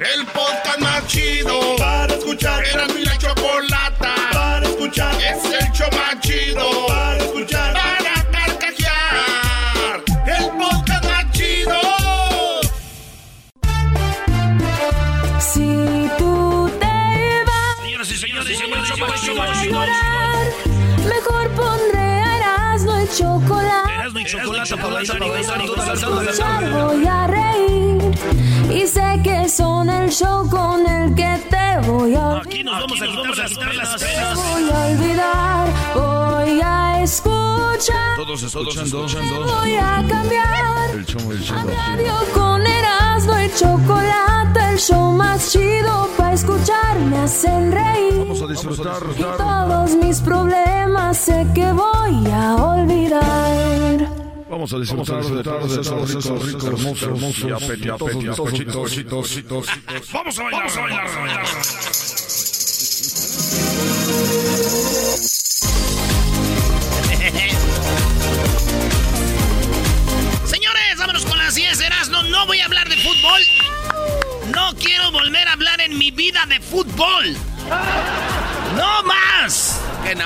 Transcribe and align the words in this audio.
El 0.00 0.26
podcast 0.26 0.80
más 0.80 1.06
chido 1.06 1.76
para 1.78 2.12
escuchar. 2.14 2.64
Era 2.66 2.86
mi 2.88 3.04
la 3.04 3.16
chocolata 3.16 4.14
para 4.32 4.66
escuchar. 4.66 5.14
Es 5.22 5.44
el 5.44 5.72
show 5.72 5.88
más 5.92 6.20
chido 6.20 6.86
para 6.88 7.18
escuchar. 7.18 7.74
Para 7.74 8.30
carcajear. 8.32 10.02
El 10.26 10.50
podcast 10.58 11.04
más 11.04 11.30
chido. 11.30 11.80
Si 15.38 16.10
tú 16.18 16.70
te 16.80 17.44
vas 17.46 17.78
Señoras 17.78 18.10
y 18.10 18.16
señores, 18.16 18.58
señores, 18.58 18.90
a 18.90 19.64
llorar, 19.64 20.46
mejor 21.08 21.50
pondré 21.50 22.36
Erasmo 22.36 23.00
y 23.00 23.08
chocolate. 23.16 23.94
Erasmo 23.94 24.18
y 24.18 24.24
chocolate 24.24 24.76
por 24.76 24.92
la 24.92 25.04
sana 25.04 25.64
Escuchar 25.64 26.70
voy 26.72 27.06
a 27.06 27.26
reír 27.28 28.53
y 28.74 28.86
sé 28.86 29.20
que 29.22 29.48
son 29.48 29.88
el 29.88 30.10
show 30.10 30.48
con 30.50 30.86
el 30.86 31.14
que 31.14 31.38
te 31.48 31.88
voy 31.88 32.14
a 32.14 32.38
Aquí 32.38 32.64
nos 32.64 32.80
vamos 32.80 33.00
a 33.00 33.06
quitar 33.06 33.74
las 33.74 33.94
penas. 33.98 34.34
voy 34.36 34.70
a 34.70 34.86
olvidar, 34.86 35.68
voy 35.94 36.60
a 36.62 37.02
escuchar, 37.02 38.16
Todos 38.16 38.42
escuchando. 38.42 39.06
voy 39.46 39.74
a 39.76 40.04
cambiar. 40.08 40.90
El 40.94 41.06
show, 41.06 41.30
el 41.32 41.40
show. 41.40 41.56
A 41.58 41.64
radio 41.64 42.14
con 42.32 42.66
Erasmo 42.66 43.40
y 43.40 43.50
chocolate, 43.58 44.60
el 44.72 44.78
show 44.78 45.12
más 45.12 45.52
chido 45.52 46.08
para 46.16 46.32
escuchar 46.34 46.98
me 46.98 47.18
hacen 47.18 47.72
reír. 47.72 48.14
Vamos 48.18 48.42
a 48.42 48.46
disfrutar. 48.46 49.02
Y 49.16 49.22
todos 49.22 49.94
mis 49.96 50.20
problemas 50.20 51.16
sé 51.16 51.46
que 51.54 51.70
voy 51.72 52.30
a 52.32 52.56
olvidar. 52.56 54.23
Vamos 54.54 54.72
a 54.72 54.78
disfrutar 54.78 55.20
de 55.24 55.42
todos 55.42 55.78
esos 55.78 56.08
ricos, 56.08 56.46
ricos, 56.46 56.64
hermosos, 56.64 57.02
hermosos 57.02 57.44
y 57.44 57.50
apetitosos. 57.50 58.08
Vamos 60.12 60.38
a 60.38 60.42
bailar, 60.44 60.60
vamos 60.60 60.76
a 60.76 60.80
bailar, 60.80 61.08
a 61.08 61.18
bailar. 61.18 61.44
Señores, 70.46 70.98
vámonos 70.98 71.26
con 71.26 71.36
las 71.36 71.56
10 71.56 71.80
Erasmo. 71.80 72.22
No 72.22 72.46
voy 72.46 72.60
a 72.60 72.66
hablar 72.66 72.88
de 72.88 72.96
fútbol. 72.98 73.42
No 74.54 74.72
quiero 74.76 75.10
volver 75.10 75.48
a 75.48 75.54
hablar 75.54 75.80
en 75.80 75.98
mi 75.98 76.12
vida 76.12 76.46
de 76.48 76.60
fútbol. 76.60 77.36
¡No 78.76 79.02
más! 79.04 79.80
Que 80.04 80.14
no, 80.14 80.24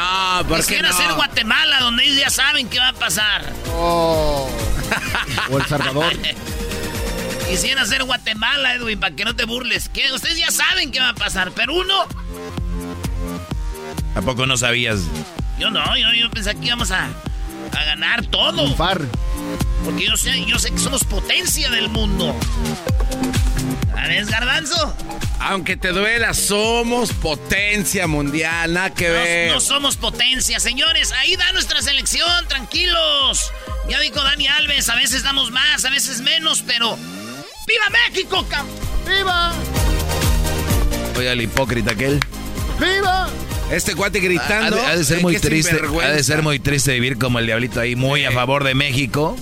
¿por 0.48 0.58
qué 0.58 0.62
Quisiera 0.64 0.90
no? 0.90 0.96
ser 0.96 1.12
Guatemala, 1.14 1.80
donde 1.80 2.04
ellos 2.04 2.18
ya 2.18 2.30
saben 2.30 2.68
qué 2.68 2.78
va 2.78 2.88
a 2.88 2.92
pasar. 2.94 3.52
Oh. 3.72 4.48
O 5.50 5.58
El 5.58 5.66
Salvador. 5.66 6.12
Quisiera 7.48 7.84
ser 7.86 8.04
Guatemala, 8.04 8.74
Edwin, 8.74 9.00
para 9.00 9.14
que 9.14 9.24
no 9.24 9.34
te 9.34 9.44
burles. 9.44 9.88
Que 9.88 10.12
ustedes 10.12 10.36
ya 10.36 10.50
saben 10.50 10.90
qué 10.90 11.00
va 11.00 11.10
a 11.10 11.14
pasar, 11.14 11.52
pero 11.52 11.74
uno. 11.74 12.06
¿A 14.14 14.20
poco 14.20 14.44
no 14.46 14.56
sabías? 14.56 15.00
Yo 15.58 15.70
no, 15.70 15.96
yo, 15.96 16.12
yo 16.12 16.30
pensé 16.30 16.54
que 16.56 16.66
íbamos 16.66 16.90
a, 16.90 17.04
a 17.06 17.84
ganar 17.84 18.26
todo. 18.26 18.74
Porque 19.84 20.04
yo 20.06 20.16
sé, 20.16 20.44
yo 20.44 20.58
sé 20.58 20.70
que 20.70 20.78
somos 20.78 21.04
potencia 21.04 21.70
del 21.70 21.88
mundo. 21.88 22.34
¿Sabes, 24.00 24.30
Garbanzo? 24.30 24.94
Aunque 25.40 25.76
te 25.76 25.88
duela, 25.88 26.32
somos 26.32 27.12
potencia 27.12 28.06
mundial, 28.06 28.72
nada 28.72 28.90
que 28.94 29.10
ver. 29.10 29.48
No, 29.48 29.54
no 29.54 29.60
somos 29.60 29.96
potencia, 29.96 30.60
señores. 30.60 31.10
Ahí 31.12 31.34
da 31.34 31.50
nuestra 31.52 31.82
selección, 31.82 32.46
tranquilos. 32.48 33.50
Ya 33.88 33.98
dijo 34.00 34.22
Dani 34.22 34.46
Alves, 34.46 34.88
a 34.88 34.94
veces 34.94 35.24
damos 35.24 35.50
más, 35.50 35.84
a 35.84 35.90
veces 35.90 36.20
menos, 36.20 36.62
pero. 36.64 36.96
¡Viva 37.66 37.84
México! 38.06 38.46
¡Viva! 39.06 39.52
Oye, 41.16 41.32
el 41.32 41.40
hipócrita 41.42 41.92
aquel. 41.92 42.20
¡Viva! 42.78 43.28
Este 43.72 43.94
cuate 43.96 44.18
Ha 44.18 44.22
gritando. 44.22 44.76
de, 44.76 44.86
ha 44.86 44.96
de 44.96 45.04
ser 45.04 45.20
muy 45.22 45.38
triste. 45.38 45.76
Ha 46.02 46.08
de 46.10 46.22
ser 46.24 46.42
muy 46.42 46.60
triste 46.60 46.92
vivir 46.92 47.18
como 47.18 47.40
el 47.40 47.46
diablito 47.46 47.80
ahí, 47.80 47.96
muy 47.96 48.24
a 48.24 48.30
favor 48.30 48.62
de 48.62 48.74
México. 48.74 49.36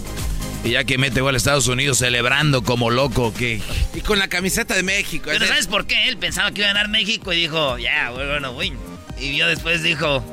Y 0.66 0.70
ya 0.72 0.84
que 0.84 0.98
mete 0.98 1.20
gol 1.20 1.34
a 1.34 1.38
Estados 1.38 1.68
Unidos 1.68 1.98
celebrando 1.98 2.62
como 2.62 2.90
loco, 2.90 3.32
que 3.32 3.60
Y 3.94 4.00
con 4.00 4.18
la 4.18 4.28
camiseta 4.28 4.74
de 4.74 4.82
México. 4.82 5.26
Pero 5.26 5.46
¿sabes 5.46 5.66
por 5.68 5.86
qué? 5.86 6.08
Él 6.08 6.16
pensaba 6.18 6.50
que 6.50 6.60
iba 6.62 6.70
a 6.70 6.72
ganar 6.74 6.88
México 6.88 7.32
y 7.32 7.36
dijo, 7.36 7.78
ya, 7.78 8.12
we're 8.14 8.32
gonna 8.34 8.50
win. 8.50 8.76
Y 9.18 9.36
yo 9.36 9.46
después 9.48 9.82
dijo, 9.82 10.24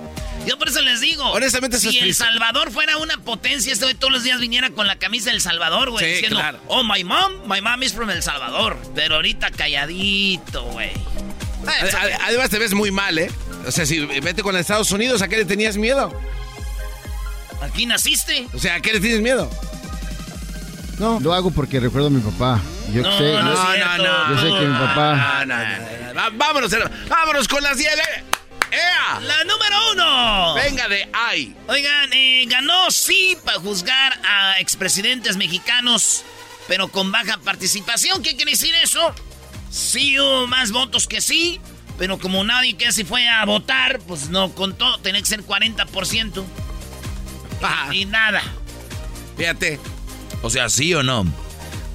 yo 0.48 0.58
por 0.58 0.68
eso 0.68 0.82
les 0.82 1.00
digo, 1.02 1.24
Honestamente, 1.32 1.80
si 1.80 2.00
El. 2.00 2.14
Salvador 2.16 2.72
fuera 2.72 2.98
una 2.98 3.18
potencia, 3.18 3.72
este 3.72 3.86
güey 3.86 3.96
todos 3.96 4.12
los 4.12 4.24
días 4.24 4.42
viniera 4.42 4.72
con 4.72 4.88
la 4.88 4.98
camisa 4.98 5.30
del 5.30 5.40
Salvador, 5.40 5.92
güey, 5.92 6.04
Sí, 6.04 6.12
diciendo, 6.14 6.40
claro. 6.40 6.60
oh, 6.68 6.84
my 6.84 7.04
mom, 7.04 7.32
my 7.48 7.62
mom 7.62 7.82
is 7.84 7.94
from 7.94 8.10
El 8.10 8.24
Salvador. 8.24 8.78
Pero 8.96 9.16
ahorita 9.16 9.52
calladito, 9.52 10.64
güey. 10.66 10.90
Ad- 11.68 11.96
ad- 11.96 12.20
Además 12.24 12.50
te 12.50 12.58
ves 12.60 12.74
muy 12.74 12.92
mal, 12.92 13.18
¿eh? 13.20 13.32
O 13.68 13.72
sea, 13.72 13.86
si 13.86 14.00
vete 14.00 14.42
con 14.42 14.58
Estados 14.58 14.92
Unidos, 14.92 15.22
¿a 15.22 15.28
qué 15.30 15.38
le 15.38 15.46
tenías 15.46 15.78
miedo? 15.78 16.12
Aquí 17.62 17.86
naciste. 17.86 18.48
O 18.54 18.60
sea, 18.60 18.76
¿a 18.76 18.82
qué 18.82 18.92
le 18.94 19.00
tienes 19.00 19.22
miedo? 19.22 19.50
No. 21.04 21.20
Lo 21.20 21.34
hago 21.34 21.52
porque 21.52 21.82
recuerdo 21.82 22.08
a 22.08 22.12
mi 22.12 22.22
papá. 22.22 22.62
Yo 22.94 23.02
No, 23.02 23.18
sé. 23.18 23.34
no, 23.34 23.54
yo- 23.54 23.74
cierto. 23.74 24.04
Yo 24.30 24.38
sé 24.42 24.60
que 24.60 24.66
mi 24.68 24.78
papá. 24.78 25.40
Ah, 25.42 25.46
no, 25.46 25.58
no, 25.58 26.14
no. 26.32 26.38
Vámonos, 26.38 26.72
vámonos 27.10 27.48
con 27.50 27.62
las 27.62 27.78
10. 27.78 27.92
eh. 27.94 28.24
¡Ea! 28.72 29.20
La 29.20 29.44
número 29.44 29.92
uno. 29.92 30.54
Venga 30.56 30.88
de 30.88 31.10
ay. 31.14 31.54
Oigan, 31.68 32.12
eh, 32.14 32.46
ganó 32.48 32.90
sí 32.90 33.38
para 33.44 33.60
juzgar 33.60 34.18
a 34.26 34.60
expresidentes 34.62 35.36
mexicanos, 35.36 36.24
pero 36.70 36.88
con 36.88 37.12
baja 37.12 37.38
participación. 37.44 38.24
¿Qué 38.24 38.36
quiere 38.38 38.52
decir 38.52 38.74
eso? 38.82 39.14
Sí 39.70 40.18
hubo 40.20 40.48
más 40.48 40.72
votos 40.72 41.06
que 41.08 41.20
sí, 41.20 41.60
pero 42.00 42.18
como 42.18 42.44
nadie 42.46 42.78
que 42.78 42.92
se 42.94 43.04
fue 43.04 43.28
a 43.28 43.44
votar, 43.46 44.00
pues 44.08 44.30
no 44.30 44.56
contó. 44.56 44.98
Tenía 45.00 45.20
que 45.22 45.28
ser 45.28 45.44
40%. 45.44 46.46
Ajá. 47.62 47.94
Y 47.94 48.06
nada. 48.06 48.42
Fíjate. 49.38 49.80
O 50.42 50.50
sea, 50.50 50.70
¿sí 50.70 50.94
o 50.94 51.04
no? 51.04 51.26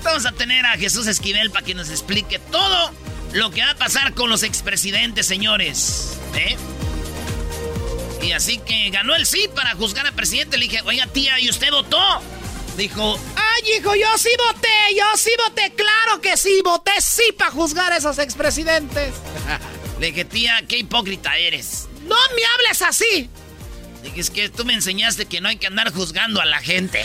Vamos 0.02 0.26
a 0.26 0.32
tener 0.32 0.64
a 0.66 0.76
Jesús 0.76 1.06
Esquivel 1.06 1.50
para 1.50 1.64
que 1.64 1.74
nos 1.74 1.90
explique 1.90 2.38
todo 2.38 2.92
lo 3.32 3.50
que 3.50 3.62
va 3.62 3.70
a 3.70 3.74
pasar 3.74 4.14
con 4.14 4.30
los 4.30 4.42
expresidentes, 4.42 5.26
señores. 5.26 6.18
¿Eh? 6.34 6.56
Y 8.22 8.32
así 8.32 8.58
que 8.58 8.90
ganó 8.90 9.14
el 9.14 9.26
sí 9.26 9.48
para 9.54 9.74
juzgar 9.74 10.06
al 10.06 10.14
presidente. 10.14 10.56
Le 10.56 10.64
dije, 10.66 10.80
oiga, 10.84 11.06
tía, 11.06 11.38
¿y 11.40 11.48
usted 11.48 11.70
votó? 11.70 11.98
Dijo, 12.76 13.18
ay, 13.36 13.78
hijo, 13.78 13.94
yo 13.94 14.06
sí 14.18 14.30
voté, 14.46 14.96
yo 14.96 15.04
sí 15.16 15.30
voté, 15.46 15.72
claro 15.74 16.20
que 16.20 16.36
sí, 16.36 16.60
voté 16.64 16.92
sí 17.00 17.32
para 17.36 17.50
juzgar 17.50 17.92
a 17.92 17.96
esos 17.96 18.18
expresidentes. 18.18 19.14
Le 19.98 20.08
dije, 20.08 20.24
tía, 20.24 20.62
qué 20.68 20.78
hipócrita 20.78 21.36
eres. 21.36 21.88
No 22.02 22.16
me 22.36 22.42
hables 22.44 22.82
así. 22.82 23.28
Dije, 24.08 24.20
es 24.20 24.30
que 24.30 24.48
tú 24.48 24.64
me 24.64 24.72
enseñaste 24.72 25.26
que 25.26 25.42
no 25.42 25.50
hay 25.50 25.56
que 25.56 25.66
andar 25.66 25.92
juzgando 25.92 26.40
a 26.40 26.46
la 26.46 26.60
gente. 26.60 27.04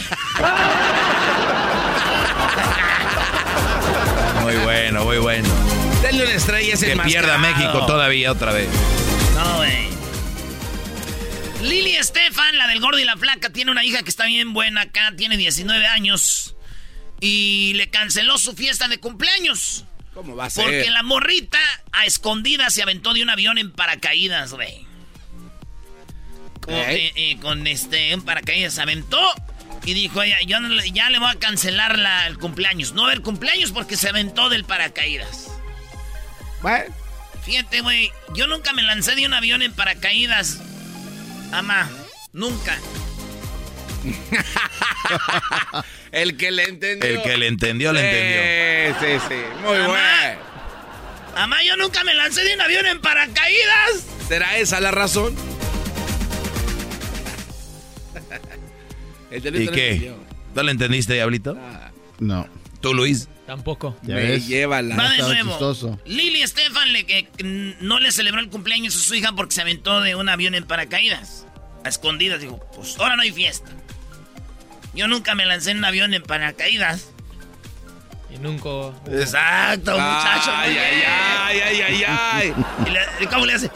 Muy 4.42 4.56
bueno, 4.64 5.04
muy 5.04 5.18
bueno. 5.18 5.50
Denle 6.02 6.24
una 6.24 6.34
estrella 6.34 6.72
a 6.72 6.76
ese 6.76 6.94
Que 6.94 7.00
pierda. 7.02 7.38
México 7.40 7.86
todavía 7.86 8.32
otra 8.32 8.54
vez. 8.54 8.70
No, 9.36 9.58
güey. 9.58 9.90
Lili 11.62 11.98
Estefan, 11.98 12.58
la 12.58 12.68
del 12.68 12.80
gordo 12.80 13.00
y 13.00 13.04
la 13.04 13.18
flaca, 13.18 13.50
tiene 13.50 13.72
una 13.72 13.84
hija 13.84 14.02
que 14.02 14.10
está 14.10 14.26
bien 14.26 14.54
buena 14.54 14.82
acá, 14.82 15.12
tiene 15.18 15.36
19 15.36 15.86
años. 15.86 16.56
Y 17.20 17.74
le 17.76 17.90
canceló 17.90 18.38
su 18.38 18.54
fiesta 18.54 18.88
de 18.88 19.00
cumpleaños. 19.00 19.84
¿Cómo 20.14 20.38
va 20.38 20.46
a 20.46 20.50
ser? 20.50 20.64
Porque 20.64 20.90
la 20.90 21.04
morrita 21.04 21.60
a 21.92 22.06
escondida 22.06 22.70
se 22.70 22.82
aventó 22.82 23.14
de 23.14 23.24
un 23.24 23.30
avión 23.30 23.58
en 23.58 23.74
paracaídas, 23.74 24.54
güey. 24.54 24.93
Con, 26.66 26.74
¿Eh? 26.76 26.96
eh, 27.08 27.14
eh, 27.16 27.38
con 27.42 27.68
este, 27.68 28.14
un 28.16 28.22
paracaídas 28.24 28.74
se 28.74 28.82
aventó 28.82 29.20
y 29.86 29.94
dijo, 29.94 30.22
ella, 30.24 30.38
yo 30.46 30.60
no 30.62 30.74
ya 30.86 31.10
le 31.10 31.20
voy 31.20 31.30
a 31.30 31.36
cancelar 31.36 32.00
la- 32.00 32.28
el 32.28 32.38
cumpleaños. 32.38 32.94
No 32.94 33.02
va 33.04 33.10
a 33.10 33.12
haber 33.12 33.22
cumpleaños 33.24 33.72
porque 33.72 33.98
se 33.98 34.10
aventó 34.10 34.50
del 34.50 34.64
paracaídas. 34.66 35.48
Bueno, 36.62 36.86
Fíjate, 37.46 37.82
güey, 37.82 38.10
yo 38.34 38.48
nunca 38.48 38.72
me 38.72 38.82
lancé 38.84 39.16
de 39.16 39.26
un 39.26 39.34
avión 39.34 39.62
en 39.62 39.74
paracaídas. 39.74 40.60
Ama, 41.52 41.90
nunca. 42.32 42.78
el 46.14 46.38
que 46.38 46.52
le 46.52 46.64
entendió. 46.64 47.10
El 47.10 47.22
que 47.22 47.38
le 47.38 47.48
entendió, 47.48 47.92
le 47.92 48.00
entendió. 48.00 49.00
Sí, 49.02 49.20
sí, 49.20 49.26
sí. 49.30 49.42
Muy 49.62 49.78
bueno. 49.80 50.40
Ama, 51.36 51.62
yo 51.64 51.76
nunca 51.78 52.04
me 52.04 52.14
lancé 52.14 52.44
de 52.44 52.54
un 52.54 52.62
avión 52.62 52.86
en 52.86 53.02
paracaídas. 53.02 54.06
¿Será 54.28 54.56
esa 54.58 54.80
la 54.80 54.92
razón? 54.92 55.36
El 59.34 59.40
¿Y 59.40 59.42
delito 59.42 59.72
no 59.72 59.76
qué? 59.76 59.88
entendió. 59.92 60.18
¿No 60.56 60.64
le 60.64 60.72
entendiste, 60.72 61.14
Diablito? 61.14 61.58
No. 62.20 62.48
¿Tú, 62.82 62.94
Luis? 62.94 63.28
Tampoco. 63.48 63.98
Ya 64.04 64.16
Me 64.16 64.22
ves. 64.24 64.48
llévala. 64.48 64.96
Va 64.96 65.10
de 65.10 65.18
nuevo. 65.18 65.50
chistoso. 65.50 66.00
Lili 66.06 66.42
Estefan 66.42 66.94
le, 66.94 67.06
que, 67.06 67.28
que 67.36 67.44
no 67.82 68.00
le 68.00 68.12
celebró 68.12 68.40
el 68.40 68.50
cumpleaños 68.50 68.96
a 68.96 69.00
su 69.00 69.16
hija 69.16 69.34
porque 69.36 69.56
se 69.56 69.62
aventó 69.62 70.02
de 70.02 70.16
un 70.16 70.30
avión 70.30 70.54
en 70.56 70.66
paracaídas. 70.66 71.46
A 71.84 71.90
escondidas. 71.90 72.40
Dijo, 72.42 72.60
pues 72.76 72.98
ahora 73.00 73.16
no 73.16 73.24
hay 73.24 73.32
fiesta. 73.32 73.72
Yo 74.94 75.08
nunca 75.08 75.34
me 75.36 75.46
lancé 75.46 75.72
en 75.72 75.78
un 75.80 75.86
avión 75.86 76.14
en 76.14 76.22
paracaídas. 76.24 77.10
Y 78.34 78.38
nunca. 78.40 78.70
Exacto, 79.12 79.92
muchacho. 79.92 80.52
Ay, 80.54 80.78
ay, 80.78 81.04
ay, 81.06 81.60
ay, 81.62 81.82
ay, 81.82 82.04
ay. 82.08 82.54
¿Y 82.86 82.90
le- 82.90 83.28
¿Cómo 83.30 83.46
le 83.46 83.54
hace? 83.54 83.70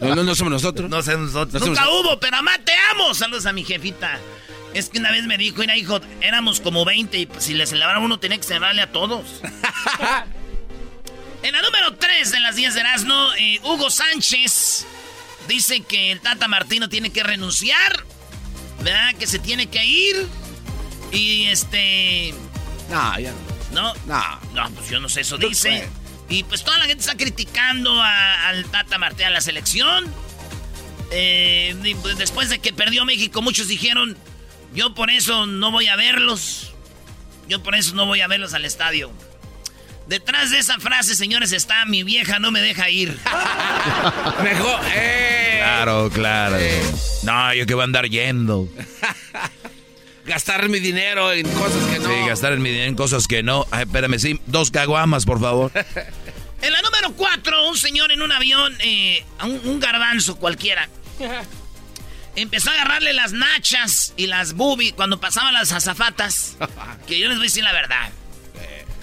No, 0.00 0.14
no, 0.14 0.24
no 0.24 0.34
somos 0.34 0.52
nosotros. 0.52 0.90
No 0.90 1.02
sé 1.02 1.16
nosotros. 1.16 1.60
No 1.62 1.68
Nunca 1.68 1.84
somos- 1.84 2.00
hubo, 2.00 2.20
pero 2.20 2.36
mamá, 2.36 2.52
te 2.64 2.72
amo. 2.92 3.14
Saludos 3.14 3.46
a 3.46 3.52
mi 3.52 3.64
jefita. 3.64 4.18
Es 4.74 4.90
que 4.90 4.98
una 4.98 5.10
vez 5.10 5.24
me 5.24 5.38
dijo, 5.38 5.56
mira, 5.58 5.76
hijo, 5.76 6.00
éramos 6.20 6.60
como 6.60 6.84
20 6.84 7.18
y 7.18 7.26
pues, 7.26 7.44
si 7.44 7.54
le 7.54 7.66
celebraba 7.66 7.98
uno 8.04 8.18
tenía 8.18 8.36
que 8.36 8.42
celebrarle 8.44 8.82
a 8.82 8.92
todos. 8.92 9.24
en 11.42 11.52
la 11.52 11.62
número 11.62 11.94
3 11.96 12.30
de 12.32 12.40
las 12.40 12.56
10 12.56 12.74
de 12.74 12.80
Erasmo, 12.80 13.28
eh, 13.38 13.58
Hugo 13.62 13.88
Sánchez 13.88 14.84
dice 15.48 15.80
que 15.80 16.12
el 16.12 16.20
Tata 16.20 16.46
Martino 16.48 16.88
tiene 16.90 17.10
que 17.10 17.22
renunciar, 17.22 18.04
¿verdad? 18.82 19.14
Que 19.18 19.26
se 19.26 19.38
tiene 19.38 19.68
que 19.68 19.82
ir. 19.84 20.26
Y 21.12 21.46
este... 21.46 22.34
No, 22.90 23.18
ya 23.18 23.32
No, 23.72 23.92
no. 24.06 24.40
no, 24.54 24.70
pues 24.70 24.88
yo 24.90 25.00
no 25.00 25.08
sé, 25.08 25.22
eso 25.22 25.38
No 25.38 25.48
dice. 25.48 25.88
Y 26.28 26.42
pues 26.44 26.64
toda 26.64 26.78
la 26.78 26.84
gente 26.86 27.00
está 27.02 27.16
criticando 27.16 28.00
a- 28.02 28.48
al 28.48 28.64
Tata 28.66 28.98
Martino 28.98 29.28
a 29.28 29.30
la 29.30 29.40
selección. 29.40 30.04
Eh, 31.12 31.76
pues, 32.02 32.18
después 32.18 32.48
de 32.50 32.58
que 32.58 32.72
perdió 32.72 33.04
México, 33.04 33.42
muchos 33.42 33.68
dijeron, 33.68 34.16
yo 34.74 34.94
por 34.94 35.10
eso 35.10 35.46
no 35.46 35.70
voy 35.70 35.86
a 35.88 35.96
verlos. 35.96 36.72
Yo 37.48 37.62
por 37.62 37.76
eso 37.76 37.94
no 37.94 38.06
voy 38.06 38.20
a 38.22 38.26
verlos 38.26 38.54
al 38.54 38.64
estadio. 38.64 39.12
Detrás 40.08 40.50
de 40.50 40.58
esa 40.58 40.78
frase, 40.78 41.14
señores, 41.16 41.52
está 41.52 41.84
mi 41.86 42.02
vieja 42.04 42.38
no 42.40 42.50
me 42.50 42.60
deja 42.60 42.90
ir. 42.90 43.16
Mejor. 44.42 44.80
¡Eh! 44.94 45.58
Claro, 45.58 46.10
claro. 46.12 46.56
No, 47.22 47.52
yo 47.54 47.66
que 47.66 47.74
voy 47.74 47.82
a 47.82 47.84
andar 47.84 48.08
yendo. 48.08 48.68
Gastar 50.26 50.68
mi 50.68 50.80
dinero 50.80 51.32
en 51.32 51.48
cosas 51.52 51.84
que 51.84 51.98
no. 52.00 52.08
Sí, 52.08 52.26
gastar 52.26 52.56
mi 52.58 52.70
dinero 52.70 52.88
en 52.88 52.96
cosas 52.96 53.28
que 53.28 53.42
no. 53.42 53.66
Ay, 53.70 53.84
espérame, 53.84 54.18
sí, 54.18 54.40
dos 54.46 54.70
caguamas, 54.70 55.24
por 55.24 55.40
favor. 55.40 55.70
En 56.62 56.72
la 56.72 56.80
número 56.80 57.12
4, 57.12 57.68
un 57.68 57.76
señor 57.76 58.12
en 58.12 58.22
un 58.22 58.32
avión, 58.32 58.74
eh, 58.80 59.22
un 59.42 59.78
garbanzo 59.78 60.36
cualquiera, 60.36 60.88
empezó 62.34 62.70
a 62.70 62.72
agarrarle 62.72 63.12
las 63.12 63.32
nachas 63.32 64.14
y 64.16 64.26
las 64.26 64.54
boobies 64.54 64.94
cuando 64.94 65.20
pasaban 65.20 65.52
las 65.52 65.72
azafatas. 65.72 66.56
Que 67.06 67.18
yo 67.20 67.28
les 67.28 67.36
voy 67.36 67.44
a 67.44 67.48
decir 67.48 67.62
la 67.62 67.72
verdad. 67.72 68.10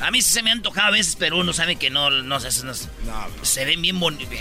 A 0.03 0.11
mí 0.11 0.21
sí 0.21 0.33
se 0.33 0.43
me 0.43 0.49
ha 0.49 0.53
antojado 0.53 0.89
a 0.89 0.91
veces, 0.91 1.15
pero 1.17 1.37
uno 1.37 1.53
sabe 1.53 1.77
que 1.77 1.89
no, 1.89 2.09
no, 2.09 2.39
sé, 2.39 2.65
no, 2.65 2.73
se 3.41 3.65
ven 3.65 3.81
bien 3.81 3.99
bonitas. 3.99 4.37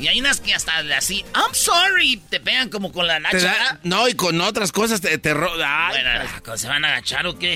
Y 0.00 0.08
hay 0.08 0.20
unas 0.20 0.40
que 0.40 0.54
hasta 0.54 0.78
así, 0.96 1.24
I'm 1.34 1.52
sorry, 1.54 2.16
te 2.30 2.40
pegan 2.40 2.70
como 2.70 2.90
con 2.92 3.06
la 3.06 3.20
nacha. 3.20 3.78
No, 3.82 4.08
y 4.08 4.14
con 4.14 4.40
otras 4.40 4.72
cosas 4.72 5.00
te, 5.00 5.18
te 5.18 5.34
ro- 5.34 5.52
ay, 5.64 5.98
Bueno, 6.02 6.56
¿se 6.56 6.66
van 6.68 6.84
a 6.84 6.88
agachar 6.88 7.26
o 7.26 7.38
qué? 7.38 7.54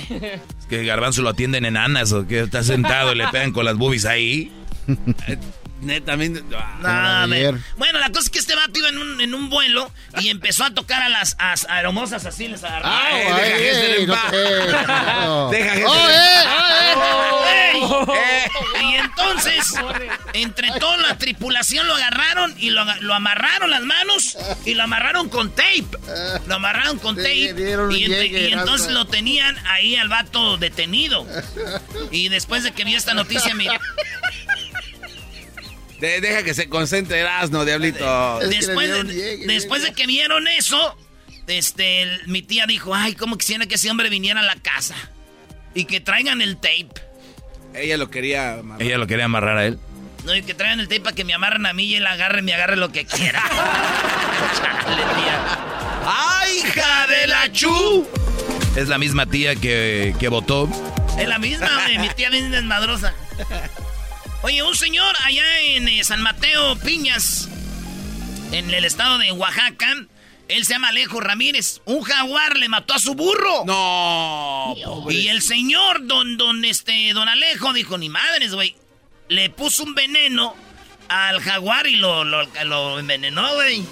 Es 0.60 0.66
que 0.68 0.84
Garbanzo 0.84 1.22
lo 1.22 1.30
atienden 1.30 1.64
enanas 1.64 2.12
o 2.12 2.26
que 2.26 2.40
está 2.40 2.62
sentado 2.62 3.12
y 3.12 3.16
le 3.16 3.26
pegan 3.28 3.52
con 3.52 3.64
las 3.64 3.76
boobies 3.76 4.04
ahí. 4.04 4.52
Neta, 5.80 6.12
a 6.12 6.16
mí- 6.16 6.32
ah. 6.84 7.26
Bueno, 7.76 7.98
la 7.98 8.08
cosa 8.08 8.20
es 8.20 8.30
que 8.30 8.38
este 8.38 8.54
vato 8.54 8.78
iba 8.78 8.88
en 8.90 8.98
un, 8.98 9.20
en 9.20 9.34
un 9.34 9.48
vuelo 9.50 9.90
y 10.20 10.28
empezó 10.28 10.64
a 10.64 10.72
tocar 10.74 11.02
a 11.02 11.08
las 11.08 11.36
as- 11.38 11.66
aeromosas 11.70 12.26
así, 12.26 12.48
les 12.48 12.62
agarró. 12.64 12.86
Y 18.82 18.94
entonces, 18.96 19.74
entre 20.32 20.68
toda 20.78 20.96
la 20.98 21.18
tripulación 21.18 21.86
lo 21.86 21.94
agarraron 21.94 22.54
y 22.58 22.70
lo, 22.70 22.84
lo 23.00 23.14
amarraron 23.14 23.70
las 23.70 23.82
manos 23.82 24.36
y 24.64 24.74
lo 24.74 24.82
amarraron 24.84 25.28
con 25.28 25.50
tape. 25.54 25.86
Lo 26.46 26.54
amarraron 26.56 26.98
con 26.98 27.16
tape. 27.16 27.54
Y, 27.92 28.06
y 28.48 28.52
entonces 28.52 28.90
lo 28.92 29.06
tenían 29.06 29.56
ahí 29.68 29.96
al 29.96 30.08
vato 30.08 30.56
detenido. 30.56 31.26
Y 32.10 32.28
después 32.28 32.62
de 32.64 32.72
que 32.72 32.84
vio 32.84 32.96
esta 32.98 33.14
noticia, 33.14 33.54
mi, 33.54 33.66
De- 36.00 36.20
deja 36.20 36.42
que 36.42 36.54
se 36.54 36.68
concentre 36.68 37.18
Erasmo, 37.20 37.64
diablito. 37.64 38.38
Después, 38.40 38.88
de, 39.06 39.44
después 39.46 39.82
de 39.82 39.92
que 39.92 40.06
vieron 40.06 40.48
eso, 40.48 40.96
este, 41.46 42.02
el- 42.02 42.26
mi 42.26 42.42
tía 42.42 42.64
dijo, 42.66 42.94
ay, 42.94 43.14
cómo 43.14 43.36
quisiera 43.36 43.66
que 43.66 43.74
ese 43.74 43.90
hombre 43.90 44.08
viniera 44.08 44.40
a 44.40 44.44
la 44.44 44.56
casa. 44.56 44.94
Y 45.74 45.84
que 45.84 46.00
traigan 46.00 46.40
el 46.42 46.56
tape. 46.56 46.88
Ella 47.74 47.96
lo 47.96 48.10
quería. 48.10 48.54
amarrar. 48.58 48.82
Ella 48.86 48.98
lo 48.98 49.06
quería 49.06 49.26
amarrar 49.26 49.58
a 49.58 49.66
él. 49.66 49.78
No, 50.24 50.34
y 50.34 50.42
que 50.42 50.54
traigan 50.54 50.80
el 50.80 50.88
tape 50.88 51.00
para 51.00 51.14
que 51.14 51.24
me 51.24 51.32
amarren 51.34 51.64
a 51.66 51.72
mí 51.72 51.84
y 51.84 51.94
él 51.96 52.06
agarre, 52.06 52.42
me 52.42 52.52
agarre 52.54 52.76
lo 52.76 52.90
que 52.92 53.04
quiera. 53.06 53.42
Chale, 54.58 55.02
tía. 55.02 55.58
¡Ay, 56.06 56.58
hija 56.58 57.06
de 57.06 57.26
la 57.26 57.52
chu! 57.52 58.06
Es 58.76 58.88
la 58.88 58.98
misma 58.98 59.26
tía 59.26 59.54
que, 59.56 60.14
que 60.18 60.28
votó. 60.28 60.68
Es 61.18 61.28
la 61.28 61.38
misma, 61.38 61.68
mi 61.98 62.08
tía 62.10 62.30
bien 62.30 62.50
desmadrosa. 62.50 63.12
Oye, 64.42 64.62
un 64.62 64.74
señor 64.74 65.14
allá 65.24 65.60
en 65.60 65.88
eh, 65.88 66.02
San 66.02 66.22
Mateo 66.22 66.76
Piñas, 66.76 67.48
en 68.52 68.72
el 68.72 68.84
estado 68.84 69.18
de 69.18 69.32
Oaxaca, 69.32 69.94
él 70.48 70.64
se 70.64 70.72
llama 70.72 70.88
Alejo 70.88 71.20
Ramírez. 71.20 71.80
Un 71.84 72.02
jaguar 72.02 72.56
le 72.56 72.68
mató 72.68 72.94
a 72.94 72.98
su 72.98 73.14
burro. 73.14 73.64
No. 73.66 74.74
Y 75.10 75.28
el 75.28 75.42
señor, 75.42 76.06
don, 76.06 76.36
don, 76.38 76.64
este, 76.64 77.12
don 77.12 77.28
Alejo, 77.28 77.72
dijo, 77.72 77.98
ni 77.98 78.08
madres, 78.08 78.54
güey. 78.54 78.74
Le 79.28 79.50
puso 79.50 79.84
un 79.84 79.94
veneno 79.94 80.56
al 81.08 81.40
jaguar 81.40 81.86
y 81.86 81.96
lo, 81.96 82.24
lo, 82.24 82.42
lo 82.64 82.98
envenenó, 82.98 83.54
güey. 83.54 83.84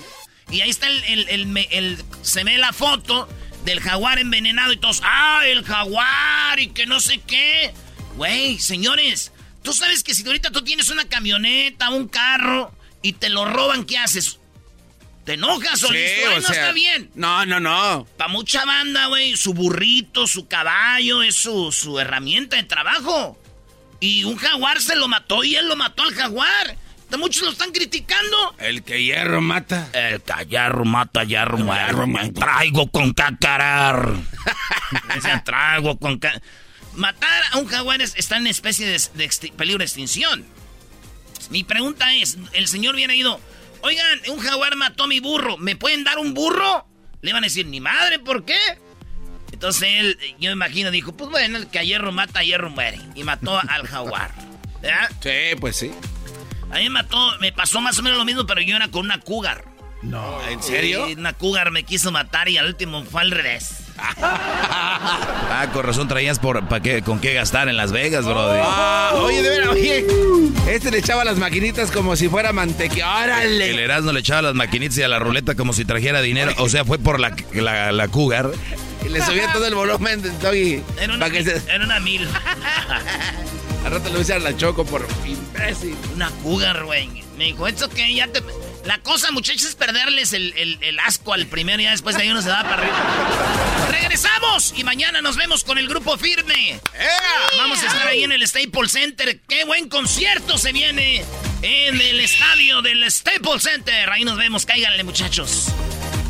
Y 0.51 0.63
ahí 0.63 0.71
está 0.71 0.87
el, 0.89 1.05
el, 1.05 1.29
el 1.29 1.67
el- 1.71 2.05
se 2.23 2.43
ve 2.43 2.57
la 2.59 2.73
foto 2.73 3.29
del 3.65 3.81
jaguar 3.81 4.19
envenenado 4.19 4.73
y 4.73 4.79
todos, 4.79 5.03
ah, 5.05 5.43
el 5.47 5.63
jaguar 5.63 6.59
y 6.59 6.69
que 6.69 6.87
no 6.87 7.01
sé 7.01 7.21
qué. 7.21 7.73
Güey, 8.17 8.59
señores, 8.59 9.31
tú 9.63 9.73
sabes 9.73 10.03
que 10.03 10.15
si 10.15 10.27
ahorita 10.27 10.51
tú 10.51 10.63
tienes 10.63 10.89
una 10.91 11.07
camioneta, 11.09 11.91
un 11.91 12.09
carro 12.09 12.73
y 13.03 13.13
te 13.15 13.29
lo 13.29 13.45
roban, 13.45 13.85
¿qué 13.85 13.99
haces? 13.99 14.39
¿Te 15.25 15.35
enojas 15.35 15.83
o 15.83 15.89
Sí, 15.89 15.93
listo? 15.95 16.31
Ay, 16.31 16.37
o 16.37 16.41
no 16.41 16.49
sea, 16.49 16.61
está 16.63 16.73
bien. 16.73 17.11
No, 17.15 17.45
no, 17.45 17.61
no. 17.61 18.07
Para 18.17 18.29
mucha 18.29 18.65
banda, 18.65 19.07
güey, 19.09 19.37
su 19.37 19.53
burrito, 19.53 20.27
su 20.27 20.49
caballo, 20.49 21.23
es 21.23 21.35
su, 21.35 21.71
su 21.71 21.99
herramienta 22.01 22.57
de 22.57 22.63
trabajo. 22.63 23.39
Y 24.01 24.25
un 24.25 24.37
jaguar 24.37 24.81
se 24.81 24.97
lo 24.97 25.07
mató 25.09 25.45
y 25.45 25.57
él 25.57 25.69
lo 25.69 25.77
mató 25.77 26.03
al 26.03 26.15
jaguar. 26.15 26.77
Muchos 27.19 27.43
lo 27.43 27.51
están 27.51 27.73
criticando. 27.73 28.55
El 28.59 28.83
que 28.85 29.03
hierro 29.03 29.41
mata. 29.41 29.89
El 29.93 30.23
callarro 30.23 30.85
mata, 30.85 31.25
yarro 31.25 31.57
muere. 31.59 32.31
Traigo 32.33 32.91
con 32.91 33.13
cacarar. 33.13 34.15
Traigo 35.45 35.99
con 35.99 36.19
ca- 36.19 36.41
Matar 36.99 37.43
a 37.53 37.59
un 37.59 37.67
jaguar 37.67 38.03
es- 38.03 38.15
está 38.17 38.37
en 38.37 38.47
especie 38.49 38.87
de, 38.87 39.01
peligro 39.57 39.79
de 39.79 39.85
extinción. 39.85 40.45
Mi 41.51 41.65
pregunta 41.65 42.13
es, 42.15 42.37
el 42.53 42.67
señor 42.69 42.97
viene 42.97 43.17
ido, 43.17 43.41
oigan, 43.83 44.07
un 44.29 44.39
jaguar 44.41 44.75
mató 44.77 45.05
a 45.05 45.07
mi 45.07 45.21
burro, 45.21 45.57
¿me 45.57 45.77
pueden 45.77 46.03
dar 46.05 46.19
un 46.19 46.35
burro? 46.35 46.87
Le 47.23 47.33
van 47.33 47.45
a 47.45 47.47
decir, 47.47 47.67
ni 47.67 47.81
madre, 47.81 48.19
¿por 48.19 48.45
qué? 48.45 48.59
Entonces 49.53 49.89
él, 49.89 50.19
yo 50.39 50.51
me 50.51 50.55
imagino, 50.55 50.91
dijo, 50.91 51.17
pues 51.17 51.31
bueno, 51.31 51.57
el 51.59 51.69
que 51.69 51.79
a 51.79 51.83
hierro 51.85 52.13
mata, 52.13 52.41
a 52.41 52.45
hierro 52.45 52.69
muere. 52.71 52.99
Y 53.15 53.23
mató 53.25 53.59
al 53.59 53.87
jaguar. 53.87 54.33
¿Verdad? 54.83 55.09
Sí, 55.23 55.57
pues 55.59 55.77
sí. 55.77 55.91
A 56.71 56.77
mí 56.77 56.83
me 56.85 56.91
mató, 56.91 57.39
me 57.41 57.51
pasó 57.53 57.81
más 57.81 57.99
o 57.99 58.03
menos 58.03 58.19
lo 58.19 58.25
mismo, 58.25 58.45
pero 58.47 58.61
yo 58.61 58.77
era 58.77 58.89
con 58.89 59.07
una 59.07 59.21
cougar. 59.21 59.65
No. 60.03 60.41
¿En 60.49 60.63
serio? 60.63 61.07
Sí, 61.07 61.15
una 61.15 61.33
cougar 61.33 61.71
me 61.71 61.85
quiso 61.85 62.13
matar 62.13 62.49
y 62.49 62.59
al 62.59 62.67
último 62.67 63.05
fue 63.05 63.23
al 63.23 63.31
revés. 63.31 63.69
ah, 64.23 65.67
con 65.73 65.85
razón 65.85 66.09
traías 66.09 66.39
por, 66.39 66.67
pa 66.69 66.81
qué, 66.81 67.03
con 67.03 67.21
qué 67.21 67.35
gastar 67.35 67.69
en 67.69 67.77
Las 67.77 67.93
Vegas, 67.93 68.25
brody. 68.25 68.61
Ah, 68.63 69.13
oye, 69.17 69.43
de 69.43 69.51
veras, 69.51 69.69
oye. 69.69 70.07
Este 70.69 70.91
le 70.91 70.99
echaba 70.99 71.25
las 71.25 71.39
maquinitas 71.39 71.91
como 71.91 72.17
si 72.17 72.29
fuera 72.29 72.53
mantequilla. 72.53 73.25
¡Órale! 73.25 73.71
El 73.71 73.79
Erasmo 73.79 74.13
le 74.13 74.21
echaba 74.21 74.43
las 74.43 74.55
maquinitas 74.55 74.99
y 74.99 75.03
a 75.03 75.09
la 75.09 75.19
ruleta 75.19 75.55
como 75.55 75.73
si 75.73 75.85
trajera 75.85 76.21
dinero. 76.23 76.53
O 76.59 76.69
sea, 76.69 76.85
fue 76.85 76.99
por 76.99 77.21
la, 77.21 77.35
la, 77.53 77.93
la 77.93 78.09
cougar. 78.09 78.51
Y 79.05 79.09
le 79.09 79.23
subía 79.23 79.53
todo 79.53 79.67
el 79.67 79.75
volumen, 79.75 80.23
Doggy. 80.41 80.83
Era 81.01 81.15
una, 81.15 81.27
era 81.27 81.85
una 81.85 82.01
mil. 82.01 82.29
Al 83.85 83.93
rato 83.93 84.11
le 84.11 84.23
voy 84.23 84.33
a 84.33 84.39
la 84.39 84.57
choco 84.57 84.85
por 84.85 85.07
imbécil. 85.25 85.97
Una 86.15 86.31
cougar, 86.43 86.85
güey. 86.85 87.09
Me 87.39 87.45
dijo, 87.45 87.67
¿esto 87.67 87.89
que 87.89 88.13
Ya 88.15 88.27
te... 88.29 88.43
La 88.89 88.97
cosa, 89.03 89.31
muchachos, 89.33 89.65
es 89.65 89.75
perderles 89.75 90.33
el, 90.33 90.55
el, 90.81 90.99
asco 91.01 91.35
al 91.35 91.47
primero 91.47 91.79
y 91.79 91.85
ya 91.85 91.91
después 91.91 92.17
de 92.17 92.23
ahí 92.23 92.31
uno 92.31 92.41
se 92.41 92.49
va 92.49 92.63
para 92.63 92.77
arriba. 92.77 92.97
¡Regresamos! 93.91 94.73
Y 94.79 94.83
mañana 94.83 95.21
nos 95.21 95.37
vemos 95.37 95.63
con 95.63 95.77
el 95.77 95.87
grupo 95.89 96.17
firme. 96.17 96.81
Vamos 97.59 97.83
a 97.83 97.87
estar 97.87 98.07
ahí 98.07 98.25
en 98.25 98.33
el 98.33 98.49
Staples 98.49 98.93
Center. 98.93 99.41
¡Qué 99.47 99.67
buen 99.67 99.91
concierto 99.91 100.57
se 100.57 100.73
viene 100.73 101.23
en 101.61 102.01
el 102.01 102.21
estadio 102.21 102.81
del 102.81 103.11
Staples 103.11 103.65
Center! 103.65 104.09
Ahí 104.09 104.25
nos 104.25 104.39
vemos. 104.39 104.65
Cáiganle, 104.65 105.05
muchachos. 105.05 105.67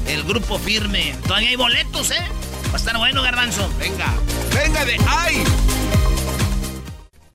El 0.09 0.25
grupo 0.25 0.59
firme. 0.59 1.15
Todavía 1.29 1.51
hay 1.51 1.57
boletos, 1.57 2.11
¿eh? 2.11 2.27
Va 2.71 2.73
a 2.73 2.77
estar 2.77 2.99
bueno, 2.99 3.23
garbanzo. 3.23 3.73
Venga, 3.79 4.13
venga 4.53 4.85
de 4.85 4.99
ahí. 5.07 5.45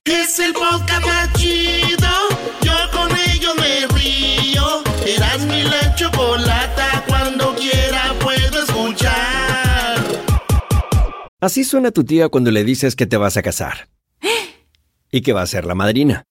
Es 0.04 0.38
el 0.38 0.52
podcast. 0.52 1.38
Yo 1.40 2.72
con 2.92 3.10
ello 3.16 3.54
me 3.58 3.86
río. 3.98 4.82
Eras 5.06 5.46
mi 5.46 5.62
la 5.62 5.94
chocolata. 5.94 7.04
Cuando 7.08 7.54
quiera 7.54 8.12
puedo 8.20 8.64
escuchar. 8.64 9.96
Así 11.40 11.64
suena 11.64 11.90
tu 11.90 12.04
tía 12.04 12.28
cuando 12.28 12.50
le 12.50 12.64
dices 12.64 12.96
que 12.96 13.06
te 13.06 13.16
vas 13.16 13.38
a 13.38 13.42
casar. 13.42 13.88
Y 15.10 15.22
que 15.22 15.32
va 15.32 15.40
a 15.40 15.46
ser 15.46 15.64
la 15.64 15.74
madrina. 15.74 16.24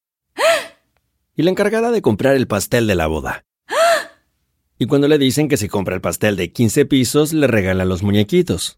Y 1.35 1.41
la 1.41 1.49
encargada 1.49 1.89
de 1.89 2.03
comprar 2.03 2.35
el 2.35 2.45
pastel 2.45 2.85
de 2.85 2.93
la 2.93 3.07
boda. 3.07 3.43
Y 4.77 4.85
cuando 4.85 5.07
le 5.07 5.17
dicen 5.17 5.47
que 5.47 5.57
si 5.57 5.67
compra 5.67 5.95
el 5.95 6.01
pastel 6.01 6.35
de 6.35 6.51
15 6.51 6.85
pisos, 6.85 7.33
le 7.33 7.47
regalan 7.47 7.89
los 7.89 8.03
muñequitos. 8.03 8.77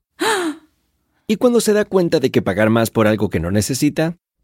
Y 1.28 1.36
cuando 1.36 1.60
se 1.60 1.74
da 1.74 1.84
cuenta 1.84 2.22
de 2.22 2.32
que 2.32 2.42
pagar 2.42 2.70
más 2.70 2.92
por 2.92 3.08
algo 3.08 3.30
que 3.30 3.42
no 3.42 3.52
necesita, 3.52 4.20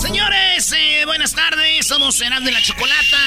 Señores, 0.00 0.72
eh, 0.72 1.02
buenas 1.04 1.34
tardes. 1.34 1.84
Somos 1.84 2.14
Serán 2.14 2.44
de 2.44 2.52
la 2.52 2.62
Chocolata. 2.62 3.18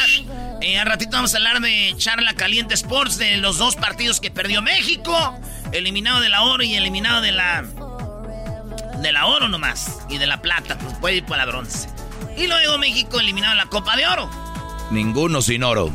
Eh, 0.61 0.79
al 0.79 0.85
ratito 0.85 1.11
vamos 1.11 1.33
a 1.33 1.37
hablar 1.37 1.59
de 1.59 1.93
Charla 1.97 2.35
Caliente 2.35 2.73
Sports, 2.73 3.17
de 3.17 3.35
los 3.37 3.57
dos 3.57 3.75
partidos 3.75 4.21
que 4.21 4.31
perdió 4.31 4.61
México. 4.61 5.37
Eliminado 5.73 6.21
de 6.21 6.29
la 6.29 6.43
oro 6.43 6.63
y 6.63 6.75
eliminado 6.75 7.21
de 7.21 7.33
la. 7.33 7.63
De 9.01 9.11
la 9.11 9.25
oro 9.25 9.49
nomás. 9.49 10.05
Y 10.09 10.19
de 10.19 10.25
la 10.25 10.41
plata, 10.41 10.77
pues 10.77 10.93
puede 10.99 11.17
ir 11.17 11.25
para 11.25 11.45
la 11.45 11.51
bronce. 11.51 11.89
Y 12.37 12.47
luego 12.47 12.77
México 12.77 13.19
eliminado 13.19 13.51
en 13.51 13.57
la 13.57 13.65
Copa 13.65 13.97
de 13.97 14.07
Oro. 14.07 14.29
Ninguno 14.89 15.41
sin 15.41 15.63
oro. 15.63 15.91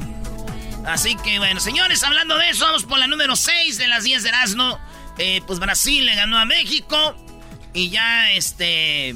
Así 0.87 1.16
que 1.16 1.38
bueno, 1.38 1.61
señores, 1.61 2.02
hablando 2.02 2.37
de 2.37 2.50
eso, 2.50 2.66
vamos 2.66 2.85
por 2.85 2.99
la 2.99 3.06
número 3.06 3.37
6 3.37 3.78
de 3.78 3.88
las 3.88 4.04
10 4.04 4.23
de 4.23 4.28
Erasmo. 4.28 4.78
Eh, 5.16 5.40
pues 5.47 5.59
Brasil 5.61 6.04
le 6.04 6.14
ganó 6.14 6.38
a 6.38 6.44
México. 6.44 7.16
Y 7.72 7.90
ya, 7.90 8.32
este. 8.32 9.14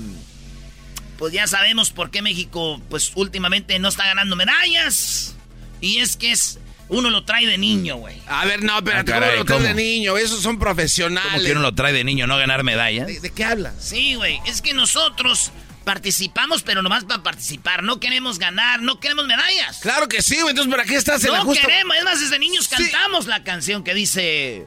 Pues 1.18 1.32
ya 1.32 1.46
sabemos 1.46 1.90
por 1.90 2.10
qué 2.10 2.22
México, 2.22 2.80
pues 2.90 3.12
últimamente 3.14 3.78
no 3.78 3.88
está 3.88 4.04
ganando 4.06 4.36
medallas. 4.36 5.34
Y 5.80 5.98
es 5.98 6.16
que 6.16 6.32
es. 6.32 6.58
Uno 6.88 7.08
lo 7.08 7.24
trae 7.24 7.46
de 7.46 7.56
niño, 7.56 7.96
güey. 7.96 8.20
A 8.26 8.44
ver, 8.44 8.62
no, 8.62 8.84
pero 8.84 8.98
ah, 8.98 9.36
lo 9.36 9.44
trae 9.44 9.62
de 9.62 9.74
niño? 9.74 10.18
Esos 10.18 10.42
son 10.42 10.58
profesionales. 10.58 11.32
¿Cómo 11.32 11.44
que 11.44 11.52
uno 11.52 11.62
lo 11.62 11.74
trae 11.74 11.94
de 11.94 12.04
niño, 12.04 12.26
no 12.26 12.36
ganar 12.36 12.62
medallas? 12.62 13.06
¿De, 13.06 13.32
qué 13.32 13.44
habla? 13.44 13.72
Sí, 13.80 14.14
güey. 14.16 14.38
Es 14.46 14.60
que 14.60 14.74
nosotros 14.74 15.50
participamos, 15.84 16.62
pero 16.62 16.82
nomás 16.82 17.04
para 17.04 17.22
participar. 17.22 17.82
No 17.82 18.00
queremos 18.00 18.38
ganar, 18.38 18.82
no 18.82 19.00
queremos 19.00 19.26
medallas. 19.26 19.78
Claro 19.78 20.08
que 20.08 20.20
sí, 20.20 20.36
güey. 20.36 20.50
Entonces, 20.50 20.70
¿para 20.70 20.84
qué 20.84 20.96
estás 20.96 21.24
en 21.24 21.28
no 21.28 21.38
la 21.38 21.44
No 21.44 21.52
queremos. 21.52 21.96
Es 21.96 22.04
más, 22.04 22.20
desde 22.20 22.38
niños 22.38 22.68
cantamos 22.68 23.26
la 23.26 23.42
canción 23.42 23.82
que 23.82 23.94
dice... 23.94 24.66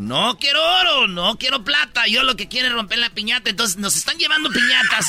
No 0.00 0.38
quiero 0.38 0.62
oro, 0.80 1.08
no 1.08 1.36
quiero 1.36 1.62
plata. 1.62 2.06
Yo 2.06 2.22
lo 2.22 2.34
que 2.34 2.48
quiero 2.48 2.68
es 2.68 2.72
romper 2.72 2.96
la 2.96 3.10
piñata. 3.10 3.50
Entonces 3.50 3.76
nos 3.76 3.96
están 3.96 4.16
llevando 4.16 4.48
piñatas. 4.50 5.06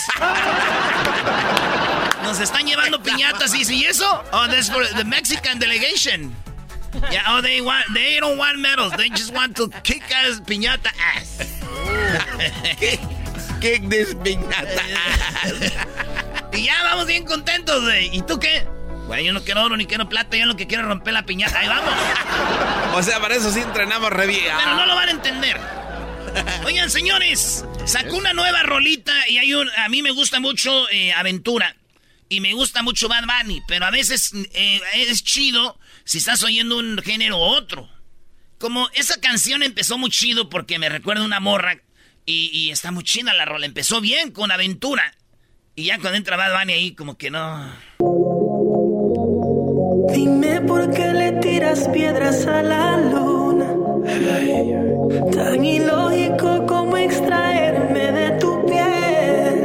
Nos 2.23 2.41
están 2.41 2.67
llevando 2.67 3.01
piñatas. 3.01 3.55
Y 3.55 3.63
si 3.63 3.85
eso, 3.85 4.05
oh, 4.33 4.47
that's 4.47 4.69
for 4.69 4.85
the 4.97 5.05
Mexican 5.05 5.59
delegation. 5.59 6.35
Yeah, 7.09 7.23
oh, 7.29 7.41
they 7.41 7.61
want, 7.61 7.85
they 7.93 8.19
don't 8.19 8.37
want 8.37 8.59
medals. 8.59 8.91
They 8.97 9.07
just 9.07 9.33
want 9.33 9.55
to 9.55 9.69
kick 9.83 10.03
ass 10.11 10.41
piñata 10.41 10.91
ass. 11.15 11.39
kick 13.61 13.87
this 13.89 14.13
piñata 14.15 14.83
ass. 15.41 15.71
y 16.51 16.65
ya 16.65 16.83
vamos 16.83 17.07
bien 17.07 17.25
contentos, 17.25 17.81
güey. 17.81 18.09
¿Y 18.13 18.23
tú 18.23 18.37
qué? 18.39 18.67
Güey, 19.11 19.25
yo 19.25 19.33
no 19.33 19.43
quiero 19.43 19.61
oro 19.65 19.75
ni 19.75 19.87
quiero 19.87 20.07
plata, 20.07 20.37
yo 20.37 20.45
lo 20.45 20.55
que 20.55 20.67
quiero 20.67 20.83
es 20.83 20.87
romper 20.87 21.11
la 21.11 21.25
piñata. 21.25 21.59
Ahí 21.59 21.67
vamos. 21.67 21.93
O 22.93 23.03
sea, 23.03 23.19
para 23.19 23.35
eso 23.35 23.51
sí 23.51 23.59
entrenamos 23.59 24.09
re 24.09 24.25
bien. 24.27 24.53
Pero 24.57 24.75
no 24.75 24.85
lo 24.85 24.95
van 24.95 25.09
a 25.09 25.11
entender. 25.11 25.59
Oigan, 26.65 26.89
señores, 26.89 27.65
sacó 27.85 28.15
una 28.15 28.31
nueva 28.31 28.63
rolita 28.63 29.13
y 29.27 29.37
hay 29.37 29.53
un. 29.53 29.69
A 29.77 29.89
mí 29.89 30.01
me 30.01 30.11
gusta 30.11 30.39
mucho 30.39 30.89
eh, 30.89 31.11
Aventura. 31.11 31.75
Y 32.29 32.39
me 32.39 32.53
gusta 32.53 32.83
mucho 32.83 33.09
Bad 33.09 33.25
Bunny. 33.25 33.61
Pero 33.67 33.85
a 33.85 33.91
veces 33.91 34.31
eh, 34.53 34.81
es 34.93 35.25
chido 35.25 35.77
si 36.05 36.19
estás 36.19 36.41
oyendo 36.43 36.77
un 36.77 36.97
género 37.03 37.37
u 37.37 37.41
otro. 37.41 37.89
Como 38.59 38.89
esa 38.93 39.19
canción 39.19 39.61
empezó 39.61 39.97
muy 39.97 40.09
chido 40.09 40.49
porque 40.49 40.79
me 40.79 40.87
recuerda 40.87 41.25
una 41.25 41.41
morra. 41.41 41.75
Y, 42.25 42.49
y 42.53 42.71
está 42.71 42.91
muy 42.91 43.03
chida 43.03 43.33
la 43.33 43.43
rola. 43.43 43.65
Empezó 43.65 43.99
bien 43.99 44.31
con 44.31 44.51
Aventura. 44.51 45.13
Y 45.75 45.85
ya 45.85 45.99
cuando 45.99 46.17
entra 46.17 46.37
Bad 46.37 46.59
Bunny 46.59 46.73
ahí, 46.73 46.95
como 46.95 47.17
que 47.17 47.29
no. 47.29 47.73
Dime 50.09 50.61
por 50.61 50.89
qué 50.91 51.13
le 51.13 51.31
tiras 51.33 51.87
piedras 51.89 52.45
a 52.47 52.61
la 52.63 52.97
luna. 52.97 53.67
Tan 55.33 55.63
ilógico 55.63 56.65
como 56.65 56.97
extraerme 56.97 58.11
de 58.11 58.31
tu 58.39 58.65
piel. 58.65 59.57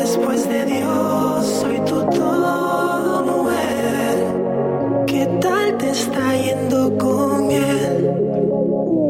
Después 0.00 0.48
de 0.48 0.64
Dios, 0.64 1.46
soy 1.46 1.78
tu 1.80 2.00
todo, 2.10 3.22
mujer. 3.24 5.04
¿Qué 5.06 5.26
tal 5.40 5.76
te 5.78 5.90
está 5.90 6.36
yendo 6.36 6.96
con 6.98 7.50
él? 7.50 8.10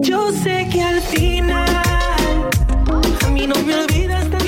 Yo 0.03 0.31
sé 0.33 0.60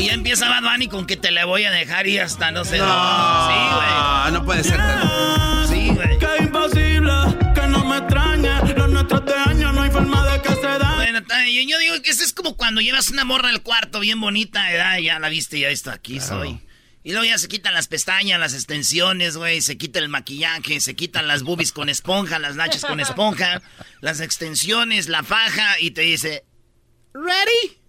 Y 0.02 0.06
ya 0.06 0.14
empieza 0.14 0.48
Bad 0.48 0.62
Giovanni 0.62 0.88
con 0.88 1.06
que 1.06 1.16
te 1.16 1.30
le 1.30 1.44
voy 1.44 1.62
a 1.62 1.70
dejar 1.70 2.08
y 2.08 2.18
hasta 2.18 2.50
no 2.50 2.64
sé 2.64 2.78
No, 2.78 2.86
dónde. 2.86 3.54
Sí, 3.54 3.74
güey. 3.76 4.32
no 4.32 4.44
puede 4.44 4.64
ser 4.64 4.76
tan... 4.76 5.68
Sí, 5.68 5.90
güey. 5.90 6.18
Que 6.18 6.42
imposible 6.42 7.12
que 7.54 7.68
no 7.68 7.84
me 7.84 7.98
extrañe. 7.98 8.74
Los 8.76 8.90
nuestros 8.90 9.24
de 9.24 9.34
años 9.34 9.72
no 9.72 9.80
hay 9.80 9.90
forma 9.92 10.28
de 10.28 10.42
que 10.42 10.54
se 10.56 10.66
den. 10.66 10.96
Bueno, 10.96 11.20
bien. 11.44 11.68
yo 11.68 11.78
digo 11.78 12.02
que 12.02 12.10
eso 12.10 12.24
es 12.24 12.32
como 12.32 12.56
cuando 12.56 12.80
llevas 12.80 13.10
una 13.10 13.24
morra 13.24 13.50
al 13.50 13.62
cuarto 13.62 14.00
bien 14.00 14.20
bonita, 14.20 14.68
¿verdad? 14.68 14.98
ya 14.98 15.20
la 15.20 15.28
viste, 15.28 15.60
ya 15.60 15.68
está, 15.68 15.92
aquí 15.92 16.18
soy. 16.18 16.60
Y 17.04 17.12
luego 17.12 17.24
ya 17.24 17.38
se 17.38 17.46
quitan 17.46 17.72
las 17.72 17.86
pestañas, 17.86 18.40
las 18.40 18.54
extensiones, 18.54 19.36
güey, 19.36 19.60
se 19.60 19.78
quita 19.78 20.00
el 20.00 20.08
maquillaje, 20.08 20.80
se 20.80 20.96
quitan 20.96 21.28
las 21.28 21.44
boobies 21.44 21.70
con 21.70 21.88
esponja, 21.88 22.40
las 22.40 22.56
nachas 22.56 22.84
con 22.84 22.98
esponja, 22.98 23.62
las 24.00 24.20
extensiones, 24.20 25.08
la 25.08 25.22
faja, 25.22 25.78
y 25.78 25.92
te 25.92 26.02
dice, 26.02 26.44
¿ready? 27.14 27.81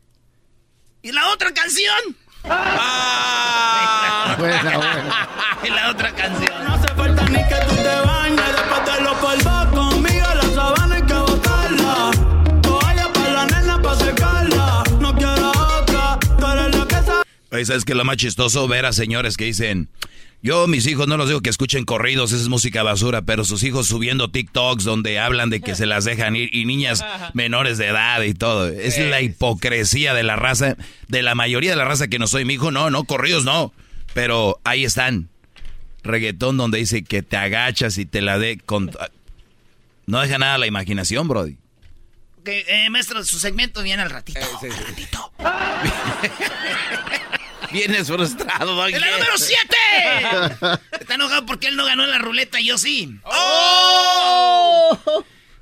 ¿Y 1.05 1.11
la 1.11 1.29
otra 1.33 1.51
canción? 1.53 2.15
Ah. 2.45 4.35
Buena, 4.39 4.61
buena. 4.77 5.29
y 5.63 5.69
la 5.69 5.91
otra 5.91 6.11
canción. 6.15 6.63
No 6.65 6.73
hace 6.75 6.87
falta 6.95 7.23
ni 7.25 7.37
que 7.37 7.55
tú 7.67 7.75
te 7.75 8.07
bañes. 8.07 8.41
Después 8.55 8.85
de 8.85 9.01
los 9.03 9.13
polvos 9.17 9.65
conmigo, 9.73 10.27
la 10.33 10.43
sabana 10.55 10.95
hay 10.95 11.01
que 11.03 11.13
botarla. 11.13 12.11
Toalla 12.61 13.13
para 13.13 13.29
la 13.33 13.45
nena 13.47 13.81
para 13.81 13.95
secarla. 13.97 14.83
No 15.01 15.13
quiero 15.15 15.51
otra. 15.51 16.17
Tú 16.39 16.47
eres 16.47 16.75
lo 16.75 16.87
que 16.87 16.95
sabes. 16.95 17.23
Oye, 17.51 17.65
¿sabes 17.65 17.83
qué 17.85 17.91
es 17.91 17.97
lo 17.97 18.05
más 18.05 18.15
chistoso? 18.17 18.65
Ver 18.69 18.85
a 18.85 18.93
señores 18.93 19.35
que 19.35 19.43
dicen, 19.45 19.89
yo 20.43 20.67
mis 20.67 20.85
hijos 20.87 21.07
no 21.07 21.15
los 21.15 21.29
digo 21.29 21.39
que 21.39 21.49
escuchen 21.49 21.85
corridos, 21.85 22.33
esa 22.33 22.41
es 22.41 22.49
música 22.49 22.83
basura, 22.83 23.21
pero 23.21 23.45
sus 23.45 23.63
hijos 23.63 23.87
subiendo 23.87 24.29
TikToks 24.29 24.83
donde 24.83 25.17
hablan 25.17 25.49
de 25.49 25.61
que 25.61 25.73
se 25.73 25.85
las 25.85 26.03
dejan 26.03 26.35
ir 26.35 26.53
y 26.53 26.65
niñas 26.65 27.03
menores 27.33 27.77
de 27.77 27.87
edad 27.87 28.21
y 28.21 28.33
todo. 28.33 28.67
Es 28.67 28.99
la 28.99 29.21
hipocresía 29.21 30.13
de 30.13 30.23
la 30.23 30.35
raza, 30.35 30.75
de 31.07 31.21
la 31.21 31.33
mayoría 31.33 31.71
de 31.71 31.77
la 31.77 31.85
raza 31.85 32.09
que 32.09 32.19
no 32.19 32.27
soy 32.27 32.43
mi 32.43 32.55
hijo, 32.55 32.71
no, 32.71 32.89
no, 32.89 33.05
corridos 33.05 33.45
no. 33.45 33.71
Pero 34.13 34.59
ahí 34.65 34.83
están. 34.83 35.29
Reggaetón 36.03 36.57
donde 36.57 36.79
dice 36.79 37.05
que 37.05 37.23
te 37.23 37.37
agachas 37.37 37.97
y 37.97 38.05
te 38.05 38.21
la 38.21 38.37
de 38.37 38.57
con... 38.57 38.91
No 40.05 40.19
deja 40.19 40.37
nada 40.37 40.55
a 40.55 40.57
la 40.57 40.67
imaginación, 40.67 41.29
Brody. 41.29 41.55
Ok, 42.39 42.49
eh, 42.49 42.89
maestro, 42.89 43.23
su 43.23 43.39
segmento 43.39 43.81
viene 43.81 44.03
al 44.03 44.09
ratito. 44.09 44.41
Al 44.41 44.85
ratito. 44.85 45.31
Vienes 47.73 48.07
frustrado, 48.07 48.75
Doggy. 48.75 48.93
¡Es 48.93 49.01
la 49.01 49.11
número 49.11 49.37
7! 49.37 50.79
Está 51.01 51.15
enojado 51.15 51.45
porque 51.45 51.67
él 51.67 51.75
no 51.75 51.85
ganó 51.85 52.03
en 52.03 52.11
la 52.11 52.19
ruleta 52.19 52.61
y 52.61 52.67
yo 52.67 52.77
sí. 52.77 53.17
¡Oh! 53.23 54.99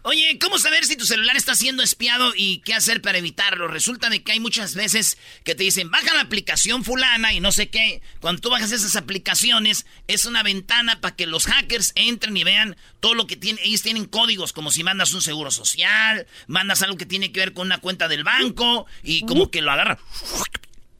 Oye, 0.03 0.39
¿cómo 0.39 0.57
saber 0.57 0.83
si 0.85 0.95
tu 0.95 1.05
celular 1.05 1.37
está 1.37 1.53
siendo 1.53 1.83
espiado 1.83 2.33
y 2.35 2.61
qué 2.61 2.73
hacer 2.73 3.03
para 3.03 3.19
evitarlo? 3.19 3.67
Resulta 3.67 4.09
de 4.09 4.23
que 4.23 4.31
hay 4.31 4.39
muchas 4.39 4.73
veces 4.73 5.19
que 5.43 5.53
te 5.53 5.63
dicen, 5.63 5.91
baja 5.91 6.15
la 6.15 6.21
aplicación 6.21 6.83
fulana 6.83 7.33
y 7.33 7.39
no 7.39 7.51
sé 7.51 7.69
qué. 7.69 8.01
Cuando 8.19 8.41
tú 8.41 8.49
bajas 8.49 8.71
esas 8.71 8.95
aplicaciones, 8.95 9.85
es 10.07 10.25
una 10.25 10.41
ventana 10.41 10.99
para 11.01 11.15
que 11.15 11.27
los 11.27 11.45
hackers 11.45 11.91
entren 11.93 12.35
y 12.35 12.43
vean 12.43 12.77
todo 12.99 13.13
lo 13.13 13.27
que 13.27 13.37
tienen. 13.37 13.63
Ellos 13.63 13.83
tienen 13.83 14.05
códigos, 14.05 14.53
como 14.53 14.71
si 14.71 14.83
mandas 14.83 15.13
un 15.13 15.21
seguro 15.21 15.51
social, 15.51 16.25
mandas 16.47 16.81
algo 16.81 16.97
que 16.97 17.05
tiene 17.05 17.31
que 17.31 17.39
ver 17.39 17.53
con 17.53 17.67
una 17.67 17.77
cuenta 17.77 18.07
del 18.07 18.23
banco 18.23 18.87
y 19.03 19.23
como 19.27 19.51
que 19.51 19.61
lo 19.61 19.71
agarran. 19.71 19.99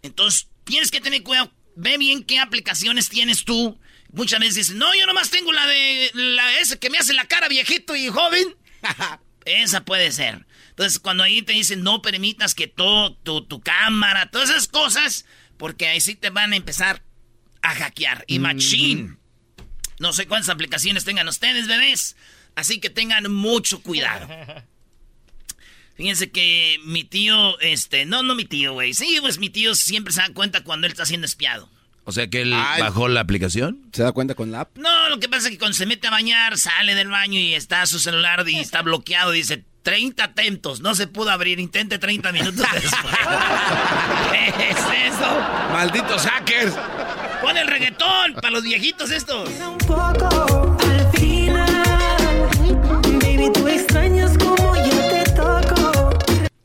Entonces, 0.03 0.48
tienes 0.72 0.90
que 0.90 1.01
tener 1.01 1.22
cuidado. 1.22 1.51
Ve 1.75 1.98
bien 1.98 2.24
qué 2.24 2.40
aplicaciones 2.40 3.10
tienes 3.10 3.44
tú. 3.44 3.78
Muchas 4.13 4.40
veces 4.40 4.56
dicen, 4.56 4.78
no, 4.78 4.96
yo 4.96 5.06
nomás 5.06 5.30
tengo 5.30 5.51
la 5.51 5.68
de 5.68 6.12
la 6.13 6.60
esa 6.60 6.78
que 6.78 6.90
me 6.90 6.98
hace 6.98 7.13
la 7.13 7.25
cara 7.25 7.50
viejito 7.50 7.96
y 7.96 8.08
joven. 8.08 8.56
Esa 9.46 9.84
puede 9.84 10.12
ser. 10.12 10.46
Entonces, 10.70 11.00
cuando 11.00 11.24
ahí 11.24 11.42
te 11.42 11.54
dicen 11.54 11.82
no 11.82 12.01
permitas 12.01 12.54
que 12.54 12.68
todo, 12.68 13.16
tu, 13.16 13.44
tu 13.46 13.60
cámara, 13.62 14.30
todas 14.30 14.51
esas 14.51 14.68
cosas, 14.68 15.25
porque 15.58 15.88
ahí 15.88 16.00
sí 16.00 16.13
te 16.16 16.30
van 16.30 16.54
a 16.54 16.56
empezar 16.56 17.04
a 17.63 17.74
hackear. 17.74 18.24
Y 18.28 18.40
machine. 18.40 19.18
No 20.00 20.13
sé 20.13 20.28
cuántas 20.28 20.50
aplicaciones 20.50 21.04
tengan 21.04 21.28
ustedes, 21.28 21.68
bebés. 21.68 22.16
Así 22.56 22.80
que 22.80 22.90
tengan 22.90 23.32
mucho 23.32 23.82
cuidado. 23.82 24.28
Fíjense 25.96 26.32
que 26.32 26.78
mi 26.86 27.04
tío, 27.04 27.60
este, 27.60 28.06
no, 28.06 28.24
no 28.24 28.34
mi 28.36 28.46
tío, 28.46 28.74
güey. 28.74 28.94
Sí, 28.94 29.18
pues 29.22 29.38
mi 29.38 29.50
tío 29.50 29.75
siempre 29.75 30.14
se 30.14 30.22
da 30.22 30.30
cuenta 30.34 30.64
cuando 30.64 30.88
él 30.88 30.92
está 30.94 31.06
siendo 31.06 31.25
espiado. 31.25 31.70
O 32.04 32.12
sea 32.12 32.27
que 32.27 32.42
él 32.42 32.54
Ay. 32.54 32.82
bajó 32.82 33.08
la 33.08 33.22
aplicación. 33.22 33.80
¿Se 33.94 34.01
da 34.01 34.12
cuenta 34.12 34.34
con 34.34 34.51
la 34.51 34.62
app? 34.62 34.75
No, 34.77 35.10
lo 35.10 35.20
que 35.20 35.30
pasa 35.30 35.48
es 35.48 35.51
que 35.51 35.60
cuando 35.60 35.77
se 35.77 35.86
mete 35.86 36.08
a 36.08 36.12
bañar, 36.12 36.58
sale 36.58 36.96
del 36.96 37.10
baño 37.10 37.40
y 37.40 37.54
está 37.54 37.86
su 37.86 38.00
celular 38.00 38.44
y 38.50 38.58
está 38.58 38.82
bloqueado. 38.82 39.32
Dice, 39.32 39.64
30 39.84 40.24
atentos, 40.24 40.80
no 40.82 40.96
se 40.96 41.06
pudo 41.08 41.30
abrir, 41.30 41.60
intente 41.60 42.00
30 42.00 42.32
minutos 42.32 42.66
después. 42.74 43.16
¿Qué 44.32 44.70
es 44.70 45.14
eso? 45.14 45.40
¡Malditos 45.72 46.24
hackers! 46.24 46.74
Pon 47.42 47.58
el 47.58 47.68
reggaetón 47.68 48.34
para 48.36 48.51
los 48.51 48.64
viejitos 48.64 49.12
estos. 49.12 49.50
Un 49.50 49.77
poco 49.80 50.41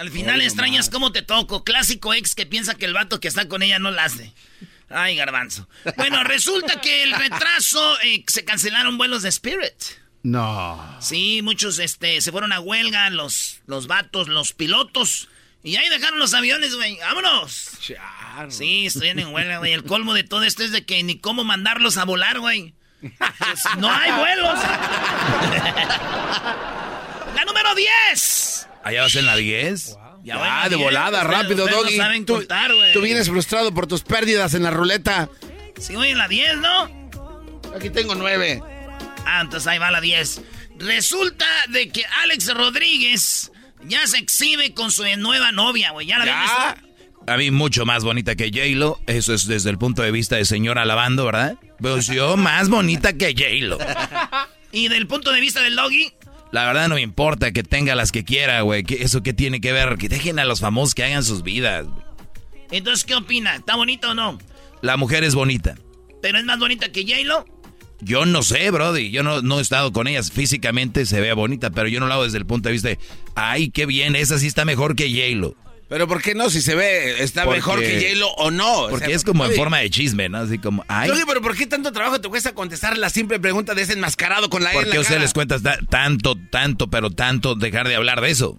Al 0.07 0.13
final 0.13 0.41
extrañas 0.41 0.89
cómo 0.89 1.11
te 1.11 1.23
toco. 1.23 1.65
Clásico 1.65 2.15
ex 2.15 2.37
que 2.37 2.47
piensa 2.47 2.77
que 2.77 2.85
el 2.85 2.93
vato 2.93 3.19
que 3.19 3.27
está 3.27 3.49
con 3.49 3.65
ella 3.65 3.81
no 3.81 3.91
la 3.91 4.05
hace. 4.05 4.33
Ay, 4.89 5.17
garbanzo. 5.17 5.69
Bueno, 5.97 6.23
resulta 6.25 6.81
que 6.81 7.03
el 7.03 7.13
retraso, 7.13 8.01
eh, 8.03 8.23
se 8.29 8.45
cancelaron 8.45 8.99
vuelos 8.99 9.23
de 9.23 9.31
Spirit. 9.31 9.75
No. 10.23 10.97
Sí, 11.01 11.43
muchos 11.43 11.81
este, 11.81 12.21
se 12.21 12.31
fueron 12.31 12.53
a 12.53 12.61
huelga, 12.61 13.11
los, 13.11 13.63
los 13.67 13.89
vatos, 13.89 14.29
los 14.29 14.53
pilotos. 14.53 15.27
Y 15.65 15.75
ahí 15.75 15.89
dejaron 15.89 16.21
los 16.21 16.35
aviones, 16.35 16.77
güey. 16.77 17.01
¡Vámonos! 17.01 17.71
Sí, 18.51 18.87
estoy 18.87 19.09
en 19.09 19.27
huelga, 19.27 19.59
güey. 19.59 19.73
El 19.73 19.83
colmo 19.83 20.15
de 20.15 20.23
todo 20.23 20.45
esto 20.45 20.63
es 20.63 20.71
de 20.71 20.87
que 20.87 21.03
ni 21.03 21.19
cómo 21.19 21.43
mandarlos 21.43 21.97
a 21.97 22.05
volar, 22.05 22.39
güey. 22.39 22.77
Pues 23.01 23.65
no 23.79 23.91
hay 23.91 24.13
vuelos. 24.13 24.55
La 27.35 27.45
número 27.45 27.75
10. 27.75 28.56
Allá 28.87 29.03
vas 29.03 29.15
en 29.17 29.27
la 29.27 29.37
10. 29.37 29.97
Ya 30.23 30.37
voy 30.39 30.49
Ah, 30.51 30.65
de 30.69 30.77
10, 30.77 30.81
volada, 30.83 31.23
ustedes- 31.23 31.37
rápido, 31.43 31.65
ustedes 31.65 31.83
Doggy. 31.83 31.97
No 31.99 32.03
saben 32.05 32.27
tú, 32.27 32.35
contar, 32.35 32.75
güey. 32.75 32.93
tú 32.93 33.01
vienes 33.01 33.29
frustrado 33.29 33.73
por 33.75 33.87
tus 33.87 34.03
pérdidas 34.03 34.55
en 34.55 34.63
la 34.63 34.71
ruleta. 34.71 35.29
Sí, 35.79 35.95
voy 35.95 36.09
en 36.09 36.19
la 36.19 36.29
10, 36.29 36.57
¿no? 36.59 37.11
Aquí 37.75 37.91
tengo 37.91 38.15
nueve. 38.15 38.63
Ah, 39.27 39.41
entonces 39.43 39.67
ahí 39.67 39.79
va 39.79 39.91
la 39.91 40.01
10. 40.01 40.41
Resulta 40.79 41.47
de 41.71 41.89
que 41.89 42.05
Alex 42.23 42.55
Rodríguez 42.55 43.51
ya 43.85 44.07
se 44.07 44.19
exhibe 44.19 44.73
con 44.75 44.91
su 44.91 45.05
nueva 45.17 45.53
novia, 45.53 45.91
güey. 45.91 46.07
¿Ya 46.07 46.19
la 46.19 46.25
¿Ya? 46.27 46.77
A 47.29 47.37
mí 47.37 47.51
mucho 47.51 47.85
más 47.85 48.05
bonita 48.05 48.37
que 48.37 48.51
J-Lo. 48.53 49.01
Eso 49.07 49.35
es 49.35 49.47
desde 49.49 49.71
el 49.71 49.79
punto 49.79 50.03
de 50.03 50.13
vista 50.13 50.37
de 50.37 50.45
señora 50.45 50.85
lavando, 50.85 51.25
¿verdad? 51.25 51.57
Pues 51.81 52.07
yo 52.07 52.37
más 52.37 52.69
bonita 52.69 53.13
que 53.15 53.35
J-Lo. 53.37 53.79
Y 54.73 54.89
del 54.89 55.07
punto 55.07 55.33
de 55.33 55.41
vista 55.41 55.63
del 55.63 55.75
doggy, 55.77 56.13
La 56.53 56.65
verdad 56.67 56.89
no 56.89 56.95
me 56.95 57.01
importa 57.03 57.53
que 57.53 57.63
tenga 57.63 57.95
las 57.95 58.13
que 58.13 58.25
quiera, 58.25 58.61
güey. 58.63 58.85
¿Qué- 58.85 59.03
¿Eso 59.03 59.23
qué 59.23 59.33
tiene 59.33 59.61
que 59.61 59.73
ver? 59.73 59.97
Que 59.99 60.09
dejen 60.09 60.39
a 60.39 60.45
los 60.45 60.61
famosos 60.61 60.95
que 60.95 61.05
hagan 61.05 61.25
sus 61.25 61.43
vidas. 61.43 61.87
entonces, 62.71 63.05
¿qué 63.05 63.15
opina? 63.15 63.57
¿Está 63.57 63.77
bonito 63.77 64.11
o 64.11 64.15
no? 64.15 64.39
La 64.83 64.97
mujer 64.97 65.25
es 65.25 65.35
bonita. 65.35 65.77
¿Pero 66.23 66.39
es 66.39 66.45
más 66.45 66.59
bonita 66.59 66.91
que 66.91 67.03
J-Lo? 67.05 67.45
Yo 68.01 68.27
no 68.27 68.43
sé, 68.43 68.71
Brody. 68.71 69.11
Yo 69.11 69.23
no, 69.23 69.41
no 69.43 69.59
he 69.59 69.63
estado 69.63 69.93
con 69.93 70.07
ellas. 70.07 70.31
Físicamente 70.33 71.07
se 71.07 71.21
ve 71.21 71.33
bonita, 71.33 71.71
pero 71.71 71.89
yo 71.89 71.99
no 72.01 72.07
lo 72.07 72.15
hago 72.15 72.25
desde 72.25 72.39
el 72.39 72.47
punto 72.47 72.69
de 72.69 72.73
vista 72.75 72.89
de, 72.89 72.99
ay, 73.35 73.71
qué 73.71 73.87
bien, 73.87 74.17
esa 74.17 74.39
sí 74.39 74.47
está 74.47 74.65
mejor 74.65 74.97
que 74.97 75.09
J-Lo. 75.11 75.55
Pero 75.89 76.09
¿por 76.09 76.21
qué 76.21 76.35
no? 76.35 76.51
Si 76.51 76.61
se 76.63 76.75
ve, 76.75 77.23
está 77.23 77.45
Porque- 77.45 77.59
mejor 77.59 77.79
que 77.81 78.01
J-Lo 78.01 78.29
o 78.31 78.51
no. 78.51 78.73
O 78.83 78.89
Porque 78.91 79.07
sea, 79.07 79.15
es 79.17 79.23
como 79.23 79.45
en 79.45 79.51
oye, 79.51 79.57
forma 79.59 79.79
de 79.79 79.89
chisme, 79.91 80.29
¿no? 80.29 80.39
Así 80.39 80.59
como, 80.59 80.85
ay, 80.89 81.09
Doggy, 81.09 81.23
pero 81.29 81.41
¿por 81.41 81.57
qué 81.57 81.67
tanto 81.67 81.93
trabajo 81.93 82.21
te 82.21 82.29
cuesta 82.29 82.53
contestar 82.55 82.99
la 82.99 83.09
simple 83.09 83.39
pregunta 83.39 83.73
de 83.75 83.83
ese 83.83 83.93
enmascarado 83.93 84.51
con 84.51 84.65
la 84.65 84.73
E 84.73 84.75
¿por 84.75 84.83
en 84.85 84.89
qué 84.91 84.95
la 84.97 84.99
a 84.99 85.03
ustedes 85.03 85.21
les 85.23 85.33
cuenta 85.33 85.61
ta- 85.61 85.79
tanto, 85.89 86.35
tanto, 86.51 86.89
pero 86.91 87.11
tanto 87.11 87.55
dejar 87.55 87.87
de 87.87 87.95
hablar 87.95 88.21
de 88.21 88.31
eso? 88.31 88.59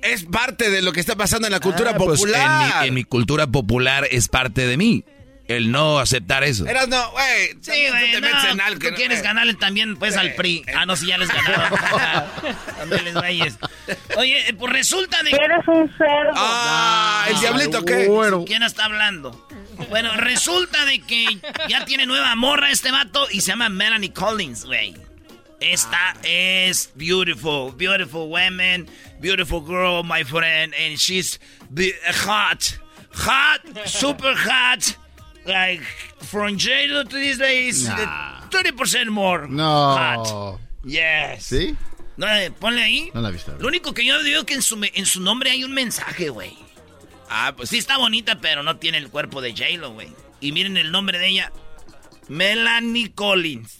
Es 0.00 0.24
parte 0.24 0.70
de 0.70 0.80
lo 0.80 0.92
que 0.92 1.00
está 1.00 1.16
pasando 1.16 1.46
en 1.46 1.52
la 1.52 1.60
cultura 1.60 1.90
Ah, 1.94 1.98
pues, 1.98 2.20
popular. 2.20 2.72
en, 2.76 2.80
mi, 2.82 2.88
en 2.88 2.94
mi 2.94 3.04
cultura 3.04 3.46
popular 3.46 4.06
es 4.10 4.28
parte 4.28 4.66
de 4.66 4.76
mí. 4.78 5.04
El 5.46 5.70
no 5.70 5.98
aceptar 5.98 6.42
eso. 6.42 6.66
Eras 6.66 6.88
no, 6.88 7.10
güey. 7.10 7.50
Sí, 7.60 7.88
güey, 7.90 8.12
te 8.12 8.20
no, 8.20 8.28
metes 8.28 8.44
en 8.50 8.60
algo 8.62 8.78
que 8.78 8.86
tú 8.86 8.92
no- 8.92 8.96
quieres 8.96 9.18
eh. 9.20 9.22
ganarle 9.22 9.54
también, 9.54 9.96
pues, 9.96 10.16
al 10.16 10.34
PRI. 10.34 10.64
Ah, 10.74 10.86
no, 10.86 10.96
si 10.96 11.06
ya 11.06 11.18
les 11.18 11.28
ganaron. 11.28 11.78
También 12.78 13.04
les 13.04 13.14
güeyes. 13.14 13.58
Oye, 14.16 14.48
eh, 14.48 14.54
pues 14.54 14.72
resulta 14.72 15.22
de... 15.22 15.30
Eres 15.30 15.68
un 15.68 15.88
cerdo. 15.98 16.32
Ah, 16.34 17.26
¿el 17.28 17.40
diablito 17.40 17.84
qué? 17.84 18.08
Bueno. 18.08 18.44
¿Quién 18.46 18.62
está 18.62 18.86
hablando? 18.86 19.46
Bueno, 19.90 20.16
resulta 20.16 20.86
de 20.86 21.00
que 21.00 21.26
ya 21.68 21.84
tiene 21.84 22.06
nueva 22.06 22.34
morra 22.36 22.70
este 22.70 22.90
vato 22.90 23.26
y 23.30 23.40
se 23.40 23.48
llama 23.48 23.68
Melanie 23.68 24.12
Collins, 24.12 24.64
güey. 24.64 24.94
Esta 25.60 26.14
es 26.22 26.90
beautiful, 26.94 27.72
beautiful 27.76 28.28
woman, 28.28 28.86
beautiful 29.20 29.62
girl, 29.64 30.02
my 30.04 30.22
friend, 30.24 30.74
and 30.74 30.96
she's 30.98 31.38
hot, 32.26 32.78
hot, 33.14 33.60
super 33.86 34.34
hot, 34.36 34.96
like 35.46 35.82
from 36.22 36.56
J-Lo 36.58 37.04
to 37.04 37.16
these 37.16 37.38
days, 37.38 37.84
Nah. 37.84 38.48
30% 38.50 39.10
more 39.10 39.46
No. 39.48 39.96
hot. 39.96 40.60
Yes. 40.84 41.44
¿Sí? 41.46 41.76
No, 42.16 42.26
eh, 42.28 42.50
ponle 42.52 42.82
ahí. 42.82 43.10
No 43.14 43.20
la 43.20 43.30
he 43.30 43.32
visto. 43.32 43.56
Lo 43.58 43.66
único 43.68 43.92
que 43.92 44.04
yo 44.06 44.22
digo 44.22 44.40
es 44.40 44.44
que 44.44 44.54
en 44.54 44.62
su, 44.62 44.76
me- 44.76 44.92
en 44.94 45.06
su 45.06 45.20
nombre 45.20 45.50
hay 45.50 45.64
un 45.64 45.72
mensaje, 45.72 46.28
güey. 46.28 46.56
Ah, 47.28 47.52
pues 47.56 47.70
Sí 47.70 47.78
está 47.78 47.96
bonita, 47.98 48.38
pero 48.40 48.62
no 48.62 48.76
tiene 48.76 48.98
el 48.98 49.08
cuerpo 49.10 49.40
de 49.40 49.50
J-Lo, 49.52 49.92
güey. 49.92 50.12
Y 50.40 50.52
miren 50.52 50.76
el 50.76 50.92
nombre 50.92 51.18
de 51.18 51.28
ella. 51.28 51.52
Melanie 52.28 53.12
Collins. 53.12 53.78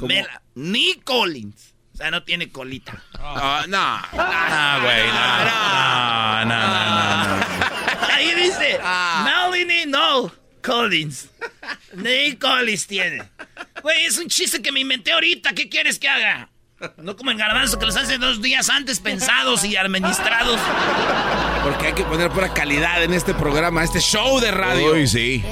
Melanie 0.00 1.00
Collins. 1.04 1.74
O 1.94 1.96
sea, 1.96 2.10
no 2.10 2.22
tiene 2.24 2.50
colita. 2.50 3.02
Ah, 3.18 3.64
no. 3.68 3.78
Ah, 3.78 4.78
güey, 4.82 5.06
no. 6.46 6.48
No, 6.48 6.56
no, 6.56 7.38
no, 7.38 8.14
Ahí 8.14 8.34
dice. 8.34 8.78
Ah. 8.82 9.22
No 9.86 10.32
Collins. 10.62 11.28
Ni 11.94 12.36
Collins 12.36 12.86
tiene. 12.86 13.22
Güey, 13.82 14.06
es 14.06 14.18
un 14.18 14.28
chiste 14.28 14.62
que 14.62 14.72
me 14.72 14.80
inventé 14.80 15.12
ahorita. 15.12 15.52
¿Qué 15.54 15.68
quieres 15.68 15.98
que 15.98 16.08
haga? 16.08 16.51
No 16.96 17.16
como 17.16 17.30
en 17.30 17.36
Garbanzo 17.38 17.78
que 17.78 17.86
los 17.86 17.96
hace 17.96 18.18
dos 18.18 18.42
días 18.42 18.68
antes 18.68 19.00
pensados 19.00 19.64
y 19.64 19.76
administrados. 19.76 20.58
Porque 21.62 21.88
hay 21.88 21.92
que 21.92 22.04
poner 22.04 22.30
pura 22.30 22.52
calidad 22.52 23.02
en 23.04 23.14
este 23.14 23.34
programa, 23.34 23.84
este 23.84 24.00
show 24.00 24.40
de 24.40 24.50
radio. 24.50 24.92
Uy, 24.94 25.06
sí. 25.06 25.44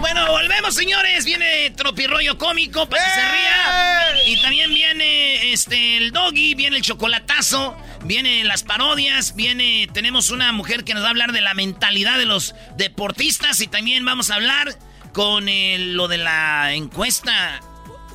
Bueno, 0.00 0.26
volvemos, 0.28 0.74
señores. 0.74 1.24
Viene 1.24 1.70
Tropirroyo 1.70 2.36
Cómico 2.38 2.88
para 2.88 3.04
que 3.04 3.10
se 3.10 3.20
ría. 3.20 4.26
Y 4.26 4.42
también 4.42 4.72
viene 4.74 5.52
este 5.52 5.96
el 5.98 6.10
Doggy, 6.12 6.54
viene 6.54 6.76
el 6.78 6.82
chocolatazo, 6.82 7.76
viene 8.04 8.42
las 8.44 8.62
parodias, 8.64 9.34
viene. 9.36 9.88
Tenemos 9.92 10.30
una 10.30 10.52
mujer 10.52 10.84
que 10.84 10.94
nos 10.94 11.02
va 11.02 11.08
a 11.08 11.10
hablar 11.10 11.32
de 11.32 11.40
la 11.40 11.54
mentalidad 11.54 12.18
de 12.18 12.26
los 12.26 12.54
deportistas. 12.76 13.60
Y 13.60 13.68
también 13.68 14.04
vamos 14.04 14.30
a 14.30 14.34
hablar 14.34 14.76
con 15.12 15.48
el- 15.48 15.94
lo 15.94 16.08
de 16.08 16.18
la 16.18 16.72
encuesta. 16.74 17.60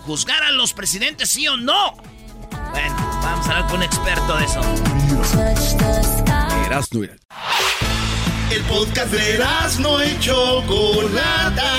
Juzgar 0.08 0.42
a 0.42 0.52
los 0.52 0.72
presidentes, 0.72 1.28
sí 1.28 1.50
o 1.50 1.58
no. 1.58 1.98
Bueno, 2.72 2.96
vamos 3.22 3.46
a 3.46 3.58
hablar 3.58 3.68
con 3.70 3.80
un 3.80 3.84
experto 3.84 4.38
de 4.38 4.46
eso. 4.46 4.62
Erasmo, 6.66 7.02
mira. 7.02 7.18
El 8.50 8.62
podcast 8.64 9.12
de 9.12 9.44
no 9.80 10.02
y 10.02 10.18
Chocolata. 10.22 11.74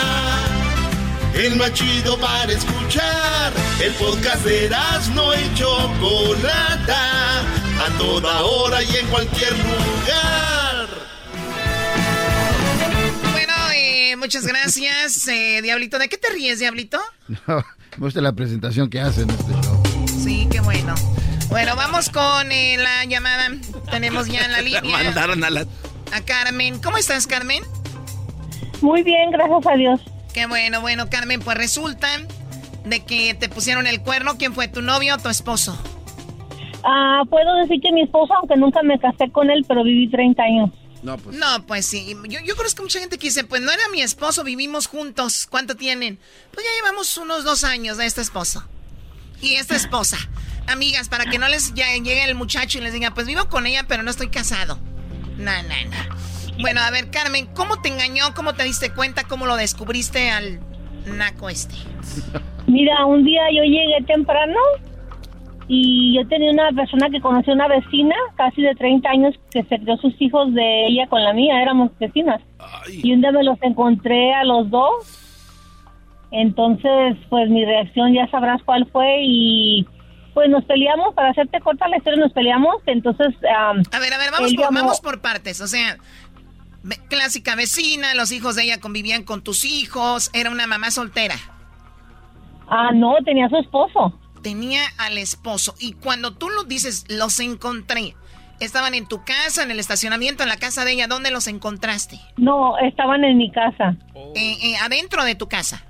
El 1.33 1.57
más 1.57 1.73
chido 1.73 2.19
para 2.19 2.53
escuchar. 2.53 3.51
El 3.81 3.95
podcast 3.95 4.45
de 4.45 4.77
no 5.15 5.33
y 5.35 5.55
Chocolata. 5.55 7.41
A 7.41 7.97
toda 7.97 8.45
hora 8.45 8.83
y 8.83 8.95
en 8.95 9.07
cualquier 9.07 9.53
lugar. 9.53 10.89
Bueno, 13.33 13.55
eh, 13.75 14.17
muchas 14.17 14.47
gracias, 14.47 15.27
eh, 15.29 15.61
Diablito. 15.63 15.99
¿De 15.99 16.11
qué 16.11 16.19
te 16.19 16.29
ríes, 16.29 16.59
Diablito? 16.59 17.01
No, 17.47 17.65
me 17.97 18.05
gusta 18.05 18.21
la 18.21 18.33
presentación 18.33 18.91
que 18.91 19.01
hacen 19.01 19.29
este 19.31 19.53
show. 19.53 19.83
Sí, 20.07 20.49
qué 20.51 20.61
bueno. 20.61 20.95
Bueno, 21.49 21.75
vamos 21.77 22.11
con 22.11 22.53
eh, 22.53 22.77
la 22.77 23.05
llamada. 23.05 23.51
Tenemos 23.91 24.29
ya 24.29 24.45
en 24.45 24.53
la 24.53 24.59
La 24.63 24.63
línea 24.63 25.05
mandaron 25.05 25.43
a 25.45 25.51
la. 25.51 25.61
a 26.13 26.21
Carmen. 26.25 26.81
¿Cómo 26.81 26.97
estás, 26.99 27.27
Carmen? 27.27 27.63
Muy 28.81 29.03
bien, 29.03 29.31
gracias 29.31 29.67
a 29.67 29.77
Dios. 29.77 30.01
Qué 30.35 30.47
bueno, 30.47 30.81
bueno, 30.81 31.09
Carmen. 31.11 31.41
Pues 31.41 31.57
resulta 31.57 32.09
de 32.85 33.05
que 33.05 33.35
te 33.35 33.49
pusieron 33.49 33.87
el 33.87 34.03
cuerno. 34.03 34.37
¿Quién 34.39 34.53
fue, 34.53 34.69
tu 34.69 34.83
novio 34.83 35.15
o 35.15 35.19
tu 35.19 35.29
esposo? 35.29 35.77
Ah, 36.85 37.23
puedo 37.29 37.57
decir 37.57 37.81
que 37.81 37.93
mi 37.93 38.03
esposo, 38.03 38.35
aunque 38.35 38.57
nunca 38.57 38.83
me 38.83 38.99
casé 38.99 39.31
con 39.31 39.51
él, 39.51 39.65
pero 39.67 39.83
viví 39.83 40.09
30 40.11 40.43
años. 40.43 40.71
No, 41.03 41.17
pues. 41.19 41.37
No, 41.37 41.67
pues 41.67 41.87
sí. 41.87 42.17
Yo, 42.29 42.41
yo 42.41 42.57
conozco 42.57 42.83
mucha 42.83 43.01
gente 43.01 43.19
que 43.19 43.29
dice, 43.29 43.45
pues 43.45 43.63
no 43.63 43.71
era 43.71 43.89
mi 43.91 44.03
esposo, 44.03 44.45
vivimos 44.45 44.87
juntos. 44.87 45.47
¿Cuánto 45.49 45.77
tienen? 45.77 46.19
Pues 46.53 46.67
ya 46.67 46.73
llevamos 46.81 47.17
unos 47.19 47.45
dos 47.45 47.65
años 47.65 47.97
de 47.99 48.07
este 48.07 48.21
esposo. 48.21 48.65
Y 49.41 49.55
esta 49.55 49.77
esposa. 49.77 50.19
Amigas, 50.67 51.09
para 51.09 51.25
que 51.25 51.39
no 51.39 51.49
les 51.49 51.73
ya 51.75 51.93
llegue 51.95 52.25
el 52.25 52.35
muchacho 52.35 52.79
y 52.79 52.81
les 52.83 52.93
diga, 52.93 53.15
pues 53.15 53.27
vivo 53.27 53.49
con 53.49 53.67
ella, 53.67 53.85
pero 53.89 54.03
no 54.03 54.11
estoy 54.11 54.29
casado. 54.29 54.79
No, 55.37 55.53
no, 55.63 55.75
no. 55.91 56.61
Bueno, 56.61 56.81
a 56.81 56.91
ver, 56.91 57.11
Carmen, 57.11 57.47
¿cómo 57.55 57.81
te 57.81 57.89
engañó? 57.89 58.35
¿Cómo 58.35 58.55
te 58.55 58.65
diste 58.65 58.93
cuenta? 58.93 59.25
¿Cómo 59.25 59.47
lo 59.47 59.57
descubriste 59.57 60.31
al 60.31 60.61
naco 61.07 61.49
este? 61.49 61.75
Mira, 62.67 63.07
un 63.07 63.25
día 63.25 63.43
yo 63.55 63.63
llegué 63.63 64.05
temprano 64.07 64.59
y 65.69 66.17
yo 66.17 66.27
tenía 66.29 66.51
una 66.51 66.73
persona 66.73 67.11
que 67.11 67.21
conocí, 67.21 67.51
una 67.51 67.69
vecina, 67.69 68.15
casi 68.37 68.63
de 68.63 68.75
30 68.75 69.09
años, 69.11 69.35
que 69.51 69.63
se 69.65 69.79
crió 69.79 69.97
sus 69.99 70.15
hijos 70.21 70.53
de 70.55 70.87
ella 70.87 71.07
con 71.09 71.23
la 71.23 71.33
mía, 71.35 71.61
éramos 71.63 71.91
vecinas. 71.99 72.41
Y 72.91 73.13
un 73.13 73.21
día 73.21 73.33
me 73.33 73.45
los 73.45 73.59
encontré 73.63 74.33
a 74.35 74.45
los 74.45 74.71
dos. 74.71 75.25
Entonces, 76.31 77.17
pues 77.31 77.49
mi 77.49 77.65
reacción 77.65 78.13
ya 78.15 78.27
sabrás 78.31 78.63
cuál 78.65 78.87
fue 78.91 79.19
y 79.23 79.87
pues 80.35 80.49
nos 80.51 80.65
peleamos, 80.65 81.15
para 81.15 81.31
hacerte 81.31 81.59
corta 81.61 81.89
la 81.89 81.97
historia, 81.97 82.21
nos 82.21 82.33
peleamos. 82.33 82.77
Entonces, 82.87 83.35
A 83.43 83.73
ver, 83.99 84.13
a 84.15 84.19
ver, 84.19 84.31
vamos 84.31 84.55
por, 84.55 84.65
llamó- 84.65 84.81
vamos 84.81 85.01
por 85.01 85.21
partes. 85.21 85.61
O 85.61 85.67
sea, 85.67 85.97
clásica 87.09 87.57
vecina, 87.57 88.15
los 88.15 88.31
hijos 88.31 88.55
de 88.57 88.65
ella 88.65 88.79
convivían 88.81 89.25
con 89.25 89.43
tus 89.43 89.65
hijos, 89.65 90.31
era 90.35 90.51
una 90.51 90.67
mamá 90.67 90.91
soltera. 90.91 91.35
Ah, 92.69 92.91
no, 92.95 93.15
tenía 93.25 93.47
a 93.47 93.49
su 93.49 93.57
esposo. 93.57 94.19
Tenía 94.43 94.83
al 94.99 95.19
esposo. 95.19 95.75
Y 95.79 95.93
cuando 95.95 96.35
tú 96.35 96.49
lo 96.51 96.65
dices, 96.65 97.05
los 97.09 97.41
encontré. 97.41 98.15
Estaban 98.61 98.95
en 98.95 99.07
tu 99.07 99.25
casa, 99.25 99.63
en 99.63 99.71
el 99.71 99.79
estacionamiento, 99.79 100.43
en 100.43 100.49
la 100.49 100.57
casa 100.57 100.85
de 100.85 100.93
ella. 100.93 101.07
¿Dónde 101.07 101.31
los 101.31 101.47
encontraste? 101.47 102.19
No, 102.37 102.77
estaban 102.79 103.23
en 103.25 103.37
mi 103.39 103.51
casa. 103.53 103.95
Eh, 104.35 104.57
eh, 104.63 104.77
adentro 104.83 105.25
de 105.25 105.35
tu 105.37 105.49
casa. 105.49 105.85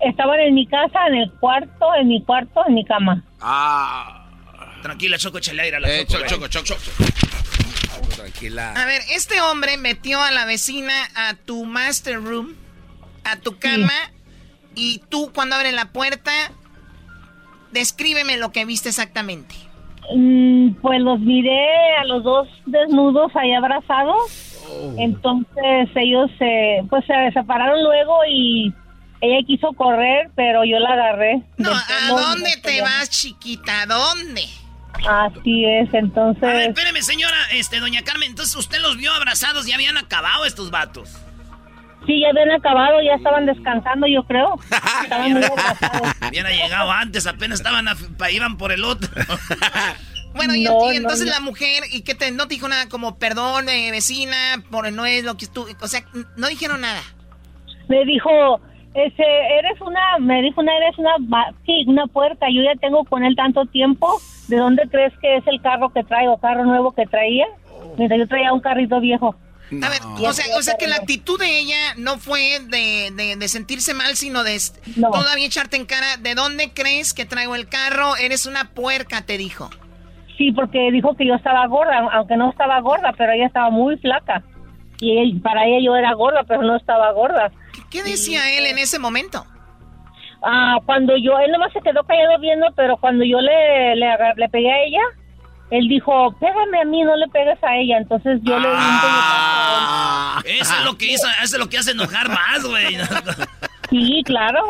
Estaban 0.00 0.40
en 0.40 0.54
mi 0.54 0.66
casa, 0.66 1.06
en 1.08 1.14
el 1.16 1.32
cuarto, 1.32 1.94
en 2.00 2.08
mi 2.08 2.22
cuarto, 2.24 2.62
en 2.66 2.74
mi 2.74 2.84
cama. 2.84 3.22
Ah. 3.40 4.20
Tranquila, 4.82 5.16
Choco, 5.18 5.38
échale 5.38 5.62
aire 5.62 5.76
a 5.78 5.80
la 5.80 5.88
Eh, 5.90 6.06
Choco, 6.06 6.24
choco, 6.26 6.38
güey. 6.40 6.50
choco, 6.50 6.66
choco, 6.66 6.82
choco. 6.98 8.14
Tranquila. 8.16 8.72
A 8.72 8.84
ver, 8.84 9.00
este 9.14 9.40
hombre 9.40 9.76
metió 9.78 10.20
a 10.22 10.30
la 10.30 10.44
vecina 10.44 10.92
a 11.14 11.34
tu 11.34 11.64
master 11.64 12.22
room, 12.22 12.54
a 13.24 13.36
tu 13.36 13.58
cama, 13.58 13.92
y 14.74 14.98
tú 15.08 15.30
cuando 15.34 15.56
abres 15.56 15.72
la 15.72 15.86
puerta, 15.92 16.32
descríbeme 17.74 18.38
lo 18.38 18.52
que 18.52 18.64
viste 18.64 18.88
exactamente. 18.88 19.54
Mm, 20.14 20.74
pues 20.80 21.00
los 21.00 21.20
miré 21.20 21.96
a 22.00 22.04
los 22.04 22.22
dos 22.24 22.48
desnudos 22.64 23.34
ahí 23.36 23.52
abrazados. 23.52 24.52
Entonces 24.96 25.88
ellos 25.94 26.30
se, 26.38 26.82
pues 26.88 27.04
se 27.06 27.32
separaron 27.32 27.82
luego 27.82 28.16
y 28.28 28.72
ella 29.20 29.46
quiso 29.46 29.72
correr, 29.72 30.30
pero 30.34 30.64
yo 30.64 30.78
la 30.78 30.90
agarré. 30.90 31.42
No, 31.58 31.70
¿a 31.70 32.08
dónde 32.08 32.56
te 32.62 32.80
vas, 32.80 33.10
chiquita? 33.10 33.82
¿A 33.82 33.86
dónde? 33.86 34.42
Así 35.06 35.64
es, 35.66 35.92
entonces. 35.92 36.42
A 36.42 36.52
ver, 36.52 36.70
espéreme, 36.70 37.02
señora, 37.02 37.36
este, 37.52 37.80
doña 37.80 38.02
Carmen, 38.02 38.30
entonces 38.30 38.56
usted 38.56 38.80
los 38.80 38.96
vio 38.96 39.12
abrazados, 39.12 39.66
ya 39.66 39.74
habían 39.74 39.98
acabado 39.98 40.44
estos 40.44 40.70
vatos. 40.70 41.18
Sí, 42.06 42.20
ya 42.20 42.28
habían 42.30 42.50
acabado, 42.50 43.00
ya 43.02 43.14
estaban 43.14 43.46
descansando, 43.46 44.06
yo 44.06 44.22
creo. 44.24 44.58
Estaban 45.02 45.32
muy. 45.32 45.42
Hubiera 46.28 46.50
llegado 46.50 46.90
antes, 46.90 47.26
apenas 47.26 47.60
estaban, 47.60 47.88
a- 47.88 47.96
pa- 48.18 48.30
iban 48.30 48.56
por 48.58 48.72
el 48.72 48.84
otro. 48.84 49.08
bueno, 50.34 50.54
y, 50.54 50.64
No, 50.64 50.92
y 50.92 50.96
entonces 50.96 51.26
no, 51.26 51.32
no. 51.32 51.38
la 51.38 51.40
mujer, 51.40 51.84
¿y 51.90 52.02
qué 52.02 52.14
te, 52.14 52.30
no 52.30 52.46
te 52.48 52.54
dijo 52.54 52.68
nada 52.68 52.88
como, 52.88 53.18
perdón, 53.18 53.68
eh, 53.68 53.90
vecina, 53.90 54.36
por 54.70 54.90
no 54.92 55.06
es 55.06 55.24
lo 55.24 55.36
que 55.36 55.46
tú, 55.46 55.66
o 55.80 55.86
sea, 55.88 56.00
no 56.36 56.48
dijeron 56.48 56.80
nada. 56.82 57.00
me 57.88 58.04
dijo, 58.04 58.60
ese, 58.94 59.24
eres 59.58 59.80
una, 59.80 60.00
me 60.20 60.42
dijo 60.42 60.60
una, 60.60 60.76
eres 60.76 60.98
una, 60.98 61.12
va- 61.32 61.52
sí, 61.66 61.84
una 61.86 62.06
puerta, 62.06 62.46
yo 62.52 62.62
ya 62.62 62.78
tengo 62.80 63.04
con 63.04 63.24
él 63.24 63.34
tanto 63.36 63.64
tiempo, 63.66 64.20
¿de 64.48 64.56
dónde 64.56 64.82
crees 64.90 65.12
que 65.20 65.36
es 65.36 65.46
el 65.46 65.60
carro 65.62 65.90
que 65.92 66.04
traigo, 66.04 66.38
carro 66.38 66.64
nuevo 66.64 66.92
que 66.94 67.06
traía? 67.06 67.46
Mira, 67.96 68.16
yo 68.16 68.26
traía 68.26 68.52
un 68.52 68.60
carrito 68.60 69.00
viejo. 69.00 69.36
A 69.82 69.88
ver, 69.88 70.00
o 70.04 70.32
sea, 70.32 70.44
o 70.56 70.62
sea 70.62 70.74
que 70.78 70.86
la 70.86 70.96
actitud 70.96 71.38
de 71.38 71.58
ella 71.58 71.94
no 71.96 72.18
fue 72.18 72.60
de, 72.68 73.10
de- 73.14 73.36
de 73.36 73.48
sentirse 73.48 73.94
mal, 73.94 74.14
sino 74.16 74.44
de 74.44 74.58
No. 74.96 75.10
todavía 75.10 75.46
echarte 75.46 75.76
en 75.76 75.86
cara, 75.86 76.16
¿de 76.18 76.34
dónde 76.34 76.72
crees 76.72 77.14
que 77.14 77.24
traigo 77.24 77.54
el 77.56 77.68
carro? 77.68 78.14
Eres 78.16 78.46
una 78.46 78.70
puerca, 78.70 79.22
te 79.22 79.38
dijo. 79.38 79.70
Sí, 80.36 80.52
porque 80.52 80.90
dijo 80.92 81.16
que 81.16 81.26
yo 81.26 81.34
estaba 81.34 81.66
gorda, 81.66 81.98
aunque 82.12 82.36
no 82.36 82.50
estaba 82.50 82.80
gorda, 82.80 83.14
pero 83.16 83.32
ella 83.32 83.46
estaba 83.46 83.70
muy 83.70 83.96
flaca. 83.98 84.42
Y 85.00 85.18
él- 85.18 85.40
para 85.42 85.64
ella 85.66 85.78
yo 85.84 85.96
era 85.96 86.12
gorda, 86.12 86.44
pero 86.46 86.62
no 86.62 86.76
estaba 86.76 87.10
gorda. 87.12 87.50
¿Qué 87.90 88.02
decía 88.02 88.52
él 88.56 88.66
en 88.66 88.78
ese 88.78 88.98
momento? 88.98 89.44
Ah, 90.42 90.76
cuando 90.84 91.16
yo, 91.16 91.38
él 91.38 91.50
nomás 91.52 91.72
se 91.72 91.80
quedó 91.80 92.04
callado 92.04 92.38
viendo, 92.38 92.66
pero 92.76 92.96
cuando 92.98 93.24
yo 93.24 93.40
le, 93.40 93.96
le, 93.96 94.06
le 94.36 94.48
pegué 94.50 94.70
a 94.70 94.82
ella, 94.84 95.00
él 95.78 95.88
dijo, 95.88 96.32
pégame 96.38 96.80
a 96.80 96.84
mí, 96.84 97.02
no 97.02 97.16
le 97.16 97.26
pegues 97.28 97.62
a 97.62 97.76
ella. 97.76 97.98
Entonces 97.98 98.40
yo 98.42 98.58
le 98.58 98.68
di 98.68 98.74
un 98.74 98.80
Ah. 98.80 100.40
él. 100.44 100.52
Eso 100.60 100.74
es 100.78 100.84
lo 100.84 100.96
que 100.98 101.06
hizo, 101.12 101.26
eso 101.42 101.56
es 101.56 101.58
lo 101.58 101.68
que 101.68 101.78
hace 101.78 101.92
enojar 101.92 102.28
más, 102.28 102.64
güey. 102.66 102.96
Sí, 103.90 104.22
claro. 104.24 104.60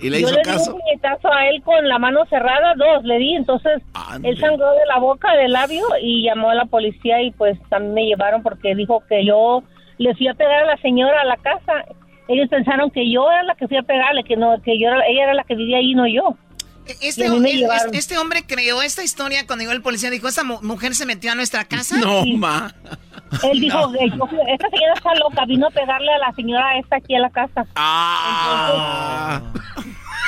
¿Y 0.00 0.10
le 0.10 0.20
yo 0.22 0.28
hizo 0.28 0.36
le 0.36 0.42
caso? 0.42 0.64
di 0.72 0.76
un 0.76 0.80
puñetazo 0.80 1.32
a 1.32 1.46
él 1.48 1.62
con 1.62 1.86
la 1.88 1.98
mano 1.98 2.24
cerrada, 2.30 2.74
dos 2.76 3.04
le 3.04 3.18
di, 3.18 3.34
entonces 3.34 3.82
él 4.22 4.38
sangró 4.38 4.70
de 4.72 4.86
la 4.88 4.98
boca, 4.98 5.32
del 5.34 5.52
labio 5.52 5.84
y 6.00 6.24
llamó 6.24 6.50
a 6.50 6.54
la 6.54 6.64
policía 6.66 7.20
y 7.22 7.30
pues 7.32 7.58
también 7.68 7.94
me 7.94 8.06
llevaron 8.06 8.42
porque 8.42 8.74
dijo 8.74 9.02
que 9.08 9.24
yo 9.26 9.62
le 9.98 10.14
fui 10.14 10.28
a 10.28 10.34
pegar 10.34 10.62
a 10.62 10.66
la 10.66 10.76
señora 10.78 11.20
a 11.20 11.24
la 11.24 11.36
casa. 11.36 11.84
Ellos 12.28 12.48
pensaron 12.48 12.90
que 12.90 13.10
yo 13.10 13.30
era 13.30 13.42
la 13.42 13.54
que 13.54 13.68
fui 13.68 13.76
a 13.76 13.82
pegarle, 13.82 14.24
que 14.24 14.36
no, 14.36 14.60
que 14.62 14.78
yo 14.78 14.88
era- 14.88 15.06
ella 15.06 15.24
era 15.24 15.34
la 15.34 15.44
que 15.44 15.54
vivía 15.56 15.78
ahí, 15.78 15.94
no 15.94 16.06
yo. 16.06 16.36
Este, 16.86 17.26
este 17.96 18.18
hombre 18.18 18.44
creó 18.46 18.82
esta 18.82 19.02
historia 19.02 19.46
cuando 19.46 19.62
llegó 19.62 19.72
el 19.72 19.82
policía. 19.82 20.10
Dijo, 20.10 20.28
esta 20.28 20.44
mu- 20.44 20.60
mujer 20.62 20.94
se 20.94 21.06
metió 21.06 21.32
a 21.32 21.34
nuestra 21.34 21.64
casa. 21.64 21.96
No, 21.96 22.24
ma. 22.26 22.74
Él 23.42 23.60
dijo, 23.60 23.92
yo- 23.92 23.98
esta 24.52 24.68
señora 24.70 24.94
está 24.94 25.14
loca, 25.14 25.44
vino 25.46 25.66
a 25.66 25.70
pegarle 25.70 26.12
a 26.12 26.18
la 26.18 26.32
señora 26.34 26.78
esta 26.78 26.96
aquí 26.96 27.14
a 27.14 27.20
la 27.20 27.30
casa. 27.30 27.64
Ah. 27.74 29.40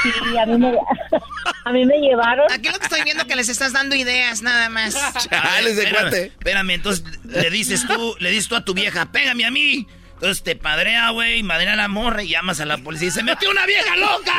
Sí, 0.03 0.39
a 0.39 0.47
mí 0.47 0.57
me, 0.59 0.73
a 1.65 1.73
mí 1.73 1.85
me 1.85 1.99
llevaron. 1.99 2.47
Aquí 2.53 2.69
lo 2.69 2.79
que 2.79 2.85
estoy 2.85 3.03
viendo 3.03 3.27
que 3.27 3.35
les 3.37 3.49
estás 3.49 3.73
dando 3.73 3.95
ideas, 3.97 4.43
nada 4.43 4.69
más. 4.69 4.95
Chales 5.29 5.77
de 5.77 5.83
espérame, 5.85 6.01
cuate. 6.03 6.25
Espérame, 6.27 6.71
entonces 6.71 7.05
le 7.25 7.51
dices 7.51 7.87
tú, 7.87 8.15
le 8.21 8.31
dices 8.31 8.49
tú 8.49 8.57
a 8.57 8.65
tu 8.65 8.73
vieja, 8.75 9.07
pégame 9.07 9.45
a 9.45 9.51
mí. 9.51 9.87
Entonces 10.17 10.43
te 10.43 10.57
padrea, 10.57 11.11
güey, 11.11 11.43
madrea 11.43 11.75
a 11.75 11.77
la 11.77 11.89
morra 11.89 12.23
y 12.23 12.29
llamas 12.29 12.59
a 12.61 12.65
la 12.65 12.79
policía 12.79 13.09
y 13.09 13.11
se 13.11 13.23
metió 13.23 13.51
una 13.51 13.67
vieja 13.67 13.97
loca. 13.97 14.33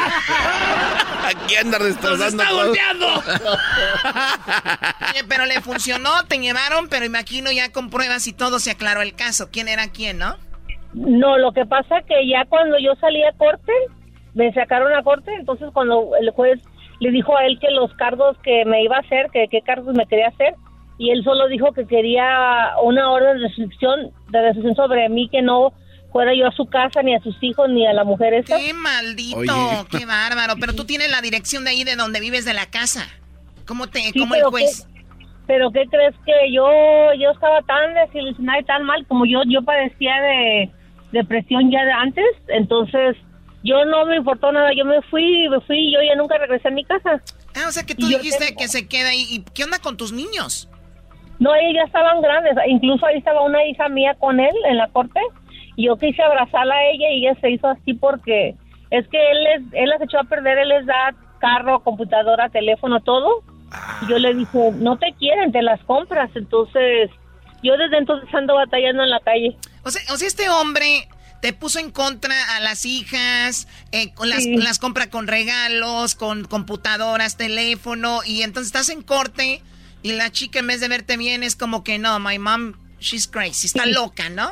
Aquí 1.28 1.56
anda 1.56 1.78
Nos 1.78 1.90
destrozando 1.90 2.42
está 2.42 2.52
golpeando. 2.52 3.08
Oye, 5.12 5.24
pero 5.30 5.46
le 5.46 5.62
funcionó, 5.62 6.26
te 6.28 6.40
llevaron, 6.40 6.90
pero 6.90 7.06
imagino 7.06 7.52
ya 7.52 7.72
con 7.72 7.92
pruebas 7.92 8.26
y 8.26 8.34
todo 8.34 8.58
se 8.58 8.72
aclaró 8.72 9.04
el 9.04 9.13
caso. 9.13 9.50
¿Quién 9.52 9.68
era 9.68 9.90
quién, 9.90 10.18
no? 10.18 10.38
No, 10.94 11.38
lo 11.38 11.52
que 11.52 11.68
pasa 11.68 12.02
que 12.08 12.28
ya 12.28 12.46
cuando 12.46 12.80
yo 12.80 12.96
salí 12.96 13.24
a 13.24 13.34
corte, 13.34 13.72
me 14.34 14.52
sacaron 14.54 14.96
a 14.96 15.04
corte, 15.04 15.32
entonces 15.36 15.70
cuando 15.74 16.10
el 16.20 16.32
juez 16.32 16.60
le 17.00 17.12
dijo 17.12 17.38
a 17.38 17.46
él 17.46 17.60
que 17.60 17.70
los 17.70 17.94
cargos 17.94 18.36
que 18.40 18.66
me 18.66 18.84
iba 18.84 18.98
a 18.98 19.02
hacer, 19.02 19.30
que 19.32 19.48
qué 19.48 19.62
cargos 19.62 19.94
me 19.94 20.08
quería 20.08 20.30
hacer, 20.30 20.56
y 20.98 21.12
él 21.12 21.24
solo 21.24 21.48
dijo 21.48 21.72
que 21.74 21.86
quería 21.86 22.72
una 22.84 23.10
orden 23.12 23.38
de 23.38 23.48
restricción, 23.48 24.12
de 24.30 24.42
restricción 24.42 24.76
sobre 24.76 25.08
mí, 25.10 25.30
que 25.30 25.42
no 25.42 25.74
fuera 26.12 26.34
yo 26.34 26.48
a 26.48 26.52
su 26.52 26.66
casa, 26.66 27.04
ni 27.04 27.14
a 27.16 27.20
sus 27.22 27.36
hijos, 27.42 27.70
ni 27.70 27.86
a 27.86 27.94
la 27.94 28.04
mujer 28.04 28.34
esa. 28.34 28.58
Qué 28.58 28.74
maldito, 28.74 29.38
Oye. 29.38 29.86
qué 29.92 30.06
bárbaro. 30.06 30.56
Pero 30.60 30.74
tú 30.74 30.86
tienes 30.86 31.12
la 31.12 31.22
dirección 31.22 31.64
de 31.66 31.72
ahí 31.72 31.84
de 31.84 31.96
donde 31.96 32.20
vives 32.20 32.46
de 32.46 32.54
la 32.54 32.66
casa. 32.66 33.08
¿Cómo 33.68 33.88
te, 33.88 34.00
Sí, 34.00 34.20
cómo 34.20 34.34
el 34.36 34.40
pero 34.40 34.52
juez? 34.52 34.88
¿qué- 34.94 34.98
pero 35.46 35.72
qué 35.72 35.86
crees 35.90 36.16
que 36.26 36.34
yo 36.54 36.68
yo 37.20 37.32
estaba 37.32 37.62
tan 37.62 37.94
desilusionada 37.94 38.60
y 38.60 38.64
tan 38.66 38.84
mal 38.84 39.06
como 39.08 39.26
yo 39.26 39.42
yo 39.48 39.62
padecía 39.64 40.16
de 40.22 40.72
depresión 41.12 41.72
ya 41.72 41.86
de 41.86 41.92
antes, 41.92 42.26
entonces 42.50 43.16
yo 43.64 43.86
no 43.86 44.06
me 44.06 44.18
importó 44.18 44.52
nada, 44.52 44.72
yo 44.76 44.84
me 44.86 45.02
fui, 45.04 45.48
me 45.50 45.60
fui 45.62 45.78
y 45.90 45.94
yo 45.94 46.00
ya 46.08 46.16
nunca 46.16 46.38
regresé 46.38 46.68
a 46.70 46.72
mi 46.72 46.84
casa. 46.86 47.22
Ah, 47.56 47.66
o 47.68 47.72
sea 47.72 47.86
que 47.86 47.96
tú 47.96 48.08
dijiste 48.08 48.46
tengo- 48.48 48.60
que 48.60 48.68
se 48.68 48.88
queda 48.88 49.10
ahí. 49.10 49.26
¿Y 49.30 49.42
qué 49.54 49.64
onda 49.64 49.80
con 49.80 49.96
tus 49.98 50.12
niños? 50.12 50.70
No, 51.39 51.54
ellos 51.56 51.73
ya 51.76 51.84
estaban 51.84 52.21
grandes, 52.21 52.54
incluso 52.67 53.06
ahí 53.06 53.17
estaba 53.17 53.41
una 53.43 53.63
hija 53.65 53.89
mía 53.89 54.15
con 54.19 54.39
él 54.39 54.56
en 54.69 54.78
la 54.78 54.88
corte 54.88 55.19
y 55.76 55.86
yo 55.86 55.95
quise 55.97 56.21
abrazarla 56.23 56.73
a 56.76 56.84
ella 56.89 57.10
y 57.12 57.28
ella 57.28 57.39
se 57.39 57.52
hizo 57.52 57.67
así 57.67 57.93
porque 57.93 58.56
es 58.89 59.08
que 59.10 59.32
él 59.32 59.43
les, 59.43 59.62
él 59.73 59.89
las 59.89 60.02
echó 60.02 60.19
a 60.19 60.23
perder, 60.23 60.58
él 60.58 60.69
les 60.69 60.86
da 60.86 61.13
carro, 61.39 61.82
computadora, 61.82 62.50
teléfono, 62.50 63.00
todo. 63.02 63.43
Y 64.02 64.10
yo 64.10 64.17
le 64.17 64.34
dije, 64.34 64.71
no 64.76 64.97
te 64.97 65.13
quieren, 65.19 65.52
te 65.52 65.62
las 65.62 65.80
compras. 65.84 66.32
Entonces, 66.36 67.12
yo 67.62 67.78
desde 67.78 67.97
entonces 67.97 68.34
ando 68.34 68.56
batallando 68.56 69.04
en 69.04 69.10
la 69.10 69.19
calle. 69.19 69.56
O 69.84 69.91
sea, 69.91 70.02
o 70.13 70.17
sea, 70.17 70.28
este 70.28 70.50
hombre 70.50 71.08
te 71.41 71.54
puso 71.54 71.78
en 71.80 71.91
contra 71.91 72.34
a 72.56 72.60
las 72.62 72.86
hijas, 72.86 73.67
eh, 73.91 74.13
con 74.13 74.30
las, 74.30 74.43
Sí. 74.43 74.56
las 74.58 74.80
compra 74.80 75.10
con 75.10 75.28
regalos, 75.28 76.15
con 76.15 76.45
computadoras, 76.45 77.38
teléfono, 77.38 78.21
y 78.26 78.41
entonces 78.41 78.67
estás 78.67 78.89
en 78.89 79.04
corte 79.04 79.62
y 80.08 80.17
la 80.17 80.32
chica 80.32 80.60
en 80.60 80.67
vez 80.67 80.80
de 80.82 80.88
verte 80.88 81.17
bien 81.17 81.43
es 81.43 81.56
como 81.56 81.84
que 81.84 82.00
no, 82.00 82.20
my 82.20 82.39
mom, 82.39 82.74
she's 83.00 83.28
crazy, 83.28 83.67
está 83.67 83.84
Sí. 83.84 83.91
loca, 83.93 84.30
¿no? 84.30 84.50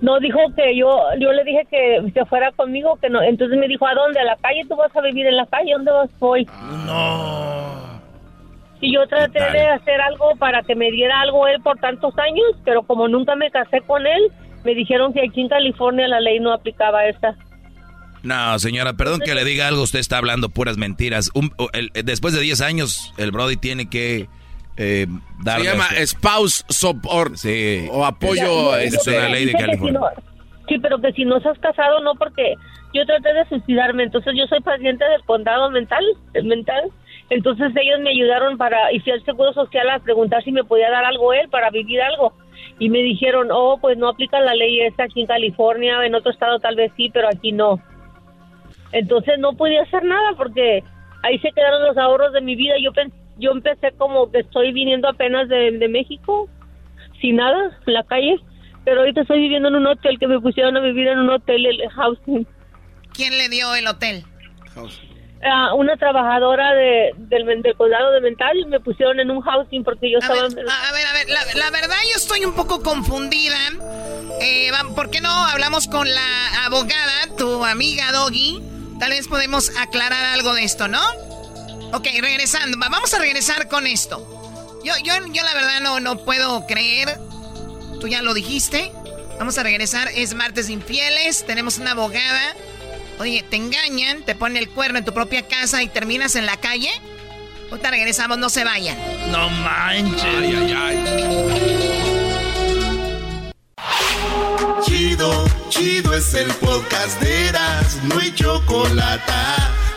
No, 0.00 0.18
dijo 0.20 0.38
que 0.56 0.76
yo, 0.76 0.88
yo 1.20 1.32
le 1.32 1.44
dije 1.44 1.62
que 1.70 2.10
se 2.12 2.24
fuera 2.26 2.50
conmigo, 2.52 2.98
que 3.00 3.08
no. 3.08 3.22
Entonces 3.22 3.56
me 3.58 3.68
dijo, 3.68 3.86
¿a 3.86 3.94
dónde? 3.94 4.20
¿A 4.20 4.24
la 4.24 4.36
calle? 4.36 4.62
¿Tú 4.68 4.76
vas 4.76 4.94
a 4.94 5.00
vivir 5.00 5.26
en 5.26 5.36
la 5.36 5.46
calle? 5.46 5.72
¿Dónde 5.72 5.90
vas 5.92 6.10
hoy? 6.18 6.46
No. 6.86 8.00
Y 8.80 8.92
yo 8.94 9.06
traté 9.06 9.38
de 9.38 9.66
hacer 9.68 10.00
algo 10.00 10.34
para 10.38 10.62
que 10.62 10.74
me 10.74 10.90
diera 10.90 11.20
algo 11.22 11.46
él 11.46 11.60
por 11.62 11.78
tantos 11.78 12.12
años, 12.18 12.44
pero 12.64 12.82
como 12.82 13.08
nunca 13.08 13.34
me 13.34 13.50
casé 13.50 13.80
con 13.82 14.06
él, 14.06 14.30
me 14.64 14.74
dijeron 14.74 15.14
que 15.14 15.20
aquí 15.26 15.40
en 15.40 15.48
California 15.48 16.06
la 16.08 16.20
ley 16.20 16.38
no 16.40 16.52
aplicaba 16.52 17.06
esta. 17.06 17.34
No, 18.22 18.58
señora, 18.58 18.94
perdón 18.94 19.20
que 19.24 19.34
le 19.34 19.44
diga 19.44 19.68
algo, 19.68 19.82
usted 19.82 19.98
está 20.00 20.18
hablando 20.18 20.48
puras 20.50 20.76
mentiras. 20.76 21.30
Un- 21.34 21.54
el- 21.72 21.90
después 22.04 22.34
de 22.34 22.40
10 22.40 22.60
años, 22.62 23.12
el 23.16 23.30
Brody 23.30 23.56
tiene 23.56 23.88
que 23.88 24.28
eh. 24.76 25.06
Se 25.44 25.62
llama 25.62 25.86
spouse 26.04 26.64
support. 26.68 27.34
Sí. 27.36 27.88
O 27.90 28.04
apoyo. 28.04 28.76
Es, 28.76 28.94
este, 28.94 29.16
una 29.18 29.28
ley 29.28 29.44
de 29.46 29.52
California. 29.52 30.00
si 30.00 30.16
no- 30.16 30.22
sí, 30.68 30.78
pero 30.78 30.98
que 31.00 31.12
si 31.12 31.24
no 31.24 31.36
estás 31.36 31.58
casado, 31.58 32.00
no, 32.00 32.14
porque 32.14 32.54
yo 32.94 33.04
traté 33.06 33.32
de 33.34 33.44
suicidarme, 33.48 34.04
entonces 34.04 34.32
yo 34.36 34.46
soy 34.46 34.60
paciente 34.60 35.04
del 35.04 35.22
condado 35.24 35.70
mental, 35.70 36.04
mental. 36.42 36.90
Entonces 37.30 37.72
ellos 37.76 38.00
me 38.00 38.10
ayudaron 38.10 38.56
para, 38.58 38.92
y 38.92 39.00
fui 39.00 39.12
al 39.12 39.24
Seguro 39.24 39.52
Social 39.54 39.88
a 39.90 39.98
preguntar 39.98 40.42
si 40.44 40.52
me 40.52 40.62
podía 40.64 40.90
dar 40.90 41.04
algo 41.04 41.32
él 41.32 41.48
para 41.48 41.70
vivir 41.70 42.00
algo. 42.02 42.34
Y 42.78 42.88
me 42.90 42.98
dijeron, 42.98 43.48
oh, 43.50 43.78
pues 43.80 43.96
no 43.96 44.08
aplica 44.08 44.40
la 44.40 44.54
ley 44.54 44.80
esta 44.80 45.04
aquí 45.04 45.20
en 45.22 45.26
California, 45.26 46.04
en 46.04 46.14
otro 46.14 46.30
estado 46.32 46.58
tal 46.58 46.76
vez 46.76 46.92
sí, 46.96 47.10
pero 47.12 47.28
aquí 47.28 47.52
no. 47.52 47.80
Entonces 48.92 49.38
no 49.38 49.54
podía 49.54 49.82
hacer 49.82 50.04
nada 50.04 50.32
porque 50.36 50.82
ahí 51.22 51.38
se 51.40 51.50
quedaron 51.52 51.84
los 51.84 51.96
ahorros 51.96 52.32
de 52.32 52.40
mi 52.40 52.54
vida. 52.56 52.74
Yo 52.82 52.92
pen- 52.92 53.12
yo 53.38 53.50
empecé 53.52 53.92
como 53.98 54.30
que 54.30 54.40
estoy 54.40 54.72
viniendo 54.72 55.08
apenas 55.08 55.48
de, 55.48 55.72
de 55.78 55.88
México, 55.88 56.48
sin 57.20 57.36
nada, 57.36 57.78
en 57.86 57.92
la 57.94 58.04
calle. 58.04 58.36
Pero 58.84 59.00
ahorita 59.00 59.22
estoy 59.22 59.40
viviendo 59.40 59.68
en 59.68 59.76
un 59.76 59.86
hotel 59.86 60.18
que 60.18 60.26
me 60.26 60.38
pusieron 60.40 60.76
a 60.76 60.80
vivir 60.80 61.08
en 61.08 61.18
un 61.18 61.30
hotel, 61.30 61.64
el 61.66 61.88
housing. 61.90 62.46
¿Quién 63.14 63.38
le 63.38 63.48
dio 63.48 63.74
el 63.74 63.86
hotel? 63.86 64.24
Ah, 65.46 65.74
una 65.74 65.96
trabajadora 65.96 66.72
de, 66.74 67.12
del, 67.16 67.62
del 67.62 67.74
condado 67.76 68.12
de 68.12 68.20
Mental 68.20 68.56
me 68.68 68.80
pusieron 68.80 69.20
en 69.20 69.30
un 69.30 69.40
housing 69.42 69.84
porque 69.84 70.10
yo 70.10 70.18
A 70.18 70.20
estaba... 70.20 70.42
ver, 70.42 70.50
a, 70.68 70.92
ver, 70.92 71.06
a 71.06 71.12
ver, 71.12 71.28
la, 71.28 71.40
la 71.64 71.70
verdad 71.70 71.96
yo 72.10 72.16
estoy 72.16 72.44
un 72.44 72.54
poco 72.54 72.82
confundida. 72.82 73.56
Eh, 74.40 74.70
¿Por 74.94 75.10
qué 75.10 75.20
no 75.20 75.30
hablamos 75.30 75.86
con 75.86 76.08
la 76.08 76.64
abogada, 76.66 77.36
tu 77.38 77.64
amiga 77.64 78.10
Doggy? 78.12 78.60
Tal 78.98 79.10
vez 79.10 79.28
podemos 79.28 79.70
aclarar 79.78 80.24
algo 80.34 80.54
de 80.54 80.64
esto, 80.64 80.88
¿no? 80.88 81.00
Ok, 81.94 82.06
regresando, 82.20 82.78
va- 82.78 82.88
vamos 82.88 83.12
a 83.14 83.18
regresar 83.18 83.68
con 83.68 83.86
esto. 83.86 84.80
Yo, 84.84 84.92
yo, 85.04 85.14
yo 85.28 85.42
la 85.44 85.54
verdad 85.54 85.80
no, 85.80 86.00
no 86.00 86.24
puedo 86.24 86.66
creer. 86.66 87.18
Tú 88.00 88.08
ya 88.08 88.20
lo 88.22 88.34
dijiste. 88.34 88.92
Vamos 89.38 89.56
a 89.58 89.62
regresar, 89.62 90.08
es 90.14 90.34
martes 90.34 90.68
infieles, 90.68 91.44
tenemos 91.46 91.78
una 91.78 91.92
abogada. 91.92 92.54
Oye, 93.18 93.42
te 93.48 93.56
engañan, 93.56 94.22
te 94.24 94.34
ponen 94.34 94.56
el 94.58 94.68
cuerno 94.70 94.98
en 94.98 95.04
tu 95.04 95.12
propia 95.14 95.46
casa 95.46 95.82
y 95.82 95.88
terminas 95.88 96.34
en 96.36 96.46
la 96.46 96.56
calle. 96.56 96.90
Ahorita 97.70 97.90
regresamos, 97.90 98.38
no 98.38 98.48
se 98.50 98.64
vayan. 98.64 98.96
No 99.30 99.48
manches. 99.50 100.24
Ay, 100.24 100.54
ay, 100.54 100.72
ay. 100.72 102.04
Chido, 104.84 105.44
chido 105.70 106.14
es 106.14 106.34
el 106.34 106.48
podcast 106.54 107.20
de 107.20 107.48
Eras, 107.48 107.98
no 108.04 108.18
hay 108.20 108.32
chocolate. 108.34 109.32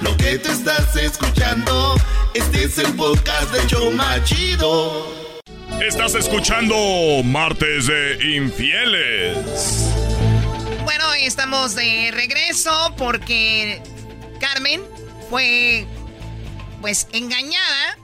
Lo 0.02 0.16
que 0.16 0.38
te 0.38 0.52
estás 0.52 0.96
escuchando, 0.96 1.96
este 2.36 2.66
es 2.66 2.78
el 2.78 2.94
podcast 2.94 3.52
de 3.52 3.66
Choma 3.66 4.24
Chido. 4.24 5.12
Estás 5.82 6.14
escuchando 6.14 6.76
Martes 7.24 7.88
de 7.88 8.36
Infieles. 8.36 9.38
Bueno, 10.84 11.14
estamos 11.16 11.74
de 11.74 12.12
regreso 12.14 12.94
porque 12.96 13.82
Carmen 14.40 14.84
fue 15.32 15.88
pues 16.80 17.08
engañada 17.12 17.98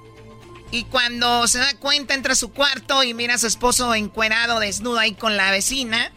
y 0.72 0.86
cuando 0.86 1.48
se 1.48 1.60
da 1.60 1.76
cuenta 1.76 2.16
entra 2.16 2.34
a 2.34 2.36
su 2.36 2.52
cuarto 2.52 3.04
y 3.04 3.14
mira 3.14 3.36
a 3.36 3.38
su 3.38 3.46
esposo 3.46 3.94
encuerado, 3.94 4.60
desnudo 4.60 4.98
ahí 4.98 5.14
con 5.14 5.38
la 5.38 5.52
vecina 5.52 6.12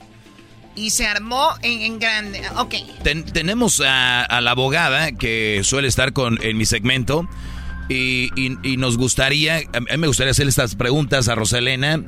y 0.77 0.91
se 0.91 1.07
armó 1.07 1.49
en, 1.62 1.81
en 1.83 1.99
grande. 1.99 2.43
Ok. 2.57 2.75
Ten- 3.03 3.25
tenemos 3.25 3.81
a, 3.81 4.23
a 4.23 4.41
la 4.41 4.53
abogada 4.53 5.11
que 5.12 5.62
suele 5.65 5.89
estar 5.89 6.12
con, 6.12 6.39
en 6.43 6.57
mi 6.57 6.67
segmento 6.67 7.29
y, 7.89 8.31
y- 8.37 8.59
y 8.62 8.77
nos 8.77 8.97
gustaría, 8.97 9.57
a 9.73 9.81
mí 9.81 9.87
me 9.99 10.07
gustaría 10.07 10.31
hacer 10.31 10.47
estas 10.49 10.75
preguntas 10.77 11.29
a 11.29 11.35
Roselena 11.35 12.01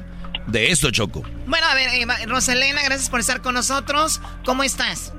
de 0.47 0.71
esto, 0.71 0.91
Choco. 0.91 1.23
Bueno, 1.47 1.67
a 1.67 1.75
ver, 1.75 1.89
eh, 1.95 2.27
Roselena, 2.27 2.83
gracias 2.83 3.11
por 3.11 3.21
estar 3.21 3.43
con 3.43 3.55
nosotros. 3.55 4.21
¿Cómo 4.45 4.63
estás? 4.63 5.13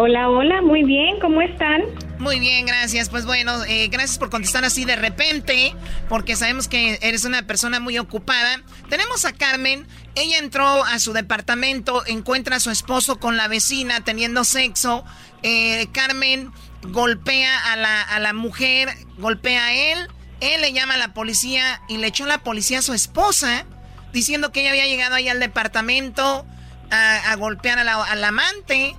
Hola, 0.00 0.28
hola, 0.28 0.62
muy 0.62 0.84
bien, 0.84 1.18
¿cómo 1.20 1.42
están? 1.42 1.82
Muy 2.20 2.38
bien, 2.38 2.66
gracias. 2.66 3.08
Pues 3.08 3.26
bueno, 3.26 3.64
eh, 3.64 3.88
gracias 3.88 4.16
por 4.18 4.30
contestar 4.30 4.64
así 4.64 4.84
de 4.84 4.94
repente, 4.94 5.74
porque 6.08 6.36
sabemos 6.36 6.68
que 6.68 7.00
eres 7.02 7.24
una 7.24 7.42
persona 7.42 7.80
muy 7.80 7.98
ocupada. 7.98 8.62
Tenemos 8.88 9.24
a 9.24 9.32
Carmen, 9.32 9.88
ella 10.14 10.38
entró 10.38 10.84
a 10.84 11.00
su 11.00 11.12
departamento, 11.12 12.04
encuentra 12.06 12.56
a 12.56 12.60
su 12.60 12.70
esposo 12.70 13.18
con 13.18 13.36
la 13.36 13.48
vecina 13.48 14.00
teniendo 14.04 14.44
sexo. 14.44 15.04
Eh, 15.42 15.88
Carmen 15.92 16.52
golpea 16.82 17.72
a 17.72 17.76
la, 17.76 18.02
a 18.02 18.20
la 18.20 18.32
mujer, 18.32 18.90
golpea 19.16 19.66
a 19.66 19.72
él, 19.74 19.98
él 20.40 20.60
le 20.60 20.72
llama 20.72 20.94
a 20.94 20.98
la 20.98 21.12
policía 21.12 21.80
y 21.88 21.96
le 21.96 22.06
echó 22.06 22.24
la 22.26 22.38
policía 22.38 22.78
a 22.78 22.82
su 22.82 22.92
esposa, 22.94 23.64
diciendo 24.12 24.52
que 24.52 24.60
ella 24.60 24.70
había 24.70 24.86
llegado 24.86 25.16
ahí 25.16 25.28
al 25.28 25.40
departamento 25.40 26.46
a, 26.92 27.34
golpear 27.34 27.80
a 27.80 27.84
la- 27.84 28.04
al 28.04 28.22
amante. 28.22 28.94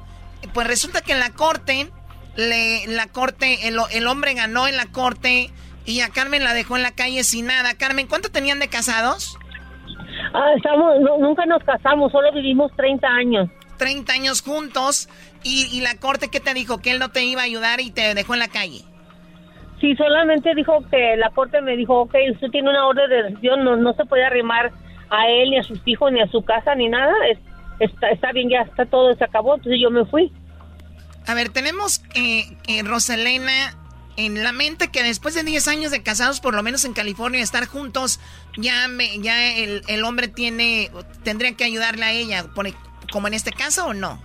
Pues 0.54 0.68
resulta 0.68 1.02
que 1.02 1.12
en 1.14 1.20
la 1.20 1.32
corte, 1.32 1.90
le, 2.36 2.88
la 2.88 3.08
corte, 3.08 3.68
el, 3.68 3.78
el 3.92 4.08
hombre 4.08 4.34
ganó 4.34 4.68
en 4.68 4.78
la 4.78 4.86
corte 4.88 5.50
y 5.86 6.02
a 6.02 6.10
Carmen 6.10 6.44
la 6.44 6.54
dejó 6.54 6.76
en 6.78 6.84
la 6.84 6.92
calle 6.92 7.24
sin 7.24 7.48
nada. 7.48 7.74
Carmen, 7.76 8.08
¿cuánto 8.08 8.30
tenían 8.30 8.60
de 8.60 8.68
casados? 8.68 9.38
Ah, 10.34 10.52
estamos, 10.56 11.00
no- 11.02 11.18
nunca 11.18 11.46
nos 11.46 11.64
casamos, 11.64 12.12
solo 12.12 12.32
vivimos 12.32 12.72
30 12.76 13.08
años. 13.08 13.50
30 13.78 14.12
años 14.14 14.42
juntos 14.42 15.10
y, 15.44 15.66
y 15.72 15.82
la 15.82 15.96
corte 15.96 16.28
que 16.30 16.40
te 16.40 16.54
dijo 16.54 16.80
que 16.80 16.92
él 16.92 17.00
no 17.00 17.10
te 17.10 17.24
iba 17.24 17.42
a 17.42 17.46
ayudar 17.46 17.80
y 17.80 17.92
te 17.92 18.14
dejó 18.14 18.34
en 18.34 18.40
la 18.40 18.50
calle. 18.50 18.82
Sí, 19.80 19.96
solamente 19.96 20.54
dijo 20.56 20.84
que 20.92 21.16
la 21.16 21.30
corte 21.30 21.62
me 21.62 21.78
dijo, 21.78 22.02
ok, 22.02 22.14
usted 22.34 22.50
tiene 22.52 22.70
una 22.70 22.86
orden 22.86 23.10
de 23.10 23.16
detención, 23.24 23.64
no, 23.64 23.78
no 23.78 23.94
se 23.94 24.04
puede 24.06 24.26
arrimar 24.26 24.72
a 25.10 25.28
él, 25.30 25.52
ni 25.52 25.58
a 25.58 25.64
sus 25.64 25.80
hijos, 25.86 26.12
ni 26.12 26.20
a 26.22 26.28
su 26.28 26.44
casa, 26.44 26.76
ni 26.76 26.90
nada. 26.90 27.14
Es- 27.32 27.40
está, 27.80 28.10
está 28.10 28.32
bien, 28.32 28.50
ya 28.50 28.62
está 28.62 28.86
todo, 28.86 29.14
se 29.16 29.24
acabó, 29.24 29.56
entonces 29.56 29.80
yo 29.82 29.90
me 29.92 30.06
fui. 30.06 30.32
A 31.28 31.34
ver, 31.34 31.50
tenemos 31.50 32.04
eh, 32.16 32.58
eh, 32.68 32.84
Rosalena 32.84 33.76
en 34.18 34.44
la 34.44 34.52
mente 34.52 34.90
que 34.90 35.04
después 35.04 35.34
de 35.36 35.44
10 35.44 35.68
años 35.68 35.92
de 35.92 36.02
casados, 36.04 36.42
por 36.42 36.54
lo 36.56 36.64
menos 36.64 36.84
en 36.86 36.94
California, 36.94 37.42
estar 37.42 37.66
juntos, 37.68 38.20
ya 38.58 38.88
me, 38.88 39.20
ya 39.20 39.54
el, 39.56 39.82
el 39.88 40.04
hombre 40.04 40.28
tiene, 40.28 40.90
tendría 41.24 41.54
que 41.56 41.64
ayudarle 41.64 42.04
a 42.06 42.12
ella, 42.12 42.46
pone- 42.54 42.74
como 43.12 43.28
en 43.28 43.34
este 43.34 43.52
caso 43.52 43.88
o 43.88 43.94
no. 43.94 44.20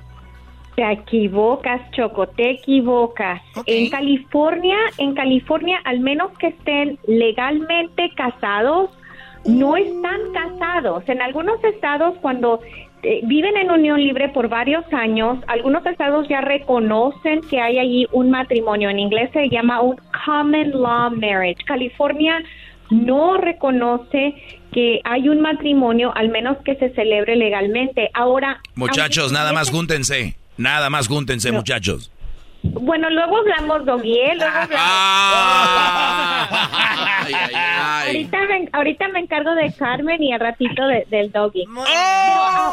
Te 0.74 0.90
equivocas, 0.90 1.80
Choco, 1.92 2.26
te 2.26 2.50
equivocas. 2.50 3.40
En 3.66 3.88
California, 3.90 4.76
en 4.98 5.14
California, 5.14 5.78
al 5.84 6.00
menos 6.00 6.36
que 6.38 6.48
estén 6.48 6.98
legalmente 7.06 8.10
casados, 8.16 8.90
no 9.44 9.76
están 9.76 10.18
casados. 10.32 11.04
En 11.06 11.22
algunos 11.22 11.62
estados, 11.62 12.16
cuando 12.20 12.58
eh, 13.04 13.20
viven 13.24 13.56
en 13.56 13.70
unión 13.70 14.00
libre 14.00 14.28
por 14.30 14.48
varios 14.48 14.84
años, 14.92 15.38
algunos 15.46 15.84
estados 15.86 16.26
ya 16.28 16.40
reconocen 16.40 17.40
que 17.42 17.60
hay 17.60 17.78
allí 17.78 18.06
un 18.12 18.30
matrimonio. 18.30 18.90
En 18.90 18.98
inglés 18.98 19.30
se 19.32 19.48
llama 19.48 19.80
un 19.80 19.96
common 20.24 20.70
law 20.72 21.10
marriage. 21.10 21.62
California 21.64 22.42
no 22.90 23.36
reconoce 23.36 24.34
que 24.72 25.00
hay 25.04 25.28
un 25.28 25.40
matrimonio, 25.40 26.12
al 26.16 26.28
menos 26.30 26.56
que 26.64 26.74
se 26.76 26.90
celebre 26.94 27.36
legalmente. 27.36 28.10
Ahora, 28.14 28.60
Muchachos, 28.74 29.24
aunque- 29.24 29.34
nada 29.38 29.52
más 29.52 29.70
júntense. 29.70 30.36
Nada 30.56 30.88
más 30.90 31.08
júntense, 31.08 31.50
muchachos. 31.52 32.10
Bueno, 32.72 33.10
luego 33.10 33.36
hablamos, 33.38 33.84
Doggy, 33.84 34.18
¿eh? 34.18 34.34
Luego 34.36 34.56
hablamos. 34.56 34.90
Ahorita, 38.06 38.38
me, 38.46 38.68
ahorita 38.72 39.08
me 39.08 39.20
encargo 39.20 39.54
de 39.54 39.72
Carmen 39.78 40.22
y 40.22 40.32
al 40.32 40.40
ratito 40.40 40.86
de- 40.86 41.06
del 41.10 41.30
Doggy. 41.32 41.64
Pero, 41.66 41.84
a- 41.84 42.72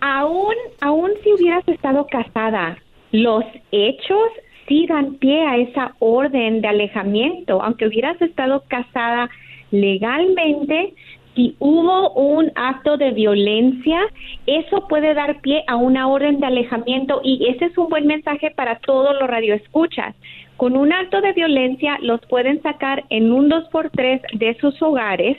aún, 0.00 0.54
aún 0.80 1.10
si 1.22 1.32
hubieras 1.32 1.66
estado 1.68 2.06
casada, 2.06 2.76
los 3.12 3.44
hechos 3.72 4.28
sí 4.68 4.86
dan 4.86 5.14
pie 5.16 5.46
a 5.46 5.56
esa 5.56 5.94
orden 5.98 6.60
de 6.60 6.68
alejamiento. 6.68 7.62
Aunque 7.62 7.86
hubieras 7.86 8.20
estado 8.22 8.64
casada 8.68 9.28
legalmente, 9.70 10.94
si 11.34 11.56
hubo 11.58 12.10
un 12.12 12.50
acto 12.54 12.96
de 12.96 13.12
violencia, 13.12 14.00
eso 14.46 14.88
puede 14.88 15.14
dar 15.14 15.40
pie 15.40 15.62
a 15.66 15.76
una 15.76 16.08
orden 16.08 16.40
de 16.40 16.46
alejamiento 16.46 17.20
y 17.22 17.46
ese 17.48 17.66
es 17.66 17.78
un 17.78 17.88
buen 17.88 18.06
mensaje 18.06 18.50
para 18.50 18.78
todos 18.80 19.14
los 19.18 19.28
radioescuchas. 19.28 20.14
Con 20.56 20.76
un 20.76 20.92
acto 20.92 21.20
de 21.20 21.32
violencia 21.32 21.98
los 22.02 22.20
pueden 22.26 22.60
sacar 22.62 23.04
en 23.10 23.32
un 23.32 23.48
2x3 23.48 24.38
de 24.38 24.56
sus 24.60 24.80
hogares. 24.82 25.38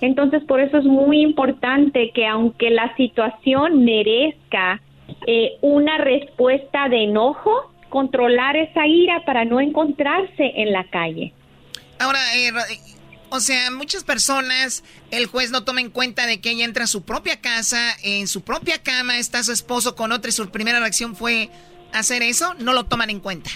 Entonces, 0.00 0.42
por 0.44 0.60
eso 0.60 0.78
es 0.78 0.84
muy 0.84 1.22
importante 1.22 2.10
que 2.12 2.26
aunque 2.26 2.70
la 2.70 2.94
situación 2.96 3.84
merezca 3.84 4.80
eh, 5.26 5.52
una 5.62 5.98
respuesta 5.98 6.88
de 6.88 7.04
enojo, 7.04 7.70
controlar 7.88 8.56
esa 8.56 8.86
ira 8.86 9.24
para 9.24 9.44
no 9.44 9.60
encontrarse 9.60 10.52
en 10.56 10.72
la 10.72 10.84
calle. 10.84 11.32
Ahora, 11.98 12.18
eh, 12.36 12.50
o 13.30 13.40
sea, 13.40 13.70
muchas 13.70 14.04
personas, 14.04 14.84
el 15.10 15.26
juez 15.26 15.50
no 15.50 15.64
toma 15.64 15.80
en 15.80 15.90
cuenta 15.90 16.26
de 16.26 16.40
que 16.40 16.50
ella 16.50 16.64
entra 16.64 16.84
a 16.84 16.86
su 16.86 17.04
propia 17.04 17.40
casa, 17.40 17.92
en 18.02 18.26
su 18.26 18.42
propia 18.42 18.82
cama 18.82 19.18
está 19.18 19.42
su 19.42 19.52
esposo 19.52 19.94
con 19.94 20.12
otra 20.12 20.28
y 20.28 20.32
su 20.32 20.48
primera 20.50 20.80
reacción 20.80 21.14
fue 21.14 21.50
hacer 21.92 22.22
eso, 22.22 22.54
no 22.58 22.72
lo 22.72 22.84
toman 22.84 23.10
en 23.10 23.20
cuenta. 23.20 23.50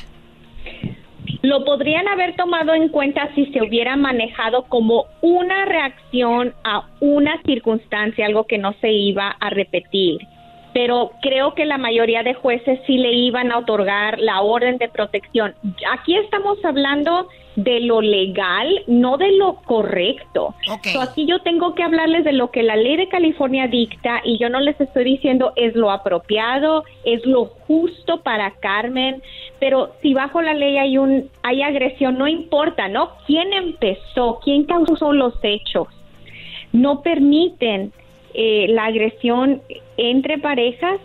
Lo 1.43 1.65
podrían 1.65 2.07
haber 2.07 2.37
tomado 2.37 2.75
en 2.75 2.89
cuenta 2.89 3.35
si 3.35 3.47
se 3.47 3.63
hubiera 3.63 3.97
manejado 3.97 4.65
como 4.69 5.07
una 5.23 5.65
reacción 5.65 6.55
a 6.63 6.89
una 7.01 7.41
circunstancia, 7.43 8.27
algo 8.27 8.47
que 8.47 8.59
no 8.59 8.75
se 8.81 8.93
iba 8.93 9.31
a 9.41 9.51
repetir. 9.51 10.21
Pero 10.73 11.13
creo 11.21 11.55
que 11.55 11.65
la 11.65 11.79
mayoría 11.79 12.23
de 12.23 12.35
jueces 12.35 12.81
sí 12.87 12.97
le 12.99 13.13
iban 13.13 13.53
a 13.53 13.59
otorgar 13.59 14.19
la 14.19 14.41
orden 14.41 14.79
de 14.79 14.89
protección. 14.89 15.55
Aquí 15.93 16.17
estamos 16.17 16.65
hablando 16.65 17.29
de 17.57 17.81
lo 17.81 18.01
legal, 18.01 18.83
no 18.87 19.19
de 19.19 19.33
lo 19.33 19.57
correcto. 19.57 20.55
So, 20.93 21.01
aquí 21.01 21.27
yo 21.27 21.41
tengo 21.41 21.75
que 21.75 21.83
hablarles 21.83 22.25
de 22.25 22.33
lo 22.33 22.51
que 22.51 22.63
la 22.63 22.77
ley 22.77 22.97
de 22.97 23.09
California 23.09 23.67
dicta 23.67 24.21
y 24.25 24.39
yo 24.39 24.49
no 24.49 24.61
les 24.61 24.81
estoy 24.81 25.05
diciendo 25.05 25.53
es 25.57 25.75
lo 25.75 25.91
apropiado, 25.91 26.85
es 27.05 27.25
lo 27.27 27.47
justo 27.67 28.23
para 28.23 28.53
Carmen, 28.53 29.23
pero 29.59 29.93
si 30.01 30.15
bajo 30.15 30.41
la 30.41 30.55
ley 30.55 30.79
hay 30.79 30.99
un 30.99 31.29
hay 31.43 31.63
agresión, 31.63 32.17
no 32.17 32.27
importa, 32.27 32.89
¿no? 32.89 33.11
¿Quién 33.27 33.53
empezó? 33.53 34.41
¿Quién 34.43 34.65
causó 34.65 35.13
los 35.13 35.35
hechos? 35.43 35.89
No 36.73 37.03
permiten 37.03 37.93
eh, 38.33 38.67
la 38.71 38.87
agresión 38.87 39.61
entre 39.97 40.39
parejas 40.39 40.99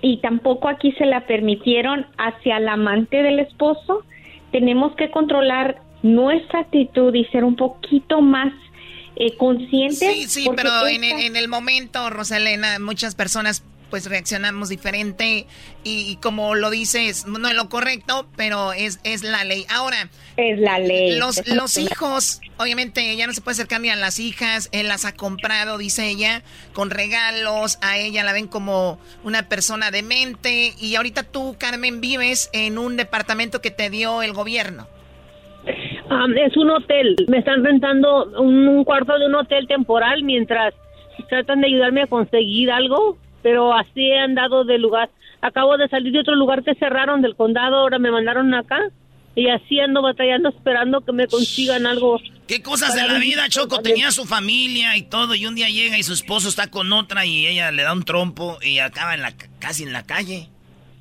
y 0.00 0.18
tampoco 0.18 0.68
aquí 0.68 0.92
se 0.92 1.06
la 1.06 1.26
permitieron 1.26 2.06
hacia 2.18 2.56
el 2.58 2.68
amante 2.68 3.22
del 3.22 3.38
esposo. 3.38 4.02
Tenemos 4.50 4.94
que 4.96 5.10
controlar 5.10 5.80
nuestra 6.02 6.60
actitud 6.60 7.14
y 7.14 7.24
ser 7.26 7.44
un 7.44 7.56
poquito 7.56 8.20
más 8.20 8.52
eh, 9.14 9.36
conscientes. 9.36 9.98
Sí, 9.98 10.24
sí, 10.26 10.48
pero 10.56 10.86
esta- 10.86 11.20
en 11.20 11.36
el 11.36 11.46
momento, 11.48 12.08
Rosalena, 12.10 12.78
muchas 12.80 13.14
personas 13.14 13.62
pues 13.92 14.08
reaccionamos 14.08 14.70
diferente 14.70 15.44
y, 15.84 16.10
y 16.10 16.16
como 16.16 16.54
lo 16.54 16.70
dices, 16.70 17.26
no 17.26 17.46
es 17.46 17.54
lo 17.54 17.68
correcto, 17.68 18.26
pero 18.38 18.72
es, 18.72 19.00
es 19.04 19.22
la 19.22 19.44
ley. 19.44 19.66
Ahora, 19.68 20.08
es 20.38 20.58
la 20.58 20.78
ley. 20.78 21.18
Los, 21.18 21.46
los 21.46 21.76
hijos, 21.76 22.40
obviamente 22.56 23.10
ella 23.10 23.26
no 23.26 23.34
se 23.34 23.42
puede 23.42 23.52
acercar 23.52 23.82
ni 23.82 23.90
a 23.90 23.96
las 23.96 24.18
hijas, 24.18 24.70
él 24.72 24.88
las 24.88 25.04
ha 25.04 25.14
comprado, 25.14 25.76
dice 25.76 26.08
ella, 26.08 26.42
con 26.72 26.88
regalos, 26.88 27.78
a 27.82 27.98
ella 27.98 28.24
la 28.24 28.32
ven 28.32 28.46
como 28.46 28.98
una 29.24 29.50
persona 29.50 29.90
demente 29.90 30.72
y 30.80 30.96
ahorita 30.96 31.24
tú, 31.24 31.56
Carmen, 31.58 32.00
vives 32.00 32.48
en 32.54 32.78
un 32.78 32.96
departamento 32.96 33.60
que 33.60 33.70
te 33.70 33.90
dio 33.90 34.22
el 34.22 34.32
gobierno. 34.32 34.88
Es 36.46 36.56
un 36.56 36.70
hotel. 36.70 37.14
Me 37.28 37.40
están 37.40 37.62
rentando 37.62 38.24
un, 38.40 38.68
un 38.68 38.84
cuarto 38.84 39.18
de 39.18 39.26
un 39.26 39.34
hotel 39.34 39.68
temporal 39.68 40.22
mientras 40.22 40.72
tratan 41.28 41.60
de 41.60 41.66
ayudarme 41.66 42.02
a 42.02 42.06
conseguir 42.06 42.70
algo, 42.70 43.18
pero 43.42 43.74
así 43.74 44.00
he 44.10 44.18
andado 44.18 44.64
de 44.64 44.78
lugar. 44.78 45.10
Acabo 45.40 45.76
de 45.76 45.88
salir 45.88 46.12
de 46.12 46.20
otro 46.20 46.34
lugar 46.36 46.62
que 46.62 46.74
cerraron 46.76 47.20
del 47.22 47.34
condado, 47.36 47.76
ahora 47.76 47.98
me 47.98 48.10
mandaron 48.10 48.52
acá 48.54 48.78
y 49.34 49.48
así 49.48 49.80
ando 49.80 50.02
batallando 50.02 50.50
esperando 50.50 51.00
que 51.00 51.12
me 51.12 51.26
consigan 51.26 51.86
algo. 51.86 52.20
¿Qué 52.46 52.62
cosas 52.62 52.94
de 52.94 53.06
la 53.06 53.18
vida, 53.18 53.48
Choco? 53.48 53.78
Tenía 53.80 54.10
su 54.10 54.24
familia 54.24 54.96
y 54.96 55.02
todo, 55.02 55.34
y 55.34 55.46
un 55.46 55.54
día 55.54 55.68
llega 55.68 55.96
y 55.98 56.02
su 56.02 56.12
esposo 56.12 56.48
está 56.48 56.70
con 56.70 56.92
otra 56.92 57.24
y 57.24 57.46
ella 57.46 57.70
le 57.72 57.82
da 57.82 57.92
un 57.92 58.04
trompo 58.04 58.58
y 58.62 58.78
acaba 58.78 59.14
en 59.14 59.22
la, 59.22 59.32
ca- 59.32 59.46
casi 59.58 59.84
en 59.84 59.92
la 59.92 60.04
calle, 60.04 60.48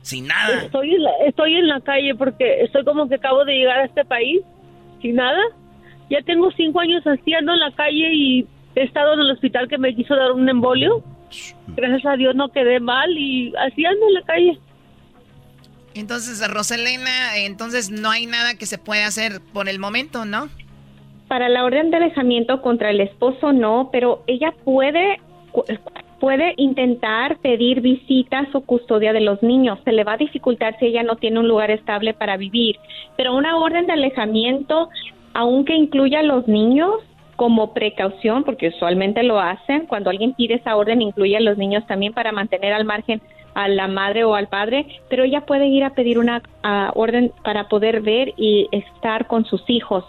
sin 0.01 0.27
nada. 0.27 0.63
Estoy 0.63 0.95
en, 0.95 1.03
la, 1.03 1.11
estoy 1.27 1.55
en 1.55 1.67
la 1.67 1.81
calle 1.81 2.15
porque 2.15 2.61
estoy 2.61 2.83
como 2.85 3.09
que 3.09 3.15
acabo 3.15 3.43
de 3.43 3.53
llegar 3.53 3.79
a 3.79 3.85
este 3.85 4.05
país 4.05 4.39
sin 5.01 5.15
nada. 5.15 5.39
Ya 6.09 6.21
tengo 6.23 6.49
cinco 6.55 6.79
años 6.79 7.05
así 7.05 7.33
ando 7.33 7.53
en 7.53 7.59
la 7.59 7.71
calle 7.71 8.13
y 8.13 8.45
he 8.75 8.83
estado 8.83 9.13
en 9.13 9.19
el 9.19 9.31
hospital 9.31 9.67
que 9.67 9.77
me 9.77 9.93
quiso 9.95 10.15
dar 10.15 10.31
un 10.31 10.47
embolio. 10.47 11.03
Gracias 11.75 12.05
a 12.05 12.15
Dios 12.15 12.35
no 12.35 12.49
quedé 12.49 12.79
mal 12.79 13.09
y 13.17 13.53
así 13.57 13.85
ando 13.85 14.07
en 14.07 14.13
la 14.13 14.21
calle. 14.23 14.59
Entonces, 15.93 16.47
Rosalena, 16.49 17.37
entonces 17.37 17.91
no 17.91 18.09
hay 18.09 18.25
nada 18.25 18.55
que 18.55 18.65
se 18.65 18.77
pueda 18.77 19.07
hacer 19.07 19.41
por 19.53 19.67
el 19.67 19.79
momento, 19.79 20.25
¿no? 20.25 20.49
Para 21.27 21.49
la 21.49 21.63
orden 21.63 21.91
de 21.91 21.97
alejamiento 21.97 22.61
contra 22.61 22.91
el 22.91 23.01
esposo 23.01 23.51
no, 23.51 23.89
pero 23.91 24.23
ella 24.27 24.53
puede 24.63 25.19
puede 26.21 26.53
intentar 26.57 27.39
pedir 27.39 27.81
visitas 27.81 28.47
o 28.53 28.61
custodia 28.61 29.11
de 29.11 29.21
los 29.21 29.41
niños. 29.41 29.79
Se 29.83 29.91
le 29.91 30.03
va 30.03 30.13
a 30.13 30.17
dificultar 30.17 30.77
si 30.79 30.85
ella 30.85 31.01
no 31.01 31.15
tiene 31.15 31.39
un 31.39 31.47
lugar 31.47 31.71
estable 31.71 32.13
para 32.13 32.37
vivir. 32.37 32.77
Pero 33.17 33.35
una 33.35 33.57
orden 33.57 33.87
de 33.87 33.93
alejamiento, 33.93 34.89
aunque 35.33 35.73
incluya 35.73 36.19
a 36.19 36.23
los 36.23 36.47
niños 36.47 36.91
como 37.35 37.73
precaución, 37.73 38.43
porque 38.43 38.67
usualmente 38.69 39.23
lo 39.23 39.39
hacen, 39.39 39.85
cuando 39.87 40.09
alguien 40.09 40.33
pide 40.33 40.55
esa 40.55 40.75
orden 40.75 41.01
incluye 41.01 41.37
a 41.37 41.41
los 41.41 41.57
niños 41.57 41.85
también 41.87 42.13
para 42.13 42.31
mantener 42.31 42.73
al 42.73 42.85
margen 42.85 43.21
a 43.53 43.67
la 43.67 43.87
madre 43.89 44.23
o 44.23 44.35
al 44.35 44.47
padre, 44.47 44.85
pero 45.09 45.23
ella 45.25 45.41
puede 45.41 45.65
ir 45.67 45.83
a 45.83 45.89
pedir 45.89 46.17
una 46.19 46.41
orden 46.93 47.33
para 47.43 47.67
poder 47.67 47.99
ver 48.01 48.33
y 48.37 48.69
estar 48.71 49.27
con 49.27 49.45
sus 49.45 49.61
hijos. 49.69 50.05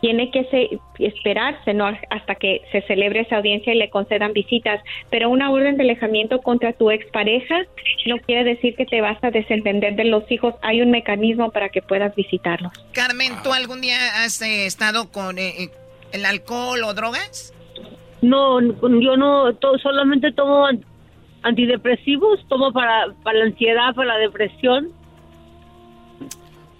Tiene 0.00 0.30
que 0.30 0.44
se- 0.44 0.78
esperarse 0.98 1.74
no 1.74 1.86
hasta 2.10 2.34
que 2.36 2.62
se 2.72 2.82
celebre 2.82 3.20
esa 3.20 3.36
audiencia 3.36 3.74
y 3.74 3.78
le 3.78 3.90
concedan 3.90 4.32
visitas. 4.34 4.80
Pero 5.10 5.28
una 5.30 5.50
orden 5.50 5.76
de 5.76 5.82
alejamiento 5.84 6.40
contra 6.42 6.72
tu 6.74 6.90
expareja 6.90 7.62
no 8.06 8.18
quiere 8.18 8.44
decir 8.44 8.76
que 8.76 8.86
te 8.86 9.00
vas 9.00 9.22
a 9.22 9.30
desentender 9.30 9.94
de 9.96 10.04
los 10.04 10.30
hijos. 10.30 10.54
Hay 10.62 10.80
un 10.82 10.90
mecanismo 10.90 11.50
para 11.50 11.70
que 11.70 11.82
puedas 11.82 12.14
visitarlos. 12.14 12.72
Carmen, 12.92 13.32
¿tú 13.42 13.52
algún 13.52 13.80
día 13.80 13.96
has 14.24 14.40
eh, 14.42 14.66
estado 14.66 15.10
con 15.10 15.38
eh, 15.38 15.54
eh, 15.64 15.68
el 16.12 16.24
alcohol 16.26 16.82
o 16.84 16.94
drogas? 16.94 17.52
No, 18.22 18.60
yo 18.60 19.16
no, 19.16 19.54
to- 19.54 19.78
solamente 19.78 20.32
tomo 20.32 20.66
an- 20.66 20.84
antidepresivos, 21.42 22.40
tomo 22.48 22.72
para, 22.72 23.12
para 23.22 23.38
la 23.40 23.44
ansiedad, 23.46 23.94
para 23.94 24.14
la 24.14 24.18
depresión. 24.18 24.88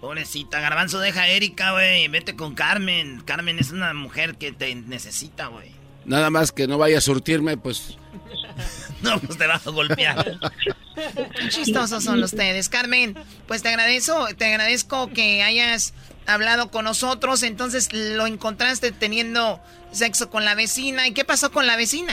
Pobrecita, 0.00 0.60
Garbanzo, 0.60 0.98
deja 1.00 1.22
a 1.22 1.28
Erika, 1.28 1.72
güey. 1.72 2.06
Vete 2.08 2.36
con 2.36 2.54
Carmen. 2.54 3.22
Carmen 3.24 3.58
es 3.58 3.70
una 3.72 3.92
mujer 3.94 4.36
que 4.36 4.52
te 4.52 4.74
necesita, 4.74 5.46
güey. 5.48 5.70
Nada 6.04 6.30
más 6.30 6.52
que 6.52 6.66
no 6.68 6.78
vaya 6.78 6.98
a 6.98 7.00
surtirme, 7.00 7.56
pues. 7.56 7.96
No, 9.02 9.18
pues 9.20 9.36
te 9.36 9.46
vas 9.46 9.66
a 9.66 9.70
golpear. 9.70 10.38
Qué 11.38 11.48
chistosos 11.50 12.02
son 12.02 12.22
ustedes. 12.24 12.70
Carmen, 12.70 13.14
pues 13.46 13.62
te 13.62 13.68
agradezco, 13.68 14.26
te 14.38 14.46
agradezco 14.46 15.08
que 15.10 15.42
hayas 15.42 15.92
hablado 16.26 16.70
con 16.70 16.84
nosotros. 16.84 17.42
Entonces 17.42 17.92
lo 17.92 18.26
encontraste 18.26 18.92
teniendo 18.92 19.60
sexo 19.90 20.30
con 20.30 20.44
la 20.44 20.54
vecina. 20.54 21.06
¿Y 21.06 21.14
qué 21.14 21.24
pasó 21.24 21.50
con 21.50 21.66
la 21.66 21.76
vecina? 21.76 22.12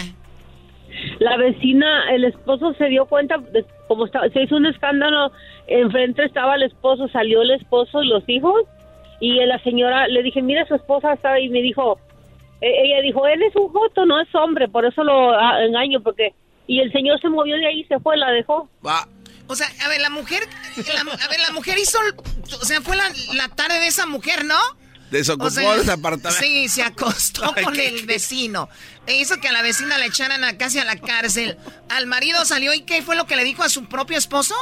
La 1.19 1.37
vecina, 1.37 2.11
el 2.11 2.25
esposo 2.25 2.73
se 2.75 2.85
dio 2.85 3.05
cuenta, 3.05 3.37
de, 3.37 3.65
como 3.87 4.05
estaba, 4.05 4.29
se 4.29 4.43
hizo 4.43 4.55
un 4.55 4.65
escándalo, 4.65 5.31
enfrente 5.67 6.23
estaba 6.23 6.55
el 6.55 6.63
esposo, 6.63 7.07
salió 7.07 7.41
el 7.41 7.51
esposo 7.51 8.03
y 8.03 8.07
los 8.07 8.23
hijos, 8.27 8.61
y 9.19 9.35
la 9.45 9.57
señora, 9.63 10.07
le 10.07 10.21
dije, 10.21 10.41
mira, 10.41 10.67
su 10.67 10.75
esposa 10.75 11.13
está 11.13 11.33
ahí, 11.33 11.45
y 11.45 11.49
me 11.49 11.61
dijo, 11.61 11.99
e- 12.61 12.85
ella 12.85 13.01
dijo, 13.01 13.25
él 13.27 13.41
es 13.41 13.55
un 13.55 13.69
joto, 13.69 14.05
no 14.05 14.19
es 14.19 14.33
hombre, 14.35 14.67
por 14.67 14.85
eso 14.85 15.03
lo 15.03 15.31
ah, 15.33 15.63
engaño, 15.63 16.01
porque, 16.01 16.33
y 16.67 16.79
el 16.79 16.91
señor 16.91 17.19
se 17.21 17.29
movió 17.29 17.55
de 17.55 17.67
ahí 17.67 17.79
y 17.81 17.85
se 17.85 17.99
fue, 17.99 18.17
la 18.17 18.31
dejó. 18.31 18.69
O 19.53 19.55
sea, 19.55 19.67
a 19.83 19.87
ver, 19.87 20.01
la 20.01 20.09
mujer, 20.09 20.43
la- 20.77 21.13
a 21.13 21.27
ver, 21.29 21.39
la 21.39 21.51
mujer 21.53 21.77
hizo, 21.77 21.97
o 22.61 22.65
sea, 22.65 22.81
fue 22.81 22.95
la, 22.97 23.05
la 23.33 23.47
tarde 23.49 23.79
de 23.79 23.87
esa 23.87 24.05
mujer, 24.05 24.43
¿no? 24.45 24.57
Desocupó 25.11 25.45
O 25.45 25.49
sea, 25.51 25.75
ese 25.75 25.91
apartamento. 25.91 26.43
Sí, 26.43 26.67
se 26.67 26.81
acostó 26.83 27.43
Ay, 27.55 27.63
con 27.63 27.73
qué- 27.73 27.87
el 27.87 28.05
vecino. 28.05 28.67
E 29.05 29.15
hizo 29.17 29.39
que 29.39 29.47
a 29.47 29.51
la 29.51 29.61
vecina 29.61 29.97
le 29.97 30.05
echaran 30.07 30.43
a, 30.43 30.57
casi 30.57 30.79
a 30.79 30.85
la 30.85 30.95
cárcel. 30.97 31.57
Al 31.89 32.07
marido 32.07 32.43
salió 32.45 32.73
y 32.73 32.81
¿qué 32.81 33.01
fue 33.03 33.15
lo 33.15 33.25
que 33.25 33.35
le 33.35 33.43
dijo 33.43 33.63
a 33.63 33.69
su 33.69 33.85
propio 33.85 34.17
esposo? 34.17 34.55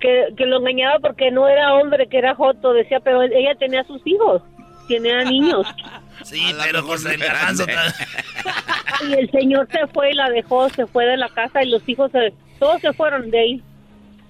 Que, 0.00 0.34
que 0.36 0.46
lo 0.46 0.58
engañaba 0.58 0.98
porque 1.00 1.30
no 1.30 1.46
era 1.48 1.74
hombre, 1.74 2.08
que 2.08 2.18
era 2.18 2.34
joto, 2.34 2.72
decía, 2.72 2.98
pero 3.00 3.22
él- 3.22 3.32
ella 3.34 3.54
tenía 3.56 3.84
sus 3.84 4.00
hijos, 4.04 4.42
tenía 4.88 5.24
niños. 5.24 5.66
Sí, 6.24 6.54
pero 6.62 6.78
el 7.10 7.18
garbanzo... 7.18 7.66
Y 9.08 9.12
el 9.14 9.30
señor 9.32 9.66
se 9.72 9.86
fue 9.88 10.10
y 10.12 10.14
la 10.14 10.28
dejó, 10.30 10.68
se 10.70 10.86
fue 10.86 11.04
de 11.06 11.16
la 11.16 11.28
casa 11.28 11.62
y 11.64 11.68
los 11.68 11.82
hijos, 11.88 12.12
se- 12.12 12.32
todos 12.60 12.80
se 12.80 12.92
fueron 12.92 13.28
de 13.30 13.38
ahí. 13.40 13.62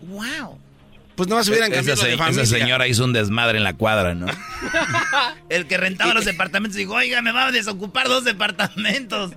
Wow. 0.03 0.59
Pues 1.15 1.29
no 1.29 1.37
más 1.37 1.47
hubieran 1.49 1.71
Esa, 1.71 1.77
cambiado 1.81 2.03
de 2.05 2.11
se- 2.13 2.17
familia. 2.17 2.43
esa 2.43 2.59
señora 2.59 2.89
hizo 2.89 3.05
un 3.05 3.13
desmadre 3.13 3.59
en 3.59 3.65
la 3.65 3.75
cuadra, 3.75 4.15
¿no? 4.15 4.27
El 5.51 5.67
que 5.67 5.77
rentaba 5.77 6.15
los 6.15 6.25
departamentos 6.25 6.77
dijo, 6.77 6.95
oiga, 6.95 7.21
me 7.21 7.33
va 7.33 7.47
a 7.49 7.53
desocupar 7.53 8.09
dos 8.09 8.25
departamentos. 8.25 9.33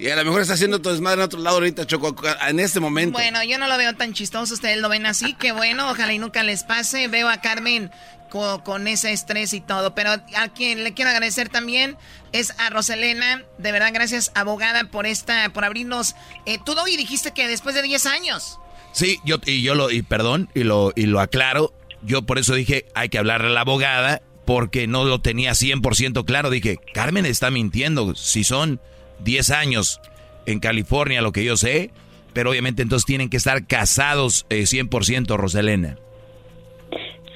Y 0.00 0.08
a 0.08 0.16
lo 0.16 0.24
mejor 0.24 0.40
está 0.42 0.54
haciendo 0.54 0.80
todo 0.80 0.92
desmadre 0.92 1.20
en 1.20 1.24
otro 1.26 1.38
lado 1.40 1.56
ahorita, 1.56 1.86
Choco, 1.86 2.16
en 2.48 2.58
este 2.58 2.80
momento. 2.80 3.12
Bueno, 3.18 3.42
yo 3.44 3.58
no 3.58 3.68
lo 3.68 3.76
veo 3.78 3.94
tan 3.94 4.12
chistoso, 4.14 4.52
ustedes 4.54 4.78
lo 4.78 4.88
ven 4.88 5.06
así, 5.06 5.34
que 5.34 5.52
bueno, 5.52 5.88
ojalá 5.90 6.12
y 6.12 6.18
nunca 6.18 6.42
les 6.42 6.64
pase. 6.64 7.06
Veo 7.06 7.28
a 7.28 7.36
Carmen 7.40 7.90
co- 8.28 8.64
con, 8.64 8.88
ese 8.88 9.12
estrés 9.12 9.54
y 9.54 9.60
todo, 9.60 9.94
pero 9.94 10.10
a 10.10 10.48
quien 10.48 10.82
le 10.82 10.92
quiero 10.92 11.10
agradecer 11.12 11.48
también 11.48 11.96
es 12.32 12.52
a 12.58 12.68
Roselena, 12.70 13.42
de 13.58 13.70
verdad 13.72 13.90
gracias 13.94 14.32
abogada 14.34 14.84
por 14.90 15.06
esta, 15.06 15.50
por 15.50 15.64
abrirnos. 15.64 16.16
Eh, 16.46 16.58
tú 16.66 16.74
y 16.88 16.96
dijiste 16.96 17.30
que 17.32 17.46
después 17.46 17.74
de 17.76 17.82
10 17.82 18.06
años. 18.06 18.58
Sí, 18.92 19.18
yo 19.24 19.38
y 19.46 19.62
yo 19.62 19.74
lo 19.74 19.90
y 19.90 20.02
perdón 20.02 20.48
y 20.54 20.64
lo 20.64 20.92
y 20.94 21.06
lo 21.06 21.20
aclaro. 21.20 21.72
Yo 22.02 22.22
por 22.22 22.38
eso 22.38 22.54
dije, 22.54 22.86
hay 22.94 23.08
que 23.08 23.18
hablarle 23.18 23.48
a 23.48 23.50
la 23.50 23.60
abogada 23.62 24.22
porque 24.44 24.86
no 24.86 25.04
lo 25.04 25.20
tenía 25.20 25.52
100% 25.52 26.24
claro. 26.24 26.50
Dije, 26.50 26.78
Carmen 26.92 27.26
está 27.26 27.50
mintiendo. 27.50 28.14
Si 28.14 28.44
son 28.44 28.80
10 29.20 29.50
años 29.50 30.00
en 30.46 30.60
California, 30.60 31.22
lo 31.22 31.32
que 31.32 31.44
yo 31.44 31.56
sé, 31.56 31.90
pero 32.32 32.50
obviamente 32.50 32.82
entonces 32.82 33.06
tienen 33.06 33.30
que 33.30 33.36
estar 33.36 33.66
casados 33.66 34.46
eh, 34.50 34.62
100%, 34.62 35.36
Roselena. 35.36 35.98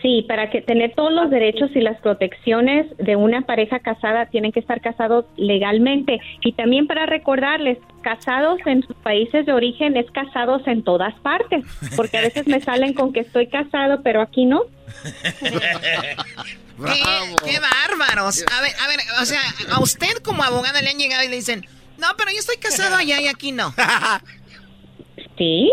Sí, 0.06 0.24
para 0.28 0.50
que 0.50 0.62
tener 0.62 0.94
todos 0.94 1.12
los 1.12 1.30
derechos 1.30 1.68
y 1.74 1.80
las 1.80 2.00
protecciones 2.00 2.86
de 2.96 3.16
una 3.16 3.42
pareja 3.42 3.80
casada 3.80 4.26
tienen 4.26 4.52
que 4.52 4.60
estar 4.60 4.80
casados 4.80 5.24
legalmente 5.36 6.20
y 6.42 6.52
también 6.52 6.86
para 6.86 7.06
recordarles, 7.06 7.78
casados 8.02 8.60
en 8.66 8.84
sus 8.86 8.94
países 8.98 9.46
de 9.46 9.52
origen 9.52 9.96
es 9.96 10.08
casados 10.12 10.62
en 10.68 10.84
todas 10.84 11.12
partes, 11.22 11.64
porque 11.96 12.18
a 12.18 12.20
veces 12.20 12.46
me 12.46 12.60
salen 12.60 12.94
con 12.94 13.12
que 13.12 13.18
estoy 13.18 13.48
casado, 13.48 14.00
pero 14.04 14.22
aquí 14.22 14.44
no. 14.44 14.62
¿Qué, 15.42 17.02
qué 17.44 17.58
bárbaros. 17.58 18.44
A 18.56 18.60
ver, 18.60 18.72
a 18.80 18.86
ver, 18.86 18.98
o 19.20 19.24
sea, 19.24 19.40
a 19.72 19.80
usted 19.80 20.18
como 20.22 20.44
abogada 20.44 20.82
le 20.82 20.90
han 20.90 20.98
llegado 20.98 21.24
y 21.24 21.28
le 21.28 21.34
dicen, 21.34 21.66
no, 21.98 22.06
pero 22.16 22.30
yo 22.30 22.38
estoy 22.38 22.58
casado 22.58 22.94
allá 23.00 23.20
y 23.20 23.26
aquí 23.26 23.50
no. 23.50 23.74
Sí. 25.36 25.72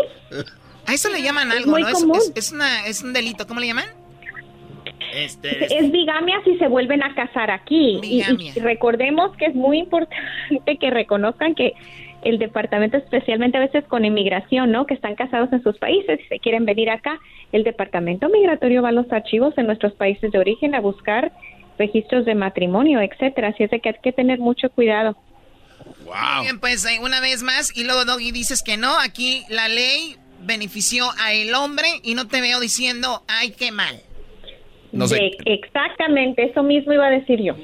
A 0.88 0.92
eso 0.92 1.08
le 1.10 1.22
llaman 1.22 1.52
Es 1.52 1.58
algo, 1.58 1.70
muy 1.70 1.82
¿no? 1.82 1.88
Es- 1.88 1.94
común. 1.94 2.16
Es, 2.18 2.32
es 2.34 2.50
una, 2.52 2.86
es 2.88 3.02
un 3.02 3.12
delito, 3.12 3.46
¿cómo 3.46 3.60
le 3.60 3.68
llaman? 3.68 3.86
Este, 5.14 5.64
Es 5.78 5.92
bigamia 5.92 6.40
si 6.44 6.56
se 6.58 6.66
vuelven 6.68 7.02
a 7.02 7.14
casar 7.14 7.50
aquí. 7.50 8.00
Y- 8.02 8.22
recordemos 8.60 9.36
que 9.36 9.46
es 9.46 9.54
muy 9.54 9.78
importante 9.78 10.76
que 10.80 10.90
reconozcan 10.90 11.54
que 11.54 11.74
el 12.22 12.38
departamento, 12.38 12.96
especialmente 12.96 13.58
a 13.58 13.60
veces 13.60 13.84
con 13.84 14.04
inmigración, 14.04 14.72
¿no? 14.72 14.86
Que 14.86 14.94
están 14.94 15.14
casados 15.14 15.52
en 15.52 15.62
sus 15.62 15.78
países 15.78 16.18
y 16.24 16.28
se 16.28 16.38
quieren 16.40 16.64
venir 16.64 16.90
acá, 16.90 17.20
el 17.52 17.64
departamento 17.64 18.28
migratorio 18.28 18.82
va 18.82 18.88
a 18.88 18.92
los 18.92 19.10
archivos 19.12 19.56
en 19.58 19.66
nuestros 19.66 19.92
países 19.92 20.32
de 20.32 20.38
origen 20.38 20.74
a 20.74 20.80
buscar 20.80 21.32
registros 21.78 22.24
de 22.24 22.34
matrimonio, 22.34 23.00
etcétera. 23.00 23.48
Así 23.48 23.64
es 23.64 23.70
de 23.70 23.80
que 23.80 23.90
hay 23.90 23.94
que 24.02 24.12
tener 24.12 24.38
mucho 24.38 24.70
cuidado. 24.70 25.16
Muy 26.04 26.44
bien, 26.44 26.60
pues 26.60 26.84
eh, 26.86 26.98
una 27.02 27.20
vez 27.20 27.42
más, 27.42 27.76
y 27.76 27.84
luego 27.84 28.04
Doggy 28.04 28.32
dices 28.32 28.62
que 28.62 28.76
no, 28.76 28.98
aquí 28.98 29.42
la 29.50 29.68
ley 29.68 30.16
benefició 30.40 31.06
a 31.20 31.32
el 31.32 31.54
hombre 31.54 31.86
y 32.02 32.14
no 32.14 32.26
te 32.26 32.40
veo 32.40 32.58
diciendo, 32.60 33.22
ay, 33.28 33.50
qué 33.50 33.70
mal. 33.70 34.00
No 34.94 35.08
sé. 35.08 35.16
De- 35.16 35.36
exactamente, 35.46 36.44
eso 36.44 36.62
mismo 36.62 36.92
iba 36.92 37.06
a 37.06 37.10
decir 37.10 37.40
yo. 37.42 37.54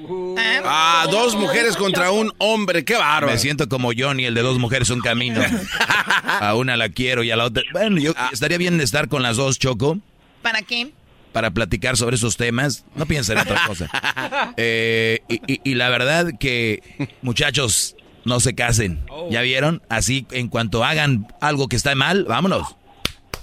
Ah, 0.64 1.06
dos 1.10 1.36
mujeres 1.36 1.76
contra 1.76 2.10
un 2.10 2.32
hombre, 2.38 2.84
qué 2.84 2.94
bárbaro. 2.94 3.28
Me 3.32 3.38
siento 3.38 3.68
como 3.68 3.90
Johnny, 3.96 4.24
el 4.24 4.34
de 4.34 4.42
dos 4.42 4.58
mujeres 4.58 4.90
un 4.90 5.00
camino. 5.00 5.40
A 6.40 6.54
una 6.54 6.76
la 6.76 6.88
quiero 6.88 7.22
y 7.22 7.30
a 7.30 7.36
la 7.36 7.44
otra. 7.44 7.62
Bueno, 7.72 7.98
yo 7.98 8.12
estaría 8.32 8.56
bien 8.58 8.80
estar 8.80 9.08
con 9.08 9.22
las 9.22 9.36
dos, 9.36 9.58
Choco. 9.58 9.98
¿Para 10.42 10.62
qué? 10.62 10.90
para 11.32 11.52
platicar 11.52 11.96
sobre 11.96 12.16
esos 12.16 12.36
temas. 12.36 12.84
No 12.96 13.06
piensen 13.06 13.38
en 13.38 13.42
otra 13.44 13.62
cosa. 13.66 13.88
Eh, 14.56 15.20
y, 15.28 15.40
y- 15.52 15.60
y 15.62 15.74
la 15.76 15.88
verdad 15.88 16.32
que, 16.40 16.82
muchachos, 17.22 17.94
no 18.24 18.40
se 18.40 18.54
casen. 18.56 19.00
¿Ya 19.30 19.40
vieron? 19.42 19.80
Así, 19.88 20.26
en 20.32 20.48
cuanto 20.48 20.82
hagan 20.84 21.28
algo 21.40 21.68
que 21.68 21.76
está 21.76 21.94
mal, 21.94 22.24
vámonos. 22.24 22.74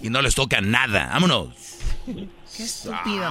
Y 0.02 0.10
no 0.10 0.22
les 0.22 0.36
toca 0.36 0.60
nada. 0.60 1.08
Vámonos. 1.14 1.50
Qué 2.58 2.64
estúpido. 2.64 3.30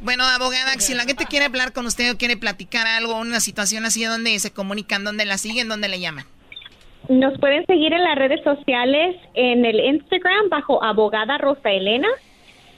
Bueno, 0.00 0.22
abogada, 0.22 0.70
si 0.78 0.94
la 0.94 1.02
gente 1.02 1.24
quiere 1.28 1.46
hablar 1.46 1.72
con 1.72 1.86
usted 1.86 2.12
o 2.12 2.16
quiere 2.16 2.36
platicar 2.36 2.86
algo, 2.86 3.18
una 3.18 3.40
situación 3.40 3.84
así, 3.84 4.04
¿dónde 4.04 4.38
se 4.38 4.52
comunican? 4.52 5.02
¿Dónde 5.02 5.24
la 5.24 5.36
siguen? 5.36 5.68
¿Dónde 5.68 5.88
le 5.88 5.98
llaman? 5.98 6.26
Nos 7.08 7.36
pueden 7.40 7.66
seguir 7.66 7.92
en 7.92 8.04
las 8.04 8.16
redes 8.16 8.40
sociales, 8.44 9.16
en 9.34 9.64
el 9.64 9.80
Instagram 9.80 10.48
bajo 10.48 10.80
abogada 10.84 11.38
Rosa 11.38 11.72
Elena, 11.72 12.06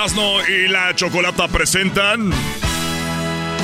Y 0.00 0.68
la 0.68 0.94
Chocolata 0.94 1.48
presentan. 1.48 2.30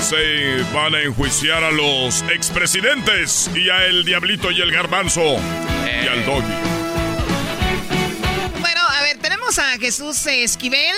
Se 0.03 0.65
van 0.75 0.93
a 0.97 1.01
enjuiciar 1.01 1.63
a 1.63 1.71
los 1.71 2.23
expresidentes 2.23 3.49
y 3.55 3.71
a 3.71 3.87
el 3.87 4.05
Diablito 4.05 4.51
y 4.51 4.61
el 4.61 4.73
Garbanzo 4.73 5.23
y 5.23 6.09
al 6.09 6.27
Doggy. 6.27 6.53
Bueno, 8.61 8.81
a 8.81 9.03
ver, 9.03 9.19
tenemos 9.19 9.61
a 9.61 9.79
Jesús 9.79 10.27
Esquivel, 10.27 10.97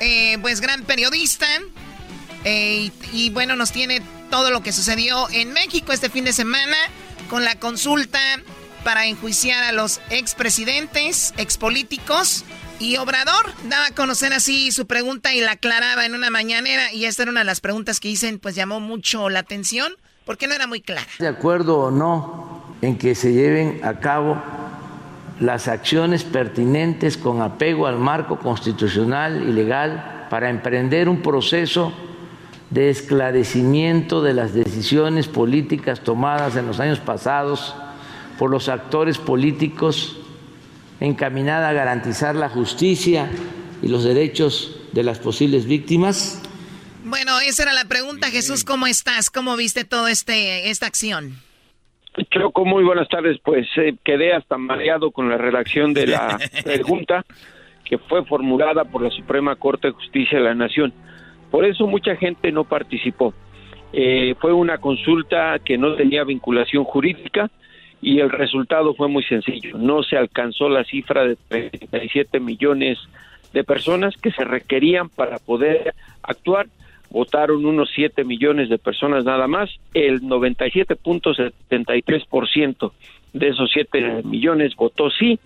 eh, 0.00 0.36
pues 0.42 0.60
gran 0.60 0.82
periodista. 0.82 1.46
eh, 2.44 2.90
y, 3.12 3.26
y 3.26 3.30
bueno, 3.30 3.56
nos 3.56 3.72
tiene 3.72 4.02
todo 4.30 4.50
lo 4.50 4.62
que 4.62 4.72
sucedió 4.72 5.26
en 5.30 5.54
México 5.54 5.94
este 5.94 6.10
fin 6.10 6.26
de 6.26 6.34
semana 6.34 6.76
con 7.30 7.44
la 7.46 7.54
consulta 7.58 8.20
para 8.84 9.06
enjuiciar 9.06 9.64
a 9.64 9.72
los 9.72 10.00
expresidentes, 10.10 11.32
expolíticos. 11.38 12.44
Y 12.78 12.98
Obrador 12.98 13.46
daba 13.68 13.86
a 13.86 13.90
conocer 13.92 14.32
así 14.34 14.70
su 14.70 14.86
pregunta 14.86 15.34
y 15.34 15.40
la 15.40 15.52
aclaraba 15.52 16.04
en 16.04 16.14
una 16.14 16.28
mañanera. 16.30 16.92
Y 16.92 17.06
esta 17.06 17.22
era 17.22 17.30
una 17.30 17.40
de 17.40 17.46
las 17.46 17.60
preguntas 17.60 18.00
que 18.00 18.08
dicen, 18.08 18.38
pues 18.38 18.54
llamó 18.54 18.80
mucho 18.80 19.30
la 19.30 19.38
atención, 19.38 19.94
porque 20.26 20.46
no 20.46 20.54
era 20.54 20.66
muy 20.66 20.80
clara. 20.82 21.06
de 21.18 21.28
acuerdo 21.28 21.78
o 21.78 21.90
no 21.90 22.64
en 22.82 22.98
que 22.98 23.14
se 23.14 23.32
lleven 23.32 23.80
a 23.82 24.00
cabo 24.00 24.42
las 25.40 25.68
acciones 25.68 26.24
pertinentes 26.24 27.16
con 27.16 27.40
apego 27.40 27.86
al 27.86 27.98
marco 27.98 28.38
constitucional 28.38 29.48
y 29.48 29.52
legal 29.52 30.26
para 30.30 30.50
emprender 30.50 31.08
un 31.08 31.22
proceso 31.22 31.92
de 32.70 32.90
esclarecimiento 32.90 34.22
de 34.22 34.34
las 34.34 34.52
decisiones 34.52 35.28
políticas 35.28 36.00
tomadas 36.00 36.56
en 36.56 36.66
los 36.66 36.80
años 36.80 36.98
pasados 37.00 37.74
por 38.38 38.50
los 38.50 38.68
actores 38.68 39.18
políticos 39.18 40.18
encaminada 41.00 41.68
a 41.68 41.72
garantizar 41.72 42.34
la 42.34 42.48
justicia 42.48 43.30
y 43.82 43.88
los 43.88 44.04
derechos 44.04 44.80
de 44.92 45.02
las 45.02 45.18
posibles 45.18 45.66
víctimas. 45.66 46.42
Bueno, 47.04 47.38
esa 47.40 47.64
era 47.64 47.72
la 47.72 47.84
pregunta, 47.84 48.28
Jesús, 48.30 48.64
¿cómo 48.64 48.86
estás? 48.86 49.30
¿Cómo 49.30 49.56
viste 49.56 49.84
toda 49.84 50.10
este, 50.10 50.70
esta 50.70 50.86
acción? 50.86 51.34
Choco, 52.30 52.64
muy 52.64 52.82
buenas 52.82 53.08
tardes. 53.08 53.38
Pues 53.44 53.66
eh, 53.76 53.94
quedé 54.02 54.32
hasta 54.32 54.56
mareado 54.56 55.10
con 55.10 55.28
la 55.28 55.36
redacción 55.36 55.92
de 55.92 56.06
la 56.08 56.38
pregunta 56.64 57.24
que 57.84 57.98
fue 57.98 58.24
formulada 58.24 58.84
por 58.84 59.02
la 59.02 59.10
Suprema 59.10 59.54
Corte 59.56 59.88
de 59.88 59.94
Justicia 59.94 60.38
de 60.38 60.44
la 60.44 60.54
Nación. 60.54 60.92
Por 61.50 61.64
eso 61.64 61.86
mucha 61.86 62.16
gente 62.16 62.50
no 62.50 62.64
participó. 62.64 63.32
Eh, 63.92 64.34
fue 64.40 64.52
una 64.52 64.78
consulta 64.78 65.58
que 65.64 65.78
no 65.78 65.94
tenía 65.94 66.24
vinculación 66.24 66.84
jurídica 66.84 67.50
y 68.06 68.20
el 68.20 68.30
resultado 68.30 68.94
fue 68.94 69.08
muy 69.08 69.24
sencillo. 69.24 69.76
No 69.78 70.04
se 70.04 70.16
alcanzó 70.16 70.68
la 70.68 70.84
cifra 70.84 71.26
de 71.26 71.34
37 71.48 72.38
millones 72.38 73.00
de 73.52 73.64
personas 73.64 74.16
que 74.16 74.30
se 74.30 74.44
requerían 74.44 75.08
para 75.08 75.40
poder 75.40 75.92
actuar. 76.22 76.68
Votaron 77.10 77.66
unos 77.66 77.90
7 77.92 78.22
millones 78.22 78.68
de 78.68 78.78
personas 78.78 79.24
nada 79.24 79.48
más. 79.48 79.70
El 79.92 80.22
97.73% 80.22 82.92
de 83.32 83.48
esos 83.48 83.72
7 83.72 84.22
millones 84.22 84.76
votó 84.76 85.10
sí, 85.10 85.40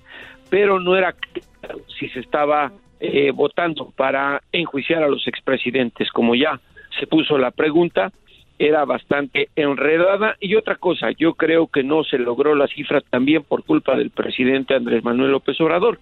pero 0.51 0.81
no 0.81 0.97
era 0.97 1.15
claro 1.15 1.81
si 1.99 2.11
se 2.11 2.21
estaba 2.21 2.73
eh, 3.01 3.31
votando 3.31 3.91
para 3.97 4.43
enjuiciar 4.53 5.03
a 5.03 5.09
los 5.09 5.27
expresidentes, 5.27 6.11
como 6.11 6.35
ya 6.35 6.61
se 6.99 7.07
puso 7.07 7.39
la 7.39 7.53
pregunta, 7.53 8.13
era 8.61 8.85
bastante 8.85 9.49
enredada. 9.57 10.37
Y 10.39 10.55
otra 10.55 10.77
cosa, 10.77 11.11
yo 11.13 11.33
creo 11.35 11.67
que 11.67 11.83
no 11.83 12.05
se 12.05 12.19
logró 12.19 12.55
la 12.55 12.69
cifra 12.69 13.01
también 13.01 13.43
por 13.43 13.65
culpa 13.65 13.97
del 13.97 14.11
presidente 14.11 14.75
Andrés 14.75 15.03
Manuel 15.03 15.33
López 15.33 15.59
Obrador, 15.63 15.99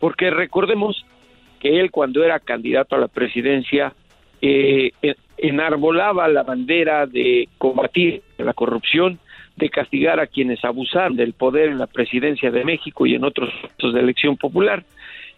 porque 0.00 0.30
recordemos 0.30 1.04
que 1.60 1.78
él 1.80 1.90
cuando 1.90 2.24
era 2.24 2.40
candidato 2.40 2.96
a 2.96 2.98
la 2.98 3.08
presidencia 3.08 3.92
eh, 4.40 4.92
en- 5.02 5.16
enarbolaba 5.36 6.28
la 6.28 6.44
bandera 6.44 7.06
de 7.06 7.46
combatir 7.58 8.22
la 8.38 8.54
corrupción, 8.54 9.18
de 9.56 9.68
castigar 9.68 10.18
a 10.18 10.28
quienes 10.28 10.64
abusaron 10.64 11.14
del 11.16 11.34
poder 11.34 11.68
en 11.68 11.78
la 11.78 11.88
presidencia 11.88 12.50
de 12.50 12.64
México 12.64 13.04
y 13.04 13.16
en 13.16 13.24
otros 13.24 13.50
procesos 13.60 13.92
de 13.92 14.00
elección 14.00 14.36
popular. 14.36 14.82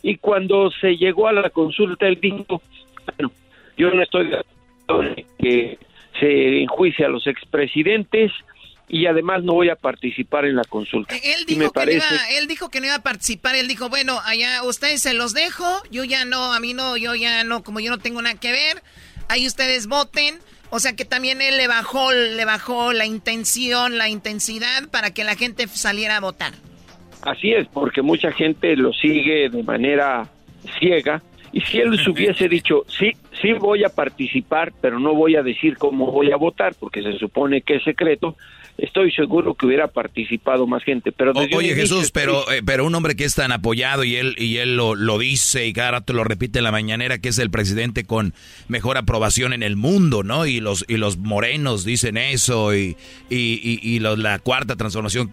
Y 0.02 0.16
cuando 0.18 0.70
se 0.70 0.96
llegó 0.96 1.26
a 1.26 1.32
la 1.32 1.50
consulta, 1.50 2.06
él 2.06 2.18
dijo, 2.20 2.62
bueno, 3.16 3.32
yo 3.76 3.90
no 3.90 4.02
estoy 4.02 4.28
de 4.28 4.36
acuerdo 4.86 5.14
en 5.16 5.24
que 5.38 5.78
se 6.18 6.62
enjuicie 6.62 7.04
a 7.04 7.08
los 7.08 7.26
expresidentes 7.26 8.32
y 8.88 9.06
además 9.06 9.44
no 9.44 9.54
voy 9.54 9.68
a 9.68 9.76
participar 9.76 10.44
en 10.44 10.56
la 10.56 10.64
consulta. 10.64 11.14
Él 11.14 11.44
dijo, 11.46 11.60
me 11.60 11.70
que 11.70 11.86
no 11.86 11.92
iba, 11.92 12.30
él 12.32 12.48
dijo 12.48 12.70
que 12.70 12.80
no 12.80 12.86
iba 12.86 12.96
a 12.96 13.02
participar. 13.02 13.54
Él 13.54 13.68
dijo, 13.68 13.88
bueno, 13.88 14.20
allá 14.24 14.64
ustedes 14.64 15.00
se 15.00 15.14
los 15.14 15.32
dejo. 15.32 15.64
Yo 15.92 16.02
ya 16.02 16.24
no, 16.24 16.52
a 16.52 16.58
mí 16.58 16.74
no, 16.74 16.96
yo 16.96 17.14
ya 17.14 17.44
no, 17.44 17.62
como 17.62 17.78
yo 17.78 17.90
no 17.90 17.98
tengo 17.98 18.20
nada 18.20 18.34
que 18.34 18.50
ver. 18.50 18.82
Ahí 19.28 19.46
ustedes 19.46 19.86
voten. 19.86 20.38
O 20.70 20.80
sea 20.80 20.94
que 20.94 21.04
también 21.04 21.40
él 21.40 21.56
le 21.56 21.68
bajó, 21.68 22.12
le 22.12 22.44
bajó 22.44 22.92
la 22.92 23.06
intención, 23.06 23.96
la 23.96 24.08
intensidad 24.08 24.88
para 24.90 25.12
que 25.12 25.22
la 25.22 25.36
gente 25.36 25.68
saliera 25.68 26.16
a 26.16 26.20
votar. 26.20 26.52
Así 27.22 27.52
es, 27.52 27.68
porque 27.68 28.02
mucha 28.02 28.32
gente 28.32 28.74
lo 28.76 28.92
sigue 28.92 29.50
de 29.50 29.62
manera 29.62 30.28
ciega. 30.78 31.22
Y 31.52 31.60
si 31.62 31.78
él 31.78 31.90
les 31.90 32.06
hubiese 32.06 32.48
dicho, 32.48 32.84
sí, 32.88 33.12
sí 33.40 33.52
voy 33.54 33.84
a 33.84 33.88
participar, 33.88 34.72
pero 34.80 34.98
no 35.00 35.14
voy 35.14 35.36
a 35.36 35.42
decir 35.42 35.76
cómo 35.76 36.10
voy 36.12 36.30
a 36.30 36.36
votar, 36.36 36.74
porque 36.78 37.02
se 37.02 37.18
supone 37.18 37.62
que 37.62 37.76
es 37.76 37.82
secreto, 37.84 38.36
estoy 38.78 39.10
seguro 39.12 39.54
que 39.54 39.66
hubiera 39.66 39.88
participado 39.88 40.66
más 40.66 40.82
gente. 40.84 41.12
Pero 41.12 41.32
O- 41.32 41.56
oye 41.56 41.74
Jesús, 41.74 42.04
estoy- 42.04 42.22
pero, 42.22 42.50
eh, 42.52 42.62
pero 42.64 42.86
un 42.86 42.94
hombre 42.94 43.16
que 43.16 43.24
es 43.24 43.34
tan 43.34 43.52
apoyado 43.52 44.04
y 44.04 44.16
él, 44.16 44.34
y 44.38 44.56
él 44.58 44.76
lo, 44.76 44.94
lo 44.94 45.18
dice 45.18 45.66
y 45.66 45.72
cada 45.72 45.90
rato 45.90 46.12
lo 46.12 46.24
repite 46.24 46.58
en 46.60 46.64
la 46.64 46.72
mañanera 46.72 47.18
que 47.18 47.28
es 47.30 47.38
el 47.38 47.50
presidente 47.50 48.04
con 48.04 48.32
mejor 48.68 48.96
aprobación 48.96 49.52
en 49.52 49.62
el 49.62 49.76
mundo, 49.76 50.22
¿no? 50.22 50.46
Y 50.46 50.60
los, 50.60 50.84
y 50.88 50.96
los 50.98 51.18
morenos 51.18 51.84
dicen 51.84 52.16
eso 52.16 52.74
y, 52.74 52.96
y, 53.28 53.60
y- 53.62 53.80
y 53.82 53.98
los- 53.98 54.18
la 54.18 54.38
cuarta 54.38 54.76
transformación. 54.76 55.30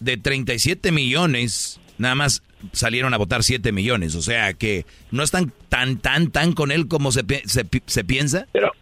De 0.00 0.16
37 0.16 0.90
millones, 0.90 1.80
nada 1.96 2.16
más 2.16 2.42
salieron 2.72 3.14
a 3.14 3.18
votar 3.18 3.42
7 3.42 3.72
millones. 3.72 4.14
O 4.14 4.22
sea 4.22 4.54
que 4.54 4.84
no 5.10 5.22
están 5.22 5.52
tan, 5.68 5.98
tan, 5.98 6.30
tan 6.30 6.52
con 6.52 6.70
él 6.70 6.88
como 6.88 7.12
se, 7.12 7.22
se, 7.44 7.64
se 7.86 8.04
piensa. 8.04 8.46
Pero 8.52 8.72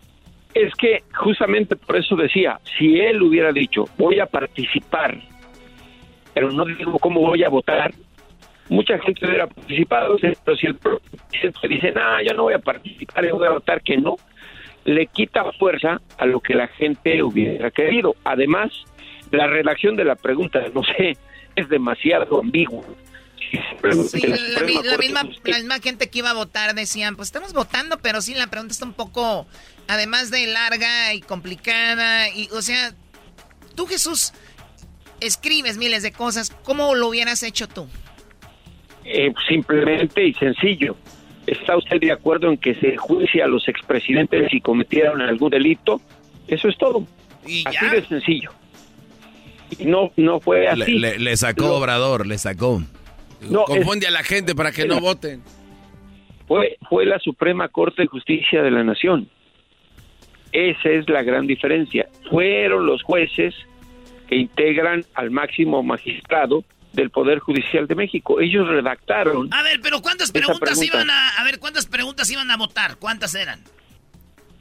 es 0.55 0.73
que 0.75 1.03
justamente 1.15 1.77
por 1.77 1.97
eso 1.97 2.17
decía, 2.17 2.61
si 2.79 3.01
él 3.01 3.23
hubiera 3.23 3.53
dicho, 3.53 3.85
voy 3.97 4.21
a 4.21 4.27
participar, 4.27 5.19
pero 6.35 6.51
no 6.51 6.65
digo 6.65 6.99
cómo 6.99 7.21
voy 7.21 7.43
a 7.43 7.49
votar, 7.49 7.93
mucha 8.69 8.99
gente 8.99 9.27
hubiera 9.27 9.47
participado, 9.47 10.17
pero 10.45 10.57
si 10.57 10.67
el 10.67 10.77
presidente 10.77 11.69
dice, 11.69 11.93
no, 11.93 12.23
yo 12.23 12.35
no 12.35 12.43
voy 12.45 12.55
a 12.55 12.59
participar, 12.59 13.27
yo 13.27 13.37
voy 13.37 13.47
a 13.47 13.53
votar 13.53 13.83
que 13.83 13.97
no, 13.97 14.17
le 14.85 15.07
quita 15.07 15.45
fuerza 15.53 16.01
a 16.19 16.27
lo 16.27 16.41
que 16.41 16.55
la 16.55 16.69
gente 16.69 17.23
hubiera 17.23 17.71
querido. 17.71 18.17
Además, 18.25 18.73
la 19.31 19.47
redacción 19.47 19.97
de 19.97 20.05
la 20.05 20.17
pregunta, 20.17 20.63
no 20.75 20.83
sé, 20.83 21.17
es 21.55 21.69
demasiado 21.69 22.41
ambigua. 22.41 22.83
Sí, 24.11 24.21
la, 24.27 24.61
mi- 24.63 24.83
la 24.83 24.97
misma, 24.97 25.23
la 25.45 25.57
misma 25.59 25.79
gente 25.81 26.09
que 26.09 26.21
iba 26.21 26.31
a 26.31 26.35
votar 26.35 26.75
decían, 26.75 27.17
pues 27.17 27.29
estamos 27.29 27.53
votando, 27.53 27.99
pero 27.99 28.21
sí, 28.23 28.35
la 28.35 28.47
pregunta 28.47 28.73
está 28.73 28.87
un 28.87 28.95
poco, 28.95 29.47
además 29.89 30.31
de 30.31 30.47
larga 30.47 31.13
y 31.15 31.21
complicada, 31.21 32.29
y 32.31 32.49
o 32.53 32.63
sea, 32.63 32.95
tú 33.75 33.87
Jesús, 33.87 34.33
escribes 35.21 35.77
miles 35.79 36.03
de 36.03 36.13
cosas, 36.13 36.51
¿cómo 36.65 36.95
lo 36.95 37.09
hubieras 37.09 37.43
hecho 37.43 37.69
tú? 37.69 37.89
Eh, 39.05 39.33
simplemente 39.49 40.27
y 40.27 40.35
sencillo. 40.35 40.97
¿Está 41.47 41.77
usted 41.77 42.01
de 42.01 42.13
acuerdo 42.13 42.49
en 42.51 42.57
que 42.57 42.75
se 42.77 42.97
juicie 42.97 43.43
a 43.43 43.49
los 43.49 43.67
expresidentes 43.69 44.49
si 44.51 44.61
cometieron 44.61 45.21
algún 45.21 45.51
delito? 45.51 46.01
Eso 46.47 46.69
es 46.69 46.79
todo. 46.79 47.05
así 47.67 47.87
de 47.91 48.07
sencillo. 48.07 48.53
Y 49.77 49.87
no, 49.87 50.13
no 50.17 50.39
fue 50.39 50.69
así. 50.69 50.99
Le, 50.99 51.37
sacó 51.37 51.75
Obrador, 51.75 52.27
le 52.27 52.39
sacó. 52.39 52.83
No, 53.49 53.65
Confunde 53.65 54.07
a 54.07 54.11
la 54.11 54.23
gente 54.23 54.55
para 54.55 54.73
que 54.73 54.87
no 54.87 55.01
voten. 55.01 55.43
Fue, 56.47 56.77
fue 56.89 57.07
la 57.07 57.19
Suprema 57.19 57.69
Corte 57.69 58.03
de 58.03 58.09
Justicia 58.09 58.63
de 58.63 58.71
la 58.71 58.85
Nación. 58.85 59.29
Esa 60.53 60.91
es 60.91 61.09
la 61.09 61.23
gran 61.23 61.47
diferencia. 61.47 62.09
Fueron 62.31 62.87
los 62.87 63.03
jueces 63.03 63.55
que 64.29 64.37
integran 64.37 65.05
al 65.15 65.31
máximo 65.31 65.83
magistrado 65.83 66.65
del 66.93 67.11
Poder 67.11 67.39
Judicial 67.39 67.87
de 67.87 67.95
México. 67.95 68.41
Ellos 68.41 68.69
redactaron. 68.69 69.53
A 69.53 69.63
ver, 69.63 69.81
pero 69.83 70.03
¿cuántas 70.03 70.31
preguntas 70.31 70.83
iban 70.83 71.09
a, 71.11 71.31
a 71.39 71.45
ver 71.45 71.59
cuántas 71.59 71.87
preguntas 71.87 72.31
iban 72.31 72.51
a 72.51 72.57
votar? 72.57 72.97
¿Cuántas 72.99 73.35
eran? 73.35 73.61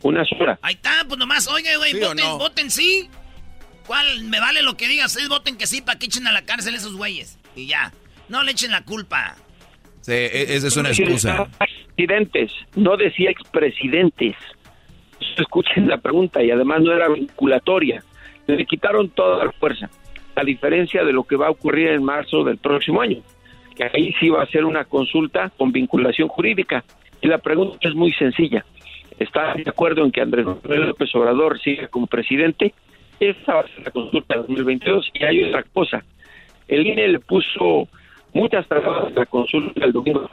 Una 0.02 0.26
sola. 0.26 0.58
Ahí 0.62 0.76
está, 0.76 1.04
pues 1.08 1.20
nomás, 1.20 1.48
oye, 1.48 1.76
güey, 1.78 2.00
voten, 2.00 2.38
voten 2.38 2.72
sí. 2.72 3.10
¿Cuál? 3.86 4.24
Me 4.24 4.40
vale 4.40 4.62
lo 4.62 4.78
que 4.78 4.88
digas, 4.88 5.08
ustedes 5.12 5.30
voten 5.30 5.58
que 5.58 5.68
sí 5.68 5.82
para 5.82 6.00
que 6.00 6.06
echen 6.06 6.26
a 6.28 6.32
la 6.32 6.44
cárcel 6.44 6.74
esos 6.76 6.96
güeyes. 6.96 7.38
Y 7.56 7.68
ya. 7.68 7.92
No 8.30 8.44
le 8.44 8.52
echen 8.52 8.72
la 8.72 8.84
culpa. 8.84 9.36
Sí, 10.02 10.14
e, 10.14 10.56
esa 10.56 10.68
es 10.68 10.78
una 10.78 10.90
excusa. 10.90 11.48
Presidentes, 11.58 12.52
no 12.76 12.98
decía 12.98 13.30
expresidentes. 13.30 14.36
Escuchen 15.38 15.88
la 15.88 15.98
pregunta 15.98 16.44
y 16.44 16.52
además 16.52 16.82
no 16.82 16.94
era 16.94 17.10
vinculatoria. 17.10 18.04
Le 18.48 18.66
quitaron 18.66 19.10
toda 19.10 19.46
la 19.46 19.52
fuerza 19.52 19.90
a 20.36 20.44
diferencia 20.44 21.04
de 21.04 21.14
lo 21.14 21.24
que 21.24 21.36
va 21.36 21.48
a 21.48 21.52
ocurrir 21.52 21.90
en 21.90 22.04
marzo 22.04 22.44
del 22.44 22.58
próximo 22.58 23.02
año, 23.02 23.22
que 23.76 23.84
ahí 23.84 24.14
sí 24.20 24.30
va 24.30 24.44
a 24.44 24.48
ser 24.48 24.66
una 24.66 24.86
consulta 24.86 25.52
con 25.58 25.72
vinculación 25.72 26.28
jurídica. 26.28 26.84
Y 27.22 27.28
la 27.28 27.38
pregunta 27.38 27.88
es 27.88 27.96
muy 27.96 28.12
sencilla. 28.14 28.66
¿Está 29.20 29.54
de 29.54 29.70
acuerdo 29.70 30.04
en 30.04 30.12
que 30.12 30.22
Andrés 30.22 30.46
Manuel 30.46 30.88
López 30.88 31.14
Obrador 31.14 31.60
siga 31.60 31.88
como 31.88 32.08
presidente? 32.08 32.74
Esa 33.20 33.54
va 33.54 33.62
a 33.62 33.68
ser 33.68 33.86
la 33.86 33.92
consulta 33.92 34.36
de 34.36 34.42
2022. 34.42 35.12
Y 35.14 35.24
hay 35.24 35.44
otra 35.44 35.64
cosa. 35.64 36.04
El 36.68 36.88
INE 36.88 37.08
le 37.08 37.20
puso 37.20 37.88
muchas 38.34 38.68
trabas 38.68 39.08
a 39.08 39.10
la 39.12 39.26
consulta 39.26 39.80
del 39.80 39.92
domingo 39.92 40.30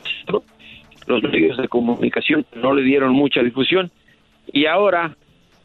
Los 1.06 1.22
medios 1.22 1.56
de 1.56 1.68
comunicación 1.68 2.44
no 2.54 2.74
le 2.74 2.82
dieron 2.82 3.12
mucha 3.12 3.42
difusión. 3.42 3.90
Y 4.52 4.66
ahora 4.66 5.16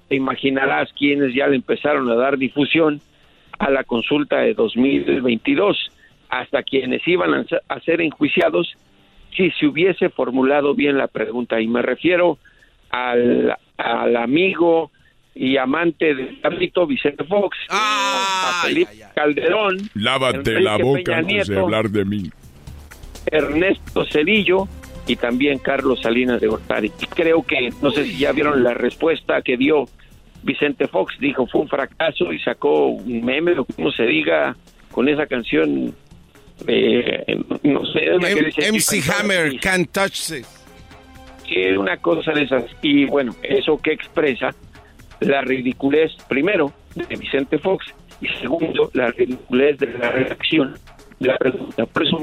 te 0.08 0.16
imaginarás 0.16 0.92
quienes 0.94 1.34
ya 1.34 1.48
le 1.48 1.56
empezaron 1.56 2.10
a 2.10 2.16
dar 2.16 2.38
difusión 2.38 3.02
a 3.60 3.70
la 3.70 3.84
consulta 3.84 4.40
de 4.40 4.54
2022, 4.54 5.92
hasta 6.30 6.64
quienes 6.64 7.08
iban 7.08 7.46
a 7.70 7.80
ser 7.82 8.02
enjuiciados 8.02 8.76
si 9.36 9.52
se 9.52 9.68
hubiese 9.68 10.10
formulado 10.10 10.76
bien 10.76 10.98
la 10.98 11.08
pregunta. 11.08 11.62
Y 11.62 11.68
me 11.68 11.82
refiero 11.82 12.38
al, 12.90 13.56
al 13.78 14.16
amigo 14.16 14.92
y 15.36 15.58
amante 15.58 16.14
del 16.14 16.40
árbitro 16.44 16.86
Vicente 16.88 17.24
Fox, 17.24 17.58
a 17.70 18.62
Felipe 18.64 18.92
Calderón. 19.16 19.90
Lávate 19.96 20.60
la 20.62 20.78
boca 20.78 21.18
antes 21.18 21.48
de 21.48 21.60
hablar 21.60 21.90
de 21.90 22.06
mí. 22.06 22.30
Ernesto 23.26 24.06
Cedillo 24.06 24.68
y 25.08 25.16
también 25.16 25.60
Carlos 25.60 26.02
Salinas 26.02 26.40
de 26.40 26.48
Gortari. 26.48 26.90
Creo 27.16 27.44
que, 27.44 27.70
no 27.82 27.92
sé 27.92 28.06
si 28.06 28.20
ya 28.20 28.32
vieron 28.32 28.64
la 28.64 28.74
respuesta 28.74 29.42
que 29.42 29.58
dio 29.58 29.86
Vicente 30.44 30.88
Fox 30.88 31.16
dijo 31.20 31.48
fue 31.48 31.62
un 31.62 31.70
fracaso 31.70 32.32
y 32.32 32.40
sacó 32.40 32.88
un 32.88 33.24
meme 33.24 33.58
o 33.58 33.66
como 33.66 33.92
se 33.92 34.04
diga 34.04 34.56
con 34.92 35.08
esa 35.08 35.26
canción 35.26 35.96
eh, 36.68 37.42
no 37.64 37.86
sé 37.86 38.12
MC 38.72 39.10
Hammer 39.10 39.60
Can't 39.60 39.90
Touch 39.92 40.32
It 40.32 40.46
sí, 41.48 41.62
una 41.78 41.98
cosa 41.98 42.32
de 42.34 42.44
esas 42.44 42.66
y 42.82 43.06
bueno 43.06 43.34
eso 43.42 43.78
que 43.78 43.94
expresa 43.94 44.54
la 45.26 45.42
ridiculez 45.42 46.12
primero 46.28 46.74
de 46.96 47.16
Vicente 47.16 47.58
Fox 47.58 47.86
y 48.22 48.28
segundo 48.40 48.90
la 48.94 49.12
ridiculez 49.12 49.78
de 49.80 49.88
la 49.88 50.12
reacción 50.12 50.76
de 51.20 51.28
la 51.28 51.38
pregunta 51.38 51.86
por 51.86 52.04
eso 52.06 52.18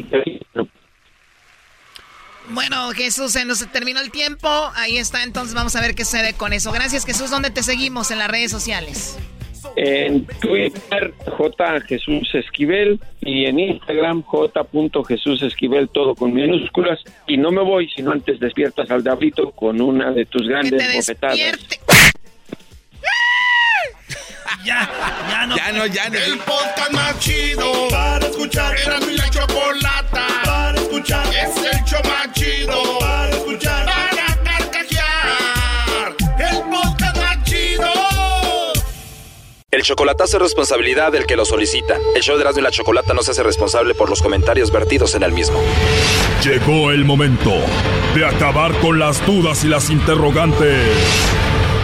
bueno, 2.52 2.90
Jesús, 2.90 3.32
se 3.32 3.44
nos 3.44 3.64
terminó 3.70 4.00
el 4.00 4.10
tiempo. 4.10 4.48
Ahí 4.74 4.96
está, 4.96 5.22
entonces 5.22 5.54
vamos 5.54 5.76
a 5.76 5.80
ver 5.80 5.94
qué 5.94 6.04
se 6.04 6.20
ve 6.20 6.34
con 6.34 6.52
eso. 6.52 6.72
Gracias, 6.72 7.06
Jesús. 7.06 7.30
¿Dónde 7.30 7.50
te 7.50 7.62
seguimos 7.62 8.10
en 8.10 8.18
las 8.18 8.28
redes 8.28 8.50
sociales? 8.50 9.18
En 9.76 10.26
Twitter, 10.40 11.14
J. 11.26 11.80
Jesús 11.82 12.34
Esquivel 12.34 12.98
y 13.20 13.44
en 13.44 13.60
Instagram, 13.60 14.22
J. 14.22 14.66
Jesús 15.06 15.42
Esquivel, 15.42 15.88
todo 15.90 16.14
con 16.14 16.32
minúsculas. 16.32 16.98
Y 17.28 17.36
no 17.36 17.52
me 17.52 17.62
voy, 17.62 17.88
sino 17.94 18.10
antes 18.10 18.40
despiertas 18.40 18.90
al 18.90 19.04
Dabrito 19.04 19.52
con 19.52 19.80
una 19.80 20.10
de 20.10 20.26
tus 20.26 20.48
grandes 20.48 20.82
bofetadas. 20.94 21.38
Ya, 24.64 24.88
ya 25.28 25.46
no. 25.46 25.56
Ya 25.56 25.72
no, 25.72 25.86
ya 25.86 26.08
no. 26.08 26.18
El 26.18 26.38
podcast 26.38 26.92
más 26.92 27.18
chido 27.18 27.88
para 27.88 28.26
escuchar. 28.26 28.76
Era 28.78 29.00
mi 29.00 29.16
la 29.16 29.28
chocolata 29.30 30.26
para 30.44 30.80
escuchar. 30.80 31.26
Es 31.28 31.56
el 31.56 31.84
show 31.84 32.00
más 32.04 32.32
chido 32.32 32.98
para 32.98 33.30
escuchar. 33.30 33.86
Para 33.86 34.36
carcajear. 34.42 36.16
El 36.38 36.62
podcast 36.70 37.16
más 37.16 37.44
chido. 37.44 37.88
El 39.70 39.82
chocolatazo 39.82 40.36
es 40.36 40.42
responsabilidad 40.42 41.12
del 41.12 41.26
que 41.26 41.36
lo 41.36 41.44
solicita. 41.44 41.96
El 42.14 42.22
show 42.22 42.36
de 42.36 42.42
Erasmo 42.42 42.60
y 42.60 42.64
la 42.64 42.70
Chocolata 42.70 43.14
no 43.14 43.22
se 43.22 43.30
hace 43.30 43.42
responsable 43.42 43.94
por 43.94 44.10
los 44.10 44.20
comentarios 44.20 44.72
vertidos 44.72 45.14
en 45.14 45.22
el 45.22 45.32
mismo. 45.32 45.60
Llegó 46.42 46.90
el 46.90 47.04
momento 47.04 47.52
de 48.14 48.26
acabar 48.26 48.72
con 48.80 48.98
las 48.98 49.24
dudas 49.26 49.62
y 49.64 49.68
las 49.68 49.88
interrogantes 49.90 50.88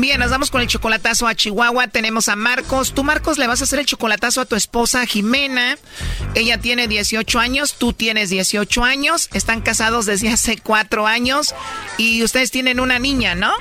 Bien, 0.00 0.18
nos 0.18 0.30
vamos 0.30 0.50
con 0.50 0.62
el 0.62 0.66
chocolatazo 0.66 1.26
a 1.26 1.34
Chihuahua. 1.34 1.88
Tenemos 1.88 2.28
a 2.28 2.36
Marcos. 2.36 2.94
Tú, 2.94 3.04
Marcos, 3.04 3.36
le 3.36 3.46
vas 3.46 3.60
a 3.60 3.64
hacer 3.64 3.78
el 3.80 3.84
chocolatazo 3.84 4.40
a 4.40 4.46
tu 4.46 4.56
esposa 4.56 5.04
Jimena. 5.04 5.76
Ella 6.34 6.56
tiene 6.56 6.88
18 6.88 7.38
años, 7.38 7.74
tú 7.74 7.92
tienes 7.92 8.30
18 8.30 8.82
años. 8.82 9.28
Están 9.34 9.60
casados 9.60 10.06
desde 10.06 10.30
hace 10.30 10.56
cuatro 10.56 11.06
años 11.06 11.54
y 11.98 12.24
ustedes 12.24 12.50
tienen 12.50 12.80
una 12.80 12.98
niña, 12.98 13.34
¿no? 13.34 13.52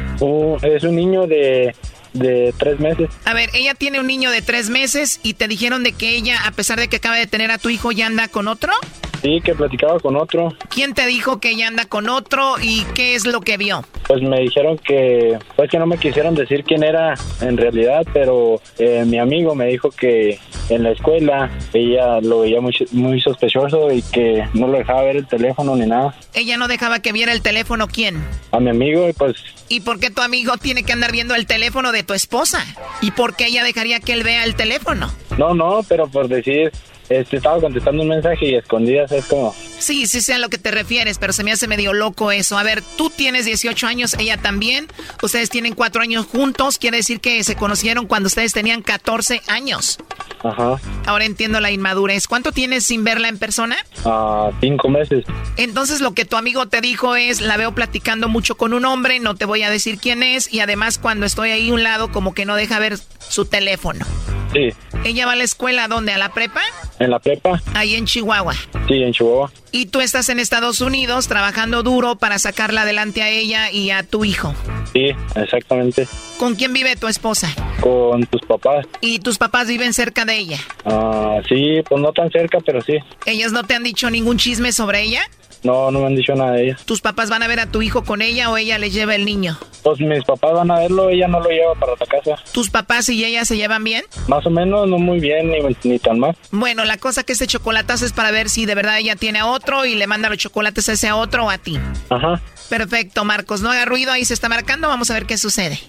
es 0.63 0.83
un 0.83 0.95
niño 0.95 1.27
de 1.27 1.75
de 2.13 2.53
tres 2.57 2.79
meses. 2.79 3.09
A 3.25 3.33
ver, 3.33 3.49
ella 3.53 3.75
tiene 3.75 3.99
un 3.99 4.07
niño 4.07 4.31
de 4.31 4.41
tres 4.41 4.69
meses 4.69 5.19
y 5.21 5.33
te 5.33 5.47
dijeron 5.47 5.83
de 5.83 5.91
que 5.91 6.15
ella, 6.15 6.39
a 6.45 6.51
pesar 6.51 6.79
de 6.79 6.87
que 6.87 6.95
acaba 6.95 7.17
de 7.17 7.27
tener 7.27 7.51
a 7.51 7.57
tu 7.57 7.69
hijo, 7.69 7.91
ya 7.91 8.07
anda 8.07 8.27
con 8.29 8.47
otro. 8.47 8.73
Sí, 9.21 9.41
que 9.43 9.55
platicaba 9.55 9.99
con 9.99 10.15
otro. 10.15 10.53
¿Quién 10.69 10.93
te 10.93 11.05
dijo 11.05 11.39
que 11.39 11.51
ella 11.51 11.67
anda 11.67 11.85
con 11.85 12.09
otro 12.09 12.55
y 12.61 12.83
qué 12.95 13.15
es 13.15 13.25
lo 13.25 13.41
que 13.41 13.57
vio? 13.57 13.83
Pues 14.07 14.21
me 14.21 14.39
dijeron 14.39 14.77
que, 14.77 15.37
pues 15.55 15.69
que 15.69 15.77
no 15.77 15.85
me 15.85 15.97
quisieron 15.97 16.35
decir 16.35 16.63
quién 16.63 16.83
era 16.83 17.15
en 17.41 17.57
realidad, 17.57 18.05
pero 18.13 18.61
eh, 18.77 19.03
mi 19.05 19.19
amigo 19.19 19.55
me 19.55 19.67
dijo 19.67 19.91
que 19.91 20.39
en 20.69 20.83
la 20.83 20.91
escuela 20.91 21.49
ella 21.73 22.21
lo 22.21 22.41
veía 22.41 22.61
muy, 22.61 22.75
muy 22.91 23.19
sospechoso 23.19 23.91
y 23.91 24.01
que 24.01 24.47
no 24.53 24.67
lo 24.67 24.77
dejaba 24.77 25.03
ver 25.03 25.17
el 25.17 25.27
teléfono 25.27 25.75
ni 25.75 25.85
nada. 25.85 26.15
¿Ella 26.33 26.57
no 26.57 26.67
dejaba 26.67 26.99
que 26.99 27.11
viera 27.11 27.31
el 27.33 27.41
teléfono 27.41 27.87
quién? 27.87 28.23
A 28.51 28.59
mi 28.59 28.69
amigo 28.69 29.07
y 29.09 29.13
pues... 29.13 29.35
¿Y 29.67 29.81
por 29.81 29.99
qué 29.99 30.09
tu 30.09 30.21
amigo 30.21 30.57
tiene 30.57 30.83
que 30.83 30.93
andar 30.93 31.11
viendo 31.11 31.35
el 31.35 31.45
teléfono 31.45 31.91
de 31.91 32.01
tu 32.03 32.13
esposa? 32.13 32.65
¿Y 33.01 33.11
por 33.11 33.35
qué 33.35 33.47
ella 33.47 33.63
dejaría 33.63 33.99
que 33.99 34.13
él 34.13 34.23
vea 34.23 34.43
el 34.43 34.55
teléfono? 34.55 35.11
No, 35.37 35.53
no, 35.53 35.81
pero 35.87 36.07
por 36.07 36.27
decir, 36.27 36.71
este, 37.09 37.37
estaba 37.37 37.59
contestando 37.59 38.03
un 38.03 38.09
mensaje 38.09 38.49
y 38.49 38.55
escondidas 38.55 39.11
es 39.11 39.25
como... 39.25 39.53
Sí, 39.79 40.07
sí 40.07 40.21
sé 40.21 40.33
a 40.33 40.37
lo 40.37 40.49
que 40.49 40.57
te 40.57 40.71
refieres, 40.71 41.17
pero 41.17 41.33
se 41.33 41.43
me 41.43 41.51
hace 41.51 41.67
medio 41.67 41.93
loco 41.93 42.31
eso. 42.31 42.57
A 42.57 42.63
ver, 42.63 42.83
tú 42.97 43.09
tienes 43.09 43.45
18 43.45 43.87
años, 43.87 44.15
ella 44.19 44.37
también. 44.37 44.87
Ustedes 45.23 45.49
tienen 45.49 45.73
cuatro 45.73 46.01
años 46.01 46.25
juntos, 46.25 46.77
quiere 46.77 46.97
decir 46.97 47.19
que 47.19 47.43
se 47.43 47.55
conocieron 47.55 48.05
cuando 48.05 48.27
ustedes 48.27 48.53
tenían 48.53 48.81
14 48.81 49.41
años. 49.47 49.97
Ajá. 50.43 50.79
Ahora 51.05 51.25
entiendo 51.25 51.59
la 51.59 51.71
inmadurez. 51.71 52.27
¿Cuánto 52.27 52.51
tienes 52.51 52.85
sin 52.85 53.03
verla 53.03 53.27
en 53.29 53.37
persona? 53.37 53.77
Ah, 54.05 54.51
cinco 54.59 54.89
meses. 54.89 55.25
Entonces 55.57 56.01
lo 56.01 56.13
que 56.13 56.25
tu 56.25 56.37
amigo 56.37 56.67
te 56.67 56.81
dijo 56.81 57.15
es, 57.15 57.41
la 57.41 57.57
veo 57.57 57.73
platicando 57.73 58.27
mucho 58.27 58.55
con 58.55 58.73
un 58.73 58.85
hombre, 58.85 59.19
no 59.19 59.35
te 59.35 59.45
voy 59.45 59.63
a 59.63 59.69
decir 59.69 59.97
quién 59.97 60.23
es, 60.23 60.51
y 60.53 60.59
además 60.59 60.97
cuando 60.97 61.25
estoy 61.25 61.51
ahí 61.51 61.69
a 61.69 61.73
un 61.73 61.83
lado 61.83 62.11
como 62.11 62.33
que 62.33 62.45
no 62.45 62.55
deja 62.55 62.79
ver 62.79 62.97
su 63.29 63.45
teléfono. 63.45 64.05
Sí. 64.53 64.69
¿Ella 65.05 65.25
va 65.25 65.31
a 65.31 65.35
la 65.35 65.43
escuela 65.43 65.87
dónde? 65.87 66.11
¿A 66.11 66.17
la 66.17 66.33
prepa? 66.33 66.61
En 66.99 67.11
la 67.11 67.19
prepa. 67.19 67.61
Ahí 67.73 67.95
en 67.95 68.05
Chihuahua. 68.05 68.53
Sí, 68.87 69.01
en 69.01 69.13
Chihuahua. 69.13 69.51
Y 69.71 69.85
tú 69.85 70.01
estás 70.01 70.27
en 70.29 70.39
Estados 70.39 70.81
Unidos 70.81 71.27
trabajando 71.27 71.83
duro 71.83 72.17
para 72.17 72.37
sacarla 72.37 72.81
adelante 72.81 73.21
a 73.21 73.29
ella 73.29 73.71
y 73.71 73.91
a 73.91 74.03
tu 74.03 74.25
hijo. 74.25 74.53
Sí, 74.91 75.11
exactamente. 75.35 76.07
¿Con 76.37 76.55
quién 76.55 76.73
vive 76.73 76.95
tu 76.95 77.07
esposa? 77.07 77.49
Con 77.79 78.25
tus 78.25 78.41
papás. 78.41 78.85
¿Y 78.99 79.19
tus 79.19 79.37
papás 79.37 79.67
viven 79.67 79.93
cerca 79.93 80.25
de 80.25 80.37
ella? 80.37 80.59
Ah, 80.85 81.39
sí, 81.47 81.81
pues 81.87 82.01
no 82.01 82.11
tan 82.11 82.29
cerca, 82.31 82.57
pero 82.65 82.81
sí. 82.81 82.97
¿Ellos 83.25 83.51
no 83.51 83.63
te 83.63 83.75
han 83.75 83.83
dicho 83.83 84.09
ningún 84.09 84.37
chisme 84.37 84.73
sobre 84.73 85.03
ella? 85.03 85.21
No, 85.63 85.91
no 85.91 85.99
me 85.99 86.07
han 86.07 86.15
dicho 86.15 86.33
nada 86.35 86.53
de 86.53 86.65
ella. 86.65 86.77
¿Tus 86.85 87.01
papás 87.01 87.29
van 87.29 87.43
a 87.43 87.47
ver 87.47 87.59
a 87.59 87.65
tu 87.65 87.81
hijo 87.81 88.03
con 88.03 88.21
ella 88.21 88.49
o 88.49 88.57
ella 88.57 88.77
le 88.77 88.89
lleva 88.89 89.15
el 89.15 89.25
niño? 89.25 89.57
Pues 89.83 89.99
mis 89.99 90.23
papás 90.23 90.53
van 90.53 90.71
a 90.71 90.79
verlo, 90.79 91.09
ella 91.09 91.27
no 91.27 91.39
lo 91.39 91.49
lleva 91.49 91.75
para 91.75 91.93
la 91.99 92.05
casa. 92.05 92.41
¿Tus 92.53 92.69
papás 92.69 93.09
y 93.09 93.23
ella 93.25 93.43
se 93.45 93.57
llevan 93.57 93.83
bien? 93.83 94.03
Más 94.27 94.45
o 94.45 94.49
menos, 94.49 94.87
no 94.87 94.97
muy 94.97 95.19
bien, 95.19 95.51
ni, 95.51 95.59
ni 95.83 95.99
tan 95.99 96.19
mal. 96.19 96.35
Bueno, 96.51 96.85
la 96.85 96.97
cosa 96.97 97.23
que 97.23 97.33
este 97.33 97.47
chocolatazo 97.47 98.05
es 98.05 98.13
para 98.13 98.31
ver 98.31 98.49
si 98.49 98.65
de 98.65 98.75
verdad 98.75 98.99
ella 98.99 99.15
tiene 99.15 99.39
a 99.39 99.47
otro 99.47 99.85
y 99.85 99.95
le 99.95 100.07
manda 100.07 100.29
los 100.29 100.37
chocolates 100.37 100.87
a 100.89 100.93
ese 100.93 101.07
a 101.07 101.15
otro 101.15 101.45
o 101.45 101.49
a 101.49 101.57
ti. 101.57 101.77
Ajá. 102.09 102.41
Perfecto, 102.69 103.25
Marcos. 103.25 103.61
No 103.61 103.71
haga 103.71 103.85
ruido, 103.85 104.11
ahí 104.11 104.25
se 104.25 104.33
está 104.33 104.47
marcando. 104.47 104.87
Vamos 104.87 105.09
a 105.09 105.13
ver 105.15 105.25
qué 105.25 105.37
sucede. 105.37 105.79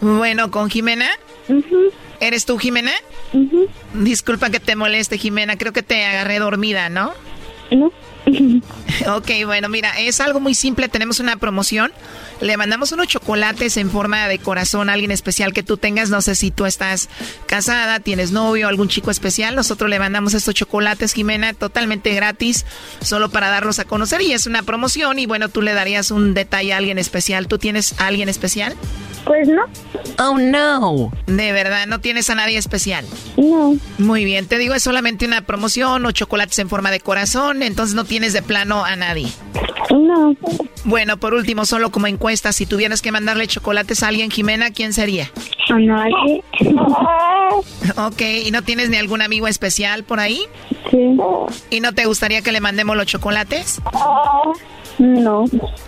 Bueno, 0.00 0.50
¿con 0.50 0.70
Jimena? 0.70 1.08
¿Eres 2.20 2.44
tú, 2.44 2.58
Jimena? 2.58 2.92
Disculpa 3.94 4.50
que 4.50 4.60
te 4.60 4.76
moleste, 4.76 5.18
Jimena. 5.18 5.56
Creo 5.56 5.72
que 5.72 5.82
te 5.82 6.04
agarré 6.04 6.38
dormida, 6.38 6.88
¿no? 6.88 7.12
No. 7.70 7.92
ok, 9.16 9.30
bueno, 9.46 9.68
mira, 9.68 9.98
es 9.98 10.20
algo 10.20 10.40
muy 10.40 10.54
simple. 10.54 10.88
Tenemos 10.88 11.20
una 11.20 11.36
promoción. 11.36 11.92
Le 12.40 12.56
mandamos 12.56 12.92
unos 12.92 13.08
chocolates 13.08 13.76
en 13.76 13.90
forma 13.90 14.28
de 14.28 14.38
corazón 14.38 14.88
a 14.88 14.92
alguien 14.92 15.10
especial 15.10 15.52
que 15.52 15.62
tú 15.62 15.76
tengas. 15.76 16.10
No 16.10 16.20
sé 16.20 16.34
si 16.34 16.50
tú 16.50 16.66
estás 16.66 17.08
casada, 17.46 18.00
tienes 18.00 18.30
novio, 18.30 18.68
algún 18.68 18.88
chico 18.88 19.10
especial. 19.10 19.56
Nosotros 19.56 19.90
le 19.90 19.98
mandamos 19.98 20.34
estos 20.34 20.54
chocolates, 20.54 21.12
Jimena, 21.12 21.52
totalmente 21.54 22.14
gratis, 22.14 22.64
solo 23.00 23.30
para 23.30 23.50
darlos 23.50 23.78
a 23.78 23.84
conocer. 23.84 24.22
Y 24.22 24.32
es 24.32 24.46
una 24.46 24.62
promoción. 24.62 25.18
Y 25.18 25.26
bueno, 25.26 25.48
tú 25.48 25.62
le 25.62 25.74
darías 25.74 26.10
un 26.10 26.34
detalle 26.34 26.72
a 26.72 26.76
alguien 26.76 26.98
especial. 26.98 27.48
¿Tú 27.48 27.58
tienes 27.58 27.94
a 27.98 28.06
alguien 28.06 28.28
especial? 28.28 28.76
Pues 29.24 29.46
no. 29.48 29.62
Oh, 30.18 30.38
no. 30.38 31.12
De 31.26 31.52
verdad, 31.52 31.86
¿no 31.86 32.00
tienes 32.00 32.30
a 32.30 32.34
nadie 32.34 32.56
especial? 32.56 33.04
No. 33.36 33.76
Muy 33.98 34.24
bien, 34.24 34.46
te 34.46 34.56
digo, 34.56 34.74
es 34.74 34.82
solamente 34.82 35.26
una 35.26 35.42
promoción 35.42 36.06
o 36.06 36.12
chocolates 36.12 36.58
en 36.58 36.68
forma 36.68 36.90
de 36.90 37.00
corazón, 37.00 37.62
entonces 37.62 37.94
no 37.94 38.04
tienes 38.04 38.32
de 38.32 38.42
plano 38.42 38.84
a 38.84 38.96
nadie. 38.96 39.28
No. 39.98 40.34
Bueno, 40.84 41.16
por 41.16 41.34
último, 41.34 41.64
solo 41.64 41.90
como 41.90 42.06
encuesta, 42.06 42.52
si 42.52 42.66
tuvieras 42.66 43.02
que 43.02 43.10
mandarle 43.12 43.46
chocolates 43.46 44.02
a 44.02 44.08
alguien, 44.08 44.30
Jimena, 44.30 44.70
¿quién 44.70 44.92
sería? 44.92 45.30
A 45.70 45.78
nadie. 45.78 46.42
Ok, 47.96 48.20
¿y 48.44 48.50
no 48.50 48.62
tienes 48.62 48.90
ni 48.90 48.98
algún 48.98 49.22
amigo 49.22 49.48
especial 49.48 50.04
por 50.04 50.20
ahí? 50.20 50.42
Sí. 50.90 51.16
¿Y 51.70 51.80
no 51.80 51.92
te 51.94 52.04
gustaría 52.04 52.42
que 52.42 52.52
le 52.52 52.60
mandemos 52.60 52.96
los 52.96 53.06
chocolates? 53.06 53.80
No. 54.98 55.44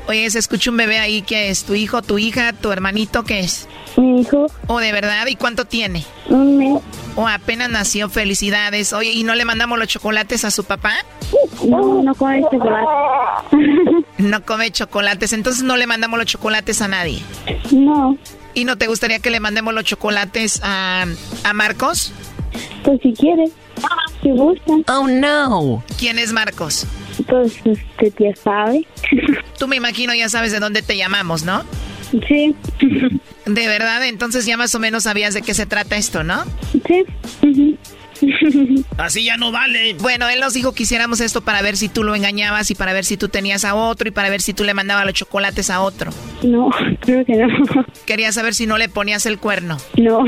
Oye, 0.08 0.30
se 0.30 0.38
escucha 0.38 0.70
un 0.70 0.76
bebé 0.78 0.98
ahí, 0.98 1.22
¿qué 1.22 1.50
es? 1.50 1.64
¿Tu 1.64 1.74
hijo, 1.74 2.02
tu 2.02 2.18
hija, 2.18 2.52
tu 2.52 2.72
hermanito, 2.72 3.24
qué 3.24 3.40
es? 3.40 3.68
Mi 4.00 4.20
hijo. 4.22 4.46
¿O 4.66 4.78
de 4.78 4.92
verdad? 4.92 5.26
¿Y 5.26 5.36
cuánto 5.36 5.66
tiene? 5.66 6.04
Un 6.28 6.56
mes. 6.56 6.80
¿O 7.16 7.28
apenas 7.28 7.68
nació? 7.68 8.08
Felicidades. 8.08 8.92
Oye, 8.92 9.10
¿y 9.12 9.24
no 9.24 9.34
le 9.34 9.44
mandamos 9.44 9.78
los 9.78 9.88
chocolates 9.88 10.44
a 10.44 10.50
su 10.50 10.64
papá? 10.64 10.94
No, 11.66 12.02
no 12.02 12.14
come 12.14 12.42
chocolate. 12.50 12.86
No 14.18 14.44
come 14.44 14.70
chocolates, 14.70 15.32
entonces 15.32 15.62
no 15.62 15.76
le 15.76 15.86
mandamos 15.86 16.18
los 16.18 16.26
chocolates 16.26 16.80
a 16.82 16.88
nadie. 16.88 17.20
No. 17.72 18.16
¿Y 18.54 18.64
no 18.64 18.78
te 18.78 18.86
gustaría 18.86 19.18
que 19.18 19.30
le 19.30 19.40
mandemos 19.40 19.74
los 19.74 19.84
chocolates 19.84 20.60
a, 20.62 21.04
a 21.44 21.52
Marcos? 21.52 22.12
Pues 22.82 23.00
si 23.02 23.12
quieres. 23.12 23.50
Si 24.22 24.30
gusta. 24.30 24.72
Oh, 24.88 25.06
no. 25.08 25.82
¿Quién 25.98 26.18
es 26.18 26.32
Marcos? 26.32 26.86
Pues 27.28 27.54
usted 27.64 28.12
ya 28.18 28.34
sabe. 28.36 28.86
Tú 29.58 29.68
me 29.68 29.76
imagino 29.76 30.14
ya 30.14 30.28
sabes 30.28 30.52
de 30.52 30.58
dónde 30.60 30.82
te 30.82 30.96
llamamos, 30.96 31.44
¿no? 31.44 31.64
Sí. 32.26 32.54
De 33.54 33.68
verdad, 33.68 34.06
entonces 34.06 34.46
ya 34.46 34.56
más 34.56 34.74
o 34.74 34.78
menos 34.78 35.04
sabías 35.04 35.34
de 35.34 35.42
qué 35.42 35.54
se 35.54 35.66
trata 35.66 35.96
esto, 35.96 36.22
¿no? 36.22 36.44
Sí. 36.86 37.76
Así 38.98 39.24
ya 39.24 39.36
no 39.36 39.50
vale. 39.50 39.94
Bueno, 39.94 40.28
él 40.28 40.40
nos 40.40 40.52
dijo 40.52 40.72
que 40.72 40.82
hiciéramos 40.82 41.20
esto 41.20 41.40
para 41.40 41.62
ver 41.62 41.76
si 41.76 41.88
tú 41.88 42.04
lo 42.04 42.14
engañabas 42.14 42.70
y 42.70 42.74
para 42.74 42.92
ver 42.92 43.04
si 43.04 43.16
tú 43.16 43.28
tenías 43.28 43.64
a 43.64 43.74
otro 43.74 44.08
y 44.08 44.10
para 44.10 44.28
ver 44.28 44.42
si 44.42 44.52
tú 44.52 44.64
le 44.64 44.74
mandabas 44.74 45.06
los 45.06 45.14
chocolates 45.14 45.70
a 45.70 45.80
otro. 45.80 46.12
No, 46.42 46.68
creo 47.00 47.24
que 47.24 47.36
no. 47.36 47.48
Quería 48.06 48.30
saber 48.32 48.54
si 48.54 48.66
no 48.66 48.78
le 48.78 48.88
ponías 48.88 49.24
el 49.26 49.38
cuerno. 49.38 49.78
No. 49.96 50.24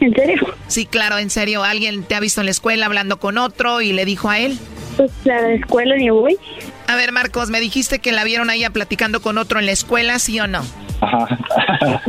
¿En 0.00 0.14
serio? 0.14 0.54
Sí, 0.66 0.86
claro, 0.86 1.18
en 1.18 1.30
serio. 1.30 1.62
¿Alguien 1.62 2.02
te 2.02 2.16
ha 2.16 2.20
visto 2.20 2.40
en 2.40 2.46
la 2.46 2.50
escuela 2.50 2.86
hablando 2.86 3.18
con 3.18 3.38
otro 3.38 3.80
y 3.80 3.92
le 3.92 4.04
dijo 4.04 4.28
a 4.28 4.40
él? 4.40 4.58
Pues 4.96 5.12
a 5.24 5.40
la 5.40 5.52
escuela 5.52 5.96
ni 5.96 6.10
voy. 6.10 6.36
A 6.88 6.96
ver, 6.96 7.12
Marcos, 7.12 7.50
me 7.50 7.60
dijiste 7.60 7.98
que 8.00 8.12
la 8.12 8.24
vieron 8.24 8.50
a 8.50 8.54
ella 8.54 8.70
platicando 8.70 9.20
con 9.22 9.38
otro 9.38 9.60
en 9.60 9.66
la 9.66 9.72
escuela, 9.72 10.18
¿sí 10.18 10.40
o 10.40 10.46
no? 10.46 10.62
Ajá. 11.00 12.02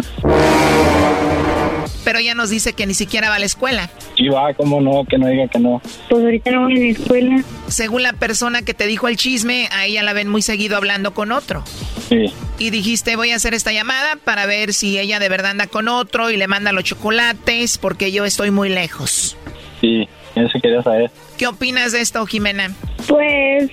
Pero 2.04 2.20
ella 2.20 2.36
nos 2.36 2.50
dice 2.50 2.72
que 2.72 2.86
ni 2.86 2.94
siquiera 2.94 3.30
va 3.30 3.36
a 3.36 3.40
la 3.40 3.46
escuela. 3.46 3.90
Sí 4.16 4.30
va, 4.30 4.54
cómo 4.54 4.80
no, 4.80 5.04
que 5.04 5.18
no 5.18 5.28
diga 5.28 5.48
que 5.50 5.60
no. 5.60 5.82
Pues 6.10 6.24
ahorita 6.24 6.52
no 6.52 6.64
voy 6.64 6.78
a 6.78 6.80
la 6.80 6.86
escuela. 6.86 7.44
Según 7.68 8.02
la 8.02 8.14
persona 8.14 8.62
que 8.62 8.74
te 8.74 8.88
dijo 8.88 9.10
el 9.10 9.18
chisme, 9.18 9.68
a 9.74 9.86
ella 9.86 10.04
la 10.04 10.14
ven 10.14 10.30
muy 10.30 10.42
seguido 10.42 10.78
hablando 10.78 11.14
con 11.14 11.34
otro. 11.34 11.64
Sí. 12.08 12.34
Y 12.60 12.70
dijiste, 12.70 13.18
voy 13.18 13.32
a 13.32 13.36
hacer 13.36 13.54
esta 13.54 13.74
llamada 13.74 14.16
para 14.24 14.46
ver 14.46 14.72
si 14.72 14.98
ella 14.98 15.20
de 15.20 15.28
verdad 15.28 15.52
anda 15.52 15.68
con 15.68 15.90
otro 15.90 16.32
y 16.32 16.38
le 16.38 16.48
manda 16.48 16.72
los 16.72 16.86
chocolates 16.86 17.78
porque 17.78 18.12
yo 18.14 18.24
estoy 18.24 18.52
muy 18.52 18.70
lejos. 18.70 19.36
Sí, 19.82 20.08
eso 20.36 20.60
quería 20.62 20.82
saber. 20.82 21.12
¿Qué 21.38 21.46
opinas 21.46 21.92
de 21.92 22.02
esto, 22.02 22.26
Jimena? 22.26 22.72
Pues 23.08 23.70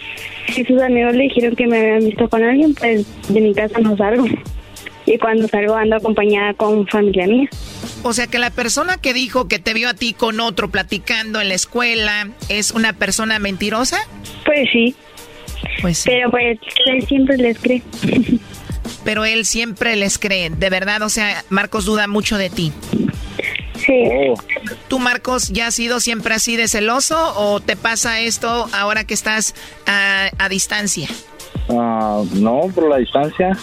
si 0.52 0.64
sus 0.64 0.82
amigos 0.82 1.14
le 1.14 1.24
dijeron 1.24 1.54
que 1.54 1.66
me 1.66 1.78
habían 1.78 2.06
visto 2.06 2.28
con 2.28 2.42
alguien, 2.42 2.74
pues 2.74 3.06
de 3.28 3.40
mi 3.40 3.54
casa 3.54 3.78
no 3.78 3.96
salgo. 3.96 4.26
Y 5.06 5.18
cuando 5.18 5.46
salgo 5.48 5.74
ando 5.74 5.96
acompañada 5.96 6.54
con 6.54 6.86
familia 6.86 7.26
mía. 7.26 7.48
O 8.02 8.12
sea 8.12 8.26
que 8.26 8.38
la 8.38 8.50
persona 8.50 8.96
que 8.96 9.12
dijo 9.12 9.48
que 9.48 9.58
te 9.58 9.74
vio 9.74 9.88
a 9.88 9.94
ti 9.94 10.14
con 10.14 10.40
otro 10.40 10.70
platicando 10.70 11.40
en 11.40 11.48
la 11.48 11.54
escuela 11.54 12.28
es 12.48 12.70
una 12.70 12.92
persona 12.92 13.38
mentirosa? 13.38 13.98
Pues 14.44 14.68
sí. 14.72 14.94
Pues 15.80 15.98
sí. 15.98 16.10
Pero 16.10 16.30
pues 16.30 16.58
él 16.86 17.06
siempre 17.06 17.36
les 17.36 17.58
cree. 17.58 17.82
Pero 19.04 19.24
él 19.26 19.44
siempre 19.44 19.96
les 19.96 20.18
cree, 20.18 20.48
de 20.48 20.70
verdad, 20.70 21.02
o 21.02 21.10
sea, 21.10 21.44
Marcos 21.50 21.84
duda 21.84 22.06
mucho 22.06 22.38
de 22.38 22.48
ti. 22.48 22.72
Sí. 23.76 24.02
¿Tú, 24.88 24.98
Marcos, 24.98 25.48
ya 25.50 25.66
has 25.66 25.74
sido 25.74 26.00
siempre 26.00 26.34
así 26.34 26.56
de 26.56 26.68
celoso 26.68 27.34
o 27.36 27.60
te 27.60 27.76
pasa 27.76 28.20
esto 28.20 28.66
ahora 28.72 29.04
que 29.04 29.12
estás 29.12 29.54
a, 29.86 30.30
a 30.38 30.48
distancia? 30.48 31.08
Ah, 31.68 32.22
no, 32.32 32.62
por 32.74 32.88
la 32.88 32.96
distancia. 32.98 33.56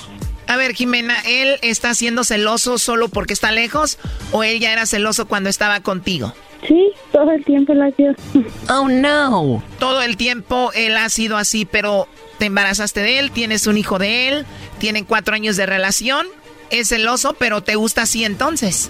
A 0.52 0.58
ver, 0.58 0.74
Jimena, 0.74 1.16
¿él 1.26 1.60
está 1.62 1.94
siendo 1.94 2.26
celoso 2.26 2.78
solo 2.78 3.08
porque 3.08 3.32
está 3.32 3.54
lejos 3.54 3.98
o 4.34 4.44
él 4.44 4.60
ya 4.60 4.74
era 4.74 4.86
celoso 4.86 5.26
cuando 5.26 5.50
estaba 5.50 5.80
contigo? 5.80 6.34
Sí, 6.68 6.92
todo 7.14 7.32
el 7.32 7.46
tiempo 7.46 7.74
lo 7.74 7.86
ha 7.86 7.92
sido. 7.92 8.14
Oh, 8.70 8.90
no. 8.90 9.64
Todo 9.80 10.02
el 10.02 10.18
tiempo 10.18 10.72
él 10.76 10.98
ha 10.98 11.08
sido 11.08 11.38
así, 11.38 11.64
pero 11.64 12.10
te 12.38 12.48
embarazaste 12.48 13.00
de 13.00 13.20
él, 13.20 13.32
tienes 13.32 13.66
un 13.66 13.78
hijo 13.78 13.98
de 13.98 14.28
él, 14.28 14.46
tienen 14.78 15.06
cuatro 15.06 15.36
años 15.36 15.56
de 15.56 15.68
relación, 15.68 16.28
es 16.70 16.90
celoso, 16.90 17.34
pero 17.40 17.64
te 17.64 17.76
gusta 17.76 18.02
así 18.02 18.26
entonces. 18.26 18.90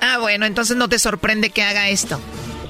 Ah, 0.00 0.16
bueno, 0.18 0.46
entonces 0.46 0.78
no 0.78 0.88
te 0.88 0.98
sorprende 0.98 1.50
que 1.50 1.62
haga 1.62 1.90
esto. 1.90 2.18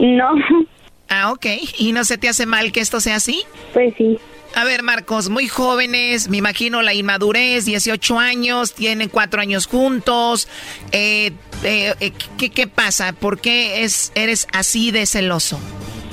No. 0.00 0.30
Ah, 1.08 1.30
ok. 1.30 1.46
¿Y 1.78 1.92
no 1.92 2.02
se 2.04 2.18
te 2.18 2.28
hace 2.28 2.46
mal 2.46 2.72
que 2.72 2.80
esto 2.80 2.98
sea 2.98 3.14
así? 3.14 3.44
Pues 3.72 3.94
sí. 3.96 4.18
A 4.56 4.64
ver, 4.64 4.82
Marcos, 4.82 5.28
muy 5.28 5.48
jóvenes, 5.48 6.30
me 6.30 6.38
imagino 6.38 6.80
la 6.80 6.94
inmadurez, 6.94 7.66
18 7.66 8.18
años, 8.18 8.72
tienen 8.72 9.10
cuatro 9.10 9.42
años 9.42 9.66
juntos. 9.66 10.48
Eh, 10.92 11.32
eh, 11.62 11.92
eh, 12.00 12.12
¿qué, 12.38 12.48
¿Qué 12.48 12.66
pasa? 12.66 13.12
¿Por 13.12 13.38
qué 13.38 13.84
es, 13.84 14.12
eres 14.14 14.48
así 14.54 14.92
de 14.92 15.04
celoso? 15.04 15.58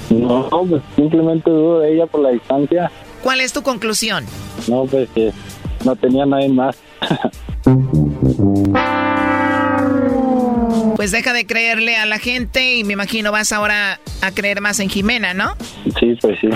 No, 0.10 0.50
pues 0.50 0.84
simplemente 0.98 1.50
dudo 1.50 1.80
de 1.80 1.94
ella 1.94 2.06
por 2.06 2.20
la 2.20 2.32
distancia. 2.32 2.92
¿Cuál 3.24 3.40
es 3.40 3.54
tu 3.54 3.64
conclusión? 3.64 4.26
No, 4.68 4.84
pues 4.88 5.08
que 5.16 5.32
no 5.86 5.96
tenía 5.96 6.26
nadie 6.26 6.50
más. 6.50 6.76
Pues 10.96 11.12
deja 11.12 11.34
de 11.34 11.46
creerle 11.46 11.98
a 11.98 12.06
la 12.06 12.20
gente 12.20 12.76
y 12.76 12.84
me 12.84 12.94
imagino 12.94 13.32
vas 13.32 13.52
ahora 13.52 14.00
a 14.22 14.32
creer 14.32 14.62
más 14.62 14.80
en 14.80 14.90
Jimena, 14.90 15.34
¿no? 15.34 15.56
Sí, 16.00 16.18
pues 16.22 16.40
sí. 16.40 16.50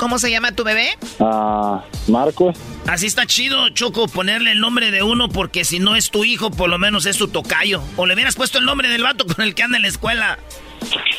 ¿Cómo 0.00 0.18
se 0.18 0.30
llama 0.30 0.52
tu 0.52 0.64
bebé? 0.64 0.96
Ah, 1.20 1.84
Marcos. 2.08 2.56
Así 2.86 3.06
está 3.06 3.26
chido, 3.26 3.68
Choco, 3.68 4.08
ponerle 4.08 4.52
el 4.52 4.58
nombre 4.58 4.90
de 4.90 5.02
uno 5.02 5.28
porque 5.28 5.62
si 5.62 5.78
no 5.78 5.94
es 5.94 6.10
tu 6.10 6.24
hijo, 6.24 6.50
por 6.50 6.70
lo 6.70 6.78
menos 6.78 7.04
es 7.04 7.18
tu 7.18 7.28
tocayo. 7.28 7.82
O 7.96 8.06
le 8.06 8.14
hubieras 8.14 8.34
puesto 8.34 8.56
el 8.56 8.64
nombre 8.64 8.88
del 8.88 9.02
vato 9.02 9.26
con 9.26 9.44
el 9.44 9.54
que 9.54 9.62
anda 9.62 9.76
en 9.76 9.82
la 9.82 9.88
escuela. 9.88 10.38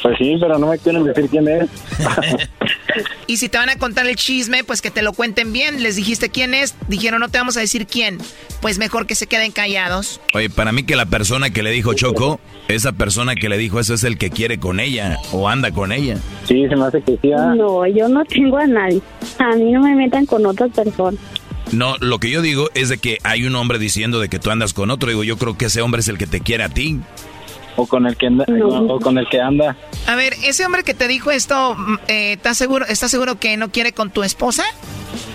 Pues 0.01 0.17
sí, 0.17 0.36
pero 0.41 0.57
no 0.57 0.65
me 0.65 0.79
quieren 0.79 1.03
decir 1.03 1.29
quién 1.29 1.47
es. 1.47 1.69
Y 3.27 3.38
si 3.38 3.47
te 3.47 3.57
van 3.57 3.69
a 3.69 3.77
contar 3.77 4.05
el 4.07 4.17
chisme, 4.17 4.65
pues 4.65 4.82
que 4.82 4.91
te 4.91 5.01
lo 5.01 5.13
cuenten 5.13 5.53
bien. 5.53 5.82
Les 5.82 5.95
dijiste 5.95 6.29
quién 6.29 6.53
es, 6.53 6.75
dijeron 6.89 7.21
no 7.21 7.29
te 7.29 7.38
vamos 7.38 7.55
a 7.55 7.61
decir 7.61 7.88
quién. 7.88 8.17
Pues 8.61 8.77
mejor 8.77 9.07
que 9.07 9.15
se 9.15 9.27
queden 9.27 9.53
callados. 9.53 10.19
Oye, 10.34 10.49
para 10.49 10.73
mí 10.73 10.84
que 10.84 10.97
la 10.97 11.05
persona 11.05 11.49
que 11.49 11.63
le 11.63 11.71
dijo 11.71 11.93
Choco, 11.93 12.41
esa 12.76 12.91
persona 12.91 13.36
que 13.36 13.49
le 13.49 13.57
dijo 13.57 13.80
eso 13.80 13.93
es 13.93 14.03
el 14.03 14.17
que 14.17 14.30
quiere 14.30 14.59
con 14.59 14.80
ella 14.80 15.17
o 15.32 15.47
anda 15.49 15.72
con 15.72 15.91
ella. 15.91 16.17
Sí, 16.45 16.67
se 16.67 16.76
me 16.76 16.86
hace 16.86 17.01
que 17.01 17.17
sí. 17.22 17.32
ah. 17.34 17.53
No, 17.55 17.86
yo 17.88 18.07
no 18.09 18.24
tengo 18.26 18.57
a 18.57 18.67
nadie. 18.67 19.01
A 19.39 19.55
mí 19.55 19.72
no 19.72 19.82
me 19.82 19.95
metan 19.95 20.26
con 20.26 20.45
otras 20.45 20.72
personas. 20.72 21.19
No, 21.72 21.95
lo 21.99 22.19
que 22.19 22.30
yo 22.30 22.41
digo 22.41 22.69
es 22.74 22.89
de 22.89 22.97
que 22.97 23.17
hay 23.24 23.45
un 23.45 23.55
hombre 23.55 23.80
diciendo 23.80 24.19
de 24.19 24.28
que 24.28 24.39
tú 24.39 24.51
andas 24.51 24.74
con 24.74 24.91
otro. 24.91 25.09
Digo, 25.09 25.24
yo 25.24 25.38
creo 25.38 25.57
que 25.57 25.65
ese 25.65 25.82
hombre 25.82 26.01
es 26.01 26.07
el 26.09 26.17
que 26.17 26.28
te 26.28 26.41
quiere 26.41 26.63
a 26.63 26.69
ti. 26.69 26.99
O 27.76 27.86
con 27.88 28.05
el 28.07 28.15
que 28.17 28.28
anda, 28.28 28.45
o 28.47 28.99
con 28.99 29.17
el 29.17 29.28
que 29.30 29.39
anda. 29.41 29.76
A 30.07 30.15
ver, 30.15 30.34
ese 30.43 30.65
hombre 30.65 30.84
que 30.84 30.93
te 30.93 31.07
dijo 31.07 31.32
esto, 31.32 31.76
mm, 31.76 31.95
eh, 32.07 32.34
¿estás 32.34 32.57
seguro, 32.57 32.86
¿estás 32.88 33.11
seguro 33.11 33.39
que 33.39 33.55
no 33.57 33.72
quiere 33.72 33.93
con 33.93 34.09
tu 34.11 34.24
esposa? 34.24 34.63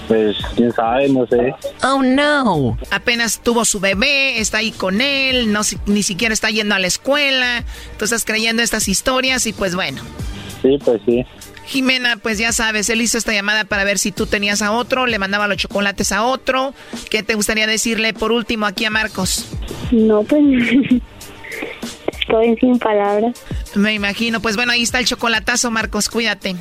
Pues 0.08 0.36
quién 0.54 0.72
sabe, 0.72 1.08
no 1.08 1.26
sé. 1.26 1.52
Oh 1.82 2.02
no. 2.02 2.78
Apenas 2.90 3.40
tuvo 3.42 3.64
su 3.64 3.80
bebé, 3.80 4.38
está 4.40 4.58
ahí 4.58 4.70
con 4.70 5.00
él, 5.00 5.52
no 5.52 5.64
si- 5.64 5.78
ni 5.86 6.02
siquiera 6.02 6.32
está 6.32 6.48
yendo 6.50 6.74
a 6.74 6.78
la 6.78 6.86
escuela. 6.86 7.64
Tú 7.98 8.04
estás 8.04 8.24
creyendo 8.24 8.62
estas 8.62 8.88
historias 8.88 9.46
y 9.46 9.52
pues 9.52 9.74
bueno. 9.74 10.02
Sí, 10.62 10.78
pues 10.84 11.00
sí. 11.04 11.24
Jimena, 11.66 12.16
pues 12.18 12.38
ya 12.38 12.52
sabes, 12.52 12.88
él 12.90 13.00
hizo 13.02 13.18
esta 13.18 13.32
llamada 13.32 13.64
para 13.64 13.82
ver 13.82 13.98
si 13.98 14.12
tú 14.12 14.26
tenías 14.26 14.62
a 14.62 14.70
otro, 14.70 15.06
le 15.06 15.18
mandaba 15.18 15.48
los 15.48 15.56
chocolates 15.56 16.12
a 16.12 16.22
otro. 16.22 16.72
¿Qué 17.10 17.24
te 17.24 17.34
gustaría 17.34 17.66
decirle 17.66 18.14
por 18.14 18.30
último 18.30 18.66
aquí 18.66 18.84
a 18.84 18.90
Marcos? 18.90 19.46
No, 19.90 20.22
pues 20.22 20.44
estoy 22.26 22.56
sin 22.56 22.78
palabras. 22.78 23.34
Me 23.74 23.94
imagino, 23.94 24.40
pues 24.40 24.56
bueno, 24.56 24.72
ahí 24.72 24.82
está 24.82 24.98
el 24.98 25.06
chocolatazo, 25.06 25.70
Marcos, 25.70 26.08
cuídate. 26.08 26.56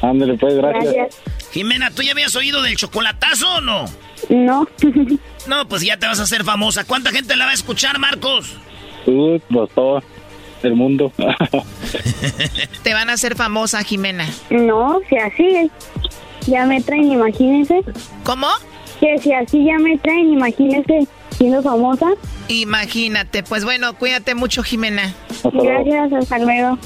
Ándale, 0.00 0.36
pues, 0.38 0.54
gracias. 0.54 1.20
Jimena, 1.52 1.90
¿tú 1.90 2.02
ya 2.02 2.12
habías 2.12 2.34
oído 2.34 2.62
del 2.62 2.76
chocolatazo 2.76 3.56
o 3.56 3.60
no? 3.60 3.84
No. 4.30 4.66
No, 5.44 5.66
pues 5.66 5.82
ya 5.82 5.96
te 5.96 6.06
vas 6.06 6.20
a 6.20 6.22
hacer 6.22 6.44
famosa. 6.44 6.84
¿Cuánta 6.84 7.10
gente 7.10 7.34
la 7.34 7.46
va 7.46 7.50
a 7.50 7.54
escuchar, 7.54 7.98
Marcos? 7.98 8.56
Tú, 9.04 9.42
pues 9.50 9.70
todo 9.74 10.00
el 10.62 10.76
mundo. 10.76 11.12
Te 12.84 12.94
van 12.94 13.10
a 13.10 13.14
hacer 13.14 13.34
famosa, 13.34 13.82
Jimena. 13.82 14.24
No, 14.50 15.00
si 15.08 15.16
así 15.16 15.68
ya 16.46 16.64
me 16.64 16.80
traen, 16.80 17.10
imagínense. 17.10 17.80
¿Cómo? 18.22 18.46
Que 19.00 19.18
si 19.18 19.32
así 19.32 19.64
ya 19.64 19.80
me 19.80 19.98
traen, 19.98 20.32
imagínense 20.32 21.08
siendo 21.42 21.62
famosa. 21.62 22.06
Imagínate, 22.46 23.42
pues 23.42 23.64
bueno, 23.64 23.94
cuídate 23.94 24.36
mucho, 24.36 24.62
Jimena. 24.62 25.12
Gracias, 25.52 26.12
hasta 26.12 26.38
luego. 26.38 26.78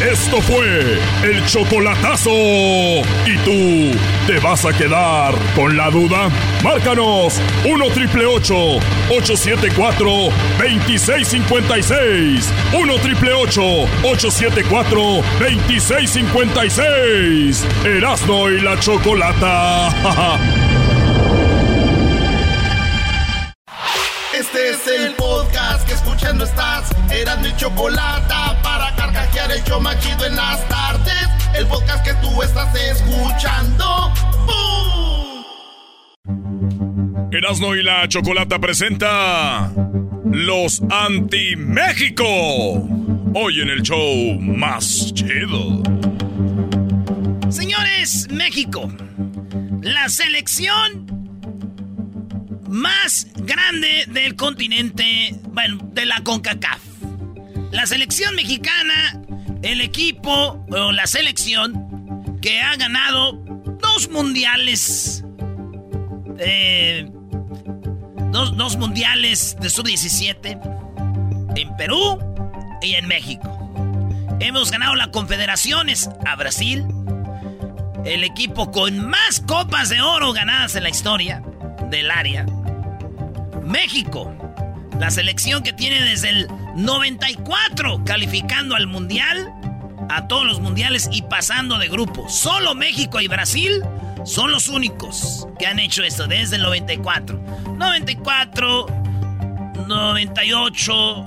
Esto 0.00 0.40
fue 0.42 0.98
el 1.22 1.46
chocolatazo. 1.46 2.30
¿Y 2.30 3.36
tú 3.44 3.92
te 4.26 4.38
vas 4.40 4.64
a 4.64 4.72
quedar 4.76 5.32
con 5.54 5.76
la 5.76 5.88
duda? 5.90 6.28
Márcanos 6.62 7.40
1 7.64 7.86
triple 7.94 8.26
874 8.26 10.10
2656. 10.58 12.52
1 12.72 12.94
triple 13.00 13.32
874 13.32 15.22
2656. 15.38 17.66
Erasno 17.84 18.50
y 18.50 18.60
la 18.60 18.78
chocolata. 18.80 20.74
Este 24.40 24.70
es 24.70 24.86
el 24.86 25.14
podcast 25.16 25.86
que 25.86 25.92
escuchando 25.92 26.44
estás. 26.44 26.90
Eran 27.10 27.42
mi 27.42 27.54
chocolate 27.56 28.34
para 28.62 28.96
carcajear 28.96 29.52
el 29.52 29.62
show 29.64 29.78
machido 29.82 30.24
en 30.24 30.34
las 30.34 30.66
tardes. 30.66 31.28
El 31.54 31.66
podcast 31.66 32.02
que 32.02 32.14
tú 32.22 32.42
estás 32.42 32.74
escuchando. 32.74 34.10
¡Bum! 34.46 35.44
Erasno 37.30 37.76
y 37.76 37.82
la 37.82 38.08
chocolata 38.08 38.58
presenta 38.58 39.70
Los 40.24 40.80
Anti-México. 40.90 42.24
Hoy 43.34 43.60
en 43.60 43.68
el 43.68 43.82
show 43.82 44.40
más 44.40 45.12
chido. 45.12 45.82
Señores, 47.50 48.26
México. 48.30 48.90
La 49.82 50.08
selección 50.08 51.19
más 52.70 53.26
grande 53.34 54.04
del 54.08 54.36
continente, 54.36 55.34
bueno, 55.48 55.78
de 55.92 56.06
la 56.06 56.20
CONCACAF. 56.22 56.80
La 57.72 57.84
selección 57.86 58.36
mexicana, 58.36 59.20
el 59.62 59.80
equipo 59.80 60.64
o 60.70 60.92
la 60.92 61.06
selección 61.06 62.38
que 62.40 62.62
ha 62.62 62.76
ganado 62.76 63.32
dos 63.80 64.08
mundiales. 64.10 65.24
eh, 66.38 67.10
dos, 68.30 68.56
dos 68.56 68.76
mundiales 68.76 69.56
de 69.60 69.68
sub-17 69.68 71.56
en 71.56 71.76
Perú 71.76 72.18
y 72.80 72.94
en 72.94 73.08
México. 73.08 73.56
Hemos 74.38 74.70
ganado 74.70 74.94
las 74.94 75.08
confederaciones 75.08 76.08
a 76.24 76.36
Brasil, 76.36 76.86
el 78.04 78.24
equipo 78.24 78.70
con 78.70 79.08
más 79.08 79.42
copas 79.46 79.88
de 79.88 80.00
oro 80.00 80.32
ganadas 80.32 80.76
en 80.76 80.84
la 80.84 80.88
historia 80.88 81.42
del 81.90 82.10
área. 82.10 82.46
México, 83.70 84.34
la 84.98 85.10
selección 85.10 85.62
que 85.62 85.72
tiene 85.72 86.02
desde 86.02 86.30
el 86.30 86.48
94 86.74 88.02
calificando 88.04 88.74
al 88.74 88.88
mundial, 88.88 89.52
a 90.08 90.26
todos 90.26 90.44
los 90.44 90.60
mundiales 90.60 91.08
y 91.12 91.22
pasando 91.22 91.78
de 91.78 91.88
grupo. 91.88 92.28
Solo 92.28 92.74
México 92.74 93.20
y 93.20 93.28
Brasil 93.28 93.80
son 94.24 94.50
los 94.50 94.68
únicos 94.68 95.46
que 95.58 95.66
han 95.66 95.78
hecho 95.78 96.02
esto 96.02 96.26
desde 96.26 96.56
el 96.56 96.62
94. 96.62 97.40
94, 97.76 98.86
98, 99.86 101.26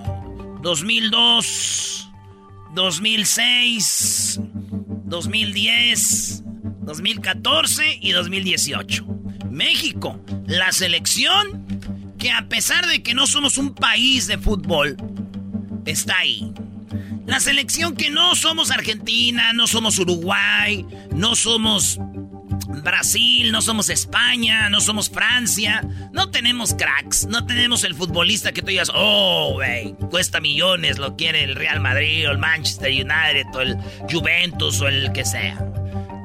2002, 0.62 2.12
2006, 2.74 4.40
2010, 5.06 6.44
2014 6.82 8.00
y 8.02 8.12
2018. 8.12 9.06
México, 9.50 10.20
la 10.46 10.72
selección 10.72 11.73
que 12.24 12.32
a 12.32 12.48
pesar 12.48 12.88
de 12.88 13.04
que 13.04 13.14
no 13.14 13.28
somos 13.28 13.58
un 13.58 13.76
país 13.76 14.28
de 14.28 14.38
fútbol, 14.38 14.96
está 15.86 16.20
ahí. 16.20 16.54
La 17.26 17.42
selección 17.42 17.98
que 17.98 18.10
no 18.10 18.34
somos 18.36 18.72
Argentina, 18.72 19.52
no 19.52 19.68
somos 19.68 20.00
Uruguay, 20.00 20.86
no 21.14 21.36
somos 21.36 22.00
Brasil, 22.82 23.52
no 23.52 23.62
somos 23.62 23.90
España, 23.90 24.70
no 24.70 24.80
somos 24.80 25.10
Francia, 25.10 25.86
no 26.14 26.32
tenemos 26.32 26.74
cracks, 26.76 27.26
no 27.26 27.46
tenemos 27.46 27.84
el 27.84 27.94
futbolista 27.94 28.54
que 28.54 28.62
tú 28.62 28.68
digas, 28.68 28.90
oh, 28.96 29.56
güey, 29.56 29.94
cuesta 30.10 30.40
millones, 30.40 31.00
lo 31.00 31.18
quiere 31.18 31.44
el 31.44 31.56
Real 31.56 31.82
Madrid 31.82 32.30
o 32.30 32.32
el 32.32 32.38
Manchester 32.38 32.90
United 32.90 33.48
o 33.54 33.60
el 33.60 33.78
Juventus 34.10 34.80
o 34.80 34.88
el 34.88 35.12
que 35.12 35.26
sea. 35.26 35.56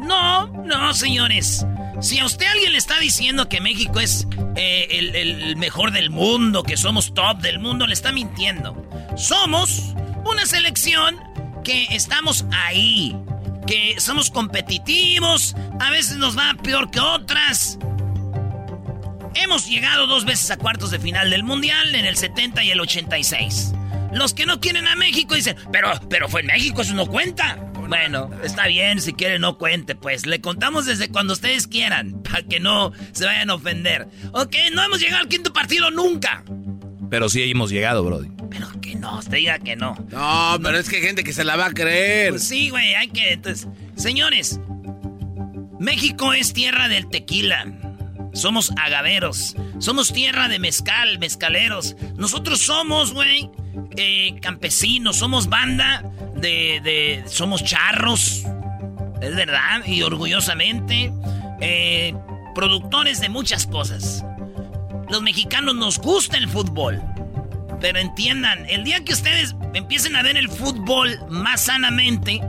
No, 0.07 0.47
no, 0.65 0.95
señores. 0.95 1.67
Si 2.01 2.21
a 2.21 2.25
usted 2.25 2.47
alguien 2.47 2.73
le 2.73 2.79
está 2.79 2.99
diciendo 3.01 3.49
que 3.49 3.61
México 3.61 3.99
es 3.99 4.29
eh, 4.55 4.87
el, 4.91 5.57
mejor 5.57 5.91
del 5.91 6.11
mundo, 6.11 6.63
que 6.63 6.77
somos 6.77 7.13
top 7.13 7.41
del 7.41 7.59
mundo, 7.59 7.87
le 7.87 7.95
está 7.95 8.13
mintiendo. 8.13 8.89
Somos 9.17 9.95
una 10.25 10.47
selección 10.47 11.17
que 11.65 11.89
estamos 11.91 12.45
ahí, 12.53 13.17
que 13.67 13.97
somos 13.99 14.31
competitivos, 14.31 15.57
a 15.81 15.91
veces 15.91 16.19
nos 16.19 16.39
va 16.39 16.55
peor 16.63 16.91
que 16.91 17.01
otras. 17.01 17.79
Hemos 19.35 19.67
llegado 19.67 20.07
dos 20.07 20.25
veces 20.25 20.51
a 20.53 20.57
cuartos 20.57 20.93
de 20.93 21.01
final 21.01 21.31
del 21.31 21.43
Mundial, 21.43 21.95
en 21.97 22.05
el 22.05 22.17
70 22.17 22.63
y 22.63 22.71
el 22.71 22.81
86. 22.81 23.73
Los 24.13 24.35
que 24.35 24.47
no 24.47 24.61
quieren 24.61 24.87
a 24.87 24.95
México 24.95 25.35
dicen, 25.35 25.57
pero, 25.73 25.91
pero 26.09 26.29
fue 26.29 26.45
México, 26.45 26.83
eso 26.83 26.95
no 26.95 27.07
cuenta. 27.07 27.68
Bueno, 27.89 28.31
está 28.45 28.67
bien, 28.67 29.01
si 29.01 29.15
quiere 29.15 29.39
no 29.39 29.57
cuente, 29.57 29.95
pues. 29.95 30.27
Le 30.27 30.41
contamos 30.41 30.85
desde 30.85 31.09
cuando 31.09 31.33
ustedes 31.33 31.67
quieran, 31.67 32.23
para 32.23 32.43
que 32.43 32.61
no 32.61 32.93
se 33.13 33.25
vayan 33.25 33.51
a 33.51 33.55
ofender. 33.55 34.07
Ok, 34.33 34.55
no 34.73 34.83
hemos 34.85 35.01
llegado 35.01 35.23
al 35.23 35.29
quinto 35.29 35.53
partido 35.53 35.91
nunca. 35.91 36.45
Pero 37.11 37.31
sí 37.31 37.43
hemos 37.51 37.71
llegado, 37.71 38.05
Brody. 38.05 38.29
Pero 38.51 38.69
que 38.83 38.95
no, 38.95 39.19
usted 39.19 39.39
diga 39.39 39.59
que 39.59 39.77
no. 39.77 39.97
No, 40.11 40.59
pero 40.63 40.79
es 40.79 40.91
que 40.91 40.97
hay 40.97 41.03
gente 41.03 41.25
que 41.25 41.33
se 41.33 41.45
la 41.45 41.57
va 41.57 41.67
a 41.67 41.73
creer. 41.73 42.31
Pues 42.31 42.47
sí, 42.47 42.69
güey, 42.69 42.95
hay 42.95 43.09
que... 43.09 43.33
Entonces, 43.33 43.67
señores, 43.97 44.61
México 45.81 46.35
es 46.35 46.53
tierra 46.53 46.89
del 46.89 47.09
tequila. 47.09 47.67
Somos 48.33 48.73
agaveros. 48.77 49.57
Somos 49.79 50.13
tierra 50.13 50.49
de 50.49 50.59
mezcal, 50.59 51.19
mezcaleros. 51.19 51.97
Nosotros 52.17 52.61
somos, 52.61 53.13
güey, 53.13 53.51
eh, 53.97 54.39
campesinos. 54.41 55.17
Somos 55.17 55.49
banda 55.49 56.05
de. 56.35 57.25
Somos 57.27 57.65
charros. 57.65 58.45
Es 59.21 59.35
verdad, 59.35 59.85
y 59.87 60.03
orgullosamente. 60.03 61.13
eh, 61.61 62.15
productores 62.55 63.21
de 63.21 63.29
muchas 63.29 63.67
cosas. 63.67 64.25
Los 65.09 65.23
mexicanos 65.23 65.75
nos 65.77 65.99
gusta 65.99 66.37
el 66.37 66.49
fútbol. 66.49 67.03
Pero 67.81 68.01
entiendan, 68.01 68.67
el 68.69 68.83
día 68.83 69.05
que 69.05 69.13
ustedes 69.13 69.55
empiecen 69.75 70.17
a 70.17 70.23
ver 70.23 70.37
el 70.37 70.49
fútbol 70.49 71.21
más 71.31 71.67
sanamente, 71.67 72.41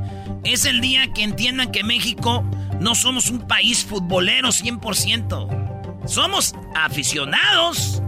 es 0.44 0.66
el 0.66 0.82
día 0.82 1.14
que 1.14 1.22
entiendan 1.24 1.72
que 1.72 1.84
México 1.84 2.44
no 2.80 2.96
somos 2.96 3.30
un 3.30 3.48
país 3.48 3.86
futbolero 3.86 4.50
100%. 4.50 5.69
Somos 6.10 6.56
aficionados. 6.76 8.02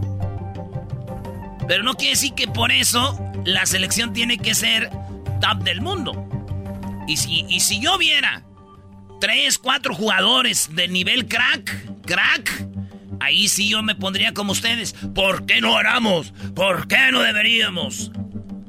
Pero 1.67 1.83
no 1.83 1.93
quiere 1.93 2.13
decir 2.13 2.33
que 2.33 2.47
por 2.47 2.71
eso 2.71 3.17
la 3.45 3.67
selección 3.67 4.11
tiene 4.11 4.39
que 4.39 4.55
ser 4.55 4.89
top 5.39 5.63
del 5.63 5.81
mundo. 5.81 6.27
Y 7.07 7.17
si, 7.17 7.45
y 7.47 7.59
si 7.59 7.79
yo 7.79 7.99
viera 7.99 8.43
tres, 9.19 9.59
cuatro 9.59 9.93
jugadores 9.93 10.69
de 10.73 10.87
nivel 10.87 11.27
crack, 11.27 12.01
crack, 12.01 12.65
ahí 13.19 13.47
sí 13.47 13.69
yo 13.69 13.83
me 13.83 13.93
pondría 13.93 14.33
como 14.33 14.51
ustedes. 14.51 14.93
¿Por 15.13 15.45
qué 15.45 15.61
no 15.61 15.77
haramos? 15.77 16.33
¿Por 16.55 16.87
qué 16.87 17.11
no 17.11 17.21
deberíamos? 17.21 18.11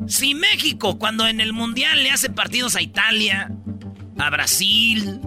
Si 0.09 0.35
México, 0.35 0.99
cuando 0.99 1.26
en 1.26 1.41
el 1.41 1.55
Mundial 1.55 2.03
le 2.03 2.11
hace 2.11 2.28
partidos 2.28 2.76
a 2.76 2.83
Italia, 2.83 3.51
a 4.18 4.28
Brasil, 4.28 5.20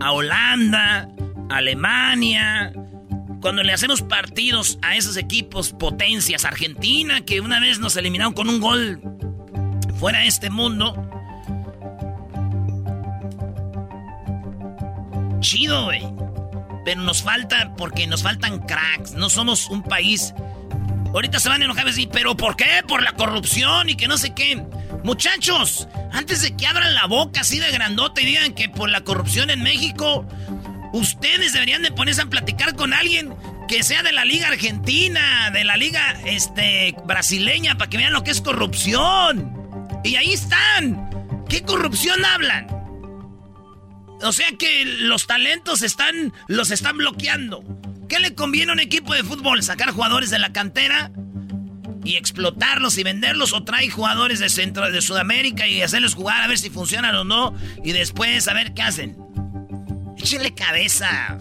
a 0.00 0.10
Holanda, 0.10 1.08
a 1.48 1.56
Alemania, 1.56 2.72
cuando 3.44 3.62
le 3.62 3.74
hacemos 3.74 4.00
partidos 4.00 4.78
a 4.80 4.96
esos 4.96 5.18
equipos 5.18 5.74
potencias, 5.74 6.46
Argentina, 6.46 7.26
que 7.26 7.42
una 7.42 7.60
vez 7.60 7.78
nos 7.78 7.94
eliminaron 7.94 8.32
con 8.32 8.48
un 8.48 8.58
gol 8.58 9.02
fuera 9.98 10.20
de 10.20 10.28
este 10.28 10.48
mundo. 10.48 10.94
Chido, 15.40 15.84
güey. 15.84 16.00
Pero 16.86 17.02
nos 17.02 17.22
falta, 17.22 17.74
porque 17.76 18.06
nos 18.06 18.22
faltan 18.22 18.60
cracks. 18.60 19.12
No 19.12 19.28
somos 19.28 19.68
un 19.68 19.82
país. 19.82 20.32
Ahorita 21.12 21.38
se 21.38 21.50
van 21.50 21.60
a 21.60 21.66
enojar 21.66 21.86
y 21.98 22.06
pero 22.06 22.34
¿por 22.38 22.56
qué? 22.56 22.82
Por 22.88 23.02
la 23.02 23.12
corrupción 23.12 23.90
y 23.90 23.94
que 23.94 24.08
no 24.08 24.16
sé 24.16 24.32
qué. 24.32 24.64
Muchachos, 25.04 25.86
antes 26.12 26.40
de 26.40 26.56
que 26.56 26.66
abran 26.66 26.94
la 26.94 27.04
boca 27.04 27.42
así 27.42 27.60
de 27.60 27.70
grandota 27.70 28.22
y 28.22 28.24
digan 28.24 28.54
que 28.54 28.70
por 28.70 28.88
la 28.88 29.02
corrupción 29.02 29.50
en 29.50 29.62
México, 29.62 30.26
ustedes 30.94 31.52
deberían 31.52 31.82
de 31.82 31.90
ponerse 31.90 32.22
a 32.22 32.26
platicar 32.26 32.76
con 32.76 32.94
alguien 32.94 33.34
que 33.68 33.82
sea 33.82 34.02
de 34.02 34.12
la 34.12 34.24
liga 34.24 34.48
argentina, 34.48 35.50
de 35.50 35.64
la 35.64 35.76
liga 35.76 36.16
este 36.24 36.94
brasileña 37.04 37.76
para 37.76 37.90
que 37.90 37.96
vean 37.96 38.12
lo 38.12 38.22
que 38.22 38.30
es 38.30 38.40
corrupción. 38.40 39.52
Y 40.04 40.16
ahí 40.16 40.32
están. 40.32 41.10
¿Qué 41.48 41.62
corrupción 41.62 42.24
hablan? 42.24 42.68
O 44.22 44.32
sea 44.32 44.46
que 44.56 44.84
los 44.84 45.26
talentos 45.26 45.82
están 45.82 46.32
los 46.46 46.70
están 46.70 46.96
bloqueando. 46.96 47.64
¿Qué 48.08 48.20
le 48.20 48.34
conviene 48.34 48.70
a 48.70 48.74
un 48.74 48.80
equipo 48.80 49.14
de 49.14 49.24
fútbol? 49.24 49.62
¿Sacar 49.62 49.90
jugadores 49.90 50.30
de 50.30 50.38
la 50.38 50.52
cantera? 50.52 51.10
y 52.06 52.16
explotarlos 52.16 52.98
y 52.98 53.02
venderlos 53.02 53.54
o 53.54 53.64
trae 53.64 53.88
jugadores 53.88 54.38
de 54.38 54.50
Centro 54.50 54.90
de 54.90 55.00
Sudamérica 55.00 55.66
y 55.66 55.80
hacerlos 55.80 56.14
jugar 56.14 56.42
a 56.42 56.46
ver 56.46 56.58
si 56.58 56.68
funcionan 56.68 57.14
o 57.14 57.24
no 57.24 57.54
y 57.82 57.92
después 57.92 58.46
a 58.46 58.52
ver 58.52 58.74
qué 58.74 58.82
hacen. 58.82 59.23
Échenle 60.24 60.54
cabeza. 60.54 61.36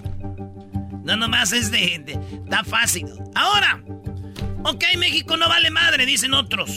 No 1.06 1.16
nomás 1.16 1.54
es 1.54 1.72
de, 1.72 2.02
de 2.06 2.20
tan 2.50 2.66
fácil. 2.66 3.08
Ahora, 3.34 3.82
ok, 4.66 4.84
México 4.98 5.38
no 5.38 5.48
vale 5.48 5.70
madre, 5.70 6.06
dicen 6.06 6.34
otros. 6.34 6.70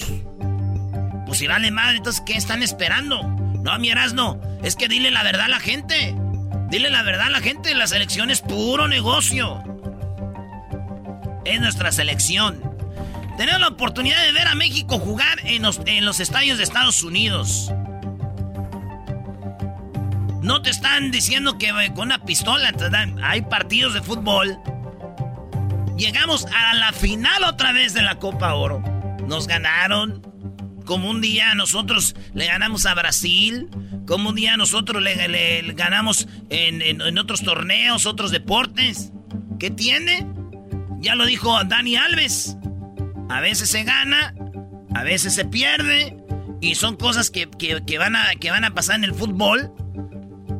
Pues 1.27 1.41
si 1.41 1.49
vale 1.49 1.73
madre, 1.73 1.97
entonces 1.97 2.23
¿qué 2.25 2.35
están 2.35 2.63
esperando? 2.63 3.25
No, 3.25 3.77
mi 3.81 3.91
no. 4.15 4.41
es 4.63 4.77
que 4.77 4.87
dile 4.87 5.11
la 5.11 5.25
verdad 5.25 5.47
a 5.47 5.49
la 5.49 5.59
gente. 5.59 6.15
Dile 6.71 6.91
la 6.91 7.03
verdad 7.03 7.27
a 7.27 7.31
la 7.31 7.41
gente, 7.41 7.75
la 7.75 7.89
selección 7.89 8.31
es 8.31 8.41
puro 8.41 8.87
negocio. 8.87 9.65
Es 11.45 11.61
nuestra 11.61 11.91
selección. 11.91 12.63
Tenemos 13.37 13.61
la 13.61 13.69
oportunidad 13.69 14.23
de 14.23 14.31
ver 14.31 14.47
a 14.47 14.55
México 14.55 15.01
jugar 15.01 15.41
en 15.43 15.63
los, 15.63 15.81
en 15.87 16.05
los 16.05 16.21
estadios 16.21 16.59
de 16.59 16.63
Estados 16.63 17.03
Unidos. 17.03 17.73
No 20.47 20.63
te 20.63 20.71
están 20.71 21.11
diciendo 21.11 21.59
que 21.59 21.71
eh, 21.71 21.93
con 21.93 22.07
una 22.07 22.25
pistola. 22.25 22.73
Hay 23.25 23.43
partidos 23.43 23.95
de 23.95 24.01
fútbol. 24.01 24.57
Llegamos 25.99 26.47
a 26.47 26.75
la 26.75 26.93
final 26.93 27.43
otra 27.43 27.73
vez 27.73 27.95
de 27.95 28.03
la 28.03 28.21
Copa 28.21 28.55
Oro. 28.55 28.81
Nos 29.27 29.49
ganaron. 29.49 30.23
Como 30.85 31.11
un 31.11 31.21
día 31.21 31.57
nosotros 31.57 32.15
le 32.33 32.47
ganamos 32.47 32.87
a 32.87 32.95
Brasil. 32.95 33.69
Como 34.07 34.29
un 34.29 34.37
día 34.37 34.57
nosotros 34.57 35.03
le, 35.03 35.73
ganamos 35.73 36.29
en, 36.49 36.81
en 36.81 37.19
otros 37.19 37.43
torneos, 37.43 38.07
otros 38.07 38.31
deportes. 38.31 39.11
¿Qué 39.59 39.71
tiene? 39.71 40.29
Ya 41.01 41.17
lo 41.17 41.27
dijo 41.27 41.59
Dani 41.65 41.97
Alves. 41.97 42.57
A 43.29 43.41
veces 43.41 43.69
se 43.69 43.83
gana, 43.83 44.33
a 44.95 45.03
veces 45.03 45.35
se 45.35 45.45
pierde. 45.45 46.17
Y 46.61 46.77
son 46.77 46.95
cosas 46.95 47.33
que, 47.33 47.47
van, 47.99 48.15
a, 48.15 48.31
que 48.39 48.53
van 48.53 48.65
a 48.65 48.75
pasar 48.75 48.95
en 48.95 49.03
el 49.03 49.13
fútbol. 49.13 49.73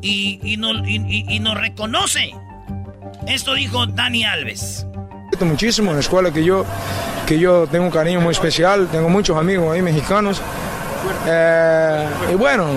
Y, 0.01 0.39
y, 0.43 0.57
no, 0.57 0.71
y, 0.85 1.39
nos 1.39 1.59
reconoce. 1.59 2.31
Esto 3.25 3.53
dijo 3.53 3.85
Dani 3.85 4.23
Alves. 4.23 4.85
Muchísimo 5.41 5.89
en 5.91 5.97
la 5.97 6.01
escuela 6.01 6.31
que 6.31 6.43
yo, 6.43 6.65
que 7.25 7.37
yo 7.37 7.67
tengo 7.67 7.85
un 7.85 7.91
cariño 7.91 8.21
muy 8.21 8.31
especial. 8.31 8.87
Tengo 8.91 9.09
muchos 9.09 9.37
amigos 9.37 9.73
ahí 9.73 9.81
mexicanos. 9.81 10.41
Eh, 11.27 12.07
y 12.31 12.35
bueno, 12.35 12.67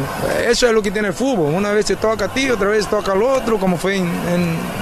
eso 0.47 0.67
es 0.67 0.73
lo 0.73 0.83
que 0.83 0.91
tiene 0.91 1.09
el 1.09 1.15
fútbol. 1.15 1.55
Una 1.55 1.73
vez 1.73 1.87
te 1.87 1.97
toca 1.97 2.27
a 2.27 2.29
ti, 2.29 2.51
otra 2.51 2.69
vez 2.69 2.87
toca 2.89 3.13
al 3.13 3.23
otro, 3.23 3.59
como 3.59 3.77
fue 3.77 3.97
en, 3.97 4.09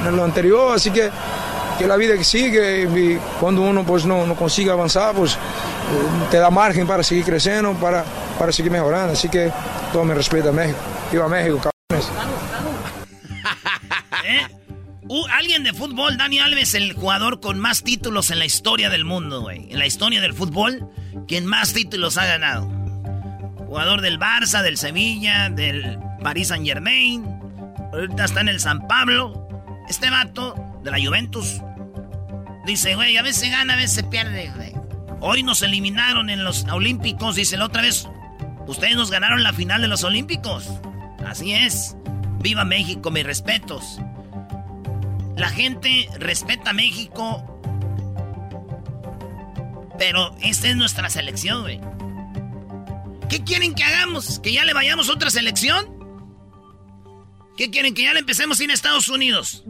en 0.07 0.17
lo 0.17 0.25
anterior. 0.25 0.75
Así 0.75 0.91
que 0.91 1.11
que 1.79 1.87
la 1.87 1.97
vida 1.97 2.17
que 2.17 2.25
sigue 2.25 2.83
y 2.83 3.21
cuando 3.41 3.63
uno 3.63 3.85
pues 3.85 4.05
no, 4.05 4.27
no 4.27 4.35
consigue 4.35 4.71
avanzar, 4.71 5.15
pues 5.15 5.39
te 6.31 6.39
da 6.39 6.51
margen 6.51 6.87
para 6.87 7.03
seguir 7.03 7.25
creciendo, 7.25 7.73
para, 7.75 8.05
para 8.39 8.51
seguir 8.51 8.73
mejorando. 8.73 9.13
Así 9.13 9.29
que 9.29 9.51
todo 9.93 10.05
mi 10.05 10.13
respeto 10.13 10.49
a 10.49 10.53
México. 10.53 10.79
Viva 11.13 11.29
México, 11.29 11.71
alguien 15.31 15.65
de 15.65 15.73
fútbol, 15.73 16.17
Dani 16.17 16.39
Alves, 16.39 16.75
el 16.75 16.93
jugador 16.93 17.41
con 17.41 17.59
más 17.59 17.83
títulos 17.83 18.31
en 18.31 18.39
la 18.39 18.45
historia 18.45 18.91
del 18.91 19.05
mundo, 19.05 19.41
güey. 19.41 19.71
En 19.71 19.79
la 19.79 19.87
historia 19.87 20.21
del 20.21 20.35
fútbol, 20.35 20.89
quien 21.27 21.47
más 21.47 21.73
títulos 21.73 22.19
ha 22.19 22.27
ganado. 22.27 22.67
Jugador 23.67 24.01
del 24.01 24.19
Barça, 24.19 24.63
del 24.63 24.77
Sevilla, 24.77 25.51
del 25.51 25.99
Paris 26.23 26.49
Saint 26.49 26.67
Germain. 26.67 27.25
Ahorita 27.93 28.25
está 28.25 28.41
en 28.41 28.49
el 28.49 28.61
San 28.61 28.87
Pablo. 28.87 29.49
Este 29.89 30.11
vato 30.11 30.55
de 30.83 30.91
la 30.91 30.99
Juventus 31.03 31.61
Dice, 32.69 32.97
güey, 32.97 33.17
a 33.17 33.23
veces 33.23 33.51
gana, 33.51 33.73
a 33.73 33.77
veces 33.77 34.03
pierde, 34.03 34.53
güey. 34.55 34.75
Hoy 35.23 35.43
nos 35.43 35.63
eliminaron 35.63 36.29
en 36.29 36.45
los 36.45 36.65
Olímpicos, 36.65 37.35
dice 37.35 37.57
la 37.57 37.65
otra 37.65 37.81
vez. 37.81 38.07
Ustedes 38.67 38.95
nos 38.95 39.11
ganaron 39.11 39.43
la 39.43 39.55
final 39.55 39.81
de 39.81 39.89
los 39.89 40.05
Olímpicos. 40.05 40.69
Así 41.27 41.55
es. 41.55 41.97
Viva 42.41 42.67
México, 42.67 43.11
mis 43.11 43.25
respetos. 43.25 44.01
La 45.39 45.51
gente 45.51 46.09
respeta 46.19 46.71
a 46.71 46.73
México. 46.73 47.61
Pero 49.97 50.37
esta 50.43 50.69
es 50.69 50.77
nuestra 50.77 51.09
selección, 51.11 51.63
güey. 51.63 51.81
¿Qué 53.29 53.45
quieren 53.45 53.75
que 53.75 53.85
hagamos? 53.85 54.41
¿Que 54.41 54.53
ya 54.53 54.65
le 54.65 54.75
vayamos 54.75 55.09
otra 55.09 55.31
selección? 55.31 55.87
¿Qué 57.57 57.71
quieren? 57.71 57.95
¿Que 57.95 58.03
ya 58.03 58.15
le 58.15 58.21
empecemos 58.21 58.59
sin 58.59 58.73
Estados 58.73 59.09
Unidos? 59.09 59.63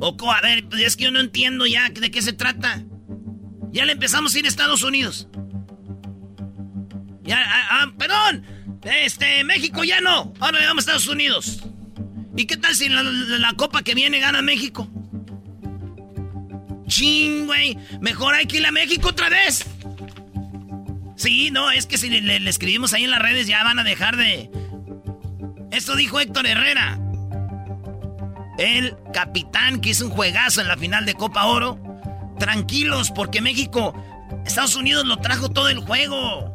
Oco, 0.00 0.32
a 0.32 0.40
ver, 0.40 0.68
pues 0.68 0.82
es 0.82 0.96
que 0.96 1.04
yo 1.04 1.12
no 1.12 1.20
entiendo 1.20 1.64
ya 1.64 1.88
de 1.90 2.10
qué 2.10 2.20
se 2.20 2.32
trata. 2.32 2.82
Ya 3.70 3.84
le 3.84 3.92
empezamos 3.92 4.34
a 4.34 4.38
ir 4.40 4.44
a 4.44 4.48
Estados 4.48 4.82
Unidos. 4.82 5.28
Ya, 7.22 7.38
ah, 7.46 7.68
ah, 7.70 7.92
perdón. 7.96 8.44
Este, 8.82 9.44
México 9.44 9.84
ya 9.84 10.00
no. 10.00 10.32
Ahora 10.40 10.58
le 10.58 10.66
vamos 10.66 10.82
a 10.82 10.92
Estados 10.92 11.06
Unidos. 11.06 11.67
¿Y 12.38 12.46
qué 12.46 12.56
tal 12.56 12.72
si 12.72 12.88
la, 12.88 13.02
la, 13.02 13.52
copa 13.54 13.82
que 13.82 13.96
viene 13.96 14.20
gana 14.20 14.42
México? 14.42 14.88
Ching, 16.86 17.46
güey. 17.46 17.76
Mejor 18.00 18.36
hay 18.36 18.46
que 18.46 18.58
ir 18.58 18.66
a 18.66 18.70
México 18.70 19.08
otra 19.08 19.28
vez. 19.28 19.66
Sí, 21.16 21.50
no, 21.50 21.72
es 21.72 21.86
que 21.86 21.98
si 21.98 22.08
le, 22.08 22.38
le 22.38 22.48
escribimos 22.48 22.92
ahí 22.92 23.02
en 23.02 23.10
las 23.10 23.20
redes 23.20 23.48
ya 23.48 23.64
van 23.64 23.80
a 23.80 23.82
dejar 23.82 24.16
de... 24.16 24.52
Esto 25.72 25.96
dijo 25.96 26.20
Héctor 26.20 26.46
Herrera 26.46 27.00
el 28.56 28.96
capitán 29.12 29.80
que 29.80 29.90
hizo 29.90 30.04
un 30.04 30.12
juegazo 30.12 30.60
en 30.60 30.68
la 30.68 30.76
final 30.76 31.06
de 31.06 31.14
Copa 31.14 31.44
Oro. 31.46 31.80
Tranquilos, 32.38 33.10
porque 33.10 33.40
México, 33.40 34.00
Estados 34.46 34.76
Unidos 34.76 35.04
lo 35.06 35.16
trajo 35.16 35.48
todo 35.48 35.70
el 35.70 35.80
juego. 35.80 36.54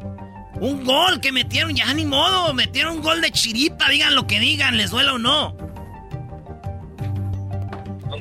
Un 0.62 0.86
gol 0.86 1.20
que 1.20 1.34
metieron, 1.34 1.76
ya 1.76 1.94
ni 1.94 2.06
modo, 2.06 2.54
metieron 2.54 2.96
un 2.96 3.02
gol 3.02 3.20
de 3.20 3.32
chiripa, 3.32 3.90
digan 3.90 4.16
lo 4.16 4.28
que 4.28 4.40
digan, 4.40 4.78
les 4.78 4.90
duela 4.90 5.16
o 5.16 5.20
no 5.20 5.63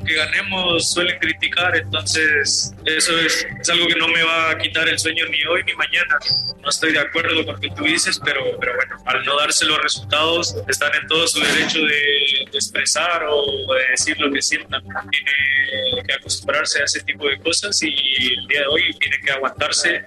aunque 0.03 0.15
ganemos 0.15 0.91
suelen 0.91 1.17
criticar, 1.17 1.77
entonces 1.77 2.73
eso 2.85 3.17
es, 3.19 3.47
algo 3.69 3.87
que 3.87 3.95
no 3.95 4.09
me 4.09 4.21
va 4.21 4.51
a 4.51 4.57
quitar 4.57 4.87
el 4.89 4.99
sueño 4.99 5.25
ni 5.29 5.41
hoy 5.45 5.63
ni 5.63 5.73
mañana. 5.75 6.19
No 6.61 6.69
estoy 6.69 6.91
de 6.91 6.99
acuerdo 6.99 7.45
con 7.45 7.55
lo 7.55 7.61
que 7.61 7.69
tú 7.69 7.83
dices, 7.83 8.19
pero, 8.23 8.41
pero 8.59 8.75
bueno, 8.75 8.97
al 9.05 9.23
no 9.23 9.37
darse 9.37 9.65
los 9.65 9.81
resultados, 9.81 10.55
están 10.67 10.93
en 11.01 11.07
todo 11.07 11.25
su 11.25 11.39
derecho 11.39 11.79
de, 11.79 12.43
expresar 12.53 13.23
o 13.29 13.73
de 13.73 13.91
decir 13.91 14.19
lo 14.19 14.29
que 14.31 14.41
sientan. 14.41 14.83
Tiene 15.09 16.03
que 16.05 16.13
acostumbrarse 16.13 16.81
a 16.81 16.85
ese 16.85 17.01
tipo 17.03 17.25
de 17.27 17.39
cosas 17.39 17.81
y 17.81 17.89
el 17.89 18.47
día 18.47 18.59
de 18.59 18.67
hoy 18.67 18.93
tiene 18.99 19.17
que 19.25 19.31
aguantarse, 19.31 20.05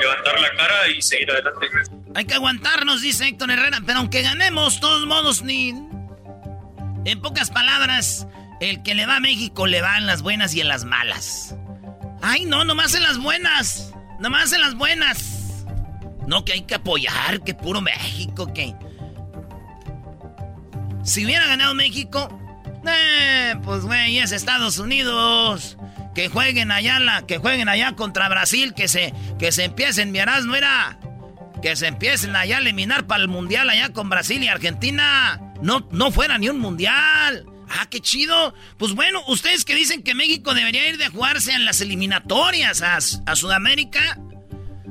levantar 0.00 0.38
la 0.38 0.50
cara 0.50 0.88
y 0.88 1.00
seguir 1.00 1.30
adelante. 1.30 1.66
Hay 2.14 2.26
que 2.26 2.34
aguantarnos, 2.34 3.00
dice 3.00 3.26
Héctor 3.26 3.50
Herrera, 3.50 3.78
pero 3.86 4.00
aunque 4.00 4.20
ganemos, 4.20 4.80
todos 4.80 5.06
modos, 5.06 5.42
ni... 5.42 5.70
En 7.06 7.22
pocas 7.22 7.50
palabras, 7.50 8.26
el 8.60 8.82
que 8.82 8.94
le 8.94 9.06
va 9.06 9.16
a 9.16 9.20
México 9.20 9.66
le 9.66 9.80
va 9.80 9.96
en 9.96 10.06
las 10.06 10.22
buenas 10.22 10.54
y 10.54 10.60
en 10.60 10.68
las 10.68 10.84
malas. 10.84 11.56
Ay, 12.22 12.44
no, 12.44 12.64
nomás 12.64 12.94
en 12.94 13.02
las 13.02 13.18
buenas. 13.18 13.92
Nomás 14.18 14.52
en 14.52 14.60
las 14.60 14.74
buenas. 14.74 15.64
No, 16.26 16.44
que 16.44 16.52
hay 16.52 16.62
que 16.62 16.74
apoyar, 16.74 17.42
que 17.42 17.54
puro 17.54 17.80
México, 17.80 18.52
que... 18.52 18.74
Si 21.02 21.24
hubiera 21.24 21.46
ganado 21.46 21.74
México, 21.74 22.28
eh, 22.86 23.54
pues 23.64 23.82
güey, 23.82 24.18
es 24.18 24.32
Estados 24.32 24.78
Unidos. 24.78 25.78
Que 26.14 26.28
jueguen 26.28 26.70
allá, 26.70 27.00
la, 27.00 27.22
que 27.26 27.38
jueguen 27.38 27.68
allá 27.68 27.96
contra 27.96 28.28
Brasil, 28.28 28.74
que 28.74 28.88
se, 28.88 29.14
que 29.38 29.52
se 29.52 29.64
empiecen, 29.64 30.12
mi 30.12 30.18
no 30.18 30.54
era. 30.54 30.98
que 31.62 31.76
se 31.76 31.86
empiecen 31.86 32.36
allá 32.36 32.58
a 32.58 32.60
eliminar 32.60 33.06
para 33.06 33.22
el 33.22 33.28
mundial 33.28 33.70
allá 33.70 33.92
con 33.92 34.10
Brasil 34.10 34.42
y 34.42 34.48
Argentina. 34.48 35.40
No, 35.62 35.86
no 35.90 36.10
fuera 36.10 36.36
ni 36.36 36.48
un 36.48 36.58
mundial. 36.58 37.46
Ah, 37.70 37.86
qué 37.88 38.00
chido. 38.00 38.52
Pues 38.78 38.94
bueno, 38.94 39.22
ustedes 39.28 39.64
que 39.64 39.76
dicen 39.76 40.02
que 40.02 40.14
México 40.14 40.54
debería 40.54 40.88
ir 40.88 40.98
de 40.98 41.08
jugarse 41.08 41.52
en 41.52 41.64
las 41.64 41.80
eliminatorias 41.80 42.82
a, 42.82 43.36
Sudamérica, 43.36 44.18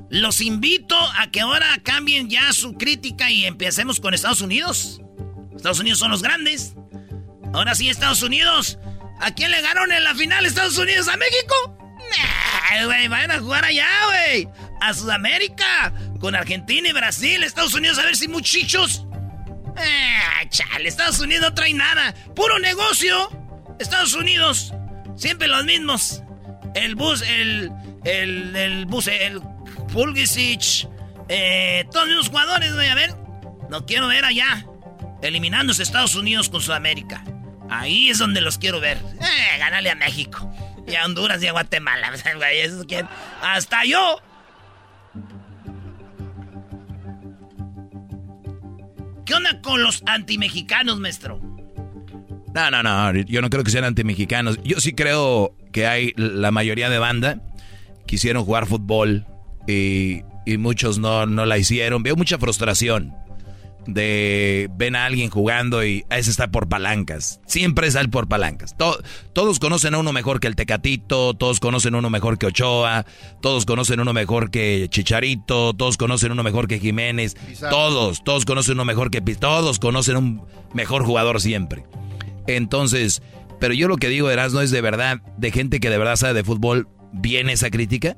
los 0.10 0.40
invito 0.40 0.98
a 1.18 1.30
que 1.30 1.42
ahora 1.42 1.78
cambien 1.84 2.30
ya 2.30 2.54
su 2.54 2.74
crítica 2.74 3.30
y 3.30 3.46
empecemos 3.46 4.00
con 4.00 4.14
Estados 4.14 4.42
Unidos. 4.42 5.02
Estados 5.56 5.80
Unidos 5.80 6.00
son 6.00 6.12
los 6.12 6.24
grandes. 6.24 6.74
Ahora 7.54 7.76
sí, 7.76 7.90
Estados 7.90 8.24
Unidos. 8.24 8.80
¿A 9.20 9.34
quién 9.34 9.52
le 9.52 9.62
ganaron 9.62 9.92
en 9.92 10.06
la 10.06 10.16
final 10.16 10.46
Estados 10.46 10.78
Unidos? 10.78 11.10
¿A 11.10 11.18
México? 11.18 11.78
Nah, 12.10 12.88
vayan 12.88 13.32
a 13.32 13.40
jugar 13.40 13.66
allá, 13.66 13.90
güey. 14.06 14.48
A 14.80 14.94
Sudamérica. 14.94 15.94
Con 16.22 16.34
Argentina 16.34 16.88
y 16.88 16.94
Brasil. 16.94 17.44
Estados 17.44 17.74
Unidos, 17.74 18.00
a 18.00 18.06
ver 18.06 18.16
si 18.16 18.30
muchachos. 18.30 19.06
Eh, 19.82 20.48
chale, 20.50 20.88
Estados 20.90 21.20
Unidos 21.20 21.50
no 21.50 21.54
trae 21.54 21.74
nada. 21.74 22.14
Puro 22.36 22.60
negocio. 22.60 23.30
Estados 23.80 24.14
Unidos. 24.14 24.74
Siempre 25.16 25.48
los 25.48 25.66
mismos. 25.66 26.24
El 26.76 26.96
bus, 26.96 27.22
el. 27.22 27.72
El, 28.06 28.56
el 28.56 28.86
bus, 28.86 29.08
el 29.08 29.42
Pulisic. 29.92 30.88
Eh, 31.28 31.86
todos 31.92 32.08
los 32.08 32.30
jugadores, 32.30 32.74
güey, 32.74 32.90
a 32.90 32.96
ver. 32.96 33.14
No 33.70 33.86
quiero 33.86 34.08
ver 34.08 34.26
allá. 34.26 34.66
Eliminándose 35.22 35.84
Estados 35.84 36.16
Unidos 36.16 36.50
con 36.50 36.62
Sudamérica. 36.62 37.24
Ahí 37.70 38.10
es 38.10 38.18
donde 38.18 38.42
los 38.42 38.58
quiero 38.58 38.80
ver. 38.80 38.98
Eh, 38.98 39.58
ganale 39.60 39.92
a 39.92 39.96
México. 39.96 40.52
Y 40.88 40.96
a 40.96 41.06
Honduras 41.06 41.42
y 41.44 41.48
a 41.48 41.52
Guatemala. 41.52 42.12
Hasta 43.42 43.86
yo. 43.86 44.22
¿Qué 49.30 49.36
onda 49.36 49.62
con 49.62 49.84
los 49.84 50.02
antimexicanos, 50.08 51.00
maestro? 51.00 51.40
No, 52.52 52.72
no, 52.72 52.82
no. 52.82 53.14
Yo 53.14 53.44
no 53.44 53.52
creo 53.52 53.64
que 53.64 53.70
sean 53.70 53.84
antimexicanos. 53.84 54.58
Yo 54.64 54.80
sí 54.80 54.94
creo 54.94 55.56
que 55.72 55.86
hay 55.86 56.14
la 56.16 56.50
mayoría 56.50 56.90
de 56.90 56.98
banda 56.98 57.40
quisieron 58.08 58.44
jugar 58.44 58.66
fútbol 58.66 59.28
y, 59.68 60.24
y 60.48 60.58
muchos 60.58 60.98
no, 60.98 61.28
no 61.28 61.46
la 61.46 61.60
hicieron. 61.60 62.02
Veo 62.02 62.16
mucha 62.16 62.40
frustración 62.40 63.14
de 63.88 64.70
ven 64.76 64.96
a 64.96 65.06
alguien 65.06 65.30
jugando 65.30 65.84
y 65.84 66.06
a 66.10 66.18
ese 66.18 66.32
está 66.32 66.50
por 66.50 66.68
palancas. 66.68 67.40
Siempre 67.46 67.90
sale 67.92 68.10
por 68.10 68.28
palancas. 68.28 68.76
todos 69.34 69.60
conocen 69.60 69.96
a 69.96 70.00
uno 70.00 70.14
mejor 70.14 70.40
que 70.40 70.48
el 70.48 70.56
Tecatito, 70.56 71.34
todos 71.34 71.60
conocen 71.60 71.96
a 71.96 72.00
uno 72.00 72.10
mejor 72.10 72.38
que 72.38 72.48
Ochoa, 72.48 73.06
todos 73.42 73.66
conocen 73.66 74.00
a 74.00 74.02
uno 74.04 74.14
mejor 74.14 74.52
que 74.52 74.88
Chicharito, 74.90 75.74
todos 75.74 75.98
conocen 75.98 76.32
a 76.32 76.34
uno 76.34 76.44
mejor 76.44 76.68
que 76.68 76.80
Jiménez, 76.80 77.36
todos, 77.70 78.24
todos 78.24 78.46
conocen 78.46 78.74
a 78.74 78.76
uno 78.76 78.86
mejor 78.86 79.12
que 79.12 79.22
todos 79.22 79.80
conocen 79.80 80.16
a 80.16 80.20
un 80.20 80.42
mejor 80.74 81.04
jugador 81.04 81.42
siempre. 81.42 81.86
Entonces, 82.48 83.22
pero 83.60 83.74
yo 83.74 83.88
lo 83.88 83.98
que 83.98 84.10
digo, 84.10 84.30
no 84.30 84.62
es 84.62 84.72
de 84.72 84.82
verdad, 84.82 85.22
de 85.38 85.52
gente 85.52 85.80
que 85.80 85.90
de 85.90 85.98
verdad 85.98 86.16
sabe 86.16 86.34
de 86.34 86.44
fútbol, 86.44 86.88
¿viene 87.12 87.54
esa 87.54 87.70
crítica? 87.70 88.18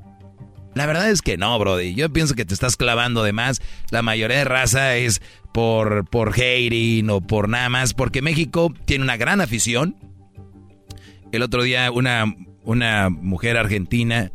La 0.74 0.86
verdad 0.86 1.10
es 1.10 1.22
que 1.22 1.38
no, 1.38 1.58
Brody. 1.60 1.96
Yo 1.96 2.12
pienso 2.12 2.34
que 2.34 2.46
te 2.46 2.54
estás 2.54 2.78
clavando 2.78 3.24
de 3.24 3.34
más. 3.34 3.62
La 3.90 4.02
mayoría 4.02 4.38
de 4.38 4.46
raza 4.46 4.96
es 4.96 5.22
por, 5.54 6.06
por 6.10 6.30
hating 6.30 7.10
o 7.10 7.22
por 7.22 7.50
nada 7.50 7.70
más. 7.70 7.94
Porque 7.94 8.22
México 8.22 8.74
tiene 8.86 9.04
una 9.04 9.18
gran 9.18 9.42
afición. 9.42 9.96
El 11.32 11.44
otro 11.44 11.64
día 11.64 11.92
una, 11.92 12.34
una 12.64 13.10
mujer 13.10 13.58
argentina 13.58 14.32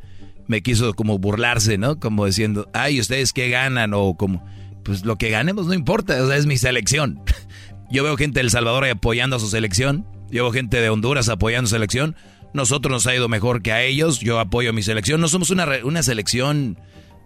me 0.47 0.63
quiso 0.63 0.95
como 0.95 1.19
burlarse, 1.19 1.79
¿no? 1.79 1.99
Como 1.99 2.27
diciendo, 2.27 2.69
ay, 2.73 3.01
¿ustedes 3.01 3.33
qué 3.33 3.49
ganan? 3.49 3.95
O 3.95 4.15
como, 4.15 4.45
pues 4.85 5.05
lo 5.05 5.17
que 5.17 5.31
ganemos 5.31 5.67
no 5.67 5.75
importa, 5.75 6.23
o 6.23 6.29
sea, 6.29 6.37
es 6.37 6.47
mi 6.47 6.57
selección. 6.57 7.21
Yo 7.91 8.05
veo 8.05 8.17
gente 8.17 8.41
de 8.41 8.45
El 8.45 8.51
Salvador 8.51 8.85
apoyando 8.87 9.37
a 9.37 9.41
su 9.41 9.49
selección. 9.49 10.07
Yo 10.31 10.43
veo 10.43 10.53
gente 10.53 10.81
de 10.81 10.91
Honduras 10.91 11.29
apoyando 11.29 11.69
su 11.69 11.75
selección. 11.77 12.17
Nosotros 12.53 12.91
nos 12.91 13.07
ha 13.07 13.15
ido 13.15 13.29
mejor 13.29 13.63
que 13.63 13.73
a 13.73 13.83
ellos. 13.83 14.21
Yo 14.21 14.41
apoyo 14.41 14.71
a 14.71 14.73
mi 14.73 14.83
selección. 14.83 15.21
No 15.21 15.29
somos 15.29 15.51
una, 15.51 15.67
una 15.85 16.03
selección, 16.03 16.79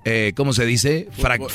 eh, 0.05 0.33
¿cómo 0.37 0.53
se 0.53 0.67
dice? 0.67 1.09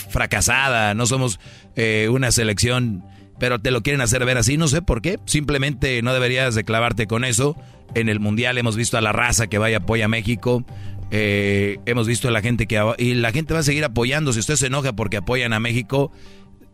fracasada. 0.09 0.93
No 0.93 1.05
somos 1.05 1.39
eh, 1.75 2.07
una 2.11 2.31
selección, 2.31 3.03
pero 3.39 3.59
te 3.59 3.71
lo 3.71 3.83
quieren 3.83 4.01
hacer 4.01 4.23
ver 4.25 4.37
así. 4.37 4.57
No 4.57 4.67
sé 4.67 4.81
por 4.81 5.01
qué. 5.01 5.19
Simplemente 5.25 6.01
no 6.01 6.13
deberías 6.13 6.55
de 6.55 6.63
clavarte 6.63 7.07
con 7.07 7.23
eso. 7.25 7.55
En 7.93 8.09
el 8.09 8.19
Mundial 8.19 8.57
hemos 8.57 8.75
visto 8.75 8.97
a 8.97 9.01
la 9.01 9.11
raza 9.11 9.47
que 9.47 9.57
vaya 9.57 9.77
apoya 9.77 10.05
a 10.05 10.09
México. 10.09 10.65
Eh, 11.11 11.77
hemos 11.85 12.07
visto 12.07 12.27
a 12.27 12.31
la 12.31 12.41
gente 12.41 12.65
que... 12.67 12.81
Y 12.97 13.13
la 13.15 13.31
gente 13.31 13.53
va 13.53 13.59
a 13.59 13.63
seguir 13.63 13.83
apoyando. 13.83 14.33
Si 14.33 14.39
usted 14.39 14.55
se 14.55 14.67
enoja 14.67 14.93
porque 14.93 15.17
apoyan 15.17 15.53
a 15.53 15.59
México, 15.59 16.11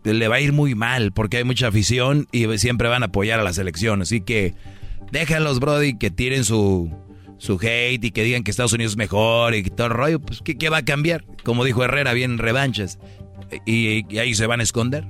le 0.03 0.27
va 0.27 0.35
a 0.37 0.41
ir 0.41 0.53
muy 0.53 0.75
mal 0.75 1.11
porque 1.11 1.37
hay 1.37 1.43
mucha 1.43 1.67
afición 1.67 2.27
y 2.31 2.45
siempre 2.57 2.87
van 2.89 3.03
a 3.03 3.07
apoyar 3.07 3.39
a 3.39 3.43
la 3.43 3.53
selección. 3.53 4.01
Así 4.01 4.21
que 4.21 4.55
Déjalos, 5.11 5.59
Brody, 5.59 5.97
que 5.97 6.09
tiren 6.09 6.43
su, 6.43 6.89
su 7.37 7.59
hate 7.61 8.03
y 8.03 8.11
que 8.11 8.23
digan 8.23 8.43
que 8.43 8.51
Estados 8.51 8.73
Unidos 8.73 8.93
es 8.93 8.97
mejor 8.97 9.55
y 9.55 9.63
todo 9.63 9.87
el 9.87 9.93
rollo. 9.93 10.19
Pues, 10.19 10.41
¿qué, 10.41 10.69
va 10.69 10.77
a 10.77 10.85
cambiar? 10.85 11.25
Como 11.43 11.65
dijo 11.65 11.83
Herrera, 11.83 12.13
bien 12.13 12.37
revanchas. 12.37 12.99
Y, 13.65 14.17
ahí 14.17 14.33
se 14.35 14.45
van 14.47 14.59
a 14.59 14.63
esconder. 14.63 15.05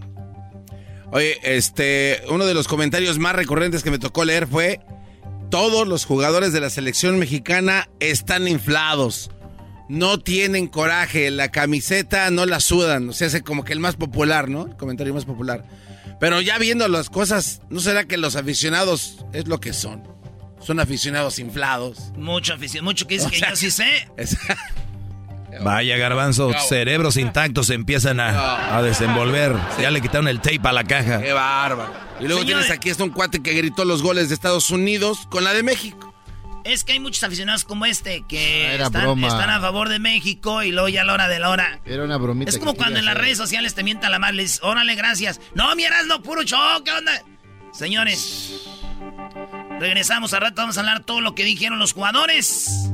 Oye, 1.11 1.37
este, 1.43 2.21
uno 2.29 2.45
de 2.45 2.53
los 2.53 2.67
comentarios 2.67 3.19
más 3.19 3.35
recurrentes 3.35 3.83
que 3.83 3.91
me 3.91 3.99
tocó 3.99 4.25
leer 4.25 4.47
fue: 4.47 4.79
Todos 5.49 5.87
los 5.87 6.05
jugadores 6.05 6.53
de 6.53 6.61
la 6.61 6.69
selección 6.69 7.19
mexicana 7.19 7.89
están 7.99 8.47
inflados. 8.47 9.29
No 9.89 10.19
tienen 10.19 10.67
coraje, 10.67 11.29
la 11.31 11.51
camiseta 11.51 12.31
no 12.31 12.45
la 12.45 12.61
sudan. 12.61 13.09
O 13.09 13.13
sea, 13.13 13.27
es 13.27 13.41
como 13.43 13.65
que 13.65 13.73
el 13.73 13.81
más 13.81 13.97
popular, 13.97 14.47
¿no? 14.47 14.67
El 14.67 14.77
comentario 14.77 15.13
más 15.13 15.25
popular. 15.25 15.65
Pero 16.21 16.39
ya 16.39 16.59
viendo 16.59 16.87
las 16.87 17.09
cosas, 17.09 17.61
¿no 17.71 17.79
será 17.79 18.03
que 18.03 18.15
los 18.15 18.35
aficionados 18.35 19.25
es 19.33 19.47
lo 19.47 19.59
que 19.59 19.73
son? 19.73 20.03
Son 20.61 20.79
aficionados 20.79 21.39
inflados. 21.39 21.97
Mucho 22.15 22.53
aficionado, 22.53 22.91
mucho 22.91 23.07
que 23.07 23.15
dice 23.15 23.31
que 23.31 23.39
yo 23.39 23.55
sí 23.55 23.71
sé. 23.71 24.07
Vaya 25.63 25.97
garbanzo, 25.97 26.51
cerebros 26.69 27.17
intactos 27.17 27.71
empiezan 27.71 28.19
a, 28.19 28.83
desenvolver. 28.83 29.55
Ya 29.81 29.89
le 29.89 29.99
quitaron 29.99 30.27
el 30.27 30.39
tape 30.41 30.61
a 30.63 30.71
la 30.71 30.83
caja. 30.83 31.19
Qué 31.23 31.33
bárbaro. 31.33 31.91
Y 32.19 32.27
luego 32.27 32.45
tienes 32.45 32.69
aquí 32.69 32.91
está 32.91 33.03
un 33.03 33.09
cuate 33.09 33.41
que 33.41 33.53
gritó 33.53 33.83
los 33.83 34.03
goles 34.03 34.29
de 34.29 34.35
Estados 34.35 34.69
Unidos 34.69 35.27
con 35.31 35.43
la 35.43 35.55
de 35.55 35.63
México. 35.63 36.10
Es 36.63 36.83
que 36.83 36.93
hay 36.93 36.99
muchos 36.99 37.23
aficionados 37.23 37.63
como 37.63 37.85
este 37.85 38.23
que 38.27 38.77
ah, 38.79 38.85
están, 38.85 39.49
a 39.49 39.59
favor 39.59 39.89
de 39.89 39.99
México 39.99 40.63
y 40.63 40.71
luego 40.71 40.89
ya 40.89 41.01
a 41.01 41.05
la 41.05 41.13
hora 41.13 41.27
de 41.27 41.39
la 41.39 41.49
hora. 41.49 41.81
Era 41.85 42.03
una 42.03 42.17
bromita. 42.17 42.49
Es 42.49 42.57
como 42.57 42.75
cuando 42.75 42.99
en 42.99 43.05
las 43.05 43.15
redes 43.15 43.37
sociales 43.37 43.73
te 43.73 43.83
mientan 43.83 44.11
la 44.11 44.19
madre, 44.19 44.35
les 44.35 44.61
órale, 44.63 44.95
gracias. 44.95 45.41
No, 45.55 45.75
miras, 45.75 46.05
no, 46.05 46.21
puro 46.21 46.43
show, 46.43 46.83
¿qué 46.83 46.91
onda? 46.91 47.23
Señores, 47.71 48.69
regresamos 49.79 50.33
a 50.33 50.39
rato, 50.39 50.61
vamos 50.61 50.77
a 50.77 50.81
hablar 50.81 51.03
todo 51.03 51.21
lo 51.21 51.35
que 51.35 51.43
dijeron 51.43 51.79
los 51.79 51.93
jugadores. 51.93 52.91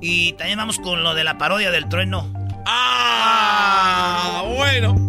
Y 0.00 0.32
también 0.34 0.58
vamos 0.58 0.78
con 0.78 1.02
lo 1.02 1.14
de 1.14 1.24
la 1.24 1.38
parodia 1.38 1.70
del 1.70 1.88
trueno. 1.88 2.32
¡Ah! 2.66 4.44
Bueno. 4.56 5.08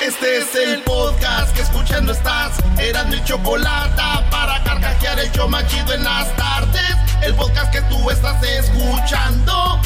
Este 0.00 0.38
es 0.38 0.54
el 0.54 0.80
podcast 0.82 1.52
que 1.56 1.62
escuchando 1.62 2.12
estás. 2.12 2.56
Eran 2.78 3.10
mi 3.10 3.22
chocolate 3.24 4.00
para 4.30 4.62
carcajear 4.62 5.18
el 5.18 5.32
yo 5.32 5.48
machido 5.48 5.92
en 5.92 6.04
las 6.04 6.36
tardes. 6.36 6.94
El 7.20 7.34
podcast 7.34 7.72
que 7.72 7.80
tú 7.82 8.08
estás 8.08 8.40
escuchando. 8.44 9.80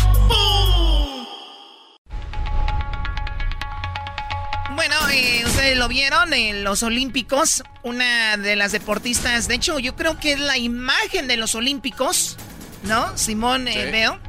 Bueno, 4.75 4.97
eh, 5.11 5.45
ustedes 5.47 5.79
lo 5.79 5.89
vieron 5.89 6.35
en 6.35 6.63
los 6.63 6.83
Olímpicos. 6.83 7.65
Una 7.83 8.37
de 8.37 8.55
las 8.55 8.73
deportistas, 8.73 9.49
de 9.49 9.55
hecho, 9.55 9.79
yo 9.79 9.97
creo 9.97 10.21
que 10.21 10.33
es 10.33 10.41
la 10.41 10.59
imagen 10.59 11.27
de 11.27 11.39
los 11.39 11.55
Olímpicos, 11.55 12.37
¿no? 12.83 13.17
Simón 13.17 13.67
eh, 13.67 13.91
Veo. 13.91 14.21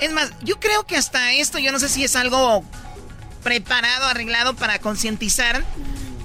Es 0.00 0.12
más, 0.12 0.32
yo 0.42 0.60
creo 0.60 0.84
que 0.86 0.98
hasta 0.98 1.32
esto, 1.32 1.58
yo 1.58 1.72
no 1.72 1.78
sé 1.78 1.88
si 1.88 2.04
es 2.04 2.14
algo 2.14 2.62
preparado, 3.42 4.06
arreglado 4.06 4.54
para 4.54 4.78
concientizar 4.78 5.64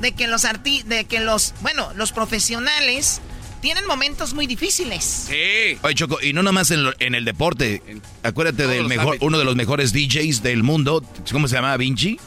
de 0.02 0.12
que 0.12 0.28
los 0.28 0.46
arti 0.46 0.84
de 0.84 1.06
que 1.06 1.20
los, 1.20 1.54
bueno, 1.62 1.92
los 1.96 2.12
profesionales 2.12 3.22
tienen 3.62 3.88
momentos 3.88 4.34
muy 4.34 4.46
difíciles. 4.46 5.04
Sí. 5.28 5.78
Oye, 5.82 5.96
Choco, 5.96 6.22
y 6.22 6.34
no 6.34 6.44
nomás 6.44 6.70
en, 6.72 6.86
en 7.00 7.16
el 7.16 7.26
deporte. 7.26 7.82
Acuérdate 8.22 8.68
del 8.68 8.86
mejor, 8.86 9.18
uno 9.22 9.40
de 9.40 9.46
los 9.46 9.56
mejores 9.56 9.92
DJs 9.92 10.44
del 10.44 10.62
mundo. 10.62 11.04
¿Cómo 11.32 11.48
se 11.48 11.56
llama? 11.56 11.76
¿Vinci? 11.78 12.20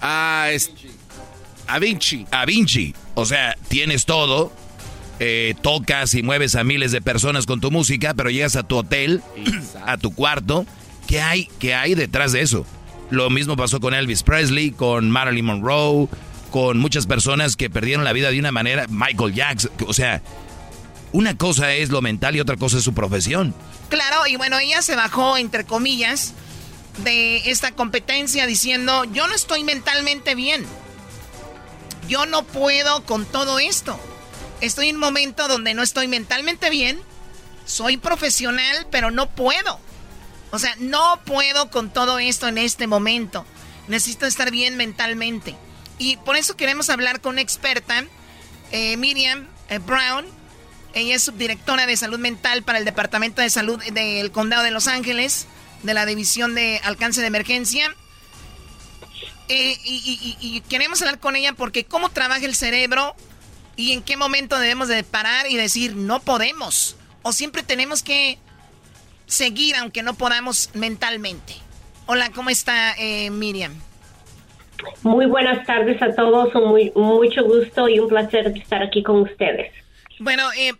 Ah, 0.00 0.48
es. 0.50 0.72
A 1.66 1.78
Vinci. 1.78 2.26
A 2.30 2.46
Vinci. 2.46 2.94
O 3.14 3.26
sea, 3.26 3.56
tienes 3.68 4.06
todo. 4.06 4.52
Eh, 5.20 5.54
tocas 5.62 6.14
y 6.14 6.22
mueves 6.22 6.56
a 6.56 6.64
miles 6.64 6.90
de 6.90 7.00
personas 7.00 7.46
con 7.46 7.60
tu 7.60 7.70
música, 7.70 8.14
pero 8.14 8.30
llegas 8.30 8.56
a 8.56 8.62
tu 8.62 8.78
hotel, 8.78 9.22
a 9.86 9.98
tu 9.98 10.14
cuarto. 10.14 10.66
¿Qué 11.06 11.20
hay, 11.20 11.48
qué 11.58 11.74
hay 11.74 11.94
detrás 11.94 12.32
de 12.32 12.40
eso? 12.40 12.66
Lo 13.12 13.28
mismo 13.28 13.58
pasó 13.58 13.78
con 13.78 13.92
Elvis 13.92 14.22
Presley, 14.22 14.70
con 14.70 15.10
Marilyn 15.10 15.44
Monroe, 15.44 16.08
con 16.50 16.78
muchas 16.78 17.06
personas 17.06 17.56
que 17.56 17.68
perdieron 17.68 18.04
la 18.04 18.14
vida 18.14 18.30
de 18.30 18.40
una 18.40 18.52
manera, 18.52 18.86
Michael 18.88 19.34
Jackson, 19.34 19.70
o 19.86 19.92
sea, 19.92 20.22
una 21.12 21.36
cosa 21.36 21.74
es 21.74 21.90
lo 21.90 22.00
mental 22.00 22.36
y 22.36 22.40
otra 22.40 22.56
cosa 22.56 22.78
es 22.78 22.84
su 22.84 22.94
profesión. 22.94 23.54
Claro, 23.90 24.26
y 24.26 24.36
bueno, 24.36 24.58
ella 24.58 24.80
se 24.80 24.96
bajó, 24.96 25.36
entre 25.36 25.64
comillas, 25.64 26.32
de 27.04 27.50
esta 27.50 27.72
competencia 27.72 28.46
diciendo, 28.46 29.04
yo 29.04 29.26
no 29.26 29.34
estoy 29.34 29.62
mentalmente 29.62 30.34
bien. 30.34 30.64
Yo 32.08 32.24
no 32.24 32.44
puedo 32.44 33.04
con 33.04 33.26
todo 33.26 33.58
esto. 33.58 34.00
Estoy 34.62 34.88
en 34.88 34.96
un 34.96 35.02
momento 35.02 35.48
donde 35.48 35.74
no 35.74 35.82
estoy 35.82 36.08
mentalmente 36.08 36.70
bien. 36.70 36.98
Soy 37.66 37.98
profesional, 37.98 38.86
pero 38.90 39.10
no 39.10 39.28
puedo. 39.28 39.78
O 40.52 40.58
sea, 40.58 40.76
no 40.78 41.18
puedo 41.24 41.70
con 41.70 41.90
todo 41.90 42.18
esto 42.18 42.46
en 42.46 42.58
este 42.58 42.86
momento. 42.86 43.44
Necesito 43.88 44.26
estar 44.26 44.50
bien 44.50 44.76
mentalmente. 44.76 45.56
Y 45.98 46.18
por 46.18 46.36
eso 46.36 46.56
queremos 46.56 46.90
hablar 46.90 47.20
con 47.22 47.32
una 47.32 47.40
experta, 47.40 48.04
eh, 48.70 48.96
Miriam 48.98 49.48
eh, 49.70 49.78
Brown. 49.78 50.26
Ella 50.92 51.14
es 51.14 51.22
subdirectora 51.22 51.86
de 51.86 51.96
salud 51.96 52.18
mental 52.18 52.62
para 52.62 52.78
el 52.78 52.84
Departamento 52.84 53.40
de 53.40 53.48
Salud 53.48 53.82
del 53.82 54.30
Condado 54.30 54.62
de 54.62 54.70
Los 54.70 54.88
Ángeles, 54.88 55.46
de 55.82 55.94
la 55.94 56.04
División 56.04 56.54
de 56.54 56.80
Alcance 56.84 57.22
de 57.22 57.28
Emergencia. 57.28 57.94
Eh, 59.48 59.78
y, 59.84 60.62
queremos 60.68 61.00
hablar 61.00 61.18
con 61.18 61.34
ella 61.34 61.54
porque 61.54 61.84
cómo 61.84 62.10
trabaja 62.10 62.44
el 62.44 62.54
cerebro 62.54 63.14
y 63.76 63.92
en 63.92 64.02
qué 64.02 64.16
momento 64.16 64.58
debemos 64.58 64.88
de 64.88 65.02
parar 65.02 65.50
y 65.50 65.56
decir 65.56 65.96
no 65.96 66.20
podemos. 66.20 66.96
O 67.22 67.32
siempre 67.32 67.62
tenemos 67.62 68.02
que 68.02 68.38
seguir 69.32 69.76
aunque 69.76 70.02
no 70.02 70.14
podamos 70.14 70.70
mentalmente. 70.74 71.54
Hola, 72.06 72.30
¿cómo 72.32 72.50
está 72.50 72.94
eh, 72.98 73.30
Miriam? 73.30 73.72
Muy 75.02 75.26
buenas 75.26 75.64
tardes 75.66 76.00
a 76.02 76.14
todos, 76.14 76.52
muy, 76.54 76.92
mucho 76.94 77.42
gusto 77.44 77.88
y 77.88 77.98
un 77.98 78.08
placer 78.08 78.48
estar 78.48 78.82
aquí 78.82 79.02
con 79.02 79.22
ustedes. 79.22 79.72
Bueno, 80.18 80.52
eh, 80.52 80.74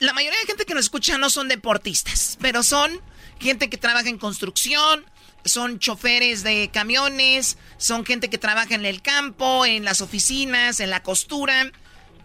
la 0.00 0.12
mayoría 0.12 0.38
de 0.40 0.46
gente 0.46 0.64
que 0.64 0.74
nos 0.74 0.84
escucha 0.84 1.18
no 1.18 1.30
son 1.30 1.48
deportistas, 1.48 2.36
pero 2.40 2.62
son 2.62 3.00
gente 3.38 3.70
que 3.70 3.76
trabaja 3.76 4.08
en 4.08 4.18
construcción, 4.18 5.04
son 5.44 5.78
choferes 5.78 6.42
de 6.42 6.70
camiones, 6.72 7.58
son 7.76 8.04
gente 8.04 8.28
que 8.28 8.38
trabaja 8.38 8.74
en 8.74 8.86
el 8.86 9.02
campo, 9.02 9.66
en 9.66 9.84
las 9.84 10.00
oficinas, 10.00 10.80
en 10.80 10.90
la 10.90 11.02
costura. 11.02 11.70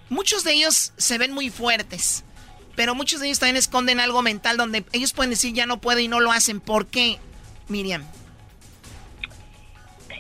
Muchos 0.10 0.44
de 0.44 0.54
ellos 0.54 0.94
se 0.98 1.18
ven 1.18 1.34
muy 1.34 1.50
fuertes, 1.50 2.24
pero 2.80 2.96
muchos 2.96 3.20
de 3.20 3.26
ellos 3.26 3.40
también 3.40 3.58
esconden 3.58 4.00
algo 4.00 4.22
mental 4.22 4.56
donde 4.56 4.86
ellos 4.94 5.12
pueden 5.12 5.32
decir 5.32 5.54
ya 5.54 5.66
no 5.66 5.82
puedo 5.82 6.00
y 6.00 6.08
no 6.08 6.22
lo 6.22 6.32
hacen. 6.32 6.62
¿Por 6.62 6.88
qué, 6.88 7.18
Miriam? 7.68 8.06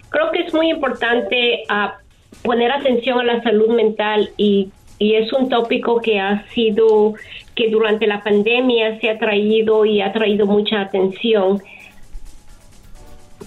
Creo 0.10 0.30
que 0.32 0.42
es 0.42 0.54
muy 0.54 0.70
importante 0.70 1.64
ah, 1.70 2.00
poner 2.42 2.70
atención 2.70 3.18
a 3.22 3.24
la 3.24 3.42
salud 3.44 3.70
mental 3.70 4.32
y, 4.36 4.74
y 4.98 5.16
es 5.16 5.32
un 5.32 5.48
tópico 5.48 6.02
que 6.02 6.20
ha 6.20 6.46
sido, 6.50 7.14
que 7.56 7.70
durante 7.70 8.08
la 8.08 8.22
pandemia 8.24 9.00
se 9.00 9.10
ha 9.10 9.18
traído 9.18 9.86
y 9.86 10.02
ha 10.02 10.12
traído 10.12 10.46
mucha 10.46 10.82
atención 10.82 11.64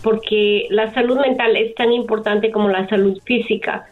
porque 0.02 0.68
la 0.70 0.90
salud 0.94 1.20
mental 1.20 1.54
es 1.58 1.74
tan 1.74 1.92
importante 1.92 2.50
como 2.50 2.70
la 2.70 2.88
salud 2.88 3.20
física. 3.26 3.84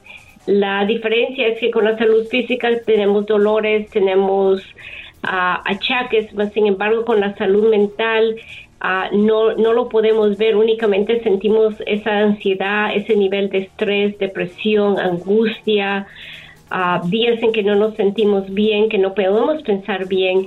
La 0.46 0.86
diferencia 0.86 1.48
es 1.48 1.60
que 1.60 1.70
con 1.70 1.84
la 1.84 1.98
salud 1.98 2.26
física 2.28 2.70
tenemos 2.86 3.26
dolores, 3.26 3.90
tenemos 3.90 4.62
uh, 5.24 5.60
achaques, 5.64 6.30
sin 6.52 6.66
embargo 6.66 7.04
con 7.04 7.20
la 7.20 7.34
salud 7.36 7.68
mental 7.70 8.36
uh, 8.82 9.16
no, 9.16 9.54
no 9.54 9.72
lo 9.72 9.88
podemos 9.88 10.36
ver, 10.38 10.56
únicamente 10.56 11.22
sentimos 11.22 11.74
esa 11.86 12.18
ansiedad, 12.18 12.94
ese 12.94 13.16
nivel 13.16 13.50
de 13.50 13.58
estrés, 13.58 14.18
depresión, 14.18 14.98
angustia, 14.98 16.06
uh, 16.70 17.06
días 17.08 17.40
que 17.52 17.62
no 17.62 17.74
nos 17.74 17.94
sentimos 17.94 18.52
bien, 18.52 18.88
que 18.88 18.98
no 18.98 19.14
podemos 19.14 19.62
pensar 19.62 20.06
bien, 20.08 20.46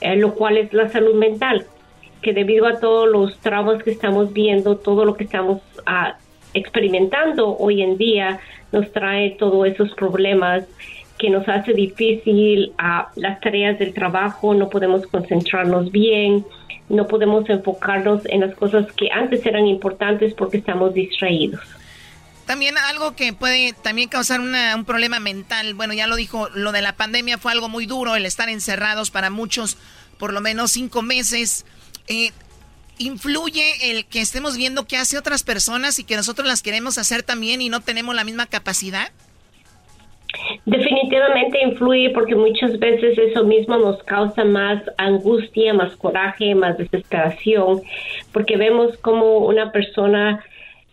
eh, 0.00 0.16
lo 0.16 0.34
cual 0.34 0.58
es 0.58 0.72
la 0.72 0.88
salud 0.88 1.14
mental 1.14 1.66
que 2.20 2.32
debido 2.32 2.66
a 2.66 2.78
todos 2.78 3.08
los 3.08 3.36
traumas 3.40 3.82
que 3.82 3.90
estamos 3.90 4.32
viendo, 4.32 4.76
todo 4.76 5.04
lo 5.04 5.16
que 5.16 5.24
estamos 5.24 5.60
experimentando 6.54 7.56
hoy 7.58 7.82
en 7.82 7.98
día, 7.98 8.38
nos 8.70 8.92
trae 8.92 9.30
todos 9.30 9.66
esos 9.66 9.92
problemas 9.94 10.68
que 11.22 11.30
nos 11.30 11.48
hace 11.48 11.72
difícil 11.72 12.72
las 13.14 13.40
tareas 13.40 13.78
del 13.78 13.94
trabajo, 13.94 14.54
no 14.54 14.68
podemos 14.68 15.06
concentrarnos 15.06 15.92
bien, 15.92 16.44
no 16.88 17.06
podemos 17.06 17.48
enfocarnos 17.48 18.22
en 18.26 18.40
las 18.40 18.56
cosas 18.56 18.86
que 18.96 19.08
antes 19.12 19.46
eran 19.46 19.68
importantes 19.68 20.34
porque 20.34 20.56
estamos 20.56 20.94
distraídos. 20.94 21.60
También 22.44 22.76
algo 22.76 23.14
que 23.14 23.32
puede 23.32 23.72
también 23.72 24.08
causar 24.08 24.40
un 24.40 24.84
problema 24.84 25.20
mental, 25.20 25.74
bueno, 25.74 25.94
ya 25.94 26.08
lo 26.08 26.16
dijo, 26.16 26.48
lo 26.54 26.72
de 26.72 26.82
la 26.82 26.96
pandemia 26.96 27.38
fue 27.38 27.52
algo 27.52 27.68
muy 27.68 27.86
duro, 27.86 28.16
el 28.16 28.26
estar 28.26 28.48
encerrados 28.48 29.12
para 29.12 29.30
muchos 29.30 29.78
por 30.18 30.32
lo 30.32 30.40
menos 30.40 30.72
cinco 30.72 31.02
meses. 31.02 31.64
Eh, 32.08 32.32
¿influye 32.98 33.92
el 33.92 34.06
que 34.06 34.20
estemos 34.20 34.56
viendo 34.56 34.88
qué 34.88 34.96
hace 34.96 35.16
otras 35.16 35.44
personas 35.44 36.00
y 36.00 36.04
que 36.04 36.16
nosotros 36.16 36.48
las 36.48 36.62
queremos 36.62 36.98
hacer 36.98 37.22
también 37.22 37.60
y 37.60 37.68
no 37.68 37.80
tenemos 37.80 38.12
la 38.12 38.24
misma 38.24 38.46
capacidad? 38.46 39.12
Definitivamente 40.64 41.62
influye 41.62 42.10
porque 42.10 42.34
muchas 42.34 42.78
veces 42.78 43.18
eso 43.18 43.44
mismo 43.44 43.76
nos 43.76 44.02
causa 44.04 44.44
más 44.44 44.82
angustia, 44.96 45.74
más 45.74 45.94
coraje, 45.96 46.54
más 46.54 46.78
desesperación, 46.78 47.82
porque 48.32 48.56
vemos 48.56 48.96
como 48.98 49.38
una 49.38 49.72
persona 49.72 50.42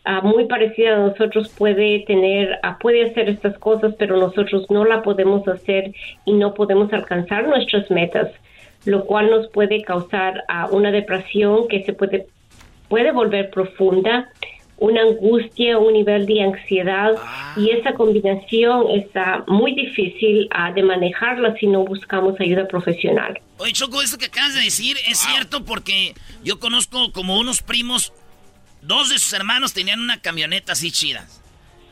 ah, 0.06 0.22
muy 0.22 0.46
parecida 0.46 0.96
a 0.96 1.00
nosotros 1.00 1.50
puede 1.58 2.04
tener, 2.06 2.60
ah, 2.64 2.78
puede 2.80 3.10
hacer 3.10 3.30
estas 3.30 3.58
cosas, 3.58 3.96
pero 3.98 4.18
nosotros 4.18 4.66
no 4.70 4.86
la 4.86 5.02
podemos 5.02 5.48
hacer 5.48 5.94
y 6.26 6.34
no 6.34 6.54
podemos 6.54 6.92
alcanzar 6.92 7.48
nuestras 7.48 7.90
metas 7.90 8.32
lo 8.86 9.06
cual 9.06 9.30
nos 9.30 9.48
puede 9.50 9.82
causar 9.82 10.44
uh, 10.50 10.76
una 10.76 10.92
depresión 10.92 11.68
que 11.68 11.84
se 11.84 11.94
puede, 11.94 12.28
puede 12.88 13.12
volver 13.12 13.50
profunda, 13.50 14.30
una 14.80 15.02
angustia, 15.02 15.78
un 15.78 15.94
nivel 15.94 16.26
de 16.26 16.44
ansiedad 16.44 17.12
y 17.58 17.72
esa 17.72 17.94
combinación 17.94 18.90
está 18.92 19.44
muy 19.48 19.76
difícil 19.76 20.50
uh, 20.54 20.74
de 20.74 20.84
manejarla 20.84 21.56
si 21.60 21.68
no 21.68 21.84
buscamos 21.84 22.40
ayuda 22.40 22.68
profesional. 22.68 23.40
Oye, 23.58 23.74
Choco, 23.74 24.02
esto 24.02 24.18
que 24.18 24.26
acabas 24.26 24.54
de 24.54 24.62
decir 24.62 24.98
es 25.08 25.20
cierto 25.20 25.66
porque 25.66 26.14
yo 26.44 26.60
conozco 26.60 27.12
como 27.12 27.38
unos 27.40 27.62
primos, 27.62 28.14
dos 28.82 29.10
de 29.10 29.20
sus 29.20 29.34
hermanos 29.34 29.74
tenían 29.74 30.00
una 30.00 30.22
camioneta 30.22 30.74
así 30.74 30.92
chida. 30.92 31.28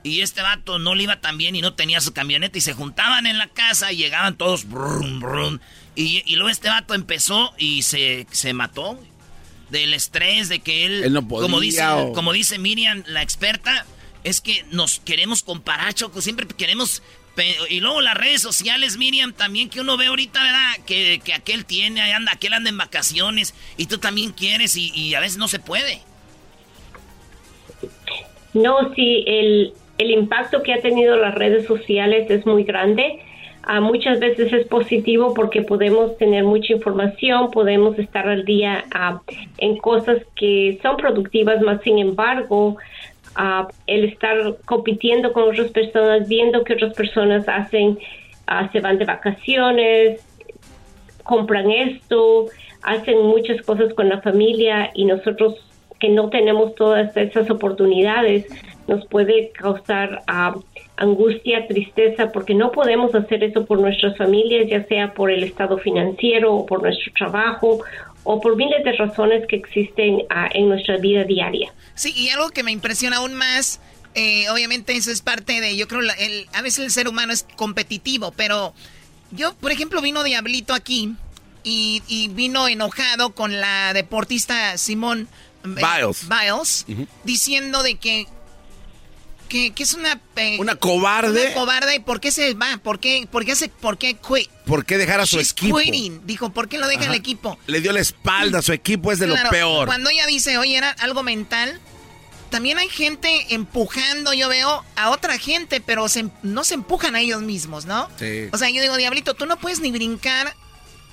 Y 0.04 0.22
este 0.22 0.42
vato 0.42 0.80
no 0.80 0.96
le 0.96 1.04
iba 1.04 1.20
tan 1.20 1.38
bien 1.38 1.56
y 1.56 1.62
no 1.62 1.74
tenía 1.74 2.00
su 2.00 2.14
camioneta 2.14 2.58
y 2.58 2.62
se 2.62 2.74
juntaban 2.74 3.26
en 3.26 3.38
la 3.38 3.48
casa 3.48 3.92
y 3.92 3.98
llegaban 3.98 4.38
todos 4.38 4.70
brum, 4.70 5.20
brum, 5.20 5.60
y, 5.96 6.36
luego 6.36 6.50
este 6.50 6.70
vato 6.70 6.94
empezó 6.94 7.54
y 7.58 7.82
se, 7.82 8.28
se 8.30 8.54
mató 8.54 9.00
del 9.70 9.94
estrés 9.94 10.50
de 10.50 10.60
que 10.60 10.86
él, 10.86 11.14
no 11.14 11.28
como 11.28 11.60
dice 11.60 11.84
como 12.14 12.34
dice 12.34 12.58
Miriam 12.58 13.04
la 13.08 13.22
experta 13.22 13.86
es 14.24 14.42
que 14.42 14.64
nos 14.72 15.00
queremos 15.00 15.44
comparar 15.44 15.94
Choco 15.94 16.22
siempre 16.22 16.48
queremos 16.58 17.04
y 17.70 17.80
luego 17.82 18.02
las 18.02 18.16
redes 18.16 18.42
sociales 18.42 18.98
Miriam 18.98 19.34
también 19.34 19.70
que 19.70 19.82
uno 19.82 19.98
ve 19.98 20.08
ahorita 20.08 20.42
verdad 20.42 20.86
que, 20.86 21.20
que 21.24 21.34
aquel 21.34 21.66
tiene 21.66 22.02
ahí 22.02 22.12
anda 22.12 22.32
aquel 22.34 22.54
anda 22.54 22.70
en 22.70 22.78
vacaciones 22.78 23.54
y 23.78 23.86
tú 23.86 23.98
también 23.98 24.32
quieres 24.32 24.76
y, 24.76 24.92
y 24.96 25.14
a 25.16 25.20
veces 25.20 25.38
no 25.38 25.48
se 25.48 25.60
puede. 25.60 26.02
No 28.54 28.94
sí 28.96 29.24
el 29.28 29.74
el 29.98 30.12
impacto 30.12 30.62
que 30.62 30.74
ha 30.74 30.82
tenido 30.82 31.16
las 31.18 31.34
redes 31.34 31.66
sociales 31.66 32.30
es 32.30 32.46
muy 32.46 32.64
grande 32.64 33.20
muchas 33.82 34.20
veces 34.20 34.52
es 34.54 34.66
positivo 34.68 35.34
porque 35.34 35.62
podemos 35.62 36.18
tener 36.18 36.44
mucha 36.44 36.74
información, 36.74 37.52
podemos 37.52 38.00
estar 38.00 38.28
al 38.28 38.46
día 38.46 38.86
en 39.58 39.78
cosas 39.78 40.22
que 40.36 40.80
son 40.82 40.96
productivas, 40.98 41.62
más 41.62 41.82
sin 41.82 41.98
embargo, 42.00 42.78
el 43.86 44.06
estar 44.06 44.58
compitiendo 44.66 45.34
con 45.34 45.50
otras 45.50 45.72
personas, 45.72 46.28
viendo 46.28 46.64
que 46.64 46.74
otras 46.74 46.94
personas 46.94 47.48
hacen, 47.48 48.00
se 48.72 48.80
van 48.80 48.98
de 48.98 49.06
vacaciones, 49.06 50.26
compran 51.24 51.70
esto, 51.70 52.46
hacen 52.84 53.22
muchas 53.22 53.62
cosas 53.64 53.94
con 53.94 54.08
la 54.08 54.22
familia 54.22 54.92
y 54.94 55.06
nosotros 55.06 55.67
que 56.00 56.10
no 56.10 56.30
tenemos 56.30 56.76
todas 56.76 57.16
esas 57.18 57.50
oportunidades, 57.50 58.46
nos 58.88 59.06
puede 59.08 59.52
causar 59.52 60.24
uh, 60.28 60.64
angustia, 60.96 61.68
tristeza, 61.68 62.32
porque 62.32 62.54
no 62.54 62.72
podemos 62.72 63.14
hacer 63.14 63.44
eso 63.44 63.66
por 63.66 63.80
nuestras 63.80 64.18
familias, 64.18 64.68
ya 64.70 64.86
sea 64.86 65.14
por 65.14 65.30
el 65.30 65.44
estado 65.44 65.78
financiero 65.78 66.54
o 66.54 66.66
por 66.66 66.82
nuestro 66.82 67.12
trabajo 67.14 67.80
o 68.24 68.42
por 68.42 68.56
miles 68.56 68.84
de 68.84 68.94
razones 68.94 69.46
que 69.48 69.58
existen 69.58 70.16
uh, 70.16 70.50
en 70.54 70.70
nuestra 70.70 70.98
vida 70.98 71.24
diaria. 71.24 71.74
Sí, 71.96 72.14
y 72.16 72.30
algo 72.30 72.50
que 72.50 72.64
me 72.64 72.72
impresiona 72.72 73.18
aún 73.18 73.34
más, 73.34 73.80
eh, 74.16 74.50
obviamente 74.50 74.94
eso 74.94 75.12
es 75.12 75.22
parte 75.22 75.62
de, 75.62 75.76
yo 75.76 75.88
creo, 75.88 76.02
el, 76.02 76.48
a 76.54 76.62
veces 76.62 76.86
el 76.86 76.92
ser 76.92 77.08
humano 77.08 77.34
es 77.34 77.46
competitivo, 77.56 78.34
pero 78.36 78.74
yo, 79.32 79.54
por 79.56 79.72
ejemplo, 79.72 80.02
vino 80.02 80.24
Diablito 80.24 80.74
aquí 80.74 81.14
y, 81.64 82.02
y 82.08 82.30
vino 82.30 82.68
enojado 82.68 83.34
con 83.34 83.60
la 83.60 83.94
deportista 83.94 84.78
Simón. 84.78 85.28
Biles. 85.76 86.28
Biles, 86.28 86.86
diciendo 87.24 87.84
de 87.84 87.96
que 87.96 88.28
que, 89.50 89.72
que 89.72 89.84
es 89.84 89.94
una... 89.94 90.20
eh, 90.36 90.58
Una 90.60 90.76
cobarde. 90.76 91.46
Una 91.46 91.54
cobarde. 91.54 91.96
¿Y 91.96 92.00
por 92.00 92.20
qué 92.20 92.32
se 92.32 92.54
va? 92.54 92.78
¿Por 92.84 93.00
qué, 93.00 93.26
por 93.32 93.46
qué 93.46 93.54
hace, 93.54 93.70
por 93.70 93.98
qué 93.98 94.16
quit? 94.18 94.50
¿Por 94.66 94.86
qué 94.86 94.98
dejar 94.98 95.22
a 95.22 95.26
su 95.26 95.38
She's 95.38 95.52
equipo? 95.52 95.78
quitting. 95.78 96.22
Dijo, 96.28 96.50
¿por 96.50 96.68
qué 96.68 96.78
lo 96.78 96.86
deja 96.88 97.04
Ajá. 97.04 97.12
el 97.12 97.18
equipo? 97.18 97.58
Le 97.66 97.80
dio 97.80 97.94
la 97.94 98.02
espalda, 98.02 98.62
su 98.62 98.74
equipo 98.74 99.10
es 99.12 99.20
de 99.20 99.28
Claro, 99.28 99.44
lo 99.46 99.50
peor. 99.50 99.88
Cuando 99.88 100.10
ella 100.10 100.26
dice, 100.26 100.58
oye, 100.58 100.76
era 100.76 100.90
algo 101.00 101.24
mental, 101.24 101.80
también 102.50 102.78
hay 102.78 102.90
gente 102.90 103.54
empujando, 103.56 104.34
yo 104.34 104.50
veo, 104.50 104.84
a 104.98 105.10
otra 105.12 105.38
gente, 105.38 105.80
pero 105.80 106.10
se- 106.10 106.28
no 106.44 106.66
se 106.66 106.74
empujan 106.74 107.16
a 107.16 107.22
ellos 107.22 107.42
mismos, 107.42 107.86
¿no? 107.86 108.10
Sí. 108.20 108.50
O 108.52 108.58
sea, 108.58 108.70
yo 108.70 108.82
digo, 108.82 108.98
Diablito, 108.98 109.34
tú 109.34 109.46
no 109.46 109.56
puedes 109.58 109.80
ni 109.80 109.92
brincar 109.94 110.54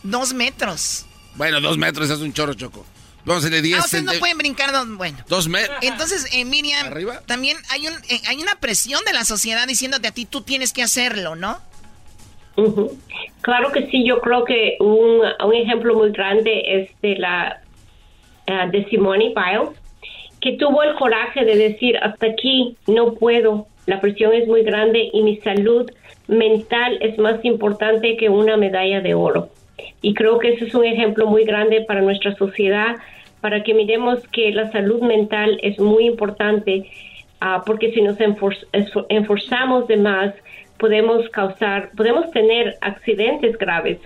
dos 0.03 0.33
metros. 0.35 1.07
Bueno, 1.37 1.61
dos 1.61 1.79
metros 1.79 2.11
es 2.11 2.19
un 2.19 2.33
chorro, 2.33 2.55
Choco. 2.55 2.85
Vamos 3.25 3.45
a 3.45 3.47
hacerle 3.47 3.63
10 3.63 3.79
Ah, 3.79 3.85
ustedes 3.85 4.05
no 4.05 4.13
pueden 4.19 4.39
brincar 4.39 4.71
dos, 4.73 4.87
bueno. 4.97 5.19
Dos 5.29 5.49
metros. 5.49 5.79
Entonces, 5.83 6.27
eh, 6.35 6.45
Miriam, 6.45 6.93
también 7.27 7.57
hay, 7.71 7.87
un, 7.87 7.95
eh, 8.09 8.21
hay 8.27 8.43
una 8.43 8.55
presión 8.57 9.03
de 9.07 9.13
la 9.13 9.25
sociedad 9.25 9.67
diciéndote 9.67 10.09
a 10.09 10.13
ti, 10.13 10.27
tú 10.27 10.43
tienes 10.43 10.73
que 10.73 10.83
hacerlo, 10.83 11.35
¿no? 11.35 11.59
Ujú. 12.57 12.97
Claro 13.41 13.73
que 13.73 13.87
sí, 13.89 14.07
yo 14.07 14.21
creo 14.21 14.45
que 14.45 14.77
un, 14.81 15.21
un 15.45 15.55
ejemplo 15.55 15.95
muy 15.95 16.13
grande 16.13 16.63
es 16.67 16.91
de 17.03 17.17
la 17.17 17.61
ah, 18.47 18.67
de 18.71 18.85
Simone 18.91 19.35
Biles, 19.35 19.71
que 20.41 20.53
tuvo 20.59 20.83
el 20.83 20.95
coraje 20.95 21.45
de 21.45 21.57
decir 21.57 21.97
hasta 21.99 22.27
aquí 22.27 22.77
no 22.87 23.15
puedo, 23.15 23.67
la 23.87 24.01
presión 24.01 24.35
es 24.35 24.47
muy 24.47 24.63
grande 24.63 25.11
y 25.13 25.23
mi 25.23 25.39
salud 25.39 25.91
mental 26.29 26.99
es 27.01 27.19
más 27.19 27.45
importante 27.45 28.17
que 28.17 28.29
una 28.29 28.57
medalla 28.57 29.01
de 29.01 29.15
oro. 29.15 29.49
Y 30.03 30.15
creo 30.15 30.39
que 30.39 30.51
ese 30.53 30.67
es 30.67 30.75
un 30.75 30.85
ejemplo 30.85 31.27
muy 31.27 31.45
grande 31.45 31.83
para 31.83 32.01
nuestra 32.03 32.35
sociedad, 32.37 32.97
para 33.41 33.63
que 33.63 33.75
miremos 33.75 34.27
que 34.29 34.53
la 34.53 34.71
salud 34.73 35.03
mental 35.03 35.59
es 35.63 35.79
muy 35.79 36.07
importante, 36.07 36.85
ah, 37.41 37.63
porque 37.67 37.93
si 37.93 38.01
nos 38.01 38.17
enforzamos 39.09 39.89
de 39.89 39.97
más, 39.97 40.35
podemos 40.79 41.29
causar, 41.31 41.91
podemos 41.97 42.31
tener 42.31 42.77
accidentes 42.81 43.57
graves, 43.59 43.99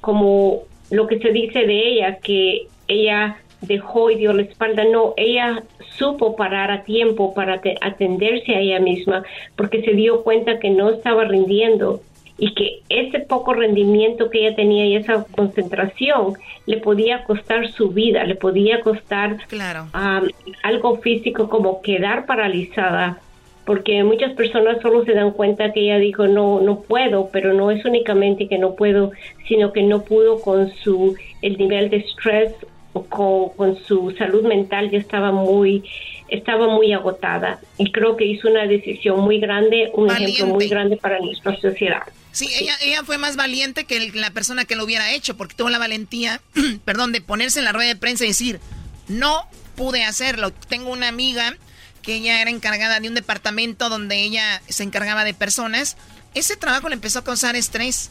como 0.00 0.62
lo 0.90 1.06
que 1.06 1.18
se 1.18 1.30
dice 1.30 1.66
de 1.66 1.88
ella, 1.88 2.16
que 2.16 2.66
ella 2.88 3.36
dejó 3.60 4.10
y 4.10 4.16
dio 4.16 4.32
la 4.32 4.42
espalda. 4.42 4.84
No, 4.84 5.14
ella 5.16 5.62
supo 5.96 6.34
parar 6.34 6.70
a 6.70 6.82
tiempo 6.84 7.34
para 7.34 7.60
te- 7.60 7.76
atenderse 7.80 8.54
a 8.54 8.60
ella 8.60 8.80
misma, 8.80 9.22
porque 9.56 9.82
se 9.82 9.92
dio 9.92 10.22
cuenta 10.22 10.58
que 10.58 10.70
no 10.70 10.90
estaba 10.90 11.24
rindiendo 11.24 12.00
y 12.40 12.54
que 12.54 12.80
ese 12.88 13.20
poco 13.20 13.52
rendimiento 13.52 14.30
que 14.30 14.46
ella 14.46 14.56
tenía 14.56 14.86
y 14.86 14.96
esa 14.96 15.24
concentración 15.36 16.34
le 16.66 16.78
podía 16.78 17.22
costar 17.24 17.70
su 17.70 17.90
vida, 17.90 18.24
le 18.24 18.34
podía 18.34 18.80
costar 18.80 19.36
Claro. 19.46 19.86
um, 19.94 20.28
algo 20.62 20.96
físico 20.98 21.48
como 21.48 21.82
quedar 21.82 22.26
paralizada 22.26 23.18
porque 23.66 24.02
muchas 24.02 24.32
personas 24.32 24.80
solo 24.80 25.04
se 25.04 25.12
dan 25.12 25.32
cuenta 25.32 25.72
que 25.72 25.82
ella 25.82 25.98
dijo 25.98 26.26
no 26.26 26.60
no 26.60 26.80
puedo 26.80 27.28
pero 27.30 27.52
no 27.52 27.70
es 27.70 27.84
únicamente 27.84 28.48
que 28.48 28.58
no 28.58 28.74
puedo 28.74 29.12
sino 29.46 29.72
que 29.72 29.82
no 29.82 30.02
pudo 30.02 30.40
con 30.40 30.70
su 30.82 31.14
el 31.42 31.58
nivel 31.58 31.90
de 31.90 31.98
estrés 31.98 32.54
o 32.94 33.04
con, 33.04 33.50
con 33.50 33.76
su 33.76 34.10
salud 34.12 34.44
mental 34.44 34.90
ya 34.90 34.98
estaba 34.98 35.30
muy 35.30 35.84
estaba 36.30 36.68
muy 36.68 36.92
agotada 36.92 37.60
y 37.78 37.90
creo 37.92 38.16
que 38.16 38.24
hizo 38.24 38.48
una 38.48 38.66
decisión 38.66 39.20
muy 39.20 39.40
grande 39.40 39.90
un 39.94 40.10
ejemplo 40.10 40.46
muy 40.46 40.68
grande 40.68 40.96
para 40.96 41.18
nuestra 41.18 41.56
sociedad 41.60 42.02
Sí, 42.32 42.48
ella, 42.60 42.74
ella 42.84 43.02
fue 43.04 43.18
más 43.18 43.34
valiente 43.34 43.84
que 43.84 43.96
el- 43.96 44.20
la 44.20 44.30
persona 44.30 44.64
que 44.64 44.76
lo 44.76 44.84
hubiera 44.84 45.10
hecho, 45.12 45.36
porque 45.36 45.56
tuvo 45.56 45.68
la 45.68 45.78
valentía, 45.78 46.40
perdón, 46.84 47.10
de 47.10 47.20
ponerse 47.20 47.58
en 47.58 47.64
la 47.64 47.72
rueda 47.72 47.88
de 47.88 47.96
prensa 47.96 48.24
y 48.24 48.28
decir, 48.28 48.60
no 49.08 49.48
pude 49.74 50.04
hacerlo. 50.04 50.52
Tengo 50.52 50.90
una 50.92 51.08
amiga 51.08 51.56
que 52.02 52.14
ella 52.14 52.40
era 52.40 52.50
encargada 52.50 53.00
de 53.00 53.08
un 53.08 53.14
departamento 53.16 53.88
donde 53.88 54.22
ella 54.22 54.62
se 54.68 54.84
encargaba 54.84 55.24
de 55.24 55.34
personas. 55.34 55.96
Ese 56.34 56.56
trabajo 56.56 56.88
le 56.88 56.94
empezó 56.94 57.18
a 57.18 57.24
causar 57.24 57.56
estrés. 57.56 58.10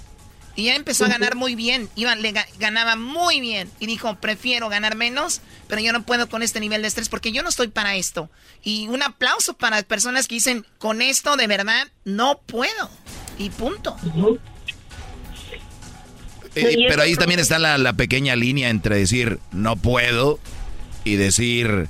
Y 0.59 0.63
ella 0.67 0.75
empezó 0.75 1.05
a 1.05 1.07
ganar 1.07 1.35
muy 1.35 1.55
bien, 1.55 1.89
iba, 1.95 2.15
le 2.15 2.33
ganaba 2.59 2.97
muy 2.97 3.39
bien. 3.39 3.69
Y 3.79 3.85
dijo, 3.85 4.15
prefiero 4.19 4.67
ganar 4.67 4.95
menos, 4.95 5.41
pero 5.67 5.81
yo 5.81 5.93
no 5.93 6.03
puedo 6.03 6.27
con 6.27 6.43
este 6.43 6.59
nivel 6.59 6.81
de 6.81 6.89
estrés 6.89 7.07
porque 7.07 7.31
yo 7.31 7.43
no 7.43 7.49
estoy 7.49 7.69
para 7.69 7.95
esto. 7.95 8.29
Y 8.61 8.87
un 8.89 9.01
aplauso 9.01 9.53
para 9.53 9.81
personas 9.83 10.27
que 10.27 10.35
dicen, 10.35 10.65
con 10.77 11.01
esto 11.01 11.37
de 11.37 11.47
verdad 11.47 11.87
no 12.03 12.41
puedo. 12.45 12.89
Y 13.37 13.49
punto. 13.51 13.95
Eh, 16.55 16.75
pero 16.89 17.03
ahí 17.03 17.15
también 17.15 17.39
está 17.39 17.57
la, 17.57 17.77
la 17.77 17.93
pequeña 17.93 18.35
línea 18.35 18.69
entre 18.69 18.97
decir 18.97 19.39
no 19.51 19.77
puedo 19.77 20.39
y 21.05 21.15
decir 21.15 21.87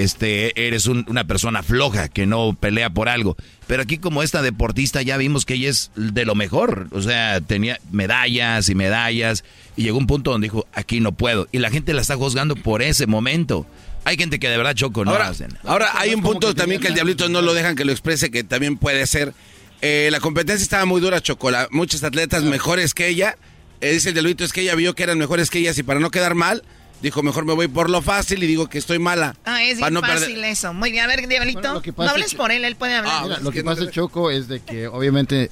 este 0.00 0.66
eres 0.66 0.86
un- 0.86 1.04
una 1.08 1.24
persona 1.26 1.62
floja 1.62 2.08
que 2.08 2.26
no 2.26 2.56
pelea 2.58 2.90
por 2.90 3.08
algo. 3.08 3.36
Pero 3.66 3.82
aquí 3.82 3.98
como 3.98 4.22
esta 4.22 4.42
deportista 4.42 5.02
ya 5.02 5.16
vimos 5.16 5.44
que 5.44 5.54
ella 5.54 5.70
es 5.70 5.90
de 5.96 6.24
lo 6.24 6.34
mejor, 6.34 6.88
o 6.92 7.02
sea, 7.02 7.40
tenía 7.40 7.78
medallas 7.90 8.68
y 8.68 8.74
medallas 8.74 9.44
y 9.76 9.82
llegó 9.84 9.98
un 9.98 10.06
punto 10.06 10.30
donde 10.32 10.46
dijo, 10.46 10.66
aquí 10.72 11.00
no 11.00 11.12
puedo. 11.12 11.48
Y 11.52 11.58
la 11.58 11.70
gente 11.70 11.92
la 11.94 12.00
está 12.02 12.16
juzgando 12.16 12.56
por 12.56 12.82
ese 12.82 13.06
momento. 13.06 13.66
Hay 14.04 14.16
gente 14.16 14.38
que 14.40 14.48
de 14.48 14.56
verdad 14.56 14.74
choco, 14.74 15.04
no 15.04 15.12
Ahora, 15.12 15.28
hacen. 15.28 15.56
ahora 15.64 15.90
hay 15.94 16.12
un 16.14 16.22
punto 16.22 16.54
también 16.54 16.80
que 16.80 16.88
el 16.88 16.94
diablito 16.94 17.28
no 17.28 17.40
lo 17.40 17.54
dejan 17.54 17.76
que 17.76 17.84
lo 17.84 17.92
exprese, 17.92 18.30
que 18.30 18.42
también 18.44 18.76
puede 18.76 19.06
ser. 19.06 19.32
Eh, 19.80 20.08
la 20.10 20.20
competencia 20.20 20.62
estaba 20.62 20.84
muy 20.84 21.00
dura, 21.00 21.20
Chocola. 21.20 21.68
Muchos 21.70 22.02
atletas 22.04 22.42
mejores 22.42 22.94
que 22.94 23.08
ella. 23.08 23.36
Eh, 23.80 23.92
dice 23.92 24.08
el 24.10 24.14
diablito, 24.14 24.44
es 24.44 24.52
que 24.52 24.60
ella 24.62 24.74
vio 24.76 24.94
que 24.94 25.02
eran 25.02 25.18
mejores 25.18 25.50
que 25.50 25.58
ellas 25.58 25.76
y 25.78 25.82
para 25.82 25.98
no 26.00 26.10
quedar 26.10 26.34
mal, 26.36 26.62
dijo, 27.02 27.22
mejor 27.22 27.44
me 27.44 27.52
voy 27.52 27.68
por 27.68 27.90
lo 27.90 28.00
fácil 28.00 28.42
y 28.42 28.46
digo 28.46 28.68
que 28.68 28.78
estoy 28.78 28.98
mala. 28.98 29.34
Ah, 29.44 29.62
es 29.62 29.80
para 29.80 29.90
bien 29.90 29.94
no 29.94 30.00
perder- 30.02 30.18
fácil 30.20 30.44
eso. 30.44 30.72
Muy 30.72 30.92
bien, 30.92 31.04
a 31.04 31.08
ver, 31.08 31.26
Diablito, 31.28 31.82
no 31.96 32.08
hables 32.08 32.26
es 32.28 32.34
por 32.34 32.50
él, 32.52 32.64
él 32.64 32.76
puede 32.76 32.94
hablar. 32.94 33.22
Mira, 33.24 33.38
lo 33.40 33.50
que 33.50 33.62
pasa, 33.64 33.90
Choco, 33.90 34.30
es 34.30 34.48
de 34.48 34.60
que 34.60 34.86
obviamente 34.86 35.50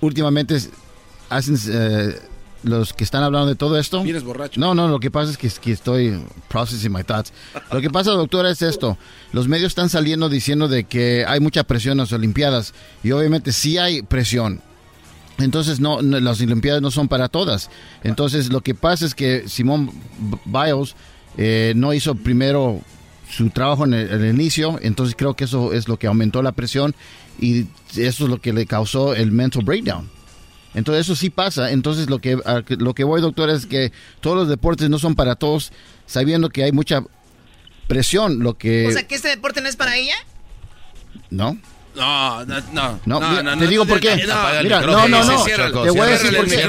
últimamente 0.00 0.58
hacen 1.30 1.56
eh, 1.68 2.18
los 2.62 2.92
que 2.92 3.04
están 3.04 3.22
hablando 3.22 3.48
de 3.48 3.54
todo 3.54 3.78
esto. 3.78 4.02
Vienes 4.02 4.22
borracho. 4.24 4.60
No, 4.60 4.74
no, 4.74 4.88
lo 4.88 5.00
que 5.00 5.10
pasa 5.10 5.30
es 5.30 5.38
que, 5.38 5.48
que 5.48 5.72
estoy 5.72 6.22
processing 6.48 6.92
my 6.92 7.02
thoughts. 7.04 7.32
Lo 7.72 7.80
que 7.80 7.90
pasa, 7.90 8.10
doctora, 8.12 8.50
es 8.50 8.62
esto. 8.62 8.96
Los 9.32 9.48
medios 9.48 9.68
están 9.68 9.88
saliendo 9.88 10.28
diciendo 10.28 10.68
de 10.68 10.84
que 10.84 11.24
hay 11.26 11.40
mucha 11.40 11.64
presión 11.64 11.92
en 11.92 11.98
las 11.98 12.12
Olimpiadas 12.12 12.74
y 13.02 13.12
obviamente 13.12 13.52
sí 13.52 13.78
hay 13.78 14.02
presión. 14.02 14.60
Entonces 15.38 15.80
no, 15.80 16.00
no, 16.02 16.20
las 16.20 16.40
Olimpiadas 16.40 16.80
no 16.82 16.90
son 16.90 17.08
para 17.08 17.28
todas. 17.28 17.70
Entonces 18.04 18.50
lo 18.52 18.60
que 18.60 18.74
pasa 18.74 19.04
es 19.06 19.14
que 19.14 19.48
Simón 19.48 19.90
Biles 20.44 20.94
eh, 21.36 21.72
no 21.76 21.92
hizo 21.92 22.14
primero 22.14 22.80
su 23.28 23.50
trabajo 23.50 23.84
en 23.84 23.94
el, 23.94 24.10
en 24.12 24.22
el 24.24 24.34
inicio, 24.34 24.78
entonces 24.82 25.16
creo 25.18 25.34
que 25.34 25.44
eso 25.44 25.72
es 25.72 25.88
lo 25.88 25.98
que 25.98 26.06
aumentó 26.06 26.40
la 26.42 26.52
presión 26.52 26.94
y 27.40 27.62
eso 27.96 28.24
es 28.24 28.30
lo 28.30 28.40
que 28.40 28.52
le 28.52 28.66
causó 28.66 29.14
el 29.14 29.32
mental 29.32 29.64
breakdown. 29.64 30.08
Entonces 30.74 31.06
eso 31.06 31.16
sí 31.16 31.30
pasa. 31.30 31.70
Entonces 31.72 32.08
lo 32.10 32.20
que- 32.20 32.38
lo 32.78 32.94
que 32.94 33.02
voy, 33.04 33.20
doctor, 33.20 33.50
es 33.50 33.66
que 33.66 33.92
todos 34.20 34.36
los 34.36 34.48
deportes 34.48 34.88
no 34.90 34.98
son 34.98 35.14
para 35.16 35.34
todos, 35.34 35.72
sabiendo 36.06 36.48
que 36.50 36.62
hay 36.64 36.72
mucha 36.72 37.02
presión. 37.88 38.40
Lo 38.40 38.54
que 38.56 38.86
O 38.86 38.92
sea, 38.92 39.06
que 39.06 39.14
este 39.16 39.28
deporte 39.28 39.60
no 39.60 39.68
es 39.68 39.76
para 39.76 39.96
ella. 39.96 40.14
no. 41.30 41.58
No, 41.94 42.44
no, 42.44 42.60
no. 42.72 43.00
No, 43.04 43.20
mira, 43.20 43.56
te 43.56 43.66
digo 43.66 43.86
por 43.86 44.00
qué. 44.00 44.16
Mira, 44.16 44.80
no, 44.80 45.08
no, 45.08 45.24
no. 45.24 45.44
Te 45.44 45.90
voy 45.90 46.00
a 46.00 46.06
decir 46.06 46.36
por 46.36 46.46
qué. 46.46 46.64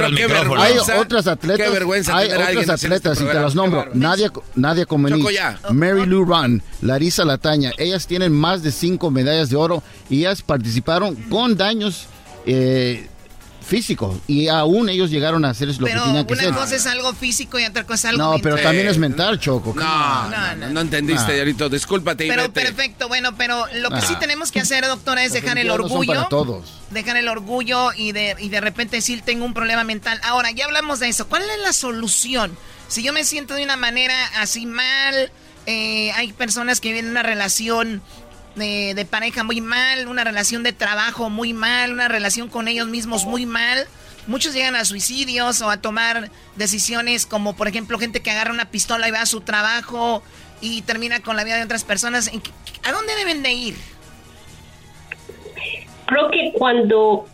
Hay 0.58 0.78
otras 0.78 1.28
atletas, 1.28 1.66
Qué 1.66 1.74
vergüenza 1.74 2.16
hay 2.16 2.30
otras 2.30 2.50
este 2.50 2.72
atletas 2.72 3.22
y 3.22 3.26
te 3.26 3.34
las 3.34 3.56
nombro. 3.56 3.88
Nadia, 3.94 4.32
Nadia 4.56 4.86
ya. 5.34 5.60
Mary 5.72 6.06
Lou 6.06 6.26
Ran, 6.26 6.62
Larisa 6.82 7.26
Lataña. 7.26 7.72
Ellas 7.78 8.08
tienen 8.08 8.32
más 8.32 8.62
de 8.64 8.72
cinco 8.72 9.12
medallas 9.12 9.50
de 9.50 9.56
oro 9.56 9.84
y 10.10 10.20
ellas 10.20 10.42
participaron 10.42 11.16
con 11.30 11.58
daños 11.58 12.08
eh, 12.46 13.08
físicos 13.66 14.18
y 14.28 14.48
aún 14.48 14.90
ellos 14.90 15.10
llegaron 15.10 15.44
a 15.46 15.50
hacer 15.50 15.68
lo 15.68 15.74
Pero 15.86 15.86
que 16.02 16.06
tenían 16.08 16.26
que 16.28 16.34
una 16.34 16.42
hacer. 16.44 16.54
cosa 16.54 16.76
es 16.76 16.86
algo 16.86 17.14
físico 17.14 17.60
y 17.60 17.66
otra 17.66 17.84
cosa 17.86 18.10
es 18.10 18.14
algo 18.14 18.34
No, 18.34 18.40
pero 18.42 18.58
también 18.58 18.88
es 18.88 18.98
mental, 18.98 19.40
Choco. 19.40 19.74
No, 19.76 20.30
no, 20.30 20.56
no, 20.56 20.70
no 20.70 20.82
entendiste, 20.82 21.32
Ah. 21.32 21.36
diablito. 21.36 21.68
Discúlpate 21.70 22.26
y 22.26 22.30
Pero 22.30 22.44
vete. 22.44 22.62
perfecto, 22.62 23.08
bueno, 23.08 23.36
pero 23.36 23.66
lo 23.76 23.90
que 23.90 23.96
Ah. 23.98 24.02
sí 24.02 24.16
tenemos 24.20 24.52
que 24.52 24.60
hacer, 24.62 24.86
doctora, 24.86 25.24
es 25.24 25.34
dejar 25.34 25.58
el 25.58 25.68
no 25.68 25.74
son 25.78 25.84
orgullo. 25.86 26.14
para 26.14 26.30
todos. 26.30 26.66
Dejar 26.92 27.18
el 27.18 27.28
orgullo 27.28 27.92
y 27.94 28.12
de, 28.12 28.36
y 28.40 28.50
de 28.50 28.62
repente 28.62 28.98
decir 28.98 29.22
tengo 29.24 29.46
un 29.46 29.54
problema 29.54 29.84
mental. 29.84 30.20
Ahora, 30.24 30.52
ya 30.52 30.66
hablamos 30.66 31.00
de 31.00 31.10
eso. 31.10 31.28
¿Cuál 31.28 31.42
es 31.44 31.60
la 31.64 31.74
solución? 31.74 32.56
Si 32.88 33.02
yo 33.04 33.14
me 33.14 33.24
siento 33.24 33.56
de 33.56 33.64
una 33.64 33.76
manera 33.78 34.16
así 34.40 34.66
mal, 34.68 35.32
eh, 35.66 36.12
hay 36.12 36.32
personas 36.34 36.80
que 36.80 36.90
viven 36.90 37.10
una 37.10 37.24
relación 37.24 38.04
de, 38.56 38.94
de 38.96 39.06
pareja 39.06 39.44
muy 39.44 39.62
mal, 39.62 40.08
una 40.08 40.24
relación 40.24 40.64
de 40.64 40.74
trabajo 40.74 41.30
muy 41.30 41.54
mal, 41.54 41.92
una 41.94 42.08
relación 42.08 42.48
con 42.50 42.68
ellos 42.68 42.88
mismos 42.88 43.26
muy 43.26 43.46
mal. 43.46 43.88
Muchos 44.28 44.54
llegan 44.54 44.76
a 44.76 44.86
suicidios 44.86 45.62
o 45.62 45.70
a 45.70 45.78
tomar 45.78 46.32
decisiones 46.56 47.26
como, 47.26 47.56
por 47.56 47.68
ejemplo, 47.68 48.00
gente 48.00 48.22
que 48.22 48.32
agarra 48.32 48.52
una 48.52 48.66
pistola 48.72 49.08
y 49.08 49.12
va 49.12 49.22
a 49.22 49.26
su 49.28 49.42
trabajo 49.42 50.24
y 50.62 50.82
termina 50.82 51.20
con 51.22 51.36
la 51.36 51.44
vida 51.44 51.58
de 51.58 51.64
otras 51.64 51.84
personas. 51.84 52.28
¿En 52.34 52.42
qué- 52.42 52.52
¿A 52.84 52.92
dónde 52.92 53.16
deben 53.16 53.44
de 53.44 53.52
ir? 53.52 53.76
creo 56.08 56.30
que 56.30 56.52
cuando 56.58 57.28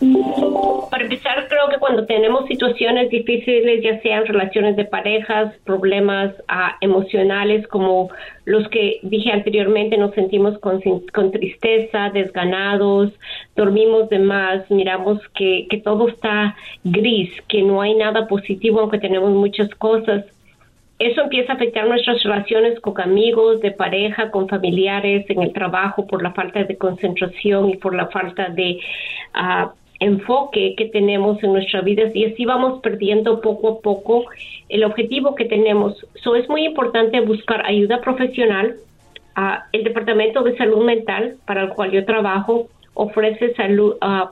Para 0.00 1.02
empezar, 1.02 1.48
creo 1.48 1.68
que 1.68 1.78
cuando 1.78 2.06
tenemos 2.06 2.46
situaciones 2.46 3.10
difíciles, 3.10 3.82
ya 3.82 4.00
sean 4.00 4.26
relaciones 4.26 4.76
de 4.76 4.84
parejas, 4.84 5.52
problemas 5.64 6.32
ah, 6.46 6.76
emocionales 6.80 7.66
como 7.66 8.08
los 8.44 8.68
que 8.68 9.00
dije 9.02 9.32
anteriormente, 9.32 9.96
nos 9.96 10.14
sentimos 10.14 10.56
con, 10.58 10.80
tristeza, 11.32 12.10
desganados, 12.10 13.12
dormimos 13.56 14.08
de 14.08 14.20
más, 14.20 14.70
miramos 14.70 15.20
que, 15.34 15.66
todo 15.82 16.08
está 16.08 16.56
gris, 16.84 17.30
que 17.48 17.62
no 17.62 17.82
hay 17.82 17.94
nada 17.94 18.28
positivo 18.28 18.80
aunque 18.80 18.98
tenemos 18.98 19.32
muchas 19.32 19.68
cosas. 19.74 20.24
Eso 21.00 21.22
empieza 21.22 21.52
a 21.52 21.56
afectar 21.56 21.86
nuestras 21.88 22.22
relaciones 22.22 22.78
con 22.80 23.00
amigos, 23.00 23.60
de 23.60 23.72
pareja, 23.72 24.30
con 24.30 24.48
familiares, 24.48 25.28
en 25.28 25.42
el 25.42 25.52
trabajo, 25.52 26.06
por 26.06 26.22
la 26.22 26.32
falta 26.32 26.62
de 26.64 26.76
concentración 26.76 27.70
y 27.70 27.76
por 27.76 27.94
la 27.94 28.06
falta 28.06 28.48
de 28.48 28.80
ah, 29.34 29.72
enfoque 30.00 30.74
que 30.76 30.86
tenemos 30.86 31.42
en 31.42 31.52
nuestra 31.52 31.80
vida 31.80 32.04
y 32.14 32.24
así 32.26 32.44
vamos 32.44 32.80
perdiendo 32.80 33.40
poco 33.40 33.68
a 33.68 33.80
poco 33.80 34.24
el 34.68 34.84
objetivo 34.84 35.34
que 35.34 35.44
tenemos. 35.44 36.06
So, 36.22 36.36
es 36.36 36.48
muy 36.48 36.64
importante 36.64 37.20
buscar 37.20 37.64
ayuda 37.66 38.00
profesional. 38.00 38.76
Uh, 39.36 39.60
el 39.72 39.84
Departamento 39.84 40.42
de 40.42 40.56
Salud 40.56 40.84
Mental, 40.84 41.36
para 41.46 41.62
el 41.62 41.68
cual 41.70 41.92
yo 41.92 42.04
trabajo, 42.04 42.68
ofrece 42.94 43.54
salud, 43.54 43.96
uh, 44.02 44.28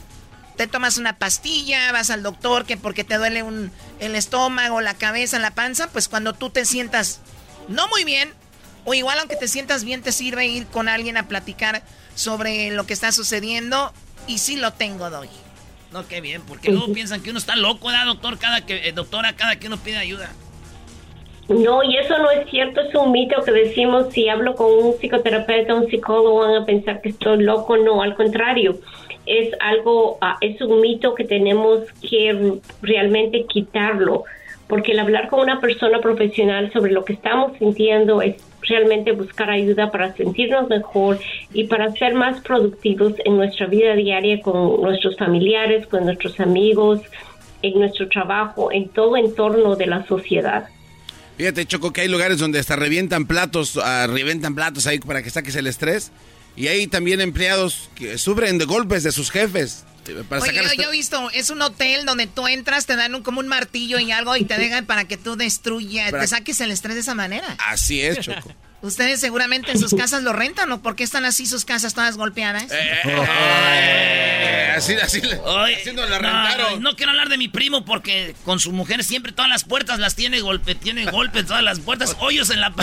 te 0.56 0.66
tomas 0.66 0.98
una 0.98 1.18
pastilla, 1.18 1.90
vas 1.92 2.10
al 2.10 2.22
doctor 2.22 2.64
que 2.64 2.76
porque 2.76 3.04
te 3.04 3.16
duele 3.16 3.42
un, 3.42 3.72
el 3.98 4.14
estómago, 4.14 4.80
la 4.80 4.94
cabeza, 4.94 5.38
la 5.38 5.54
panza, 5.54 5.88
pues 5.90 6.08
cuando 6.08 6.32
tú 6.32 6.50
te 6.50 6.64
sientas 6.64 7.20
no 7.68 7.88
muy 7.88 8.04
bien, 8.04 8.32
o 8.84 8.94
igual 8.94 9.18
aunque 9.18 9.36
te 9.36 9.48
sientas 9.48 9.84
bien, 9.84 10.02
te 10.02 10.12
sirve 10.12 10.46
ir 10.46 10.66
con 10.66 10.88
alguien 10.88 11.16
a 11.16 11.26
platicar 11.26 11.82
sobre 12.14 12.70
lo 12.70 12.86
que 12.86 12.92
está 12.92 13.12
sucediendo. 13.12 13.92
Y 14.26 14.38
sí 14.38 14.56
lo 14.56 14.72
tengo, 14.72 15.10
doy. 15.10 15.28
No, 15.92 16.06
qué 16.08 16.20
bien, 16.20 16.42
porque 16.42 16.70
luego 16.70 16.92
piensan 16.92 17.22
que 17.22 17.30
uno 17.30 17.38
está 17.38 17.56
loco, 17.56 17.88
¿verdad, 17.88 18.06
doctor? 18.06 18.38
Cada 18.38 18.66
que, 18.66 18.88
eh, 18.88 18.92
doctora, 18.92 19.36
cada 19.36 19.56
que 19.56 19.68
uno 19.68 19.78
pide 19.78 19.98
ayuda. 19.98 20.30
No, 21.48 21.82
y 21.82 21.96
eso 21.98 22.16
no 22.18 22.30
es 22.30 22.48
cierto, 22.48 22.80
es 22.80 22.94
un 22.94 23.12
mito 23.12 23.42
que 23.42 23.52
decimos 23.52 24.12
si 24.12 24.28
hablo 24.28 24.54
con 24.54 24.72
un 24.72 24.94
psicoterapeuta, 24.94 25.74
un 25.74 25.88
psicólogo, 25.88 26.40
van 26.40 26.62
a 26.62 26.64
pensar 26.64 27.02
que 27.02 27.10
estoy 27.10 27.42
loco, 27.42 27.76
no, 27.76 28.00
al 28.00 28.14
contrario 28.14 28.78
es 29.26 29.54
algo, 29.60 30.18
ah, 30.20 30.36
es 30.40 30.60
un 30.60 30.80
mito 30.80 31.14
que 31.14 31.24
tenemos 31.24 31.80
que 32.08 32.58
realmente 32.82 33.46
quitarlo, 33.46 34.24
porque 34.68 34.92
el 34.92 34.98
hablar 34.98 35.28
con 35.28 35.40
una 35.40 35.60
persona 35.60 36.00
profesional 36.00 36.72
sobre 36.72 36.92
lo 36.92 37.04
que 37.04 37.14
estamos 37.14 37.56
sintiendo 37.58 38.22
es 38.22 38.36
realmente 38.62 39.12
buscar 39.12 39.50
ayuda 39.50 39.90
para 39.90 40.14
sentirnos 40.14 40.68
mejor 40.68 41.18
y 41.52 41.64
para 41.64 41.92
ser 41.92 42.14
más 42.14 42.40
productivos 42.40 43.14
en 43.24 43.36
nuestra 43.36 43.66
vida 43.66 43.94
diaria 43.94 44.40
con 44.40 44.80
nuestros 44.80 45.16
familiares, 45.16 45.86
con 45.86 46.04
nuestros 46.04 46.40
amigos, 46.40 47.02
en 47.62 47.78
nuestro 47.78 48.08
trabajo, 48.08 48.72
en 48.72 48.88
todo 48.88 49.16
entorno 49.16 49.76
de 49.76 49.86
la 49.86 50.06
sociedad. 50.06 50.68
Fíjate, 51.36 51.66
Choco, 51.66 51.92
que 51.92 52.02
hay 52.02 52.08
lugares 52.08 52.38
donde 52.38 52.58
hasta 52.58 52.76
revientan 52.76 53.26
platos, 53.26 53.76
uh, 53.76 54.06
revientan 54.06 54.54
platos 54.54 54.86
ahí 54.86 55.00
para 55.00 55.22
que 55.22 55.30
saques 55.30 55.56
el 55.56 55.66
estrés. 55.66 56.12
Y 56.56 56.68
hay 56.68 56.86
también 56.86 57.20
empleados 57.20 57.90
que 57.96 58.16
sufren 58.18 58.58
de 58.58 58.64
golpes 58.64 59.02
de 59.02 59.10
sus 59.10 59.30
jefes. 59.30 59.84
Para 60.28 60.42
Oye, 60.42 60.60
yo, 60.76 60.88
he 60.90 60.92
visto, 60.92 61.30
es 61.30 61.50
un 61.50 61.62
hotel 61.62 62.04
donde 62.04 62.26
tú 62.26 62.46
entras, 62.46 62.86
te 62.86 62.94
dan 62.94 63.14
un, 63.14 63.22
como 63.22 63.40
un 63.40 63.48
martillo 63.48 63.98
y 63.98 64.12
algo 64.12 64.36
y 64.36 64.44
te 64.44 64.56
dejan 64.58 64.86
para 64.86 65.06
que 65.06 65.16
tú 65.16 65.34
destruyas, 65.36 66.12
te 66.12 66.26
saques 66.26 66.60
el 66.60 66.70
estrés 66.70 66.94
de 66.94 67.00
esa 67.00 67.14
manera. 67.14 67.56
Así 67.58 68.00
es, 68.02 68.20
Choco. 68.20 68.52
Ustedes 68.84 69.18
seguramente 69.18 69.72
en 69.72 69.78
sus 69.78 69.94
casas 69.98 70.22
lo 70.22 70.32
rentan, 70.32 70.70
¿o 70.70 70.82
por 70.82 70.94
qué 70.94 71.04
están 71.04 71.24
así 71.24 71.46
sus 71.46 71.64
casas 71.64 71.94
todas 71.94 72.16
golpeadas? 72.16 72.64
Eh, 72.64 73.00
eh, 73.04 73.06
eh, 73.06 74.74
así, 74.76 74.94
así, 74.94 75.20
así 75.20 75.92
nos 75.92 76.10
la 76.10 76.18
rentaron. 76.18 76.82
No, 76.82 76.94
quiero 76.94 77.12
hablar 77.12 77.30
de 77.30 77.38
mi 77.38 77.48
primo 77.48 77.84
porque 77.84 78.36
con 78.44 78.60
su 78.60 78.72
mujer 78.72 79.02
siempre 79.02 79.32
todas 79.32 79.50
las 79.50 79.64
puertas 79.64 79.98
las 79.98 80.14
tiene 80.14 80.40
golpe, 80.40 80.74
tiene 80.74 81.06
golpes 81.06 81.46
todas 81.46 81.62
las 81.62 81.80
puertas, 81.80 82.16
hoyos 82.20 82.50
en 82.50 82.60
la... 82.60 82.70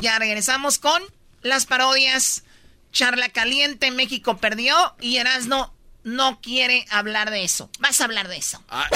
Ya 0.00 0.18
regresamos 0.18 0.78
con 0.78 1.02
las 1.42 1.66
parodias. 1.66 2.44
Charla 2.92 3.28
caliente, 3.28 3.90
México 3.90 4.36
perdió 4.36 4.74
y 5.00 5.16
Erasno 5.16 5.73
no 6.04 6.40
quiere 6.40 6.86
hablar 6.90 7.30
de 7.30 7.44
eso. 7.44 7.68
Vas 7.80 8.00
a 8.00 8.04
hablar 8.04 8.28
de 8.28 8.36
eso. 8.36 8.62
Ah, 8.68 8.88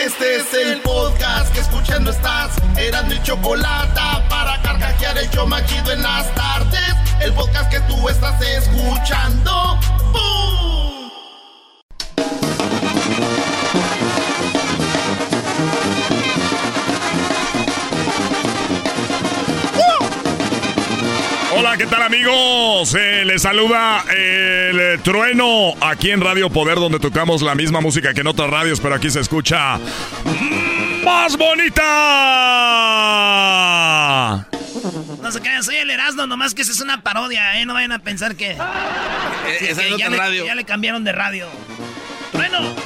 este 0.00 0.36
es 0.36 0.54
el 0.54 0.80
podcast 0.80 1.52
que 1.52 1.60
escuchando 1.60 2.10
estás. 2.10 2.56
Eran 2.76 3.08
mi 3.08 3.22
chocolate 3.22 4.00
para 4.28 4.60
carcajear 4.62 5.18
el 5.18 5.30
yo 5.30 5.46
machido 5.46 5.92
en 5.92 6.02
las 6.02 6.34
tardes. 6.34 6.94
El 7.20 7.32
podcast 7.34 7.70
que 7.70 7.80
tú 7.80 8.08
estás 8.08 8.40
escuchando. 8.42 9.78
¡Bum! 10.12 11.10
Hola, 21.58 21.76
¿qué 21.78 21.86
tal 21.86 22.02
amigos? 22.02 22.94
Eh, 22.94 23.24
les 23.24 23.40
saluda 23.40 24.04
el 24.14 25.00
trueno 25.00 25.74
aquí 25.80 26.10
en 26.10 26.20
Radio 26.20 26.50
Poder 26.50 26.74
donde 26.74 26.98
tocamos 26.98 27.40
la 27.40 27.54
misma 27.54 27.80
música 27.80 28.12
que 28.12 28.20
en 28.20 28.26
otras 28.26 28.50
radios, 28.50 28.78
pero 28.78 28.94
aquí 28.94 29.08
se 29.08 29.20
escucha 29.20 29.78
más 31.02 31.36
bonita. 31.38 31.82
No 35.22 35.32
se 35.32 35.40
crean, 35.40 35.64
soy 35.64 35.76
el 35.76 35.90
Erasmo, 35.90 36.26
nomás 36.26 36.52
que 36.52 36.60
esa 36.60 36.72
es 36.72 36.80
una 36.82 37.00
parodia, 37.00 37.58
¿eh? 37.58 37.64
No 37.64 37.72
vayan 37.72 37.92
a 37.92 38.00
pensar 38.00 38.36
que... 38.36 38.50
Eh, 38.50 39.74
ya, 39.98 40.10
radio. 40.10 40.44
ya 40.44 40.54
le 40.54 40.64
cambiaron 40.64 41.04
de 41.04 41.12
radio. 41.12 41.46
¡Trueno! 42.32 42.85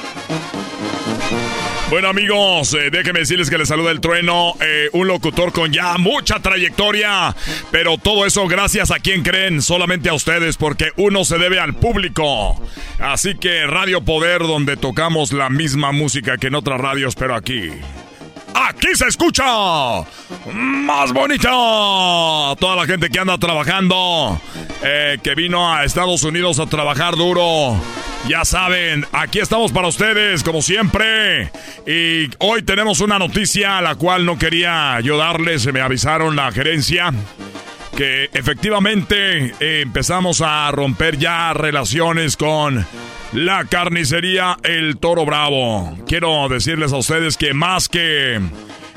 Bueno 1.91 2.07
amigos, 2.07 2.73
eh, 2.73 2.89
déjenme 2.89 3.19
decirles 3.19 3.49
que 3.49 3.57
les 3.57 3.67
saluda 3.67 3.91
el 3.91 3.99
trueno, 3.99 4.53
eh, 4.61 4.89
un 4.93 5.09
locutor 5.09 5.51
con 5.51 5.73
ya 5.73 5.97
mucha 5.97 6.39
trayectoria, 6.39 7.35
pero 7.69 7.97
todo 7.97 8.25
eso 8.25 8.47
gracias 8.47 8.91
a 8.91 8.99
quien 8.99 9.23
creen, 9.23 9.61
solamente 9.61 10.07
a 10.07 10.13
ustedes, 10.13 10.55
porque 10.55 10.91
uno 10.95 11.25
se 11.25 11.37
debe 11.37 11.59
al 11.59 11.73
público. 11.73 12.63
Así 12.97 13.35
que 13.35 13.67
Radio 13.67 13.99
Poder, 14.05 14.39
donde 14.39 14.77
tocamos 14.77 15.33
la 15.33 15.49
misma 15.49 15.91
música 15.91 16.37
que 16.37 16.47
en 16.47 16.55
otras 16.55 16.79
radios, 16.79 17.15
pero 17.15 17.35
aquí 17.35 17.71
aquí 18.53 18.87
se 18.95 19.07
escucha 19.07 19.43
más 20.53 21.13
bonito. 21.13 22.55
Toda 22.59 22.75
la 22.75 22.85
gente 22.85 23.09
que 23.09 23.19
anda 23.19 23.37
trabajando, 23.37 24.39
eh, 24.83 25.17
que 25.23 25.35
vino 25.35 25.73
a 25.73 25.83
Estados 25.83 26.23
Unidos 26.23 26.59
a 26.59 26.65
trabajar 26.65 27.15
duro. 27.15 27.79
Ya 28.27 28.45
saben, 28.45 29.05
aquí 29.11 29.39
estamos 29.39 29.71
para 29.71 29.87
ustedes, 29.87 30.43
como 30.43 30.61
siempre. 30.61 31.51
Y 31.87 32.29
hoy 32.39 32.61
tenemos 32.63 32.99
una 32.99 33.17
noticia 33.17 33.79
a 33.79 33.81
la 33.81 33.95
cual 33.95 34.25
no 34.25 34.37
quería 34.37 34.99
yo 35.01 35.17
darles, 35.17 35.71
me 35.73 35.81
avisaron 35.81 36.35
la 36.35 36.51
gerencia 36.51 37.11
que 37.95 38.29
efectivamente 38.33 39.53
eh, 39.59 39.81
empezamos 39.81 40.41
a 40.41 40.69
romper 40.71 41.17
ya 41.17 41.53
relaciones 41.53 42.37
con 42.37 42.85
la 43.33 43.65
carnicería 43.65 44.57
El 44.63 44.97
Toro 44.97 45.25
Bravo. 45.25 45.97
Quiero 46.07 46.47
decirles 46.49 46.93
a 46.93 46.97
ustedes 46.97 47.37
que 47.37 47.53
más 47.53 47.89
que 47.89 48.39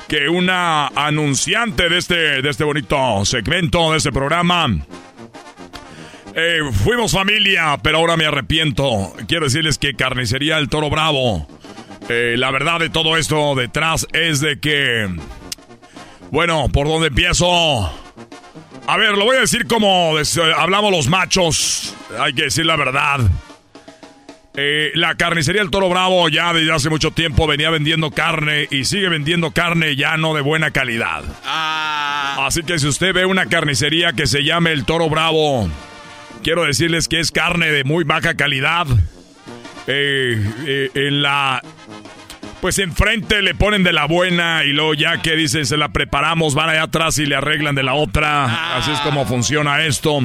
que 0.08 0.28
una 0.28 0.88
anunciante 0.88 1.88
de 1.88 1.98
este 1.98 2.42
de 2.42 2.50
este 2.50 2.64
bonito 2.64 3.24
segmento 3.24 3.92
de 3.92 3.98
este 3.98 4.12
programa 4.12 4.68
eh, 6.36 6.58
fuimos 6.72 7.12
familia, 7.12 7.78
pero 7.82 7.98
ahora 7.98 8.16
me 8.16 8.26
arrepiento. 8.26 9.14
Quiero 9.28 9.44
decirles 9.44 9.78
que 9.78 9.94
carnicería 9.94 10.58
El 10.58 10.68
Toro 10.68 10.90
Bravo. 10.90 11.46
Eh, 12.08 12.34
la 12.36 12.50
verdad 12.50 12.80
de 12.80 12.90
todo 12.90 13.16
esto 13.16 13.54
detrás 13.54 14.06
es 14.12 14.40
de 14.40 14.58
que 14.58 15.08
bueno, 16.30 16.68
¿por 16.68 16.88
dónde 16.88 17.06
empiezo? 17.08 17.92
A 18.86 18.96
ver, 18.98 19.16
lo 19.16 19.24
voy 19.24 19.36
a 19.36 19.40
decir 19.40 19.66
como 19.66 20.14
hablamos 20.56 20.90
los 20.90 21.08
machos. 21.08 21.94
Hay 22.18 22.34
que 22.34 22.44
decir 22.44 22.66
la 22.66 22.76
verdad. 22.76 23.20
Eh, 24.56 24.92
la 24.94 25.16
carnicería 25.16 25.62
El 25.62 25.70
Toro 25.70 25.88
Bravo 25.88 26.28
ya 26.28 26.52
desde 26.52 26.72
hace 26.72 26.88
mucho 26.88 27.10
tiempo 27.10 27.46
venía 27.46 27.70
vendiendo 27.70 28.12
carne 28.12 28.68
y 28.70 28.84
sigue 28.84 29.08
vendiendo 29.08 29.50
carne 29.50 29.96
ya 29.96 30.16
no 30.16 30.34
de 30.34 30.42
buena 30.42 30.70
calidad. 30.70 31.24
Ah. 31.44 32.44
Así 32.46 32.62
que 32.62 32.78
si 32.78 32.86
usted 32.86 33.12
ve 33.14 33.26
una 33.26 33.46
carnicería 33.46 34.12
que 34.12 34.26
se 34.26 34.44
llame 34.44 34.70
El 34.70 34.84
Toro 34.84 35.08
Bravo, 35.08 35.68
quiero 36.42 36.64
decirles 36.64 37.08
que 37.08 37.20
es 37.20 37.32
carne 37.32 37.72
de 37.72 37.84
muy 37.84 38.04
baja 38.04 38.34
calidad. 38.34 38.86
Eh, 39.86 40.42
eh, 40.66 40.90
en 40.94 41.20
la 41.20 41.62
pues 42.64 42.78
enfrente 42.78 43.42
le 43.42 43.54
ponen 43.54 43.82
de 43.82 43.92
la 43.92 44.06
buena 44.06 44.64
y 44.64 44.72
luego 44.72 44.94
ya 44.94 45.20
que 45.20 45.36
dicen 45.36 45.66
se 45.66 45.76
la 45.76 45.90
preparamos, 45.90 46.54
van 46.54 46.70
allá 46.70 46.84
atrás 46.84 47.18
y 47.18 47.26
le 47.26 47.36
arreglan 47.36 47.74
de 47.74 47.82
la 47.82 47.92
otra. 47.92 48.78
Así 48.78 48.90
es 48.90 49.00
como 49.00 49.26
funciona 49.26 49.84
esto. 49.84 50.18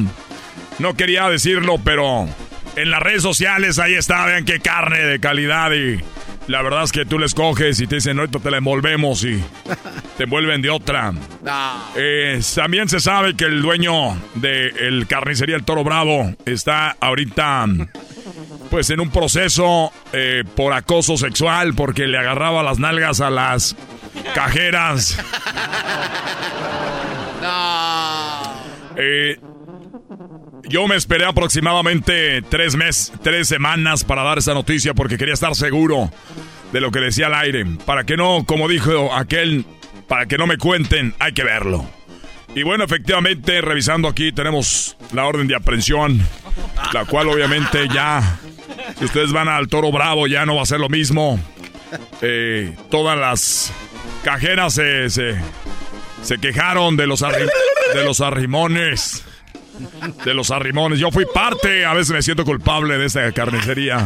No 0.78 0.94
quería 0.94 1.28
decirlo, 1.28 1.80
pero 1.84 2.30
en 2.78 2.91
las 2.91 3.02
redes 3.02 3.24
sociales 3.24 3.78
ahí 3.78 3.94
está, 3.95 4.26
vean 4.26 4.45
qué 4.45 4.61
carne 4.61 4.99
de 4.99 5.20
calidad 5.20 5.74
y 5.74 5.99
la 6.48 6.61
verdad 6.61 6.84
es 6.84 6.94
que 6.94 7.03
tú 7.06 7.20
les 7.20 7.34
coges 7.34 7.82
y 7.82 7.88
te 7.88 7.95
dicen, 7.95 8.18
ahorita 8.18 8.40
te 8.40 8.52
la 8.52 8.60
envolvemos 8.60 9.22
y 9.26 9.44
te 10.18 10.24
envuelven 10.24 10.61
de 10.61 10.70
otra. 10.70 11.11
Eh, 11.98 12.40
también 12.56 12.88
se 12.88 13.02
sabe 13.02 13.36
que 13.36 13.44
el 13.44 13.61
dueño 13.61 14.18
de 14.36 14.70
el 14.70 15.07
carnicería 15.07 15.57
El 15.57 15.66
Toro 15.66 15.84
Bravo 15.84 16.34
está 16.45 16.95
ahorita 17.02 17.68
pues 18.69 18.89
en 18.89 18.99
un 18.99 19.09
proceso 19.09 19.91
eh, 20.13 20.43
por 20.55 20.73
acoso 20.73 21.17
sexual 21.17 21.73
porque 21.73 22.07
le 22.07 22.17
agarraba 22.17 22.63
las 22.63 22.79
nalgas 22.79 23.21
a 23.21 23.29
las 23.29 23.75
cajeras. 24.33 25.17
Eh, 29.01 29.39
yo 30.67 30.87
me 30.87 30.95
esperé 30.95 31.25
aproximadamente 31.25 32.41
tres 32.41 32.75
meses, 32.75 33.13
tres 33.23 33.47
semanas 33.47 34.03
para 34.03 34.23
dar 34.23 34.39
esa 34.39 34.53
noticia 34.53 34.93
porque 34.93 35.17
quería 35.17 35.33
estar 35.33 35.55
seguro 35.55 36.11
de 36.73 36.81
lo 36.81 36.91
que 36.91 36.99
decía 36.99 37.27
al 37.27 37.35
aire. 37.35 37.65
Para 37.85 38.03
que 38.03 38.17
no, 38.17 38.43
como 38.45 38.67
dijo 38.67 39.13
aquel, 39.13 39.65
para 40.07 40.25
que 40.25 40.37
no 40.37 40.47
me 40.47 40.57
cuenten, 40.57 41.15
hay 41.19 41.33
que 41.33 41.43
verlo. 41.43 41.89
Y 42.55 42.63
bueno, 42.63 42.83
efectivamente, 42.83 43.61
revisando 43.61 44.07
aquí 44.07 44.31
tenemos 44.31 44.97
la 45.13 45.25
orden 45.25 45.47
de 45.47 45.55
aprehensión, 45.55 46.19
la 46.93 47.05
cual 47.05 47.29
obviamente 47.29 47.87
ya, 47.93 48.39
ustedes 49.05 49.31
van 49.31 49.47
al 49.47 49.67
Toro 49.67 49.91
Bravo, 49.91 50.27
ya 50.27 50.45
no 50.45 50.55
va 50.55 50.63
a 50.63 50.65
ser 50.65 50.80
lo 50.80 50.89
mismo. 50.89 51.39
Eh, 52.21 52.76
todas 52.91 53.17
las 53.17 53.71
cajeras 54.23 54.73
se, 54.73 55.09
se, 55.09 56.38
quejaron 56.39 56.97
de 56.97 57.07
los, 57.07 57.21
de 57.21 58.03
los 58.03 58.21
arrimones 58.21 59.23
de 60.26 60.34
los 60.34 60.51
arrimones. 60.51 60.99
Yo 60.99 61.11
fui 61.11 61.26
parte, 61.26 61.85
a 61.85 61.93
veces 61.93 62.11
me 62.11 62.21
siento 62.21 62.45
culpable 62.45 62.97
de 62.97 63.05
esta 63.05 63.31
carnicería, 63.31 64.05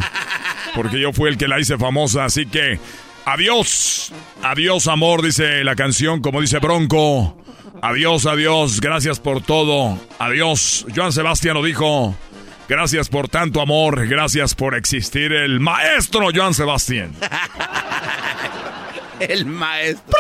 porque 0.76 1.00
yo 1.00 1.12
fui 1.14 1.30
el 1.30 1.38
que 1.38 1.48
la 1.48 1.60
hice 1.60 1.78
famosa, 1.78 2.26
así 2.26 2.46
que 2.46 2.80
adiós, 3.26 4.14
adiós 4.42 4.88
amor, 4.88 5.22
dice 5.22 5.64
la 5.64 5.76
canción, 5.76 6.22
como 6.22 6.42
dice 6.42 6.60
Bronco. 6.60 7.40
Adiós, 7.82 8.26
adiós, 8.26 8.80
gracias 8.80 9.20
por 9.20 9.42
todo. 9.42 10.00
Adiós. 10.18 10.86
Joan 10.96 11.12
Sebastián 11.12 11.56
lo 11.56 11.64
dijo. 11.64 12.16
Gracias 12.68 13.10
por 13.10 13.28
tanto 13.28 13.62
amor, 13.62 14.08
gracias 14.08 14.56
por 14.56 14.76
existir 14.76 15.34
el 15.34 15.60
maestro 15.60 16.30
Joan 16.34 16.54
Sebastián. 16.54 17.14
el 19.20 19.46
maestro. 19.46 20.18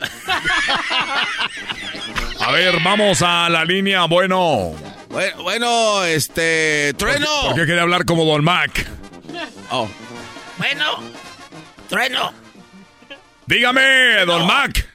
A 2.40 2.52
ver, 2.52 2.80
vamos 2.82 3.22
a 3.22 3.48
la 3.48 3.64
línea. 3.64 4.04
Bueno. 4.04 4.74
Bueno, 5.42 6.04
este. 6.04 6.94
Trueno. 6.96 7.26
¿Por 7.46 7.56
qué, 7.56 7.66
quiere 7.66 7.80
hablar 7.80 8.04
como 8.04 8.24
Don 8.24 8.44
Mac? 8.44 8.86
Oh. 9.70 9.88
Bueno. 10.56 11.02
Trueno. 11.88 12.32
Dígame, 13.46 14.24
Don 14.26 14.46
Mac. 14.46 14.87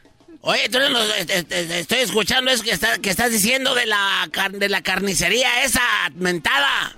Oye, 0.45 0.67
Trueno, 0.67 0.99
estoy 1.01 1.99
escuchando 1.99 2.51
eso 2.51 2.65
que, 2.65 2.71
está, 2.71 2.97
que 2.97 3.09
estás 3.09 3.31
diciendo 3.31 3.75
de 3.75 3.85
la, 3.85 4.29
de 4.51 4.67
la 4.67 4.81
carnicería 4.81 5.63
esa 5.63 5.81
mentada. 6.15 6.97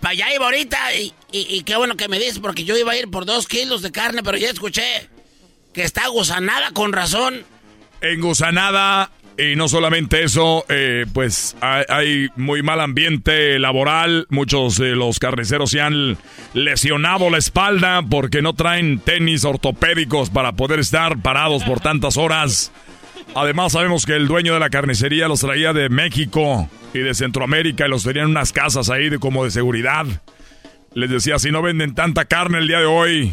Para 0.00 0.12
allá 0.12 0.34
iba 0.34 0.44
ahorita 0.44 0.94
y, 0.94 1.12
y, 1.32 1.56
y, 1.56 1.62
qué 1.62 1.76
bueno 1.76 1.96
que 1.96 2.08
me 2.08 2.18
dices 2.18 2.38
porque 2.38 2.64
yo 2.64 2.76
iba 2.76 2.92
a 2.92 2.96
ir 2.96 3.10
por 3.10 3.26
dos 3.26 3.46
kilos 3.46 3.82
de 3.82 3.92
carne, 3.92 4.22
pero 4.22 4.36
ya 4.36 4.50
escuché 4.50 5.08
que 5.72 5.82
está 5.82 6.08
gusanada 6.08 6.70
con 6.72 6.92
razón. 6.92 7.44
Engusanada 8.00 9.10
y 9.36 9.56
no 9.56 9.68
solamente 9.68 10.22
eso, 10.22 10.64
eh, 10.68 11.06
pues 11.12 11.56
hay, 11.60 11.84
hay, 11.88 12.28
muy 12.36 12.62
mal 12.62 12.80
ambiente 12.80 13.58
laboral, 13.58 14.26
muchos 14.30 14.78
de 14.78 14.94
los 14.94 15.18
carniceros 15.18 15.70
se 15.70 15.80
han 15.80 16.16
lesionado 16.52 17.30
la 17.30 17.38
espalda 17.38 18.02
porque 18.08 18.42
no 18.42 18.54
traen 18.54 19.00
tenis 19.00 19.44
ortopédicos 19.44 20.30
para 20.30 20.52
poder 20.52 20.78
estar 20.78 21.18
parados 21.20 21.64
por 21.64 21.80
tantas 21.80 22.16
horas. 22.16 22.70
Además 23.34 23.72
sabemos 23.72 24.06
que 24.06 24.14
el 24.14 24.28
dueño 24.28 24.54
de 24.54 24.60
la 24.60 24.70
carnicería 24.70 25.28
los 25.28 25.40
traía 25.40 25.72
de 25.72 25.88
México 25.88 26.68
y 26.92 27.00
de 27.00 27.14
Centroamérica 27.14 27.86
y 27.86 27.90
los 27.90 28.04
tenían 28.04 28.26
en 28.26 28.30
unas 28.30 28.52
casas 28.52 28.90
ahí 28.90 29.08
de, 29.08 29.18
como 29.18 29.44
de 29.44 29.50
seguridad. 29.50 30.06
Les 30.94 31.10
decía, 31.10 31.38
si 31.38 31.50
no 31.50 31.60
venden 31.60 31.94
tanta 31.94 32.24
carne 32.24 32.58
el 32.58 32.68
día 32.68 32.78
de 32.78 32.86
hoy, 32.86 33.32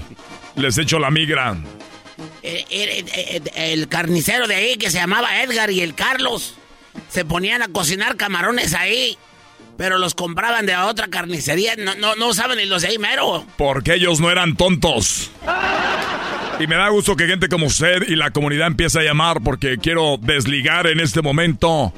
les 0.55 0.77
echo 0.77 0.97
la 0.97 1.11
migra. 1.11 1.55
El, 2.41 2.65
el, 2.71 3.05
el, 3.15 3.51
el, 3.55 3.87
carnicero 3.87 4.47
de 4.47 4.55
ahí 4.55 4.77
que 4.77 4.89
se 4.89 4.97
llamaba 4.97 5.41
Edgar 5.43 5.69
y 5.69 5.81
el 5.81 5.93
Carlos 5.93 6.55
se 7.09 7.23
ponían 7.25 7.61
a 7.61 7.67
cocinar 7.67 8.17
camarones 8.17 8.73
ahí, 8.73 9.17
pero 9.77 9.97
los 9.97 10.15
compraban 10.15 10.65
de 10.65 10.75
otra 10.75 11.07
carnicería. 11.07 11.75
No, 11.77 11.95
no, 11.95 12.15
no 12.15 12.33
saben 12.33 12.57
ni 12.57 12.65
los 12.65 12.81
de 12.81 12.89
ahí 12.89 12.97
mero. 12.97 13.45
Porque 13.57 13.95
ellos 13.95 14.19
no 14.19 14.29
eran 14.29 14.55
tontos. 14.55 15.31
Y 16.59 16.67
me 16.67 16.75
da 16.75 16.89
gusto 16.89 17.15
que 17.15 17.25
gente 17.25 17.49
como 17.49 17.65
usted 17.65 18.03
y 18.07 18.15
la 18.15 18.31
comunidad 18.31 18.67
empiece 18.67 18.99
a 18.99 19.03
llamar 19.03 19.41
porque 19.43 19.77
quiero 19.79 20.17
desligar 20.21 20.85
en 20.85 20.99
este 20.99 21.21
momento 21.23 21.91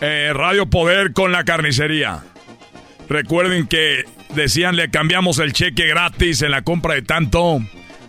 eh, 0.00 0.32
Radio 0.34 0.66
Poder 0.66 1.12
con 1.12 1.30
la 1.30 1.44
carnicería. 1.44 2.24
Recuerden 3.08 3.68
que 3.68 4.04
decían 4.30 4.74
le 4.74 4.90
cambiamos 4.90 5.38
el 5.38 5.52
cheque 5.52 5.86
gratis 5.86 6.42
en 6.42 6.50
la 6.50 6.62
compra 6.62 6.94
de 6.94 7.02
tanto. 7.02 7.60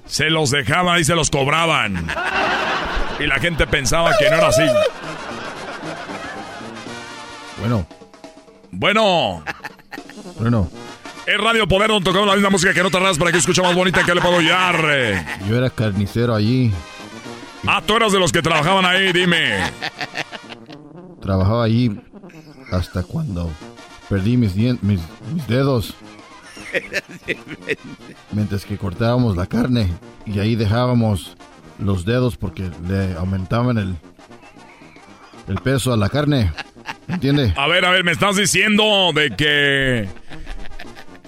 Se 0.07 0.29
los 0.29 0.49
dejaban 0.49 0.99
y 0.99 1.03
se 1.03 1.15
los 1.15 1.29
cobraban. 1.29 2.07
Y 3.19 3.27
la 3.27 3.39
gente 3.39 3.67
pensaba 3.67 4.11
que 4.17 4.29
no 4.29 4.37
era 4.37 4.47
así. 4.47 4.63
Bueno. 7.59 7.87
Bueno. 8.75 9.43
Bueno. 10.37 10.69
Es 11.25 11.37
Radio 11.39 11.67
Poder 11.67 11.89
donde 11.89 12.05
tocamos 12.05 12.27
la 12.27 12.35
misma 12.35 12.49
música 12.49 12.73
que 12.73 12.83
no 12.83 12.91
tardas 12.91 13.17
para 13.17 13.31
que 13.31 13.37
escuche 13.37 13.61
más 13.61 13.73
bonita 13.73 14.03
que 14.03 14.13
le 14.13 14.21
puedo 14.21 14.37
hallar. 14.37 15.25
Yo 15.47 15.57
era 15.57 15.69
carnicero 15.69 16.35
allí. 16.35 16.71
Ah, 17.65 17.81
tú 17.83 17.95
eras 17.95 18.11
de 18.11 18.19
los 18.19 18.31
que 18.31 18.41
trabajaban 18.41 18.85
ahí, 18.85 19.11
dime. 19.11 19.71
Trabajaba 21.21 21.63
allí 21.63 21.99
hasta 22.71 23.01
cuando 23.03 23.49
perdí 24.09 24.37
mis, 24.37 24.55
mis, 24.55 24.81
mis 24.83 25.47
dedos. 25.47 25.95
Mientras 28.33 28.65
que 28.65 28.77
cortábamos 28.77 29.35
la 29.35 29.47
carne 29.47 29.89
y 30.25 30.39
ahí 30.39 30.55
dejábamos 30.55 31.37
los 31.79 32.05
dedos 32.05 32.37
porque 32.37 32.69
le 32.87 33.13
aumentaban 33.15 33.77
el, 33.77 33.95
el 35.47 35.55
peso 35.61 35.93
a 35.93 35.97
la 35.97 36.09
carne. 36.09 36.51
¿Entiende? 37.07 37.53
A 37.55 37.67
ver, 37.67 37.85
a 37.85 37.91
ver, 37.91 38.03
me 38.03 38.11
estás 38.11 38.35
diciendo 38.35 39.11
de 39.13 39.31
que 39.31 40.07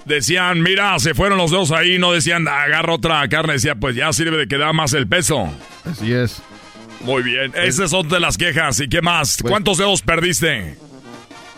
decían, 0.05 0.61
mira, 0.61 0.97
se 0.99 1.13
fueron 1.13 1.38
los 1.38 1.51
dedos 1.51 1.71
ahí, 1.71 1.99
no 1.99 2.13
decían, 2.13 2.47
agarra 2.47 2.93
otra 2.93 3.27
carne, 3.29 3.53
decía, 3.53 3.75
pues 3.75 3.95
ya 3.95 4.11
sirve 4.13 4.38
de 4.38 4.47
que 4.47 4.57
da 4.57 4.73
más 4.73 4.93
el 4.93 5.07
peso. 5.07 5.51
Así 5.85 6.13
es. 6.13 6.41
Muy 7.01 7.21
bien, 7.23 7.51
esas 7.55 7.91
son 7.91 8.09
de 8.09 8.19
las 8.19 8.38
quejas. 8.38 8.79
¿Y 8.79 8.89
qué 8.89 9.01
más? 9.01 9.38
Pues, 9.39 9.51
¿Cuántos 9.51 9.77
dedos 9.77 10.01
perdiste? 10.01 10.77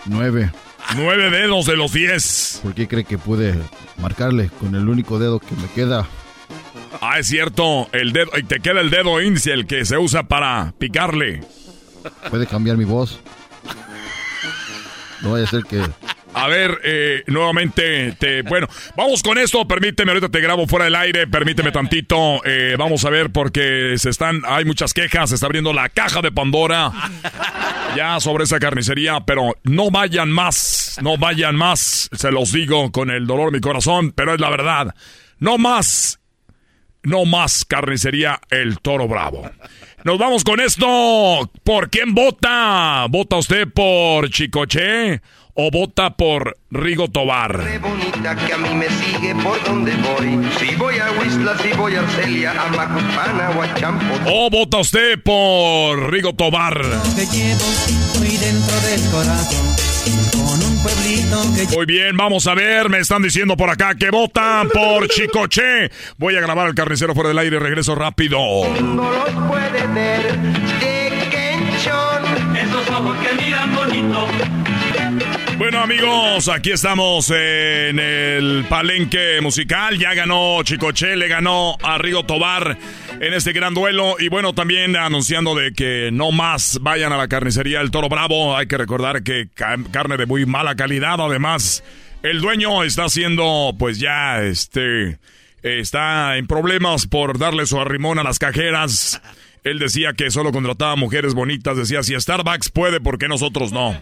Nueve. 0.05 0.51
Nueve 0.95 1.29
dedos 1.29 1.65
de 1.65 1.77
los 1.77 1.93
diez. 1.93 2.59
¿Por 2.63 2.73
qué 2.73 2.87
cree 2.87 3.03
que 3.03 3.17
pude 3.17 3.55
marcarle 3.97 4.49
con 4.59 4.75
el 4.75 4.89
único 4.89 5.19
dedo 5.19 5.39
que 5.39 5.55
me 5.55 5.69
queda? 5.73 6.07
Ah, 7.01 7.19
es 7.19 7.27
cierto, 7.27 7.87
el 7.93 8.11
dedo, 8.11 8.31
y 8.37 8.43
te 8.43 8.59
queda 8.59 8.81
el 8.81 8.89
dedo 8.89 9.21
índice, 9.21 9.53
el 9.53 9.67
que 9.67 9.85
se 9.85 9.97
usa 9.97 10.23
para 10.23 10.73
picarle. 10.77 11.41
¿Puede 12.29 12.47
cambiar 12.47 12.77
mi 12.77 12.85
voz? 12.85 13.19
No 15.21 15.31
vaya 15.31 15.45
a 15.45 15.47
ser 15.47 15.63
que 15.63 15.81
a 16.33 16.47
ver, 16.47 16.79
eh, 16.83 17.23
nuevamente, 17.27 18.15
te, 18.19 18.43
bueno, 18.43 18.67
vamos 18.95 19.23
con 19.23 19.37
esto. 19.37 19.67
Permíteme, 19.67 20.11
ahorita 20.11 20.29
te 20.29 20.39
grabo 20.39 20.67
fuera 20.67 20.85
del 20.85 20.95
aire. 20.95 21.27
Permíteme 21.27 21.71
tantito. 21.71 22.41
Eh, 22.45 22.75
vamos 22.77 23.03
a 23.05 23.09
ver 23.09 23.31
porque 23.31 23.95
se 23.97 24.09
están, 24.09 24.41
hay 24.45 24.63
muchas 24.63 24.93
quejas. 24.93 25.29
Se 25.29 25.35
está 25.35 25.47
abriendo 25.47 25.73
la 25.73 25.89
caja 25.89 26.21
de 26.21 26.31
Pandora 26.31 26.91
ya 27.95 28.19
sobre 28.19 28.43
esa 28.43 28.59
carnicería, 28.59 29.21
pero 29.21 29.55
no 29.63 29.89
vayan 29.89 30.29
más, 30.29 30.97
no 31.01 31.17
vayan 31.17 31.55
más. 31.55 32.09
Se 32.13 32.31
los 32.31 32.51
digo 32.51 32.91
con 32.91 33.09
el 33.09 33.25
dolor 33.25 33.51
de 33.51 33.57
mi 33.57 33.61
corazón, 33.61 34.11
pero 34.11 34.35
es 34.35 34.39
la 34.39 34.49
verdad. 34.49 34.93
No 35.39 35.57
más, 35.57 36.19
no 37.01 37.25
más 37.25 37.65
carnicería 37.65 38.39
El 38.51 38.79
Toro 38.79 39.07
Bravo. 39.07 39.49
Nos 40.03 40.17
vamos 40.17 40.43
con 40.43 40.59
esto. 40.59 41.49
¿Por 41.63 41.89
quién 41.89 42.13
vota? 42.13 43.05
¿Vota 43.09 43.37
usted 43.37 43.67
por 43.73 44.29
Chicoche? 44.29 45.21
o 45.61 45.69
vota 45.71 46.15
por 46.15 46.57
Rigo 46.71 47.09
Tobar? 47.09 47.79
bonita 47.81 48.33
que 48.33 48.53
a 48.53 48.57
mí 48.57 48.73
me 48.75 48.87
sigue 48.87 49.35
por 49.43 49.61
donde 49.65 49.93
voy. 49.97 50.49
Si 50.57 50.73
voy 50.75 50.97
a 50.99 51.11
Huizla, 51.11 51.57
si 51.57 51.69
voy 51.73 51.95
a 51.95 51.99
Arcelia, 51.99 52.51
a 52.51 52.69
Macuspana 52.69 53.49
o 53.49 53.61
a 53.61 53.73
Champo. 53.75 54.15
¿O 54.25 54.49
vota 54.49 54.77
usted 54.77 55.21
por 55.21 56.11
Rigo 56.11 56.33
Tobar? 56.33 56.79
Que 57.13 57.25
llevo 57.25 57.65
muy 58.19 58.37
dentro 58.37 58.79
del 58.81 59.09
corazón. 59.11 59.88
Con 60.81 60.91
un 60.91 60.95
pueblito 60.95 61.41
que... 61.55 61.75
Muy 61.75 61.85
bien, 61.85 62.15
vamos 62.15 62.47
a 62.47 62.53
ver. 62.53 62.89
Me 62.89 62.99
están 62.99 63.21
diciendo 63.21 63.55
por 63.57 63.69
acá 63.69 63.95
que 63.95 64.09
votan 64.09 64.69
por 64.69 65.07
Chicoche. 65.07 65.91
Voy 66.17 66.35
a 66.35 66.41
grabar 66.41 66.67
al 66.67 66.75
carnicero 66.75 67.13
fuera 67.13 67.29
del 67.29 67.39
aire 67.39 67.57
y 67.57 67.59
regreso 67.59 67.95
rápido. 67.95 68.39
No 68.81 69.11
los 69.11 69.47
puede 69.47 69.87
ver 69.87 70.39
de 70.39 71.27
Kenchon. 71.29 72.55
Esos 72.55 72.89
ojos 72.89 73.17
que 73.17 73.43
miran 73.43 73.75
bonito. 73.75 74.58
Bueno 75.59 75.79
amigos, 75.81 76.47
aquí 76.47 76.71
estamos 76.71 77.29
en 77.31 77.99
el 77.99 78.65
palenque 78.69 79.41
musical. 79.41 79.99
Ya 79.99 80.13
ganó 80.13 80.63
Chicoche, 80.63 81.17
le 81.17 81.27
ganó 81.27 81.75
a 81.83 81.97
Rigo 81.97 82.23
Tobar 82.23 82.77
en 83.19 83.33
este 83.33 83.51
gran 83.51 83.73
duelo. 83.73 84.15
Y 84.19 84.29
bueno, 84.29 84.53
también 84.53 84.95
anunciando 84.95 85.55
de 85.55 85.73
que 85.73 86.11
no 86.13 86.31
más 86.31 86.79
vayan 86.81 87.11
a 87.11 87.17
la 87.17 87.27
carnicería 87.27 87.81
El 87.81 87.91
Toro 87.91 88.07
Bravo. 88.07 88.55
Hay 88.55 88.67
que 88.67 88.77
recordar 88.77 89.21
que 89.21 89.49
carne 89.53 90.15
de 90.15 90.25
muy 90.25 90.45
mala 90.45 90.75
calidad. 90.75 91.19
Además, 91.19 91.83
el 92.23 92.39
dueño 92.39 92.85
está 92.85 93.03
haciendo 93.03 93.75
pues 93.77 93.99
ya 93.99 94.41
este... 94.41 95.19
Está 95.61 96.37
en 96.37 96.47
problemas 96.47 97.05
por 97.05 97.37
darle 97.37 97.65
su 97.65 97.81
arrimón 97.81 98.17
a 98.17 98.23
las 98.23 98.39
cajeras. 98.39 99.21
Él 99.65 99.77
decía 99.77 100.13
que 100.13 100.31
solo 100.31 100.53
contrataba 100.53 100.95
mujeres 100.95 101.33
bonitas. 101.33 101.75
Decía, 101.75 102.01
si 102.01 102.17
Starbucks 102.17 102.69
puede, 102.69 103.01
¿por 103.01 103.17
qué 103.17 103.27
nosotros 103.27 103.73
no? 103.73 104.01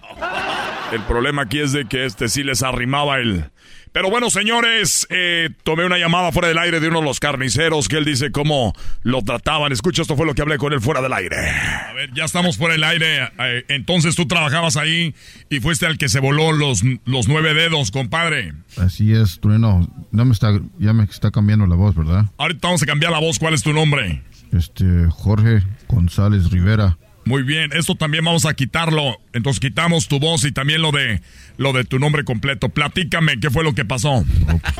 El 0.91 1.01
problema 1.03 1.43
aquí 1.43 1.59
es 1.59 1.73
de 1.73 1.85
que 1.85 2.05
este 2.05 2.29
sí 2.29 2.43
les 2.43 2.63
arrimaba 2.63 3.17
el... 3.17 3.45
Pero 3.91 4.09
bueno, 4.11 4.29
señores, 4.29 5.07
eh, 5.09 5.49
tomé 5.63 5.85
una 5.85 5.97
llamada 5.97 6.31
fuera 6.31 6.47
del 6.49 6.57
aire 6.59 6.79
de 6.79 6.87
uno 6.87 6.99
de 6.99 7.05
los 7.05 7.19
carniceros 7.19 7.87
que 7.87 7.97
él 7.97 8.05
dice 8.05 8.31
cómo 8.31 8.73
lo 9.01 9.23
trataban. 9.23 9.71
Escucha, 9.71 10.03
esto 10.03 10.15
fue 10.15 10.25
lo 10.25 10.35
que 10.35 10.43
hablé 10.43 10.57
con 10.57 10.71
él 10.71 10.81
fuera 10.81 11.01
del 11.01 11.13
aire. 11.13 11.35
A 11.35 11.93
ver, 11.93 12.13
ya 12.13 12.25
estamos 12.25 12.57
fuera 12.57 12.73
del 12.73 12.83
aire. 12.83 13.23
Eh, 13.39 13.65
entonces 13.69 14.15
tú 14.15 14.27
trabajabas 14.27 14.77
ahí 14.77 15.15
y 15.49 15.59
fuiste 15.61 15.87
al 15.87 15.97
que 15.97 16.09
se 16.09 16.19
voló 16.19 16.51
los, 16.51 16.83
los 17.05 17.27
nueve 17.27 17.53
dedos, 17.53 17.89
compadre. 17.89 18.53
Así 18.77 19.13
es, 19.13 19.39
Trueno. 19.39 19.89
No 20.11 20.25
me 20.25 20.33
está, 20.33 20.59
ya 20.77 20.93
me 20.93 21.03
está 21.05 21.31
cambiando 21.31 21.65
la 21.65 21.75
voz, 21.75 21.95
¿verdad? 21.95 22.25
Ahorita 22.37 22.67
vamos 22.67 22.83
a 22.83 22.85
cambiar 22.85 23.11
la 23.11 23.19
voz. 23.19 23.39
¿Cuál 23.39 23.55
es 23.55 23.63
tu 23.63 23.73
nombre? 23.73 24.21
Este, 24.53 25.07
Jorge 25.09 25.63
González 25.87 26.51
Rivera. 26.51 26.97
Muy 27.27 27.43
bien, 27.43 27.71
esto 27.73 27.95
también 27.95 28.23
vamos 28.23 28.45
a 28.45 28.53
quitarlo. 28.53 29.19
Entonces 29.33 29.59
quitamos 29.59 30.07
tu 30.07 30.17
voz 30.17 30.45
y 30.45 30.53
también 30.53 30.81
lo 30.81 30.93
de 30.93 31.21
lo 31.57 31.73
de 31.73 31.83
tu 31.83 31.99
nombre 31.99 32.23
completo. 32.23 32.69
Platícame, 32.69 33.37
¿qué 33.41 33.49
fue 33.49 33.65
lo 33.65 33.75
que 33.75 33.83
pasó? 33.83 34.23
No, 34.23 34.57
pues, 34.57 34.73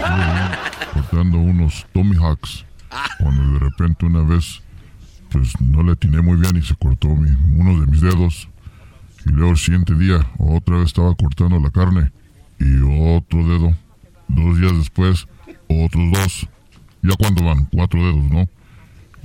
cortando 0.94 1.40
unos 1.40 1.86
Tommy 1.92 2.16
Hawks. 2.16 2.64
Cuando 3.20 3.52
de 3.52 3.60
repente 3.60 4.06
una 4.06 4.24
vez, 4.24 4.62
pues 5.30 5.60
no 5.60 5.84
le 5.84 5.92
atiné 5.92 6.22
muy 6.22 6.38
bien 6.38 6.56
y 6.56 6.62
se 6.62 6.74
cortó 6.76 7.10
mi, 7.10 7.30
uno 7.60 7.82
de 7.82 7.88
mis 7.88 8.00
dedos. 8.00 8.48
Y 9.26 9.32
luego 9.32 9.52
el 9.52 9.58
siguiente 9.58 9.94
día, 9.96 10.26
otra 10.38 10.78
vez 10.78 10.88
estaba 10.88 11.14
cortando 11.16 11.60
la 11.60 11.70
carne. 11.70 12.12
Y 12.62 12.78
otro 13.18 13.46
dedo. 13.46 13.76
Dos 14.30 14.58
días 14.58 14.74
después, 14.78 15.28
otros 15.68 16.12
dos. 16.14 16.48
Ya 17.02 17.14
cuando 17.20 17.44
van, 17.44 17.66
cuatro 17.66 18.00
dedos, 18.00 18.24
¿no? 18.32 18.48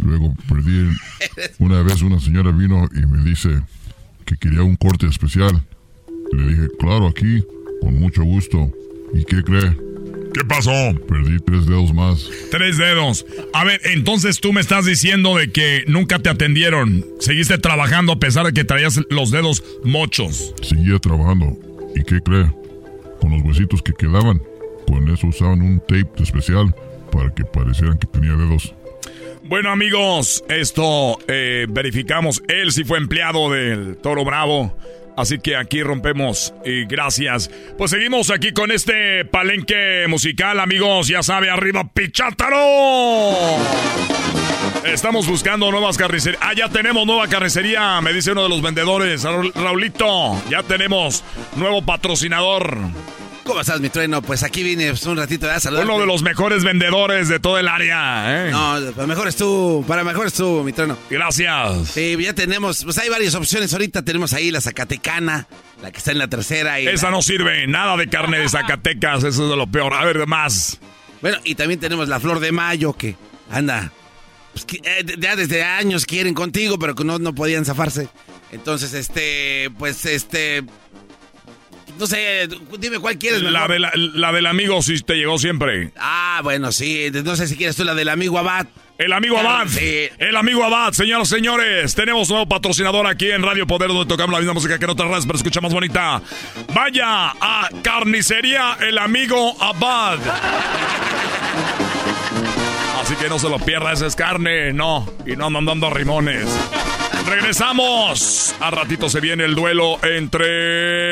Luego 0.02 0.34
perdí. 0.48 0.90
Una 1.58 1.82
vez 1.82 2.02
una 2.02 2.20
señora 2.20 2.50
vino 2.50 2.88
y 2.94 3.06
me 3.06 3.24
dice 3.24 3.62
que 4.24 4.36
quería 4.36 4.62
un 4.62 4.76
corte 4.76 5.06
especial. 5.06 5.64
Le 6.32 6.46
dije, 6.48 6.68
claro, 6.78 7.08
aquí, 7.08 7.44
con 7.80 7.98
mucho 7.98 8.22
gusto. 8.22 8.70
¿Y 9.14 9.24
qué 9.24 9.42
cree? 9.42 9.76
¿Qué 10.32 10.44
pasó? 10.46 10.72
Perdí 11.08 11.38
tres 11.40 11.66
dedos 11.66 11.92
más. 11.92 12.28
Tres 12.50 12.78
dedos. 12.78 13.26
A 13.52 13.64
ver, 13.64 13.80
entonces 13.84 14.40
tú 14.40 14.52
me 14.52 14.62
estás 14.62 14.86
diciendo 14.86 15.36
de 15.36 15.52
que 15.52 15.84
nunca 15.86 16.18
te 16.18 16.30
atendieron. 16.30 17.04
Seguiste 17.20 17.58
trabajando 17.58 18.12
a 18.12 18.18
pesar 18.18 18.46
de 18.46 18.52
que 18.52 18.64
traías 18.64 19.00
los 19.10 19.30
dedos 19.30 19.62
mochos. 19.84 20.54
Seguía 20.62 20.98
trabajando. 20.98 21.58
¿Y 21.94 22.02
qué 22.04 22.20
cree? 22.20 22.50
Con 23.20 23.32
los 23.32 23.42
huesitos 23.42 23.82
que 23.82 23.92
quedaban. 23.92 24.40
Con 24.86 25.08
eso 25.10 25.26
usaban 25.26 25.60
un 25.60 25.80
tape 25.80 26.22
especial 26.22 26.74
para 27.10 27.32
que 27.34 27.44
parecieran 27.44 27.98
que 27.98 28.06
tenía 28.06 28.32
dedos. 28.32 28.74
Bueno 29.52 29.70
amigos, 29.70 30.42
esto 30.48 31.18
eh, 31.28 31.66
verificamos. 31.68 32.42
Él 32.48 32.72
sí 32.72 32.84
fue 32.84 32.96
empleado 32.96 33.50
del 33.50 33.98
Toro 33.98 34.24
Bravo. 34.24 34.74
Así 35.14 35.40
que 35.40 35.56
aquí 35.56 35.82
rompemos 35.82 36.54
y 36.64 36.86
gracias. 36.86 37.50
Pues 37.76 37.90
seguimos 37.90 38.30
aquí 38.30 38.52
con 38.52 38.70
este 38.70 39.26
palenque 39.26 40.06
musical, 40.08 40.58
amigos. 40.58 41.08
Ya 41.08 41.22
sabe, 41.22 41.50
arriba 41.50 41.86
Pichátaro. 41.92 42.56
Estamos 44.86 45.26
buscando 45.26 45.70
nuevas 45.70 45.98
carnicerías. 45.98 46.40
Ah, 46.42 46.54
ya 46.54 46.70
tenemos 46.70 47.06
nueva 47.06 47.28
carnicería, 47.28 48.00
me 48.00 48.14
dice 48.14 48.32
uno 48.32 48.44
de 48.44 48.48
los 48.48 48.62
vendedores. 48.62 49.22
Raulito, 49.54 50.42
ya 50.48 50.62
tenemos 50.62 51.24
nuevo 51.56 51.82
patrocinador. 51.82 52.78
¿Cómo 53.44 53.60
estás, 53.60 53.80
mi 53.80 53.88
trueno? 53.88 54.22
Pues 54.22 54.44
aquí 54.44 54.62
vine 54.62 54.90
pues, 54.90 55.04
un 55.04 55.16
ratito 55.16 55.50
a 55.50 55.58
saludar. 55.58 55.84
Uno 55.84 55.98
de 55.98 56.06
los 56.06 56.22
mejores 56.22 56.62
vendedores 56.62 57.28
de 57.28 57.40
todo 57.40 57.58
el 57.58 57.66
área, 57.66 58.46
¿eh? 58.46 58.50
No, 58.50 58.78
para 58.92 59.06
mejor 59.06 59.26
es 59.26 59.36
tú, 59.36 59.84
para 59.86 60.04
mejor 60.04 60.28
es 60.28 60.34
tú, 60.34 60.62
mi 60.62 60.72
trueno. 60.72 60.96
Gracias. 61.10 61.88
Sí, 61.88 62.16
ya 62.20 62.34
tenemos, 62.34 62.84
pues 62.84 62.98
hay 62.98 63.08
varias 63.08 63.34
opciones. 63.34 63.72
Ahorita 63.72 64.02
tenemos 64.02 64.32
ahí 64.32 64.52
la 64.52 64.60
Zacatecana, 64.60 65.48
la 65.82 65.90
que 65.90 65.98
está 65.98 66.12
en 66.12 66.18
la 66.18 66.28
tercera. 66.28 66.80
Y 66.80 66.86
Esa 66.86 67.10
no 67.10 67.20
sirve, 67.20 67.66
nada 67.66 67.96
de 67.96 68.08
carne 68.08 68.38
de 68.38 68.48
Zacatecas, 68.50 69.24
eso 69.24 69.44
es 69.44 69.50
de 69.50 69.56
lo 69.56 69.66
peor. 69.66 69.92
A 69.94 70.04
ver, 70.04 70.24
más. 70.26 70.78
Bueno, 71.20 71.38
y 71.42 71.56
también 71.56 71.80
tenemos 71.80 72.08
la 72.08 72.20
Flor 72.20 72.38
de 72.38 72.52
Mayo, 72.52 72.92
que 72.92 73.16
anda, 73.50 73.92
pues, 74.52 74.66
eh, 74.84 75.04
ya 75.18 75.34
desde 75.34 75.64
años 75.64 76.06
quieren 76.06 76.34
contigo, 76.34 76.78
pero 76.78 76.94
que 76.94 77.04
no, 77.04 77.18
no 77.18 77.34
podían 77.34 77.64
zafarse. 77.64 78.08
Entonces, 78.52 78.94
este, 78.94 79.70
pues, 79.78 80.04
este, 80.04 80.64
no 81.98 82.06
sé, 82.06 82.48
dime 82.78 82.98
cuál 82.98 83.18
quieres. 83.18 83.42
La, 83.42 83.66
de 83.68 83.78
la, 83.78 84.32
del 84.32 84.46
amigo 84.46 84.82
si 84.82 85.00
te 85.00 85.14
llegó 85.14 85.38
siempre. 85.38 85.90
Ah, 85.96 86.40
bueno, 86.42 86.72
sí. 86.72 87.10
No 87.24 87.36
sé 87.36 87.46
si 87.46 87.56
quieres 87.56 87.76
tú 87.76 87.84
la 87.84 87.94
del 87.94 88.08
amigo 88.08 88.38
Abad. 88.38 88.66
El 88.98 89.12
amigo 89.12 89.38
Abad. 89.38 89.66
Sí. 89.68 90.08
El 90.18 90.36
amigo 90.36 90.64
Abad, 90.64 90.92
señoras 90.92 91.28
y 91.28 91.34
señores. 91.34 91.94
Tenemos 91.94 92.28
nuevo 92.28 92.48
patrocinador 92.48 93.06
aquí 93.06 93.30
en 93.30 93.42
Radio 93.42 93.66
Poder 93.66 93.88
donde 93.88 94.06
tocamos 94.06 94.32
la 94.32 94.38
misma 94.38 94.54
música 94.54 94.78
que 94.78 94.84
en 94.84 94.90
otras 94.90 95.08
redes, 95.08 95.26
pero 95.26 95.36
escucha 95.36 95.60
más 95.60 95.72
bonita. 95.72 96.22
Vaya 96.74 97.32
a 97.40 97.68
Carnicería 97.82 98.76
El 98.80 98.98
Amigo 98.98 99.54
Abad. 99.60 100.18
Así 103.00 103.16
que 103.16 103.28
no 103.28 103.38
se 103.38 103.48
lo 103.48 103.58
pierda, 103.58 103.92
esa 103.92 104.06
es 104.06 104.14
carne, 104.14 104.72
no. 104.72 105.12
Y 105.26 105.34
no 105.34 105.46
andando 105.46 105.90
rimones. 105.90 106.46
Regresamos. 107.26 108.54
A 108.60 108.70
ratito 108.70 109.08
se 109.08 109.20
viene 109.20 109.44
el 109.44 109.54
duelo 109.54 109.98
entre 110.02 111.02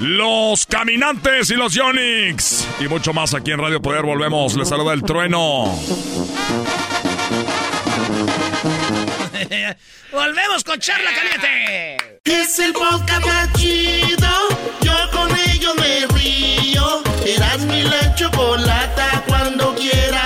los 0.00 0.66
caminantes 0.66 1.50
y 1.50 1.54
los 1.54 1.74
Yonix. 1.74 2.66
Y 2.80 2.88
mucho 2.88 3.12
más 3.12 3.34
aquí 3.34 3.52
en 3.52 3.58
Radio 3.58 3.80
Poder. 3.82 4.02
Volvemos. 4.02 4.56
Les 4.56 4.68
saluda 4.68 4.94
el 4.94 5.02
trueno. 5.02 5.64
Volvemos 10.12 10.64
con 10.64 10.78
Charla 10.80 11.10
Caliente. 11.14 11.96
Es 12.24 12.58
el 12.58 12.72
podcast 12.72 13.24
más 13.26 13.52
chido. 13.54 14.28
Yo 14.80 14.94
con 15.12 15.30
ello 15.50 15.74
me 15.76 16.06
río. 16.18 17.02
Eras 17.24 17.60
mi 17.60 17.82
la 17.82 18.14
chocolata. 18.14 19.22
Cuando 19.26 19.74
quiera 19.74 20.19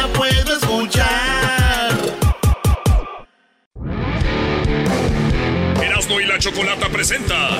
Erasmo 6.14 6.20
y 6.20 6.26
la 6.26 6.38
chocolata 6.38 6.88
presenta. 6.88 7.50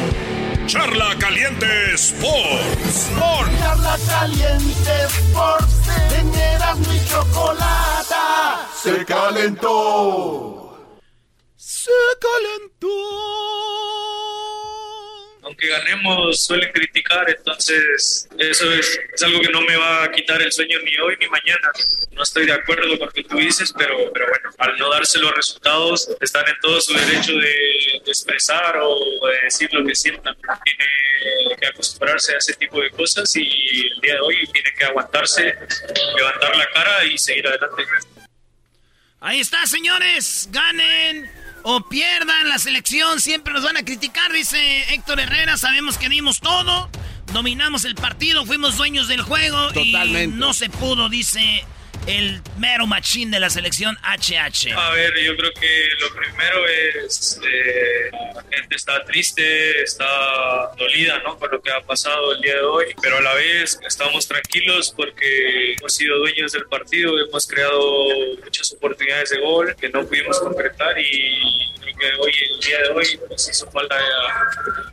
Charla 0.66 1.16
Caliente 1.18 1.66
Sports. 1.94 3.10
Charla 3.58 3.98
Caliente 4.06 4.90
Sports. 5.06 5.88
En 6.18 6.34
Erasmo 6.34 6.92
y 6.92 7.08
chocolata. 7.08 8.68
Se 8.74 9.04
calentó. 9.04 10.78
Se 11.56 11.90
calentó. 12.20 13.83
Aunque 15.44 15.68
ganemos, 15.68 16.44
suelen 16.44 16.72
criticar, 16.72 17.28
entonces 17.28 18.28
eso 18.38 18.72
es, 18.72 19.00
es, 19.12 19.22
algo 19.22 19.40
que 19.40 19.50
no 19.50 19.60
me 19.60 19.76
va 19.76 20.04
a 20.04 20.10
quitar 20.10 20.40
el 20.40 20.50
sueño 20.50 20.78
ni 20.84 20.96
hoy 20.96 21.16
ni 21.20 21.28
mañana. 21.28 21.70
No 22.12 22.22
estoy 22.22 22.46
de 22.46 22.52
acuerdo 22.52 22.88
con 22.98 23.06
lo 23.06 23.12
que 23.12 23.24
tú 23.24 23.36
dices, 23.36 23.72
pero, 23.76 24.10
pero 24.12 24.26
bueno, 24.26 24.50
al 24.58 24.78
no 24.78 24.90
darse 24.90 25.18
los 25.18 25.34
resultados, 25.34 26.08
están 26.20 26.48
en 26.48 26.56
todo 26.62 26.80
su 26.80 26.94
derecho 26.94 27.32
de, 27.32 28.00
de 28.04 28.10
expresar 28.10 28.78
o 28.82 29.26
de 29.26 29.40
decir 29.44 29.68
lo 29.72 29.84
que 29.84 29.94
sientan. 29.94 30.34
Tiene 30.64 31.56
que 31.60 31.66
acostumbrarse 31.66 32.34
a 32.34 32.38
ese 32.38 32.54
tipo 32.54 32.80
de 32.80 32.90
cosas 32.90 33.30
y 33.36 33.42
el 33.42 34.00
día 34.00 34.14
de 34.14 34.20
hoy 34.20 34.46
tiene 34.52 34.72
que 34.78 34.84
aguantarse, 34.84 35.54
levantar 36.16 36.56
la 36.56 36.70
cara 36.72 37.04
y 37.04 37.18
seguir 37.18 37.46
adelante. 37.46 37.82
Ahí 39.20 39.40
está, 39.40 39.66
señores. 39.66 40.48
Ganen 40.50 41.43
o 41.64 41.80
pierdan 41.80 42.48
la 42.48 42.58
selección. 42.58 43.20
Siempre 43.20 43.52
nos 43.52 43.64
van 43.64 43.76
a 43.76 43.84
criticar, 43.84 44.32
dice 44.32 44.94
Héctor 44.94 45.18
Herrera. 45.18 45.56
Sabemos 45.56 45.98
que 45.98 46.08
dimos 46.08 46.40
todo. 46.40 46.88
Dominamos 47.32 47.84
el 47.84 47.96
partido, 47.96 48.46
fuimos 48.46 48.76
dueños 48.76 49.08
del 49.08 49.22
juego. 49.22 49.72
Totalmente. 49.72 50.36
Y 50.36 50.38
no 50.38 50.54
se 50.54 50.68
pudo, 50.70 51.08
dice 51.08 51.64
el 52.06 52.40
mero 52.58 52.86
machín 52.86 53.30
de 53.30 53.40
la 53.40 53.50
selección 53.50 53.96
HH. 54.02 54.72
A 54.76 54.90
ver, 54.90 55.12
yo 55.22 55.36
creo 55.36 55.52
que 55.52 55.88
lo 56.00 56.14
primero 56.14 56.66
es 56.68 57.40
eh, 57.42 58.10
la 58.34 58.42
gente 58.42 58.76
está 58.76 59.04
triste, 59.04 59.82
está 59.82 60.06
dolida, 60.76 61.18
¿no? 61.20 61.38
Por 61.38 61.52
lo 61.52 61.62
que 61.62 61.70
ha 61.70 61.80
pasado 61.80 62.32
el 62.32 62.40
día 62.40 62.56
de 62.56 62.62
hoy, 62.62 62.86
pero 63.00 63.18
a 63.18 63.20
la 63.20 63.34
vez 63.34 63.78
estamos 63.86 64.26
tranquilos 64.28 64.92
porque 64.96 65.74
hemos 65.74 65.94
sido 65.94 66.18
dueños 66.18 66.52
del 66.52 66.66
partido, 66.66 67.18
hemos 67.18 67.46
creado 67.46 68.04
muchas 68.42 68.72
oportunidades 68.72 69.30
de 69.30 69.40
gol 69.40 69.74
que 69.76 69.88
no 69.88 70.06
pudimos 70.06 70.38
concretar 70.40 70.98
y 70.98 71.72
creo 71.80 71.96
que 71.96 72.06
hoy, 72.20 72.32
el 72.50 72.60
día 72.60 72.78
de 72.82 72.88
hoy, 72.90 73.20
pues 73.28 73.48
hizo 73.48 73.70
falta 73.70 73.96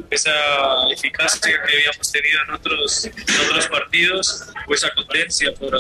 esa 0.10 0.34
eficacia 0.92 1.62
que 1.66 1.78
habíamos 1.78 2.12
tenido 2.12 2.40
en 2.44 2.52
otros, 2.52 3.06
en 3.06 3.46
otros 3.48 3.68
partidos, 3.68 4.48
o 4.68 4.74
esa 4.74 4.90
potencia 4.94 5.54
por, 5.54 5.72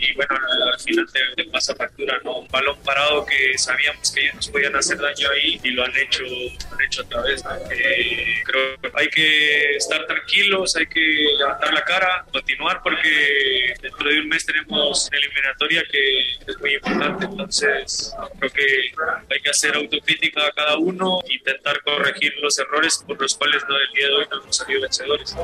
y 0.00 0.14
bueno, 0.14 0.34
al, 0.34 0.72
al 0.72 0.80
final 0.80 1.06
te, 1.12 1.42
te 1.42 1.50
pasa 1.50 1.74
factura, 1.74 2.18
¿no? 2.24 2.38
Un 2.38 2.48
balón 2.48 2.78
parado 2.82 3.24
que 3.26 3.56
sabíamos 3.58 4.10
que 4.12 4.20
ellos 4.22 4.34
nos 4.34 4.48
podían 4.48 4.74
hacer 4.76 4.98
daño 4.98 5.28
ahí 5.30 5.60
y 5.62 5.70
lo 5.70 5.84
han 5.84 5.96
hecho, 5.96 6.24
han 6.72 6.80
hecho 6.82 7.02
otra 7.02 7.22
vez, 7.22 7.44
¿no? 7.44 7.50
Eh, 7.70 8.42
creo 8.44 8.80
que 8.80 8.90
hay 8.94 9.08
que 9.08 9.76
estar 9.76 10.06
tranquilos, 10.06 10.76
hay 10.76 10.86
que 10.86 11.00
levantar 11.38 11.72
la 11.72 11.84
cara, 11.84 12.24
continuar 12.32 12.82
porque 12.82 13.74
dentro 13.80 14.08
de 14.08 14.20
un 14.20 14.28
mes 14.28 14.46
tenemos 14.46 15.08
una 15.08 15.18
eliminatoria 15.18 15.82
que 15.90 16.20
es 16.46 16.60
muy 16.60 16.74
importante, 16.74 17.24
entonces 17.26 18.14
creo 18.38 18.52
que 18.52 18.92
hay 19.30 19.40
que 19.40 19.50
hacer 19.50 19.76
autocrítica 19.76 20.46
a 20.46 20.52
cada 20.52 20.78
uno, 20.78 21.20
intentar 21.28 21.80
corregir 21.82 22.34
los 22.40 22.58
errores 22.58 23.04
por 23.06 23.20
los 23.20 23.36
cuales 23.36 23.62
no, 23.68 23.76
el 23.76 23.92
día 23.92 24.06
de 24.06 24.12
hoy 24.14 24.26
no 24.30 24.42
hemos 24.42 24.56
salido 24.56 24.80
vencedores. 24.82 25.36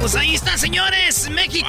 Pues 0.00 0.14
ahí 0.14 0.34
está, 0.34 0.56
señores. 0.56 1.28
México 1.30 1.66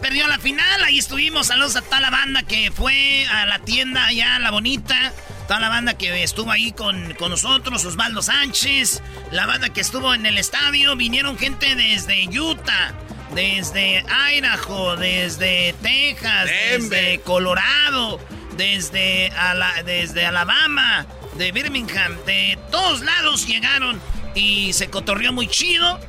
perdió 0.00 0.26
la 0.26 0.38
final. 0.38 0.84
Ahí 0.84 0.98
estuvimos. 0.98 1.48
Saludos 1.48 1.76
a 1.76 1.82
toda 1.82 2.00
la 2.00 2.10
banda 2.10 2.42
que 2.44 2.70
fue 2.70 3.26
a 3.26 3.44
la 3.46 3.58
tienda 3.58 4.06
allá, 4.06 4.38
la 4.38 4.50
bonita. 4.50 5.12
Toda 5.46 5.60
la 5.60 5.68
banda 5.68 5.98
que 5.98 6.22
estuvo 6.22 6.50
ahí 6.50 6.72
con, 6.72 7.12
con 7.14 7.30
nosotros, 7.30 7.84
Osvaldo 7.84 8.22
Sánchez. 8.22 9.02
La 9.32 9.44
banda 9.46 9.68
que 9.70 9.82
estuvo 9.82 10.14
en 10.14 10.24
el 10.24 10.38
estadio. 10.38 10.96
Vinieron 10.96 11.36
gente 11.36 11.74
desde 11.74 12.26
Utah, 12.38 12.94
desde 13.34 14.02
Idaho, 14.34 14.96
desde 14.96 15.74
Texas, 15.82 16.48
desde 16.70 17.20
Colorado, 17.20 18.18
desde, 18.56 19.30
Ala- 19.32 19.82
desde 19.84 20.24
Alabama, 20.24 21.06
de 21.36 21.52
Birmingham. 21.52 22.16
De 22.24 22.58
todos 22.70 23.02
lados 23.02 23.46
llegaron 23.46 24.00
y 24.34 24.72
se 24.72 24.88
cotorrió 24.88 25.34
muy 25.34 25.48
chido. 25.48 26.00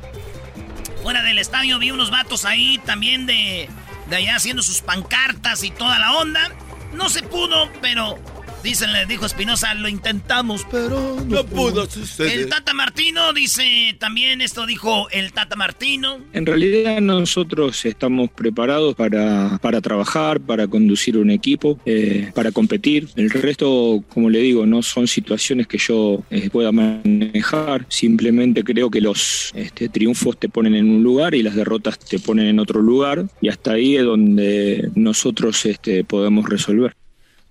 Fuera 1.04 1.22
del 1.22 1.36
estadio 1.36 1.78
vi 1.78 1.90
unos 1.90 2.10
vatos 2.10 2.46
ahí 2.46 2.78
también 2.78 3.26
de, 3.26 3.68
de 4.06 4.16
allá 4.16 4.36
haciendo 4.36 4.62
sus 4.62 4.80
pancartas 4.80 5.62
y 5.62 5.70
toda 5.70 5.98
la 5.98 6.16
onda. 6.16 6.50
No 6.94 7.10
se 7.10 7.22
pudo, 7.22 7.70
pero 7.82 8.18
dicen, 8.64 8.92
le 8.92 9.06
dijo 9.06 9.26
Espinosa, 9.26 9.74
lo 9.74 9.88
intentamos, 9.88 10.66
pero 10.70 11.18
no, 11.28 11.44
pudo 11.44 11.88
suceder. 11.88 12.40
El 12.40 12.48
Tata 12.48 12.72
Martino 12.72 13.32
dice 13.32 13.94
también, 14.00 14.40
esto 14.40 14.66
dijo 14.66 15.08
el 15.10 15.32
Tata 15.32 15.54
Martino. 15.54 16.18
En 16.32 16.46
realidad 16.46 17.00
nosotros 17.00 17.84
estamos 17.84 18.30
preparados 18.30 18.94
para, 18.96 19.58
para 19.58 19.80
trabajar, 19.80 20.40
para 20.40 20.66
conducir 20.66 21.18
un 21.18 21.30
equipo, 21.30 21.78
eh, 21.84 22.32
para 22.34 22.50
competir. 22.50 23.08
El 23.16 23.30
resto, 23.30 24.02
como 24.08 24.30
le 24.30 24.40
digo, 24.40 24.66
no 24.66 24.82
son 24.82 25.06
situaciones 25.06 25.66
que 25.66 25.78
yo 25.78 26.22
eh, 26.30 26.48
pueda 26.50 26.72
manejar. 26.72 27.84
Simplemente 27.90 28.64
creo 28.64 28.90
que 28.90 29.02
los 29.02 29.52
este, 29.54 29.90
triunfos 29.90 30.38
te 30.38 30.48
ponen 30.48 30.74
en 30.74 30.88
un 30.88 31.02
lugar 31.02 31.34
y 31.34 31.42
las 31.42 31.54
derrotas 31.54 31.98
te 31.98 32.18
ponen 32.18 32.46
en 32.46 32.58
otro 32.58 32.80
lugar. 32.80 33.26
Y 33.42 33.50
hasta 33.50 33.72
ahí 33.72 33.96
es 33.96 34.04
donde 34.04 34.90
nosotros 34.94 35.66
este, 35.66 36.02
podemos 36.02 36.48
resolver. 36.48 36.94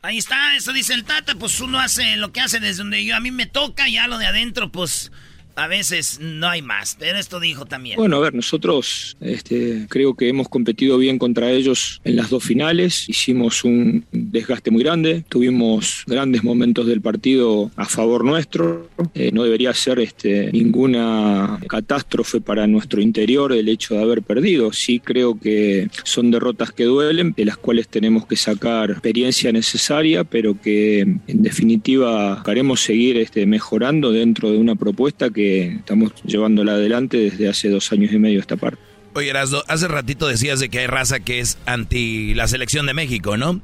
Ahí 0.06 0.18
está, 0.18 0.54
eso 0.58 0.74
dice 0.74 0.94
el 0.94 1.06
Tata, 1.06 1.36
pues 1.36 1.62
uno 1.62 1.80
hace 1.80 2.18
lo 2.18 2.34
que 2.34 2.42
hace 2.42 2.60
desde 2.60 2.80
donde 2.80 3.06
yo 3.06 3.16
a 3.16 3.22
mí 3.22 3.32
me 3.32 3.46
toca, 3.46 3.88
ya 3.88 4.06
lo 4.06 4.18
de 4.18 4.26
adentro, 4.26 4.70
pues 4.70 5.14
a 5.56 5.68
veces 5.68 6.20
no 6.22 6.48
hay 6.48 6.62
más. 6.62 6.96
Pero 7.00 7.18
esto 7.18 7.40
dijo 7.40 7.66
también. 7.66 7.98
Bueno, 7.98 8.18
a 8.18 8.20
ver, 8.20 8.34
nosotros 8.34 9.18
este, 9.22 9.86
creo 9.90 10.16
que 10.16 10.30
hemos 10.30 10.50
competido 10.50 10.98
bien 10.98 11.18
contra 11.20 11.52
ellos 11.52 12.02
en 12.04 12.16
las 12.16 12.30
dos 12.30 12.44
finales, 12.44 13.08
hicimos 13.08 13.64
un 13.64 14.06
desgaste 14.12 14.72
muy 14.72 14.84
grande, 14.84 15.24
tuvimos 15.30 16.04
grandes 16.08 16.44
momentos 16.44 16.88
del 16.88 17.02
partido 17.02 17.72
a 17.76 17.86
favor 17.86 18.24
nuestro, 18.24 18.90
Eh, 19.16 19.32
no 19.32 19.44
debería 19.44 19.74
ser 19.74 20.00
este, 20.00 20.52
ninguna 20.52 21.60
catástrofe 21.68 22.42
para 22.42 22.66
nuestro 22.68 23.02
interior 23.02 23.52
el 23.52 23.68
hecho 23.70 23.96
de 23.96 24.02
haber 24.02 24.22
perdido, 24.22 24.72
sí 24.72 25.00
creo 25.00 25.40
que 25.40 25.90
son 26.04 26.32
derrotas 26.32 26.72
que 26.72 26.86
duelen, 26.86 27.34
de 27.36 27.46
las 27.46 27.58
cuales 27.58 27.88
tenemos 27.88 28.26
que 28.26 28.36
sacar 28.36 28.92
experiencia 28.92 29.52
necesaria, 29.52 30.24
pero 30.24 30.60
que 30.60 31.02
en 31.02 31.42
definitiva 31.50 32.42
queremos 32.46 32.82
seguir 32.82 33.18
este, 33.18 33.46
mejorando 33.46 34.12
dentro 34.12 34.52
de 34.52 34.58
una 34.58 34.76
propuesta 34.76 35.30
que 35.30 35.43
estamos 35.78 36.12
llevándola 36.26 36.74
adelante 36.74 37.18
desde 37.18 37.50
hace 37.50 37.70
dos 37.70 37.92
años 37.92 38.12
y 38.12 38.20
medio 38.20 38.40
esta 38.40 38.56
parte. 38.58 38.80
Oye, 39.16 39.30
Erasdo, 39.30 39.64
hace 39.68 39.88
ratito 39.88 40.28
decías 40.28 40.60
de 40.60 40.70
que 40.70 40.80
hay 40.80 40.88
raza 40.88 41.20
que 41.20 41.40
es 41.40 41.58
anti 41.66 42.34
la 42.34 42.48
selección 42.48 42.86
de 42.88 42.94
México, 42.94 43.38
¿no? 43.38 43.62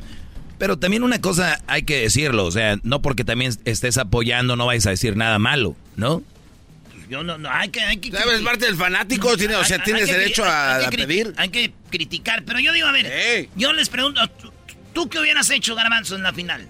Pero 0.59 0.77
también 0.77 1.03
una 1.03 1.21
cosa 1.21 1.59
hay 1.67 1.83
que 1.83 2.01
decirlo, 2.01 2.45
o 2.45 2.51
sea, 2.51 2.77
no 2.83 3.01
porque 3.01 3.23
también 3.23 3.53
estés 3.65 3.97
apoyando 3.97 4.55
no 4.55 4.65
vais 4.65 4.85
a 4.85 4.89
decir 4.91 5.15
nada 5.15 5.39
malo, 5.39 5.75
¿no? 5.95 6.21
Yo 7.09 7.23
no, 7.23 7.39
no, 7.39 7.49
hay 7.49 7.69
que... 7.69 7.79
Hay 7.81 7.97
que 7.97 8.11
¿Sabes? 8.11 8.41
parte 8.41 8.65
del 8.67 8.75
fanático, 8.75 9.35
tiene- 9.35 9.55
o 9.55 9.63
sea, 9.63 9.77
hay- 9.77 9.83
tienes 9.83 10.05
que 10.05 10.13
derecho 10.13 10.43
a- 10.45 10.75
hay 10.75 10.85
a 10.85 10.89
pedir. 10.91 11.33
Hay 11.37 11.49
que 11.49 11.71
criticar, 11.89 12.43
pero 12.45 12.59
yo 12.59 12.71
digo, 12.71 12.85
a 12.87 12.91
ver, 12.91 13.47
yo 13.55 13.73
les 13.73 13.89
pregunto, 13.89 14.21
¿tú, 14.39 14.51
tú 14.93 15.09
qué 15.09 15.17
hubieras 15.19 15.49
hecho, 15.49 15.73
Garbanzo, 15.73 16.15
en 16.17 16.21
la 16.23 16.33
final? 16.33 16.67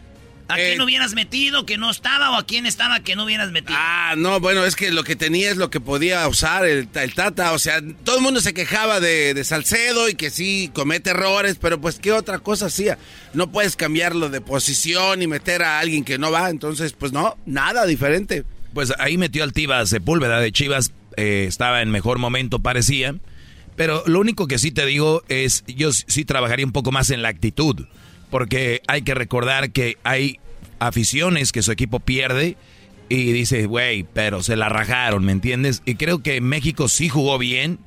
¿A 0.49 0.55
quién 0.55 0.81
hubieras 0.81 1.13
metido 1.13 1.65
que 1.65 1.77
no 1.77 1.91
estaba 1.91 2.31
o 2.31 2.35
a 2.35 2.45
quién 2.45 2.65
estaba 2.65 3.01
que 3.01 3.15
no 3.15 3.25
hubieras 3.25 3.51
metido? 3.51 3.77
Ah, 3.79 4.15
no, 4.17 4.39
bueno, 4.39 4.65
es 4.65 4.75
que 4.75 4.91
lo 4.91 5.03
que 5.03 5.15
tenía 5.15 5.51
es 5.51 5.57
lo 5.57 5.69
que 5.69 5.79
podía 5.79 6.27
usar 6.27 6.65
el, 6.65 6.89
el 6.93 7.13
Tata. 7.13 7.53
O 7.53 7.59
sea, 7.59 7.81
todo 8.03 8.17
el 8.17 8.23
mundo 8.23 8.41
se 8.41 8.53
quejaba 8.53 8.99
de, 8.99 9.33
de 9.33 9.43
Salcedo 9.43 10.09
y 10.09 10.15
que 10.15 10.31
sí 10.31 10.71
comete 10.73 11.11
errores, 11.11 11.57
pero 11.61 11.79
pues 11.79 11.99
qué 11.99 12.11
otra 12.11 12.39
cosa 12.39 12.65
hacía. 12.65 12.97
No 13.33 13.51
puedes 13.51 13.75
cambiarlo 13.75 14.29
de 14.29 14.41
posición 14.41 15.21
y 15.21 15.27
meter 15.27 15.61
a 15.61 15.79
alguien 15.79 16.03
que 16.03 16.17
no 16.17 16.31
va. 16.31 16.49
Entonces, 16.49 16.93
pues 16.93 17.11
no, 17.11 17.37
nada 17.45 17.85
diferente. 17.85 18.43
Pues 18.73 18.91
ahí 18.97 19.17
metió 19.17 19.43
al 19.43 19.53
Tivas 19.53 19.89
Sepúlveda 19.89 20.39
de 20.39 20.51
Chivas, 20.51 20.93
eh, 21.15 21.45
estaba 21.47 21.81
en 21.81 21.91
mejor 21.91 22.17
momento, 22.17 22.59
parecía. 22.59 23.15
Pero 23.75 24.03
lo 24.07 24.19
único 24.19 24.47
que 24.47 24.59
sí 24.59 24.71
te 24.71 24.85
digo 24.85 25.23
es, 25.29 25.63
yo 25.67 25.93
sí 25.93 26.25
trabajaría 26.25 26.65
un 26.65 26.73
poco 26.73 26.91
más 26.91 27.11
en 27.11 27.21
la 27.21 27.29
actitud, 27.29 27.85
porque 28.29 28.81
hay 28.87 29.01
que 29.01 29.15
recordar 29.15 29.71
que 29.71 29.97
hay 30.03 30.39
aficiones 30.79 31.51
que 31.51 31.61
su 31.61 31.71
equipo 31.71 31.99
pierde 31.99 32.57
y 33.09 33.31
dice, 33.31 33.65
güey, 33.65 34.03
pero 34.13 34.43
se 34.43 34.55
la 34.55 34.69
rajaron, 34.69 35.25
¿me 35.25 35.31
entiendes? 35.31 35.81
Y 35.85 35.95
creo 35.95 36.21
que 36.21 36.41
México 36.41 36.87
sí 36.87 37.09
jugó 37.09 37.37
bien, 37.37 37.79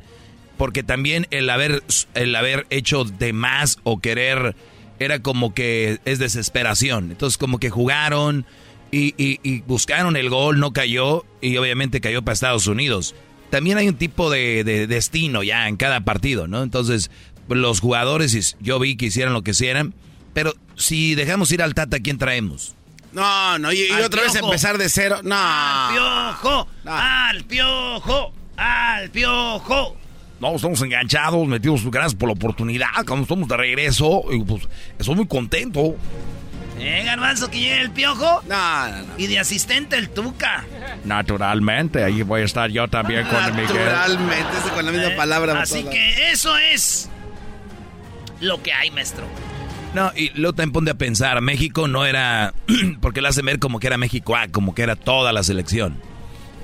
porque 0.59 0.83
también 0.83 1.27
el 1.31 1.49
haber, 1.49 1.83
el 2.15 2.35
haber 2.35 2.67
hecho 2.71 3.05
de 3.05 3.33
más 3.33 3.79
o 3.85 4.01
querer 4.01 4.57
era 4.99 5.21
como 5.21 5.55
que 5.55 6.01
es 6.05 6.19
desesperación. 6.19 7.13
Entonces 7.13 7.39
como 7.39 7.59
que 7.59 7.71
jugaron 7.71 8.47
y, 8.91 9.61
buscaron 9.67 10.17
el 10.17 10.29
gol, 10.29 10.61
no 10.61 10.73
cayó 10.73 11.25
y 11.41 11.57
obviamente 11.57 12.01
cayó 12.01 12.23
para 12.23 12.35
Estados 12.35 12.67
Unidos. 12.67 13.15
También 13.49 13.79
hay 13.79 13.89
un 13.89 13.97
tipo 13.97 14.31
de, 14.31 14.65
de 14.65 14.87
destino 14.87 15.43
ya 15.43 15.69
en 15.69 15.77
cada 15.77 16.01
partido, 16.01 16.49
¿no? 16.49 16.63
Entonces 16.63 17.11
los 17.49 17.81
jugadores, 17.81 18.57
yo 18.61 18.79
vi 18.79 18.97
que 18.97 19.07
hicieran 19.07 19.35
lo 19.35 19.43
que 19.43 19.53
hicieran, 19.53 19.95
pero 20.33 20.55
si 20.77 21.15
dejamos 21.15 21.51
ir 21.53 21.63
al 21.63 21.75
Tata, 21.75 21.99
¿quién 22.01 22.19
traemos? 22.19 22.75
No, 23.13 23.59
no, 23.59 23.73
y, 23.73 23.91
otra 23.91 24.23
vez 24.23 24.35
empezar 24.35 24.79
de 24.79 24.89
cero. 24.89 25.21
No. 25.23 25.35
¡Al 25.37 25.93
piojo! 25.93 26.69
¡Al 26.87 27.45
piojo! 27.45 28.33
¡Al 28.57 29.11
piojo! 29.11 29.97
No, 30.41 30.57
estamos 30.57 30.81
enganchados, 30.83 31.47
metidos, 31.47 31.89
gracias 31.91 32.15
por 32.15 32.29
la 32.29 32.33
oportunidad, 32.33 32.89
cuando 33.07 33.23
estamos 33.23 33.47
de 33.49 33.57
regreso, 33.57 34.25
y 34.33 34.43
pues 34.43 34.67
estoy 34.99 35.15
muy 35.15 35.27
contento. 35.29 35.95
¿Eh, 36.81 37.03
Garbanzo, 37.05 37.49
que 37.49 37.61
llegue 37.61 37.81
el 37.83 37.91
piojo? 37.93 38.43
No, 38.49 38.89
no, 38.89 39.03
no. 39.03 39.19
Y 39.19 39.29
de 39.29 39.39
asistente 39.39 39.97
el 39.97 40.09
Tuca. 40.09 40.65
Naturalmente, 41.05 42.03
ahí 42.03 42.23
voy 42.23 42.41
a 42.41 42.45
estar 42.45 42.71
yo 42.71 42.89
también 42.89 43.25
con 43.29 43.55
Miguel. 43.55 43.69
Naturalmente, 43.69 44.71
con 44.75 44.87
la 44.87 44.91
misma 44.91 45.09
Eh, 45.09 45.17
palabra. 45.17 45.61
Así 45.63 45.85
que 45.85 46.33
eso 46.33 46.57
es 46.57 47.09
lo 48.41 48.61
que 48.63 48.73
hay, 48.73 48.91
maestro. 48.91 49.27
No, 49.95 50.11
y 50.17 50.31
luego 50.31 50.55
también 50.55 50.73
ponte 50.73 50.91
a 50.91 50.95
pensar, 50.95 51.41
México 51.43 51.87
no 51.87 52.07
era, 52.07 52.55
porque 53.01 53.21
lo 53.21 53.29
hacen 53.29 53.45
ver 53.45 53.59
como 53.59 53.79
que 53.79 53.89
era 53.89 53.99
México 53.99 54.35
A, 54.37 54.49
como 54.49 54.75
que 54.75 54.83
era 54.83 54.97
toda 54.97 55.33
la 55.33 55.43
selección. 55.43 56.01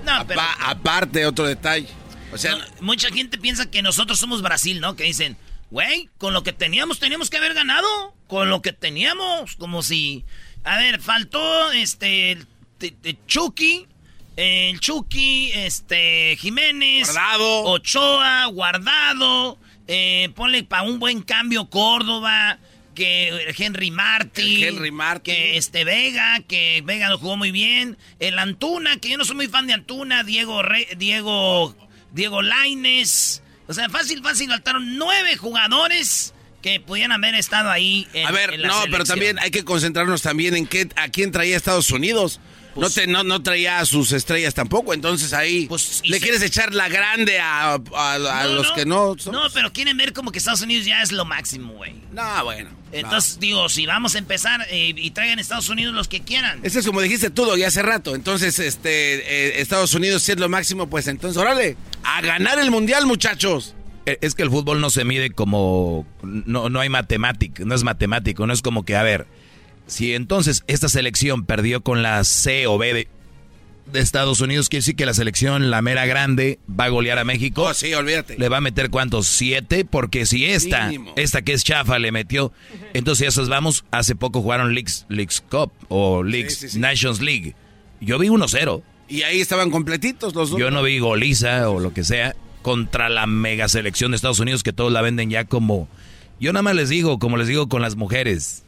No, 0.07 0.27
pero 0.27 0.41
Apa- 0.41 0.71
aparte, 0.71 1.27
otro 1.27 1.45
detalle. 1.47 1.89
O 2.33 2.39
sea, 2.39 2.57
no, 2.57 2.65
mucha 2.81 3.11
gente 3.11 3.37
piensa 3.39 3.71
que 3.71 3.83
nosotros 3.83 4.19
somos 4.19 4.41
Brasil, 4.41 4.81
¿no? 4.81 4.97
Que 4.97 5.05
dicen, 5.05 5.37
güey, 5.71 6.09
con 6.19 6.33
lo 6.33 6.43
que 6.43 6.53
teníamos 6.53 6.99
teníamos 6.99 7.29
que 7.31 7.37
haber 7.37 7.53
ganado. 7.55 8.15
Con 8.27 8.51
lo 8.51 8.61
que 8.63 8.73
teníamos. 8.73 9.57
Como 9.57 9.83
si... 9.83 10.25
A 10.65 10.77
ver, 10.79 11.01
faltó 11.01 11.73
este... 11.73 12.33
el 12.81 13.19
Chucky. 13.27 13.87
El 14.37 14.79
Chucky, 14.81 15.51
este... 15.55 16.37
Jiménez. 16.39 17.07
Guardado. 17.13 17.63
Ochoa, 17.65 18.47
Guardado. 18.47 19.59
Eh, 19.87 20.31
ponle 20.35 20.65
para 20.65 20.83
un 20.83 20.99
buen 20.99 21.23
cambio 21.23 21.71
Córdoba. 21.71 22.59
Que 22.99 23.55
Henry 23.57 23.91
Martin. 23.93 24.65
Henry 24.65 24.91
Martin. 24.91 25.33
Que 25.35 25.57
este 25.57 25.85
Vega, 25.85 26.41
que 26.49 26.83
Vega 26.85 27.09
lo 27.09 27.19
jugó 27.19 27.37
muy 27.37 27.53
bien. 27.53 27.97
El 28.19 28.39
Antuna, 28.39 28.97
que 28.97 29.09
yo 29.11 29.17
no 29.19 29.25
soy 29.25 29.37
muy 29.37 29.47
fan 29.47 29.69
de 29.69 29.73
Antuna. 29.75 30.25
Diego 30.25 30.63
Re- 30.63 30.89
Diego 30.97 31.77
Diego 32.13 32.43
Laines. 32.43 33.43
O 33.69 33.75
sea, 33.75 33.89
fácil, 33.89 34.23
fácil, 34.23 34.49
faltaron 34.49 34.97
nueve 34.99 35.37
jugadores 35.37 36.35
que 36.61 36.81
pudieran 36.81 37.13
haber 37.13 37.37
estado 37.37 37.71
ahí 37.71 38.09
en 38.15 38.27
a 38.27 38.33
ver, 38.33 38.55
en 38.55 38.63
la 38.63 38.69
no, 38.69 38.83
pero 38.91 39.05
también 39.05 39.39
hay 39.39 39.53
que 39.53 39.65
concentrarnos 39.65 40.23
también 40.23 40.57
en 40.57 40.67
qué, 40.67 40.89
a 40.97 41.09
quién 41.09 41.31
traía 41.31 41.57
Estados 41.57 41.91
Unidos. 41.93 42.41
No, 42.81 42.91
te, 42.91 43.07
no, 43.07 43.25
no 43.25 43.43
traía 43.43 43.81
a 43.81 43.85
sus 43.85 44.13
estrellas 44.13 44.55
tampoco, 44.55 44.95
entonces 44.95 45.33
ahí 45.33 45.67
Pues, 45.67 46.03
le 46.05 46.21
quieres 46.21 46.43
echar 46.43 46.75
la 46.75 46.89
grande 46.89 47.39
a, 47.41 47.75
a- 47.75 48.15
a 48.15 48.47
los 48.47 48.71
que 48.73 48.85
no 48.87 49.15
son. 49.19 49.33
No, 49.35 49.43
pero 49.53 49.73
quieren 49.73 49.97
ver 49.97 50.13
como 50.13 50.31
que 50.33 50.39
Estados 50.39 50.63
Unidos 50.63 50.87
ya 50.87 51.03
es 51.03 51.13
lo 51.13 51.25
máximo, 51.25 51.73
güey. 51.75 51.95
No, 52.13 52.45
bueno. 52.45 52.71
Entonces, 52.91 53.39
digo, 53.39 53.69
si 53.69 53.85
vamos 53.87 54.15
a 54.15 54.19
empezar 54.19 54.67
eh, 54.71 54.95
y 54.97 55.11
traigan 55.11 55.39
Estados 55.39 55.69
Unidos 55.69 55.95
los 55.95 56.09
que 56.09 56.21
quieran. 56.23 56.61
Eso 56.63 56.79
es 56.79 56.87
como 56.87 57.01
dijiste 57.03 57.29
tú, 57.31 57.55
ya 57.57 57.69
hace 57.69 57.83
rato. 57.83 58.15
Entonces, 58.15 58.59
este, 58.59 59.17
eh, 59.59 59.61
Estados 59.61 59.93
Unidos 59.95 60.23
si 60.23 60.33
es 60.33 60.39
lo 60.39 60.49
máximo, 60.49 60.89
pues 60.89 61.07
entonces, 61.07 61.37
órale, 61.37 61.77
a 62.05 62.21
ganar 62.23 62.59
el 62.59 62.71
mundial, 62.71 63.05
muchachos. 63.07 63.75
Eh, 64.07 64.17
Es 64.23 64.35
que 64.35 64.43
el 64.43 64.49
fútbol 64.51 64.81
no 64.81 64.89
se 64.89 65.05
mide 65.05 65.31
como... 65.31 66.07
No, 66.23 66.71
no 66.71 66.81
hay 66.81 66.89
matemático, 66.89 67.63
no 67.67 67.75
es 67.75 67.85
matemático, 67.85 68.47
no 68.47 68.55
es 68.55 68.63
como 68.63 68.85
que, 68.87 68.97
a 68.97 69.03
ver, 69.03 69.27
si 69.89 70.15
entonces 70.15 70.63
esta 70.67 70.89
selección 70.89 71.45
perdió 71.45 71.83
con 71.83 72.03
la 72.03 72.23
C 72.23 72.67
o 72.67 72.79
B 72.79 72.95
de, 72.95 73.09
de 73.93 74.01
Estados 74.01 74.41
Unidos, 74.41 74.69
quiere 74.69 74.83
decir 74.83 74.97
que 74.97 75.07
la 75.07 75.15
selección, 75.15 75.71
la 75.71 75.83
mera 75.83 76.07
grande, 76.07 76.59
va 76.69 76.85
a 76.85 76.89
golear 76.89 77.19
a 77.19 77.25
México. 77.25 77.63
Oh, 77.63 77.75
sí, 77.75 77.93
olvídate. 77.95 78.39
Le 78.39 78.49
va 78.49 78.59
a 78.59 78.61
meter 78.61 78.91
cuántos, 78.91 79.27
siete, 79.27 79.85
porque 79.85 80.27
si 80.27 80.45
esta, 80.45 80.87
Mínimo. 80.89 81.13
esta 81.17 81.43
que 81.43 81.55
es 81.55 81.65
chafa 81.65 81.99
le 81.99 82.13
metió, 82.13 82.53
entonces 82.93 83.29
esos 83.29 83.49
vamos, 83.49 83.85
hace 83.91 84.15
poco 84.15 84.43
jugaron 84.43 84.75
Leagues, 84.75 85.07
Leagues 85.09 85.43
Cup 85.49 85.73
o 85.89 86.23
Leagues, 86.23 86.59
sí, 86.59 86.69
sí. 86.69 86.79
Nations 86.79 87.21
League. 87.21 87.57
Yo 88.01 88.19
vi 88.19 88.29
1-0. 88.29 88.83
Y 89.09 89.23
ahí 89.23 89.41
estaban 89.41 89.71
completitos 89.71 90.35
los 90.35 90.51
dos. 90.51 90.61
Yo 90.61 90.71
no 90.71 90.83
vi 90.83 90.99
goliza 90.99 91.71
o 91.71 91.81
lo 91.81 91.95
que 91.95 92.05
sea 92.05 92.37
contra 92.63 93.09
la 93.09 93.27
mega 93.27 93.69
selección 93.69 94.11
de 94.11 94.17
Estados 94.17 94.41
Unidos 94.41 94.63
que 94.63 94.73
todos 94.75 94.93
la 94.93 95.01
venden 95.01 95.31
ya 95.31 95.45
como... 95.45 95.89
Yo 96.39 96.53
nada 96.53 96.63
más 96.63 96.77
les 96.77 96.89
digo, 96.89 97.19
como 97.19 97.37
les 97.37 97.49
digo 97.49 97.69
con 97.69 97.83
las 97.83 97.97
mujeres, 97.97 98.65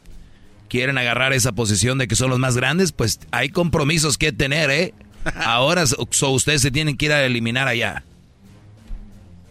quieren 0.71 0.97
agarrar 0.97 1.33
esa 1.33 1.51
posición 1.51 1.97
de 1.97 2.07
que 2.07 2.15
son 2.15 2.29
los 2.29 2.39
más 2.39 2.55
grandes, 2.55 2.93
pues 2.93 3.19
hay 3.31 3.49
compromisos 3.49 4.17
que 4.17 4.31
tener, 4.31 4.69
¿eh? 4.71 4.93
Ahora 5.35 5.85
so- 5.85 6.07
ustedes 6.31 6.61
se 6.61 6.71
tienen 6.71 6.95
que 6.95 7.07
ir 7.07 7.11
a 7.11 7.25
eliminar 7.25 7.67
allá. 7.67 8.03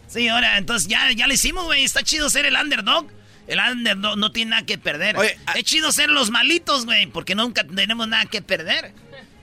Sí, 0.07 0.27
ahora, 0.27 0.57
entonces 0.57 0.89
ya, 0.89 1.09
ya 1.13 1.27
le 1.27 1.35
hicimos, 1.35 1.63
güey. 1.65 1.83
Está 1.83 2.01
chido 2.03 2.29
ser 2.29 2.45
el 2.45 2.55
underdog. 2.55 3.05
El 3.47 3.59
underdog 3.59 4.17
no 4.17 4.31
tiene 4.31 4.51
nada 4.51 4.65
que 4.65 4.77
perder. 4.77 5.15
es 5.55 5.63
chido 5.63 5.91
ser 5.91 6.09
los 6.09 6.31
malitos, 6.31 6.85
güey, 6.85 7.05
porque 7.07 7.35
nunca 7.35 7.63
tenemos 7.63 8.07
nada 8.07 8.25
que 8.25 8.41
perder. 8.41 8.91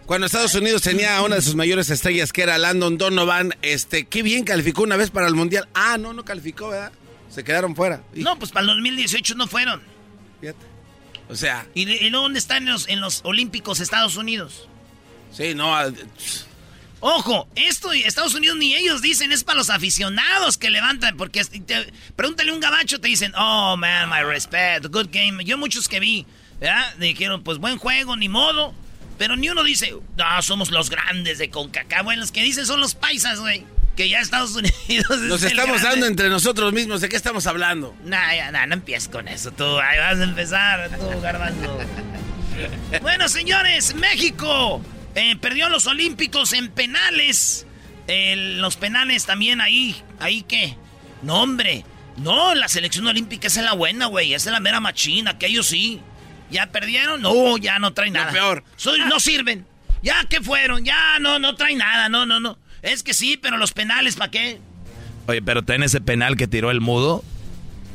Cuando 0.04 0.26
Estados 0.26 0.54
Unidos 0.56 0.82
tenía 0.82 1.16
a 1.16 1.22
una 1.22 1.36
de 1.36 1.42
sus 1.42 1.54
mayores 1.54 1.88
estrellas, 1.90 2.32
que 2.32 2.42
era 2.42 2.58
Landon 2.58 2.98
Donovan, 2.98 3.54
este, 3.62 4.04
qué 4.06 4.22
bien 4.22 4.44
calificó 4.44 4.82
una 4.82 4.96
vez 4.96 5.10
para 5.10 5.28
el 5.28 5.34
mundial. 5.34 5.68
Ah, 5.74 5.96
no, 5.98 6.12
no 6.12 6.24
calificó, 6.24 6.68
¿verdad? 6.70 6.92
Se 7.30 7.44
quedaron 7.44 7.74
fuera. 7.76 8.02
Y- 8.14 8.22
No, 8.22 8.38
pues 8.38 8.50
para 8.50 8.62
el 8.62 8.66
2018 8.74 9.36
no 9.36 9.46
fueron. 9.46 9.80
O 11.28 11.36
sea, 11.36 11.66
¿Y, 11.74 12.10
dónde 12.10 12.38
están 12.38 12.64
en 12.66 12.72
los, 12.72 12.88
en 12.88 13.00
los 13.00 13.20
Olímpicos 13.24 13.80
Estados 13.80 14.16
Unidos? 14.16 14.68
sí, 15.32 15.54
no. 15.54 15.74
ah, 15.76 15.90
Ojo, 17.00 17.46
esto 17.54 17.92
Estados 17.92 18.34
Unidos 18.34 18.56
ni 18.58 18.74
ellos 18.74 19.00
dicen, 19.02 19.30
es 19.30 19.44
para 19.44 19.58
los 19.58 19.70
aficionados 19.70 20.58
que 20.58 20.68
levantan, 20.68 21.16
porque 21.16 21.44
te- 21.44 21.92
pregúntale 22.16 22.50
a 22.50 22.54
un 22.54 22.58
gabacho, 22.60 23.00
te 23.00 23.06
dicen, 23.06 23.32
oh 23.36 23.76
man, 23.76 24.10
my 24.10 24.24
respect, 24.24 24.86
good 24.86 25.06
game. 25.12 25.44
Yo 25.44 25.56
muchos 25.58 25.88
que 25.88 26.00
vi, 26.00 26.26
¿verdad? 26.58 26.96
Dijeron, 26.96 27.44
pues 27.44 27.58
buen 27.58 27.78
juego, 27.78 28.16
ni 28.16 28.28
modo. 28.28 28.74
Pero 29.16 29.36
ni 29.36 29.48
uno 29.48 29.62
dice, 29.62 29.94
no, 30.16 30.42
somos 30.42 30.70
los 30.72 30.90
grandes 30.90 31.38
de 31.38 31.50
CONCACAF. 31.50 32.02
Bueno, 32.02 32.20
los 32.20 32.32
que 32.32 32.42
dicen 32.42 32.66
son 32.66 32.80
los 32.80 32.96
paisas, 32.96 33.38
güey. 33.38 33.64
Que 33.98 34.08
ya 34.08 34.20
Estados 34.20 34.54
Unidos. 34.54 35.18
Nos 35.22 35.42
estamos 35.42 35.82
dando 35.82 36.06
entre 36.06 36.28
nosotros 36.28 36.72
mismos. 36.72 37.00
¿De 37.00 37.08
qué 37.08 37.16
estamos 37.16 37.48
hablando? 37.48 37.96
Nah, 38.04 38.32
ya, 38.32 38.52
nah, 38.52 38.64
no 38.64 38.74
empieces 38.74 39.08
con 39.08 39.26
eso 39.26 39.50
tú. 39.50 39.64
Ahí 39.80 39.98
vas 39.98 40.20
a 40.20 40.22
empezar, 40.22 40.88
tú, 40.96 41.20
garbanzo. 41.20 41.80
bueno, 43.02 43.28
señores, 43.28 43.96
México 43.96 44.80
eh, 45.16 45.34
perdió 45.40 45.68
los 45.68 45.88
Olímpicos 45.88 46.52
en 46.52 46.68
penales. 46.68 47.66
Eh, 48.06 48.36
los 48.36 48.76
penales 48.76 49.26
también 49.26 49.60
ahí. 49.60 50.00
¿Ahí 50.20 50.42
qué? 50.42 50.76
No, 51.22 51.42
hombre. 51.42 51.84
No, 52.18 52.54
la 52.54 52.68
selección 52.68 53.04
olímpica 53.08 53.48
es 53.48 53.56
la 53.56 53.72
buena, 53.72 54.06
güey. 54.06 54.32
Esa 54.32 54.50
es 54.50 54.52
la 54.52 54.60
mera 54.60 54.78
machina, 54.78 55.38
que 55.38 55.46
ellos 55.46 55.66
sí. 55.66 56.00
¿Ya 56.52 56.68
perdieron? 56.68 57.20
No, 57.20 57.58
ya 57.58 57.80
no 57.80 57.94
traen 57.94 58.12
nada. 58.12 58.30
peor. 58.30 58.62
Soy, 58.76 59.00
no 59.00 59.18
sirven. 59.18 59.66
Ya 60.02 60.24
que 60.26 60.40
fueron, 60.40 60.84
ya 60.84 61.18
no, 61.18 61.40
no 61.40 61.56
traen 61.56 61.78
nada, 61.78 62.08
no, 62.08 62.26
no, 62.26 62.38
no. 62.38 62.58
Es 62.82 63.02
que 63.02 63.14
sí, 63.14 63.36
pero 63.36 63.56
los 63.56 63.72
penales, 63.72 64.16
¿para 64.16 64.30
qué? 64.30 64.60
Oye, 65.26 65.42
pero 65.42 65.62
ten 65.62 65.82
ese 65.82 66.00
penal 66.00 66.36
que 66.36 66.46
tiró 66.46 66.70
el 66.70 66.80
mudo, 66.80 67.24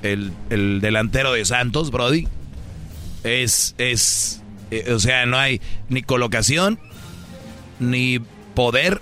el, 0.02 0.32
el 0.50 0.82
delantero 0.82 1.34
de 1.34 1.46
Santos, 1.46 1.90
Brody. 1.92 2.28
Es, 3.24 3.76
es, 3.78 4.42
eh, 4.72 4.92
o 4.92 5.00
sea, 5.00 5.26
no 5.26 5.38
hay 5.38 5.62
ni 5.90 6.04
colocación, 6.04 6.80
ni 7.80 8.20
poder, 8.54 9.02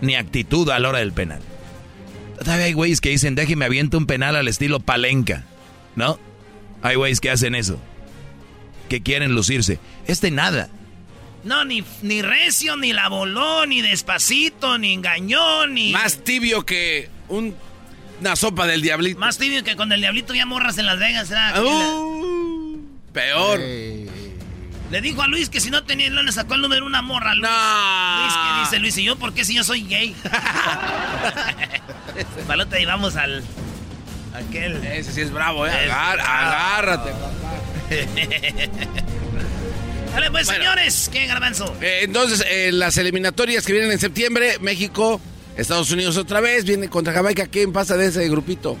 ni 0.00 0.14
actitud 0.14 0.68
a 0.70 0.78
la 0.78 0.90
hora 0.90 0.98
del 0.98 1.12
penal. 1.12 1.40
Todavía 2.38 2.66
hay 2.66 2.72
güeyes 2.72 3.00
que 3.00 3.10
dicen, 3.10 3.34
déjeme 3.34 3.64
aviento 3.64 3.98
un 3.98 4.06
penal 4.06 4.36
al 4.36 4.48
estilo 4.48 4.80
palenca, 4.80 5.44
¿no? 5.96 6.18
Hay 6.82 6.96
güeyes 6.96 7.20
que 7.20 7.30
hacen 7.30 7.54
eso, 7.54 7.78
que 8.88 9.02
quieren 9.02 9.34
lucirse. 9.34 9.78
Este 10.06 10.30
nada. 10.30 10.68
No, 11.44 11.64
ni, 11.64 11.82
ni 12.02 12.20
recio, 12.22 12.76
ni 12.76 12.92
la 12.92 13.08
voló, 13.08 13.64
ni 13.66 13.80
despacito, 13.80 14.76
ni 14.78 14.92
engañó, 14.92 15.66
ni... 15.66 15.90
Más 15.92 16.22
tibio 16.22 16.66
que 16.66 17.08
un- 17.28 17.56
una 18.20 18.36
sopa 18.36 18.66
del 18.66 18.82
diablito. 18.82 19.18
Más 19.18 19.38
tibio 19.38 19.64
que 19.64 19.74
con 19.76 19.90
el 19.92 20.00
diablito 20.00 20.34
ya 20.34 20.44
morras 20.44 20.76
en 20.76 20.84
Las 20.86 20.98
Vegas, 20.98 21.30
¿verdad? 21.30 21.62
Uh, 21.64 22.78
peor. 23.14 23.58
Le 24.90 25.00
dijo 25.00 25.22
a 25.22 25.28
Luis 25.28 25.48
que 25.48 25.60
si 25.60 25.70
no 25.70 25.84
tenía 25.84 26.10
no 26.10 26.22
le 26.22 26.32
sacó 26.32 26.54
el 26.56 26.60
número 26.62 26.84
una 26.84 27.00
morra. 27.00 27.34
Luis. 27.34 27.48
Luis, 27.48 28.34
¿qué 28.34 28.60
dice 28.60 28.78
Luis? 28.80 28.98
¿Y 28.98 29.04
yo 29.04 29.16
por 29.16 29.32
qué 29.32 29.44
si 29.44 29.54
yo 29.54 29.64
soy 29.64 29.82
gay? 29.86 30.14
Palota, 32.46 32.78
y 32.78 32.84
vamos 32.84 33.16
al... 33.16 33.42
Aquel... 34.34 34.84
Ese 34.84 35.12
sí 35.12 35.22
es 35.22 35.32
bravo, 35.32 35.66
¿eh? 35.66 35.70
Es 35.86 35.90
Agar- 35.90 36.16
bravo. 36.18 36.30
agárrate. 36.30 37.12
Dale 40.12 40.30
pues, 40.30 40.46
señores, 40.46 41.08
¿qué 41.12 41.26
garbanzo? 41.26 41.74
Eh, 41.80 42.00
entonces, 42.02 42.44
eh, 42.48 42.70
las 42.72 42.96
eliminatorias 42.98 43.64
que 43.64 43.72
vienen 43.72 43.92
en 43.92 43.98
septiembre, 43.98 44.58
México, 44.60 45.20
Estados 45.56 45.90
Unidos 45.90 46.16
otra 46.16 46.40
vez, 46.40 46.64
viene 46.64 46.88
contra 46.88 47.12
Jamaica. 47.12 47.46
¿Quién 47.46 47.72
pasa 47.72 47.96
de 47.96 48.06
ese 48.06 48.28
grupito? 48.28 48.76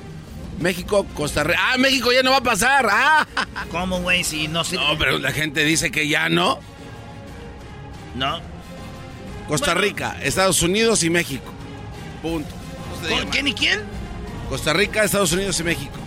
México, 0.60 1.06
Costa 1.14 1.44
Rica. 1.44 1.58
Ah, 1.60 1.78
México 1.78 2.12
ya 2.12 2.22
no 2.22 2.32
va 2.32 2.38
a 2.38 2.42
pasar. 2.42 2.88
Ah. 2.92 3.26
¿Cómo, 3.70 4.00
güey? 4.00 4.24
Si 4.24 4.48
no 4.48 4.64
sirve. 4.64 4.84
No, 4.84 4.98
pero 4.98 5.18
la 5.18 5.32
gente 5.32 5.64
dice 5.64 5.90
que 5.90 6.08
ya 6.08 6.28
no. 6.28 6.60
No. 8.14 8.40
Costa 9.48 9.74
Rica, 9.74 10.16
Estados 10.22 10.62
Unidos 10.62 11.02
y 11.02 11.10
México. 11.10 11.52
Punto. 12.22 12.50
¿Con 13.08 13.28
quién 13.28 13.48
y 13.48 13.54
quién? 13.54 13.80
Costa 14.48 14.72
Rica, 14.72 15.04
Estados 15.04 15.32
Unidos 15.32 15.58
y 15.60 15.64
México. 15.64 15.98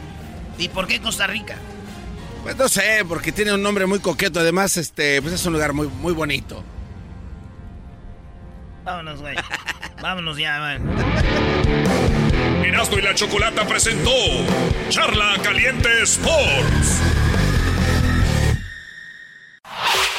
¿Y 0.58 0.70
por 0.70 0.88
qué 0.88 1.02
Costa 1.02 1.28
Rica? 1.28 1.58
Pues 2.44 2.58
no 2.58 2.68
sé, 2.68 3.06
porque 3.08 3.32
tiene 3.32 3.54
un 3.54 3.64
nombre 3.64 3.86
muy 3.86 4.00
coqueto. 4.00 4.42
Además, 4.42 4.76
este, 4.78 5.22
pues 5.22 5.34
es 5.34 5.46
un 5.46 5.54
lugar 5.54 5.72
muy, 5.74 5.88
muy 5.88 6.14
bonito. 6.14 6.62
Vámonos, 8.84 9.22
güey. 9.22 9.36
Vámonos 10.02 10.38
ya, 10.38 10.60
man. 10.60 10.82
Erasmo 12.66 12.98
y 12.98 13.02
la 13.02 13.16
Chocolata 13.16 13.66
presentó 13.66 14.12
Charla 14.90 15.38
Caliente 15.42 15.88
Sports. 16.04 17.00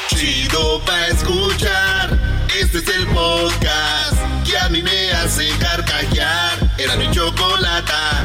Chido 0.09 0.83
pa' 0.87 1.09
escuchar. 1.09 2.19
Este 2.59 2.79
es 2.79 2.89
el 2.89 3.07
podcast 3.09 4.17
que 4.49 4.57
a 4.57 4.69
mí 4.71 4.83
me 4.83 5.13
hace 5.13 5.47
carcajear. 5.59 6.73
Era 6.79 6.97
mi 6.97 7.11
chocolata. 7.11 8.25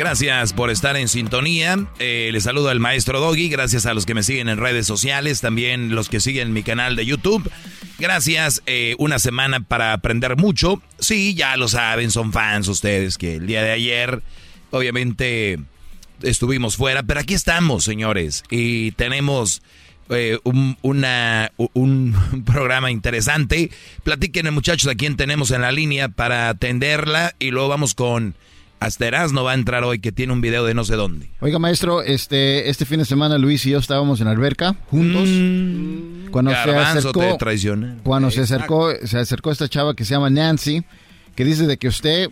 Gracias 0.00 0.54
por 0.54 0.70
estar 0.70 0.96
en 0.96 1.08
sintonía. 1.08 1.76
Eh, 1.98 2.30
les 2.32 2.44
saludo 2.44 2.70
al 2.70 2.80
maestro 2.80 3.20
Doggy. 3.20 3.50
Gracias 3.50 3.84
a 3.84 3.92
los 3.92 4.06
que 4.06 4.14
me 4.14 4.22
siguen 4.22 4.48
en 4.48 4.56
redes 4.56 4.86
sociales, 4.86 5.42
también 5.42 5.94
los 5.94 6.08
que 6.08 6.20
siguen 6.20 6.54
mi 6.54 6.62
canal 6.62 6.96
de 6.96 7.04
YouTube. 7.04 7.50
Gracias, 7.98 8.62
eh, 8.64 8.94
una 8.98 9.18
semana 9.18 9.60
para 9.60 9.92
aprender 9.92 10.38
mucho. 10.38 10.80
Sí, 11.00 11.34
ya 11.34 11.54
lo 11.58 11.68
saben, 11.68 12.10
son 12.10 12.32
fans 12.32 12.68
ustedes 12.68 13.18
que 13.18 13.34
el 13.34 13.46
día 13.46 13.62
de 13.62 13.72
ayer, 13.72 14.22
obviamente, 14.70 15.58
estuvimos 16.22 16.76
fuera, 16.78 17.02
pero 17.02 17.20
aquí 17.20 17.34
estamos, 17.34 17.84
señores, 17.84 18.42
y 18.48 18.92
tenemos 18.92 19.60
eh, 20.08 20.38
un, 20.44 20.78
una, 20.80 21.52
un 21.74 22.16
programa 22.46 22.90
interesante. 22.90 23.70
Platiquen, 24.02 24.50
muchachos, 24.54 24.90
a 24.90 24.94
quién 24.94 25.18
tenemos 25.18 25.50
en 25.50 25.60
la 25.60 25.72
línea 25.72 26.08
para 26.08 26.48
atenderla 26.48 27.34
y 27.38 27.50
luego 27.50 27.68
vamos 27.68 27.94
con... 27.94 28.34
Hasta 28.80 29.28
no 29.28 29.44
va 29.44 29.50
a 29.52 29.54
entrar 29.54 29.84
hoy 29.84 29.98
que 29.98 30.10
tiene 30.10 30.32
un 30.32 30.40
video 30.40 30.64
de 30.64 30.72
no 30.72 30.84
sé 30.84 30.96
dónde. 30.96 31.28
Oiga, 31.40 31.58
maestro, 31.58 32.02
este, 32.02 32.70
este 32.70 32.86
fin 32.86 32.98
de 32.98 33.04
semana 33.04 33.36
Luis 33.36 33.66
y 33.66 33.70
yo 33.70 33.78
estábamos 33.78 34.20
en 34.20 34.24
la 34.24 34.32
alberca 34.32 34.74
juntos. 34.90 35.28
Mm. 35.28 36.30
cuando 36.30 36.50
se 36.50 36.56
acercó, 36.56 37.36
te 37.36 38.02
cuando 38.02 38.30
se 38.30 38.40
acercó, 38.40 38.90
se 39.04 39.18
acercó 39.18 39.52
esta 39.52 39.68
chava 39.68 39.94
que 39.94 40.06
se 40.06 40.14
llama 40.14 40.30
Nancy, 40.30 40.82
que 41.36 41.44
dice 41.44 41.66
de 41.66 41.76
que 41.76 41.88
usted 41.88 42.30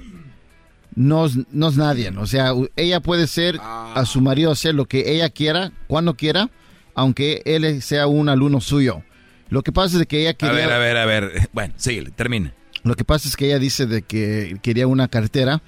no 0.95 1.27
es, 1.27 1.35
no 1.53 1.69
es 1.69 1.77
nadie. 1.77 2.09
O 2.17 2.27
sea, 2.27 2.53
ella 2.77 3.01
puede 3.01 3.27
ser 3.27 3.61
a 3.63 4.03
su 4.07 4.23
marido 4.23 4.51
hacer 4.51 4.75
lo 4.75 4.87
que 4.87 5.13
ella 5.15 5.29
quiera, 5.29 5.73
cuando 5.87 6.15
quiera, 6.15 6.49
aunque 6.95 7.43
él 7.45 7.83
sea 7.83 8.07
un 8.07 8.31
alumno 8.31 8.63
suyo. 8.63 9.03
Lo 9.51 9.63
que 9.63 9.73
pasa 9.73 9.97
es 9.97 9.99
de 10.01 10.07
que 10.07 10.23
ella 10.23 10.31
A 10.31 10.35
quería... 10.35 10.55
ver, 10.55 10.73
a 10.73 10.79
ver, 10.79 10.97
a 10.97 11.05
ver. 11.05 11.49
Bueno, 11.53 11.75
síguele, 11.77 12.11
termina. 12.11 12.55
Lo 12.85 12.95
que 12.95 13.05
pasa 13.05 13.29
es 13.29 13.37
que 13.37 13.47
ella 13.49 13.59
dice 13.59 13.87
de 13.87 14.01
que 14.01 14.57
quería 14.63 14.87
una 14.87 15.09
cartera 15.09 15.61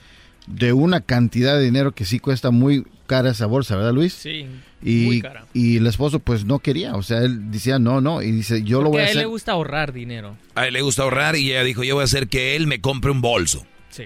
de 0.55 0.73
una 0.73 1.01
cantidad 1.01 1.57
de 1.57 1.63
dinero 1.65 1.93
que 1.93 2.05
sí 2.05 2.19
cuesta 2.19 2.51
muy 2.51 2.85
cara 3.07 3.31
esa 3.31 3.47
bolsa, 3.47 3.77
¿verdad, 3.77 3.93
Luis? 3.93 4.13
Sí, 4.15 4.47
Y, 4.83 5.05
muy 5.07 5.21
cara. 5.21 5.47
y 5.53 5.77
el 5.79 5.87
esposo 5.87 6.21
pues 6.21 6.45
no 6.45 6.59
quería, 6.61 6.95
o 6.95 7.03
sea, 7.03 7.19
él 7.19 7.51
decía 7.51 7.79
no, 7.79 8.01
no, 8.01 8.23
y 8.23 8.31
dice 8.31 8.63
yo 8.63 8.83
lo 8.83 8.91
voy 8.91 8.99
a 8.99 9.01
a 9.01 9.05
él 9.05 9.11
hacer. 9.11 9.23
le 9.23 9.27
gusta 9.27 9.53
ahorrar 9.53 9.93
dinero. 9.93 10.37
A 10.55 10.67
él 10.67 10.75
le 10.75 10.83
gusta 10.83 11.03
ahorrar 11.03 11.37
y 11.37 11.51
ella 11.51 11.65
dijo, 11.65 11.83
yo 11.85 11.95
voy 11.97 12.03
a 12.03 12.05
hacer 12.05 12.29
que 12.29 12.57
él 12.57 12.67
me 12.67 12.81
compre 12.81 13.11
un 13.11 13.21
bolso. 13.21 13.67
Sí. 13.91 14.05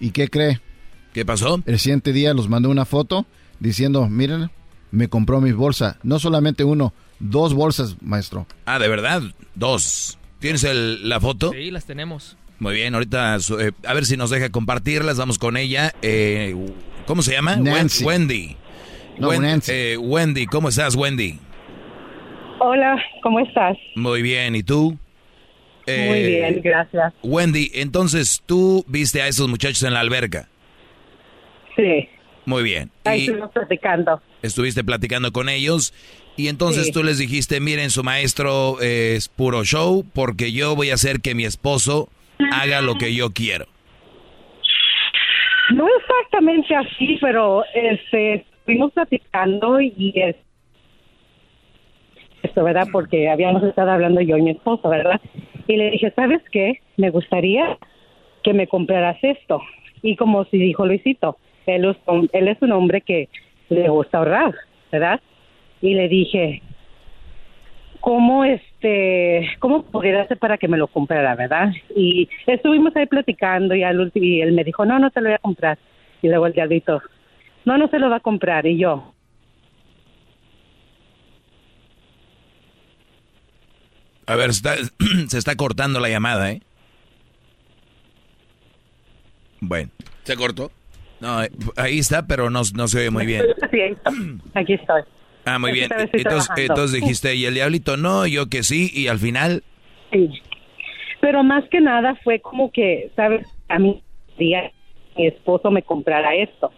¿Y 0.00 0.10
qué 0.10 0.28
cree? 0.28 0.60
¿Qué 1.12 1.24
pasó? 1.24 1.62
El 1.66 1.78
siguiente 1.78 2.12
día 2.12 2.34
los 2.34 2.48
mandó 2.48 2.70
una 2.70 2.84
foto 2.84 3.26
diciendo, 3.60 4.08
miren, 4.08 4.50
me 4.90 5.08
compró 5.08 5.40
mi 5.40 5.52
bolsa. 5.52 5.98
No 6.02 6.18
solamente 6.18 6.64
uno, 6.64 6.92
dos 7.18 7.54
bolsas, 7.54 7.96
maestro. 8.02 8.46
Ah, 8.66 8.78
¿de 8.78 8.88
verdad? 8.88 9.22
Dos. 9.54 10.18
¿Tienes 10.38 10.64
el- 10.64 11.08
la 11.08 11.20
foto? 11.20 11.52
Sí, 11.52 11.70
las 11.70 11.84
tenemos. 11.84 12.36
Muy 12.62 12.74
bien, 12.74 12.94
ahorita 12.94 13.38
eh, 13.58 13.72
a 13.84 13.92
ver 13.92 14.06
si 14.06 14.16
nos 14.16 14.30
deja 14.30 14.50
compartirlas, 14.50 15.18
vamos 15.18 15.36
con 15.36 15.56
ella. 15.56 15.92
Eh, 16.00 16.54
¿Cómo 17.06 17.22
se 17.22 17.32
llama? 17.32 17.56
Nancy. 17.56 18.04
Wendy. 18.04 18.56
No, 19.18 19.30
Wen- 19.30 19.42
Nancy. 19.42 19.72
eh, 19.74 19.96
Wendy, 19.96 20.46
¿cómo 20.46 20.68
estás, 20.68 20.94
Wendy? 20.94 21.40
Hola, 22.60 23.02
¿cómo 23.24 23.40
estás? 23.40 23.76
Muy 23.96 24.22
bien, 24.22 24.54
¿y 24.54 24.62
tú? 24.62 24.96
Eh, 25.88 26.06
Muy 26.08 26.22
bien, 26.22 26.60
gracias. 26.62 27.12
Wendy, 27.24 27.72
entonces 27.74 28.40
tú 28.46 28.84
viste 28.86 29.20
a 29.22 29.26
esos 29.26 29.48
muchachos 29.48 29.82
en 29.82 29.94
la 29.94 29.98
alberca. 30.00 30.48
Sí, 31.74 32.08
Muy 32.46 32.62
bien. 32.62 32.92
ahí 33.02 33.22
estuvimos 33.22 33.50
platicando. 33.50 34.22
estuviste 34.42 34.84
platicando 34.84 35.32
con 35.32 35.48
ellos 35.48 35.92
y 36.36 36.46
entonces 36.46 36.86
Sí. 36.86 36.92
tú 36.92 37.02
les 37.02 37.18
dijiste, 37.18 37.58
miren, 37.58 37.90
su 37.90 38.04
maestro 38.04 38.80
eh, 38.80 39.14
es 39.16 39.26
puro 39.28 39.64
show 39.64 40.06
porque 40.14 40.52
yo 40.52 40.76
voy 40.76 40.90
a 40.90 40.94
hacer 40.94 41.20
que 41.20 41.34
mi 41.34 41.44
esposo 41.44 42.08
haga 42.50 42.80
lo 42.80 42.94
que 42.96 43.14
yo 43.14 43.30
quiero. 43.32 43.66
No 45.70 45.86
exactamente 46.00 46.74
así, 46.74 47.18
pero 47.20 47.64
este, 47.74 48.34
estuvimos 48.58 48.92
platicando 48.92 49.80
y 49.80 50.12
es 50.16 50.36
esto, 52.42 52.64
¿verdad? 52.64 52.88
Porque 52.92 53.28
habíamos 53.30 53.62
estado 53.62 53.90
hablando 53.92 54.20
yo 54.20 54.36
y 54.36 54.42
mi 54.42 54.50
esposo, 54.50 54.88
¿verdad? 54.88 55.20
Y 55.68 55.76
le 55.76 55.90
dije, 55.92 56.12
¿sabes 56.14 56.42
qué? 56.50 56.80
Me 56.96 57.10
gustaría 57.10 57.78
que 58.42 58.52
me 58.52 58.66
compraras 58.66 59.16
esto. 59.22 59.62
Y 60.02 60.16
como 60.16 60.44
si 60.46 60.58
dijo 60.58 60.84
Luisito, 60.84 61.38
él 61.66 61.84
es, 61.84 61.96
un- 62.06 62.28
él 62.32 62.48
es 62.48 62.60
un 62.60 62.72
hombre 62.72 63.00
que 63.00 63.28
le 63.68 63.88
gusta 63.88 64.18
ahorrar, 64.18 64.52
¿verdad? 64.90 65.20
Y 65.80 65.94
le 65.94 66.08
dije, 66.08 66.60
¿cómo 68.00 68.44
este, 68.82 69.56
cómo 69.60 69.82
pudiera 69.84 70.22
hacer 70.22 70.38
para 70.38 70.58
que 70.58 70.68
me 70.68 70.76
lo 70.76 70.88
comprara, 70.88 71.34
verdad? 71.36 71.72
Y 71.94 72.28
estuvimos 72.46 72.94
ahí 72.96 73.06
platicando 73.06 73.74
y 73.74 73.82
al 73.82 74.00
último 74.00 74.24
y 74.24 74.40
él 74.40 74.52
me 74.52 74.64
dijo, 74.64 74.84
no, 74.84 74.98
no 74.98 75.10
te 75.10 75.20
lo 75.20 75.28
voy 75.28 75.34
a 75.34 75.38
comprar. 75.38 75.78
Y 76.20 76.28
luego 76.28 76.46
el 76.46 76.52
diablito, 76.52 77.00
no, 77.64 77.78
no 77.78 77.88
se 77.88 77.98
lo 77.98 78.10
va 78.10 78.16
a 78.16 78.20
comprar. 78.20 78.66
Y 78.66 78.78
yo, 78.78 79.14
A 84.26 84.36
ver, 84.36 84.50
está- 84.50 84.76
se 85.28 85.36
está 85.38 85.56
cortando 85.56 85.98
la 86.00 86.08
llamada, 86.08 86.50
¿eh? 86.52 86.60
Bueno. 89.60 89.90
¿Se 90.22 90.36
cortó? 90.36 90.70
No, 91.20 91.38
ahí 91.76 91.98
está, 91.98 92.26
pero 92.26 92.48
no, 92.48 92.62
no 92.74 92.88
se 92.88 92.98
oye 93.00 93.10
muy 93.10 93.26
bien. 93.26 93.46
sí, 93.70 93.80
aquí 94.54 94.74
estoy. 94.74 95.02
Ah, 95.44 95.58
muy 95.58 95.72
bien. 95.72 95.90
Entonces 96.56 96.92
dijiste, 96.92 97.34
y 97.34 97.44
el 97.44 97.54
diablito 97.54 97.96
no, 97.96 98.26
yo 98.26 98.48
que 98.48 98.62
sí, 98.62 98.90
y 98.92 99.08
al 99.08 99.18
final... 99.18 99.62
Sí. 100.12 100.28
Pero 101.20 101.44
más 101.44 101.64
que 101.68 101.80
nada 101.80 102.16
fue 102.24 102.40
como 102.40 102.70
que, 102.72 103.10
¿sabes? 103.14 103.46
A 103.68 103.78
mí, 103.78 104.02
día 104.38 104.72
mi 105.16 105.26
esposo 105.26 105.70
me 105.70 105.82
comprara 105.82 106.34
esto, 106.34 106.72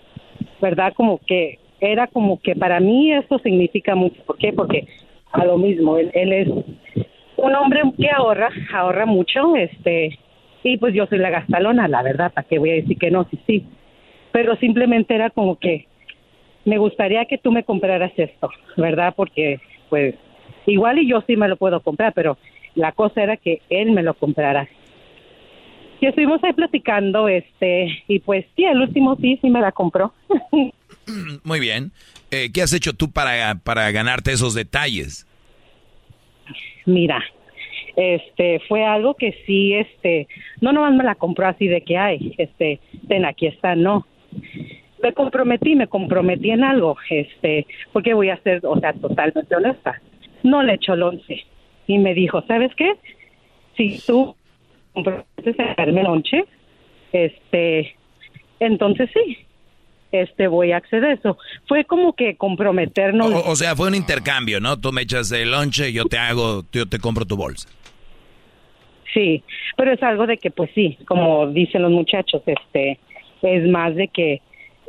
¿verdad? 0.61 0.93
Como 0.95 1.19
que 1.19 1.59
era 1.81 2.07
como 2.09 2.41
que 2.41 2.55
para 2.55 2.81
mí 2.81 3.12
eso 3.12 3.39
significa 3.39 3.95
mucho. 3.95 4.23
¿Por 4.24 4.39
qué? 4.39 4.53
Porque 4.53 4.86
a 5.32 5.45
lo 5.45 5.59
mismo, 5.59 5.99
él, 5.99 6.11
él 6.15 6.32
es 6.32 6.49
un 7.36 7.55
hombre 7.55 7.82
que 7.99 8.11
ahorra, 8.11 8.51
ahorra 8.73 9.07
mucho, 9.07 9.57
este, 9.57 10.19
y 10.62 10.77
pues 10.78 10.95
yo 10.95 11.07
soy 11.07 11.19
la 11.19 11.31
gastalona, 11.31 11.89
la 11.89 12.03
verdad, 12.03 12.32
¿para 12.32 12.47
qué 12.47 12.59
voy 12.59 12.70
a 12.70 12.74
decir 12.74 12.99
que 12.99 13.11
no? 13.11 13.27
Sí, 13.31 13.39
sí. 13.47 13.66
Pero 14.32 14.57
simplemente 14.57 15.15
era 15.15 15.31
como 15.31 15.59
que 15.59 15.86
me 16.65 16.78
gustaría 16.78 17.24
que 17.27 17.39
tú 17.39 17.53
me 17.53 17.65
compraras 17.65 18.12
esto, 18.16 18.51
¿verdad? 18.77 19.15
Porque, 19.16 19.61
pues, 19.89 20.15
igual 20.66 20.99
y 20.99 21.09
yo 21.09 21.23
sí 21.27 21.36
me 21.36 21.49
lo 21.49 21.57
puedo 21.57 21.81
comprar, 21.81 22.12
pero 22.12 22.39
la 22.74 22.93
cosa 22.93 23.23
era 23.23 23.36
que 23.36 23.61
él 23.70 23.93
me 23.93 24.03
lo 24.03 24.15
comprara. 24.15 24.69
Y 26.01 26.07
estuvimos 26.07 26.43
ahí 26.43 26.53
platicando, 26.53 27.28
este, 27.28 28.03
y 28.09 28.19
pues 28.19 28.45
sí, 28.57 28.65
el 28.65 28.81
último 28.81 29.16
sí, 29.16 29.39
sí 29.41 29.49
me 29.49 29.61
la 29.61 29.73
compró. 29.73 30.12
Muy 31.45 31.61
bien. 31.61 31.93
Eh, 32.31 32.51
¿Qué 32.53 32.62
has 32.62 32.73
hecho 32.73 32.93
tú 32.93 33.11
para, 33.11 33.55
para 33.57 33.91
ganarte 33.91 34.32
esos 34.32 34.55
detalles? 34.55 35.27
Mira, 36.86 37.23
este, 37.97 38.61
fue 38.69 38.85
algo 38.85 39.15
que 39.15 39.35
sí, 39.47 39.74
este, 39.74 40.28
no 40.61 40.73
nomás 40.73 40.95
me 40.95 41.05
la 41.05 41.15
compró 41.15 41.47
así 41.47 41.69
de 41.69 41.82
que 41.82 41.97
hay, 41.97 42.35
este, 42.39 42.81
ten, 43.09 43.24
aquí 43.24 43.47
está, 43.47 43.77
no. 43.77 44.07
Me 45.05 45.12
comprometí, 45.12 45.74
me 45.74 45.86
comprometí 45.86 46.51
en 46.51 46.64
algo, 46.64 46.97
este, 47.10 47.66
porque 47.93 48.14
voy 48.14 48.31
a 48.31 48.39
ser, 48.39 48.62
o 48.64 48.81
sea, 48.81 48.94
totalmente 48.94 49.55
honesta. 49.55 50.01
No 50.43 50.62
le 50.62 50.76
echó 50.76 50.94
el 50.94 51.02
once. 51.02 51.44
Y 51.86 51.98
me 51.98 52.14
dijo, 52.14 52.43
¿sabes 52.48 52.72
qué? 52.74 52.94
Si 53.76 54.01
tú 54.06 54.35
comprometes 54.94 55.60
a 55.60 55.74
darme 55.76 56.01
el 56.01 56.06
once, 56.06 56.47
este, 57.12 57.94
entonces 58.60 59.10
sí, 59.12 59.36
este, 60.10 60.47
voy 60.47 60.72
a 60.72 60.78
acceder 60.78 61.05
a 61.05 61.12
eso. 61.12 61.36
Fue 61.68 61.85
como 61.85 62.14
que 62.14 62.36
comprometernos. 62.36 63.31
O, 63.31 63.51
o 63.51 63.56
sea, 63.56 63.76
fue 63.76 63.89
un 63.89 63.97
intercambio, 63.97 64.59
¿no? 64.59 64.81
Tú 64.81 64.90
me 64.90 65.02
echas 65.02 65.31
el 65.32 65.51
lonche, 65.51 65.93
yo 65.93 66.06
te 66.06 66.16
hago, 66.16 66.62
yo 66.72 66.86
te 66.86 66.98
compro 66.98 67.26
tu 67.26 67.36
bolsa. 67.36 67.68
Sí, 69.12 69.44
pero 69.76 69.93
es 69.93 70.02
algo 70.02 70.26
de 70.26 70.39
que, 70.39 70.51
pues 70.51 70.70
sí, 70.74 70.97
como 71.06 71.47
dicen 71.48 71.82
los 71.82 71.90
muchachos, 71.93 72.40
este, 72.47 72.98
es 73.43 73.68
más 73.68 73.94
de 73.97 74.09
que 74.09 74.40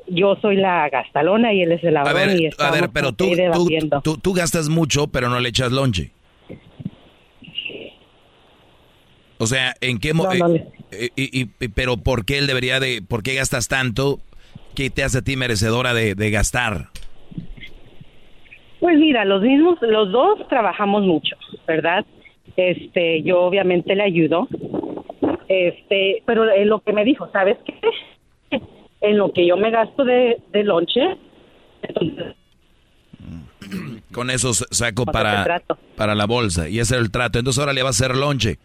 yo 0.07 0.35
soy 0.41 0.57
la 0.57 0.89
gastalona 0.89 1.53
y 1.53 1.61
él 1.61 1.71
es 1.71 1.83
el 1.83 1.97
A 1.97 2.03
ladrón 2.03 2.27
ver, 2.29 2.39
y 2.39 2.49
a 2.57 2.71
ver, 2.71 2.89
pero 2.93 3.13
tú, 3.13 3.31
que 3.31 3.49
tú, 3.53 4.01
tú, 4.03 4.17
tú 4.17 4.33
gastas 4.33 4.69
mucho, 4.69 5.07
pero 5.07 5.29
no 5.29 5.39
le 5.39 5.49
echas 5.49 5.71
lonche. 5.71 6.11
O 9.37 9.47
sea, 9.47 9.73
¿en 9.81 9.99
qué 9.99 10.13
No, 10.13 10.23
no 10.33 10.55
eh, 10.55 10.71
eh, 10.91 11.09
y- 11.15 11.41
y- 11.41 11.67
pero 11.69 11.97
por 11.97 12.25
qué 12.25 12.37
él 12.37 12.47
debería 12.47 12.79
de, 12.79 13.01
por 13.01 13.21
qué 13.21 13.35
gastas 13.35 13.67
tanto? 13.67 14.19
¿Qué 14.75 14.89
te 14.89 15.03
hace 15.03 15.19
a 15.19 15.21
ti 15.21 15.35
merecedora 15.35 15.93
de, 15.93 16.15
de 16.15 16.31
gastar? 16.31 16.87
Pues 18.79 18.97
mira, 18.97 19.25
los 19.25 19.41
mismos, 19.41 19.77
los 19.81 20.11
dos 20.11 20.47
trabajamos 20.47 21.03
mucho, 21.03 21.35
¿verdad? 21.67 22.05
Este, 22.55 23.23
yo 23.23 23.41
obviamente 23.41 23.95
le 23.95 24.03
ayudo, 24.03 24.47
este, 25.47 26.21
pero 26.25 26.45
lo 26.65 26.79
que 26.81 26.93
me 26.93 27.03
dijo, 27.03 27.29
¿sabes 27.31 27.57
qué? 27.65 28.59
En 29.05 29.17
lo 29.17 29.31
que 29.31 29.45
yo 29.47 29.55
me 29.57 29.69
gasto 29.71 30.03
de, 30.03 30.37
de 30.51 30.63
lonche, 30.63 31.01
entonces, 31.83 32.35
Con 34.11 34.29
eso 34.29 34.53
saco 34.53 35.05
para, 35.05 35.61
para 35.95 36.15
la 36.15 36.25
bolsa 36.25 36.69
y 36.69 36.79
ese 36.79 36.95
es 36.95 37.01
el 37.01 37.11
trato. 37.11 37.37
Entonces 37.39 37.59
ahora 37.59 37.73
le 37.73 37.81
va 37.83 37.89
a 37.89 37.91
hacer 37.91 38.15
lonche. 38.15 38.57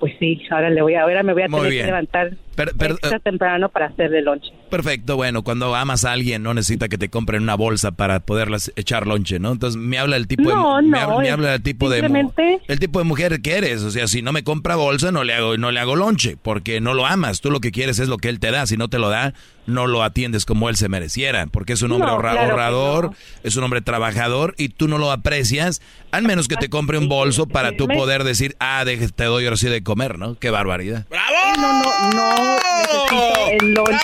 pues 0.00 0.14
sí, 0.18 0.40
ahora 0.50 0.70
le 0.70 0.80
voy 0.82 0.94
a, 0.94 1.02
ahora 1.02 1.22
me 1.22 1.32
voy 1.32 1.42
a 1.42 1.48
Muy 1.48 1.58
tener 1.60 1.70
bien. 1.72 1.82
que 1.82 1.86
levantar 1.86 2.30
extra 2.56 3.18
temprano 3.20 3.68
para 3.68 3.86
hacerle 3.86 4.22
lonche. 4.22 4.48
Perfecto, 4.70 5.16
bueno, 5.16 5.42
cuando 5.42 5.74
amas 5.74 6.04
a 6.04 6.12
alguien 6.12 6.42
no 6.42 6.54
necesita 6.54 6.88
que 6.88 6.98
te 6.98 7.08
compren 7.08 7.42
una 7.42 7.54
bolsa 7.54 7.92
para 7.92 8.20
poderlas 8.20 8.72
echar 8.76 9.06
lonche, 9.06 9.38
¿no? 9.38 9.52
Entonces 9.52 9.80
me 9.80 9.98
habla 9.98 10.16
el 10.16 10.26
tipo 10.26 10.42
No, 10.42 10.76
de 10.76 10.82
me 10.82 10.90
no, 10.90 10.98
habla, 11.00 11.18
me 11.18 11.30
habla 11.30 11.50
del 11.52 11.62
tipo 11.62 11.88
de 11.90 11.98
el 12.68 12.78
tipo 12.78 12.98
de 12.98 13.04
mujer 13.04 13.40
que 13.40 13.56
eres, 13.56 13.82
o 13.82 13.90
sea, 13.90 14.06
si 14.06 14.22
no 14.22 14.32
me 14.32 14.44
compra 14.44 14.76
bolsa 14.76 15.10
no 15.12 15.24
le 15.24 15.34
hago 15.34 15.56
no 15.56 15.70
le 15.70 15.80
hago 15.80 15.96
lonche 15.96 16.36
porque 16.40 16.80
no 16.80 16.94
lo 16.94 17.06
amas, 17.06 17.40
tú 17.40 17.50
lo 17.50 17.60
que 17.60 17.72
quieres 17.72 17.98
es 17.98 18.08
lo 18.08 18.18
que 18.18 18.28
él 18.28 18.40
te 18.40 18.50
da, 18.50 18.66
si 18.66 18.76
no 18.76 18.88
te 18.88 18.98
lo 18.98 19.08
da 19.10 19.34
no 19.66 19.86
lo 19.86 20.02
atiendes 20.02 20.44
como 20.44 20.68
él 20.68 20.76
se 20.76 20.90
mereciera, 20.90 21.46
porque 21.46 21.72
es 21.72 21.80
un 21.80 21.90
hombre 21.92 22.10
No, 22.10 22.18
claro 22.18 22.38
ahorrador, 22.40 23.04
no. 23.06 23.16
es 23.44 23.56
un 23.56 23.64
hombre 23.64 23.80
trabajador 23.80 24.54
y 24.58 24.68
tú 24.68 24.88
no 24.88 24.98
lo 24.98 25.10
aprecias, 25.10 25.80
al 26.12 26.22
menos 26.24 26.48
que 26.48 26.56
te 26.56 26.68
compre 26.68 26.98
un 26.98 27.08
bolso 27.08 27.46
para 27.46 27.74
tú 27.74 27.86
Me- 27.86 27.96
poder 27.96 28.24
decir, 28.24 28.56
ah, 28.60 28.84
deje- 28.84 29.08
te 29.08 29.24
doy 29.24 29.44
ahora 29.44 29.56
sí 29.56 29.68
de 29.70 29.82
comer, 29.82 30.18
¿no? 30.18 30.34
Qué 30.38 30.50
barbaridad. 30.50 31.06
No, 31.56 31.72
no, 31.82 32.10
no 32.12 32.43
necesito 32.44 33.50
el 33.60 33.74
lonche. 33.74 33.98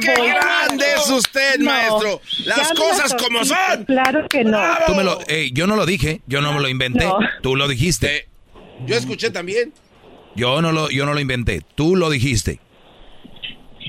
¡Qué 0.00 0.10
bolso. 0.16 0.24
grande 0.24 0.84
es 0.96 1.10
usted, 1.10 1.58
No. 1.58 1.64
maestro! 1.70 2.20
¡Las 2.44 2.72
cosas 2.72 3.14
como 3.14 3.44
son! 3.44 3.84
Claro 3.86 4.26
que 4.28 4.44
no. 4.44 4.60
Tú 4.86 4.94
me 4.94 5.04
lo, 5.04 5.18
yo 5.52 5.66
no 5.66 5.76
lo 5.76 5.86
dije, 5.86 6.20
yo 6.26 6.40
no 6.40 6.52
me 6.52 6.60
lo 6.60 6.68
inventé, 6.68 7.04
No. 7.04 7.18
tú 7.42 7.56
lo 7.56 7.68
dijiste. 7.68 8.28
Yo 8.86 8.96
escuché 8.96 9.30
también. 9.30 9.72
Yo 10.34 10.62
no 10.62 10.72
lo, 10.72 10.90
yo 10.90 11.04
no 11.06 11.12
lo 11.14 11.20
inventé, 11.20 11.62
tú 11.74 11.94
lo 11.96 12.08
dijiste. 12.10 12.58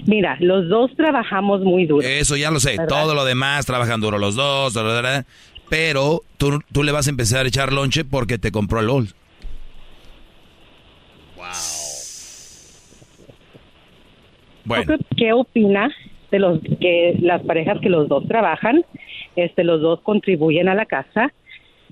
Mira, 0.05 0.35
los 0.39 0.67
dos 0.67 0.91
trabajamos 0.97 1.61
muy 1.61 1.85
duro. 1.85 2.05
Eso 2.05 2.35
ya 2.35 2.51
lo 2.51 2.59
sé, 2.59 2.71
¿Verdad? 2.71 2.87
todo 2.87 3.13
lo 3.15 3.23
demás 3.25 3.65
trabajan 3.65 4.01
duro 4.01 4.17
los 4.17 4.35
dos, 4.35 4.73
pero 5.69 6.21
tú, 6.37 6.59
tú 6.71 6.83
le 6.83 6.91
vas 6.91 7.07
a 7.07 7.09
empezar 7.11 7.45
a 7.45 7.47
echar 7.47 7.71
lonche 7.71 8.03
porque 8.03 8.37
te 8.37 8.51
compró 8.51 8.79
el 8.81 8.87
LOL. 8.87 9.13
Bueno, 14.65 14.95
¿Qué 15.17 15.33
opina 15.33 15.93
de 16.31 16.39
los 16.39 16.59
que 16.79 17.17
las 17.21 17.41
parejas 17.43 17.79
que 17.81 17.89
los 17.89 18.07
dos 18.07 18.27
trabajan, 18.27 18.83
este, 19.35 19.63
los 19.63 19.81
dos 19.81 20.01
contribuyen 20.01 20.69
a 20.69 20.75
la 20.75 20.85
casa? 20.85 21.31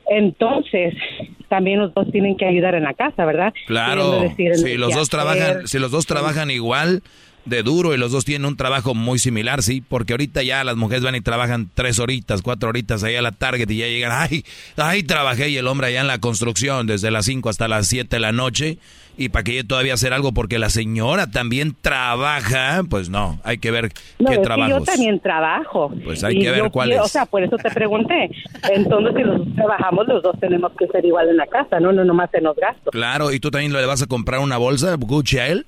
Entonces, 0.07 0.93
también 1.48 1.80
los 1.80 1.93
dos 1.93 2.11
tienen 2.11 2.35
que 2.35 2.45
ayudar 2.45 2.76
en 2.76 2.84
la 2.84 2.93
casa, 2.93 3.26
¿verdad? 3.26 3.53
claro, 3.68 4.22
decir, 4.22 4.56
si 4.56 4.77
los 4.77 4.93
dos 4.93 5.10
hacer. 5.10 5.19
trabajan, 5.19 5.68
si 5.68 5.80
los 5.80 5.91
dos 5.91 6.06
trabajan 6.06 6.49
igual 6.49 7.03
de 7.45 7.64
duro 7.64 7.93
y 7.93 7.98
los 7.98 8.11
dos 8.11 8.26
tienen 8.26 8.45
un 8.45 8.57
trabajo 8.57 8.93
muy 8.93 9.19
similar, 9.19 9.64
sí, 9.64 9.81
porque 9.81 10.14
ahorita 10.14 10.43
ya 10.43 10.64
las 10.64 10.76
mujeres 10.76 11.03
van 11.03 11.15
y 11.15 11.22
trabajan 11.22 11.69
tres 11.73 11.99
horitas, 11.99 12.41
cuatro 12.41 12.69
horitas 12.69 13.03
ahí 13.03 13.15
a 13.15 13.22
la 13.22 13.31
Target 13.31 13.69
y 13.69 13.77
ya 13.77 13.88
llegan, 13.88 14.11
ay, 14.14 14.43
ay, 14.77 15.03
trabajé 15.03 15.49
y 15.49 15.57
el 15.57 15.68
hombre 15.68 15.88
allá 15.88 16.02
en 16.02 16.07
la 16.07 16.19
construcción 16.19 16.88
desde 16.88 17.11
las 17.11 17.26
5 17.26 17.49
hasta 17.49 17.68
las 17.68 17.88
7 17.88 18.15
de 18.15 18.19
la 18.19 18.31
noche 18.31 18.77
y 19.17 19.29
para 19.29 19.43
que 19.43 19.55
yo 19.55 19.67
todavía 19.67 19.93
hacer 19.93 20.13
algo 20.13 20.31
porque 20.33 20.57
la 20.57 20.69
señora 20.69 21.29
también 21.29 21.75
trabaja, 21.79 22.81
pues 22.89 23.09
no, 23.09 23.39
hay 23.43 23.57
que 23.59 23.69
ver 23.71 23.91
No, 24.19 24.27
qué 24.27 24.33
es 24.33 24.39
que 24.39 24.43
trabajos. 24.43 24.79
yo 24.79 24.83
también 24.83 25.19
trabajo. 25.19 25.93
Pues 26.03 26.23
hay 26.23 26.38
Y 26.38 26.41
que 26.41 26.51
ver 26.51 26.71
cuáles. 26.71 26.93
quiero- 26.95 27.05
O 27.05 27.07
sea, 27.07 27.25
por 27.25 27.43
eso 27.43 27.55
te 27.57 27.69
pregunté. 27.71 28.31
Entonces, 28.73 29.13
si 29.15 29.23
los 29.23 29.38
dos 29.45 29.55
trabajamos, 29.55 30.07
los 30.07 30.23
dos 30.23 30.39
tenemos 30.39 30.71
que 30.77 30.88
ser 30.88 31.05
igual 31.05 31.29
en 31.29 31.38
la 31.38 31.45
casa, 31.47 31.79
no, 31.79 31.91
no 31.91 32.03
nomás 32.03 32.33
en 32.33 32.45
los 32.45 32.55
gastos. 32.55 32.91
Claro, 32.91 33.31
¿y 33.31 33.39
tú 33.39 33.51
también 33.51 33.73
le 33.73 33.85
vas 33.85 34.01
a 34.01 34.07
comprar 34.07 34.39
una 34.39 34.57
bolsa 34.57 34.95
Gucci 34.95 35.38
a 35.39 35.47
él? 35.47 35.65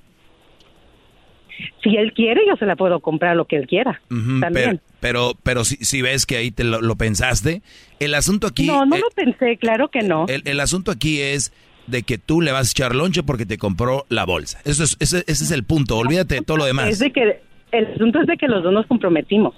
Si 1.84 1.96
él 1.96 2.14
quiere, 2.14 2.42
yo 2.48 2.56
se 2.56 2.66
la 2.66 2.76
puedo 2.76 3.00
comprar 3.00 3.36
lo 3.36 3.46
que 3.46 3.58
él 3.58 3.68
quiera. 3.68 4.02
También. 4.10 4.52
Pero, 4.52 4.80
pero, 5.00 5.34
pero 5.44 5.64
si, 5.66 5.76
si 5.78 6.02
ves 6.02 6.26
que 6.26 6.38
ahí 6.38 6.50
te 6.52 6.64
lo, 6.64 6.82
lo 6.82 6.96
pensaste, 6.96 7.62
el 8.00 8.16
asunto 8.16 8.48
aquí... 8.48 8.66
no, 8.66 8.86
no 8.86 8.96
eh, 8.96 9.00
lo 9.00 9.10
pensé, 9.14 9.58
claro 9.58 9.90
que 9.90 10.02
no. 10.02 10.26
el, 10.28 10.42
el 10.46 10.60
asunto 10.60 10.92
aquí 10.92 11.22
es 11.22 11.54
de 11.88 12.04
que 12.04 12.18
tú 12.18 12.42
le 12.42 12.52
vas 12.52 12.68
a 12.68 12.72
echar 12.72 12.96
lonche 12.96 13.24
porque 13.24 13.46
te 13.46 13.58
compró 13.58 14.06
la 14.10 14.26
bolsa. 14.26 14.60
Eso 14.66 14.84
es, 14.84 14.96
ese, 15.00 15.24
ese 15.28 15.44
es 15.44 15.52
el 15.52 15.64
punto, 15.64 15.98
olvídate 15.98 16.36
de 16.36 16.42
todo 16.42 16.58
lo 16.58 16.64
Es 16.66 16.70
demás. 16.70 17.00
de 17.00 17.12
que 17.12 17.42
el 17.72 17.86
asunto 17.94 18.22
es 18.22 18.28
de 18.28 18.38
que 18.38 18.48
los 18.48 18.64
dos 18.64 18.72
nos 18.74 18.86
comprometimos. 18.88 19.54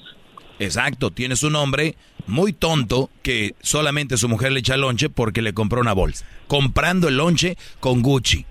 Exacto, 0.59 1.11
tienes 1.11 1.43
un 1.43 1.55
hombre 1.57 1.95
muy 2.27 2.53
tonto 2.53 3.09
que 3.21 3.55
solamente 3.61 4.17
su 4.17 4.29
mujer 4.29 4.51
le 4.53 4.61
echa 4.61 4.77
lonche 4.77 5.09
porque 5.09 5.41
le 5.41 5.53
compró 5.53 5.81
una 5.81 5.93
bolsa. 5.93 6.25
Comprando 6.47 7.07
el 7.09 7.17
lonche 7.17 7.57
con 7.79 8.01
Gucci. 8.01 8.45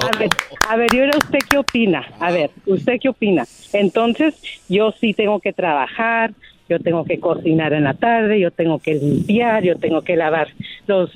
A 0.00 0.18
ver, 0.18 0.28
a 0.68 0.76
ver, 0.76 0.94
y 0.94 0.98
ahora 1.00 1.18
usted 1.18 1.38
qué 1.48 1.58
opina? 1.58 2.06
A 2.20 2.30
ver, 2.30 2.50
¿usted 2.66 2.94
qué 3.00 3.08
opina? 3.08 3.44
Entonces, 3.72 4.34
yo 4.68 4.92
sí 5.00 5.14
tengo 5.14 5.40
que 5.40 5.52
trabajar, 5.52 6.32
yo 6.68 6.78
tengo 6.78 7.04
que 7.04 7.20
cocinar 7.20 7.72
en 7.72 7.84
la 7.84 7.94
tarde, 7.94 8.40
yo 8.40 8.50
tengo 8.50 8.78
que 8.78 8.94
limpiar, 8.94 9.62
yo 9.62 9.76
tengo 9.76 10.02
que 10.02 10.16
lavar 10.16 10.48
los 10.86 11.10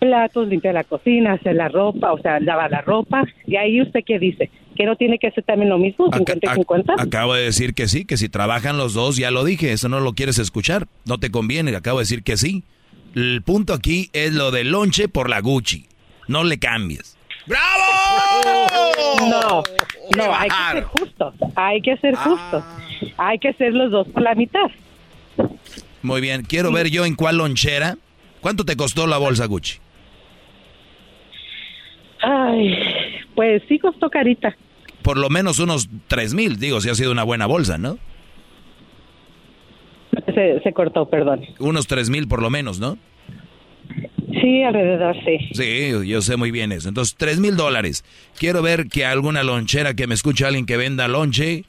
platos, 0.00 0.48
limpiar 0.48 0.74
la 0.74 0.84
cocina, 0.84 1.34
hacer 1.34 1.54
la 1.54 1.68
ropa, 1.68 2.12
o 2.12 2.18
sea, 2.20 2.40
lavar 2.40 2.70
la 2.70 2.80
ropa. 2.80 3.24
Y 3.46 3.56
ahí 3.56 3.80
usted 3.80 4.00
qué 4.04 4.18
dice? 4.18 4.50
¿Que 4.74 4.86
no 4.86 4.96
tiene 4.96 5.18
que 5.18 5.28
hacer 5.28 5.44
también 5.44 5.68
lo 5.68 5.78
mismo, 5.78 6.10
50 6.12 6.52
y 6.52 6.54
50? 6.56 6.94
Acabo 6.98 7.34
de 7.34 7.44
decir 7.44 7.74
que 7.74 7.86
sí, 7.86 8.04
que 8.04 8.16
si 8.16 8.28
trabajan 8.28 8.78
los 8.78 8.94
dos, 8.94 9.16
ya 9.16 9.30
lo 9.30 9.44
dije, 9.44 9.72
eso 9.72 9.88
no 9.88 10.00
lo 10.00 10.14
quieres 10.14 10.38
escuchar, 10.38 10.86
no 11.04 11.18
te 11.18 11.30
conviene, 11.30 11.74
acabo 11.76 11.98
de 11.98 12.02
decir 12.02 12.22
que 12.22 12.36
sí. 12.36 12.64
El 13.14 13.42
punto 13.42 13.74
aquí 13.74 14.08
es 14.12 14.32
lo 14.32 14.50
del 14.50 14.70
lonche 14.70 15.08
por 15.08 15.28
la 15.28 15.40
Gucci, 15.40 15.86
no 16.28 16.44
le 16.44 16.58
cambies. 16.58 17.18
No, 19.28 19.62
no, 20.16 20.34
hay 20.34 20.48
que 20.48 20.72
ser 20.72 20.84
justos, 20.84 21.34
hay 21.56 21.82
que 21.82 21.96
ser 21.96 22.14
justos, 22.14 22.64
hay 23.16 23.38
que 23.38 23.52
ser 23.54 23.74
los 23.74 23.90
dos 23.90 24.08
por 24.08 24.22
la 24.22 24.34
mitad. 24.34 24.70
Muy 26.02 26.20
bien, 26.20 26.42
quiero 26.42 26.72
ver 26.72 26.88
yo 26.90 27.04
en 27.04 27.14
cuál 27.14 27.38
lonchera. 27.38 27.98
¿Cuánto 28.40 28.64
te 28.64 28.76
costó 28.76 29.06
la 29.06 29.18
bolsa 29.18 29.46
Gucci? 29.46 29.78
Ay, 32.22 32.74
pues 33.34 33.62
sí 33.68 33.78
costó 33.78 34.08
carita. 34.10 34.56
Por 35.02 35.16
lo 35.16 35.28
menos 35.30 35.58
unos 35.58 35.88
tres 36.08 36.34
mil, 36.34 36.58
digo, 36.58 36.80
si 36.80 36.88
ha 36.88 36.94
sido 36.94 37.12
una 37.12 37.22
buena 37.22 37.46
bolsa, 37.46 37.78
¿no? 37.78 37.98
Se, 40.34 40.60
se 40.62 40.72
cortó, 40.72 41.08
perdón. 41.08 41.44
Unos 41.58 41.86
tres 41.86 42.10
mil 42.10 42.28
por 42.28 42.42
lo 42.42 42.50
menos, 42.50 42.78
¿no? 42.80 42.98
Sí, 44.40 44.62
alrededor, 44.62 45.16
sí. 45.24 45.38
Sí, 45.52 46.08
yo 46.08 46.22
sé 46.22 46.36
muy 46.36 46.50
bien 46.50 46.72
eso. 46.72 46.88
Entonces, 46.88 47.14
tres 47.16 47.40
mil 47.40 47.56
dólares. 47.56 48.04
Quiero 48.38 48.62
ver 48.62 48.88
que 48.88 49.04
alguna 49.04 49.42
lonchera 49.42 49.94
que 49.94 50.06
me 50.06 50.14
escuche 50.14 50.46
alguien 50.46 50.66
que 50.66 50.76
venda 50.76 51.08
lonche, 51.08 51.64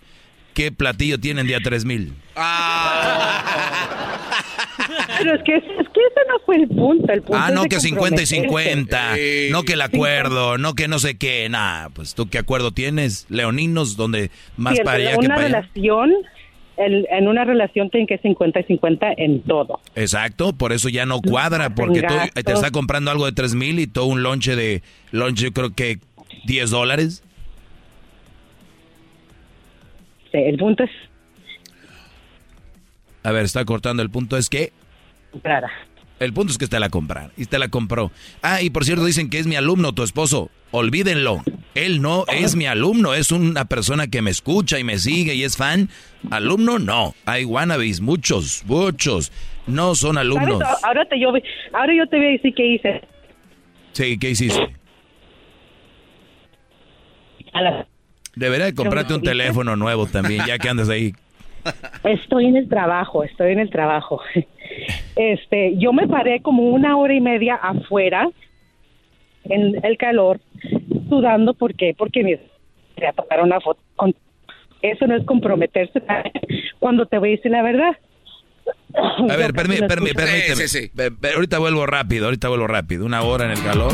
¿qué 0.53 0.71
platillo 0.71 1.19
tienen 1.19 1.47
de 1.47 1.55
a 1.55 1.59
tres 1.61 1.85
mil? 1.85 2.13
Pero 5.19 5.35
es 5.35 5.43
que, 5.43 5.55
es 5.55 5.63
que 5.63 6.01
ese 6.01 6.21
no 6.27 6.39
fue 6.45 6.55
el 6.57 6.67
punto. 6.67 7.11
El 7.13 7.21
punto 7.21 7.37
Ah, 7.41 7.51
no 7.51 7.63
que 7.65 7.79
50 7.79 8.21
y 8.21 8.25
comprometerse. 8.25 8.35
50, 8.41 9.51
no 9.51 9.63
que 9.63 9.73
el 9.73 9.81
acuerdo, 9.81 10.57
no 10.57 10.73
que 10.73 10.87
no 10.87 10.99
sé 10.99 11.17
qué, 11.17 11.47
nada, 11.49 11.89
pues 11.89 12.15
tú 12.15 12.27
qué 12.29 12.37
acuerdo 12.39 12.71
tienes, 12.71 13.25
leoninos, 13.29 13.95
donde 13.95 14.31
más 14.57 14.75
Sí, 14.77 14.83
para 14.83 14.97
en 14.99 15.07
allá 15.07 15.17
que 15.17 15.25
una 15.25 15.35
para 15.35 15.47
allá. 15.47 15.57
relación, 15.61 16.11
el- 16.77 17.07
en 17.11 17.27
una 17.27 17.45
relación 17.45 17.89
tiene 17.89 18.07
que 18.07 18.17
50 18.17 18.59
y 18.61 18.63
50 18.63 19.07
en 19.17 19.41
todo. 19.43 19.79
Exacto, 19.95 20.53
por 20.53 20.73
eso 20.73 20.89
ya 20.89 21.05
no 21.05 21.21
cuadra, 21.21 21.75
porque 21.75 22.01
tú 22.01 22.13
gastos. 22.13 22.43
te 22.43 22.53
está 22.53 22.71
comprando 22.71 23.11
algo 23.11 23.25
de 23.25 23.33
tres 23.33 23.53
mil 23.53 23.79
y 23.79 23.87
todo 23.87 24.05
un 24.05 24.23
lonche 24.23 24.55
de, 24.55 24.81
lonche 25.11 25.45
yo 25.45 25.51
creo 25.53 25.73
que 25.75 25.99
10 26.45 26.69
dólares. 26.71 27.23
Sí, 30.31 30.37
el 30.37 30.57
punto 30.57 30.83
es 30.83 30.91
A 33.23 33.31
ver, 33.31 33.45
está 33.45 33.65
cortando, 33.65 34.01
el 34.01 34.09
punto 34.09 34.37
es 34.37 34.49
que... 34.49 34.71
Clara. 35.43 35.69
El 36.19 36.33
punto 36.33 36.51
es 36.51 36.57
que 36.59 36.67
te 36.67 36.79
la 36.79 36.89
comprar 36.89 37.31
y 37.35 37.45
te 37.45 37.57
la 37.57 37.69
compró. 37.69 38.11
Ah, 38.43 38.61
y 38.61 38.69
por 38.69 38.85
cierto 38.85 39.03
dicen 39.05 39.29
que 39.29 39.39
es 39.39 39.47
mi 39.47 39.55
alumno, 39.55 39.93
tu 39.93 40.03
esposo. 40.03 40.51
Olvídenlo. 40.69 41.41
Él 41.73 42.01
no 42.01 42.25
es 42.27 42.55
mi 42.55 42.67
alumno, 42.67 43.13
es 43.15 43.31
una 43.31 43.65
persona 43.65 44.05
que 44.07 44.21
me 44.21 44.29
escucha 44.29 44.77
y 44.77 44.83
me 44.83 44.99
sigue 44.99 45.33
y 45.33 45.43
es 45.43 45.57
fan. 45.57 45.89
Alumno 46.29 46.77
no. 46.79 47.15
Hay 47.25 47.43
wannabes, 47.45 48.01
muchos, 48.01 48.63
muchos. 48.67 49.31
No 49.65 49.95
son 49.95 50.17
alumnos. 50.19 50.59
¿Sabes? 50.59 50.83
Ahora, 50.83 51.05
te, 51.05 51.19
yo, 51.19 51.29
ahora 51.73 51.93
yo 51.95 52.05
te 52.07 52.17
voy 52.17 52.27
a 52.27 52.29
decir 52.31 52.53
qué 52.55 52.67
hice. 52.67 53.01
Sí, 53.93 54.17
¿qué 54.19 54.29
hiciste? 54.29 54.75
A 57.53 57.61
la- 57.61 57.87
Debería 58.35 58.65
de 58.65 58.73
comprarte 58.75 59.13
un 59.13 59.21
teléfono 59.21 59.75
nuevo 59.75 60.05
también, 60.07 60.43
ya 60.47 60.57
que 60.57 60.69
andas 60.69 60.89
ahí. 60.89 61.13
Estoy 62.03 62.45
en 62.45 62.55
el 62.57 62.67
trabajo, 62.69 63.23
estoy 63.23 63.51
en 63.51 63.59
el 63.59 63.69
trabajo. 63.69 64.21
Este, 65.15 65.77
yo 65.77 65.91
me 65.93 66.07
paré 66.07 66.41
como 66.41 66.63
una 66.63 66.95
hora 66.97 67.13
y 67.13 67.21
media 67.21 67.55
afuera 67.55 68.27
en 69.43 69.83
el 69.85 69.97
calor, 69.97 70.39
sudando, 71.09 71.53
¿por 71.53 71.75
qué? 71.75 71.93
Porque 71.97 72.23
me 72.23 72.39
quería 72.95 73.11
tomar 73.13 73.43
una 73.43 73.59
foto. 73.59 73.81
con- 73.95 74.15
Eso 74.81 75.05
no 75.07 75.15
es 75.15 75.25
comprometerse 75.25 76.01
cuando 76.79 77.05
te 77.05 77.17
voy 77.19 77.29
a 77.29 77.31
decir 77.35 77.51
la 77.51 77.61
verdad. 77.61 77.95
A 79.29 79.35
ver, 79.35 79.47
Yo 79.47 79.53
permí- 79.53 79.77
casi 79.77 79.81
no 79.81 79.87
permí- 79.87 80.09
escucho. 80.09 80.55
permíteme. 80.57 80.89
Pe- 80.95 81.11
pe- 81.11 81.33
ahorita 81.35 81.59
vuelvo 81.59 81.85
rápido, 81.85 82.25
ahorita 82.25 82.47
vuelvo 82.49 82.67
rápido. 82.67 83.05
Una 83.05 83.21
hora 83.23 83.45
en 83.45 83.51
el 83.51 83.61
calor. 83.63 83.91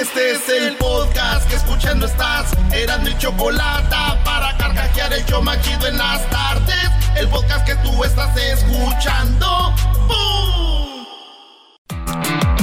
Este 0.00 0.30
es 0.30 0.48
el 0.48 0.76
podcast 0.76 1.46
que 1.50 1.56
escuchando 1.56 2.06
estás. 2.06 2.50
Eran 2.72 3.04
mi 3.04 3.14
chocolate 3.18 3.94
para 4.24 4.56
carcajear 4.56 5.12
el 5.12 5.22
show 5.26 5.42
más 5.42 5.60
chido 5.60 5.88
en 5.88 5.98
las 5.98 6.26
tardes. 6.30 6.90
El 7.18 7.28
podcast 7.28 7.66
que 7.66 7.74
tú 7.86 8.02
estás 8.02 8.34
escuchando. 8.34 9.74
¡Bum! 10.08 11.04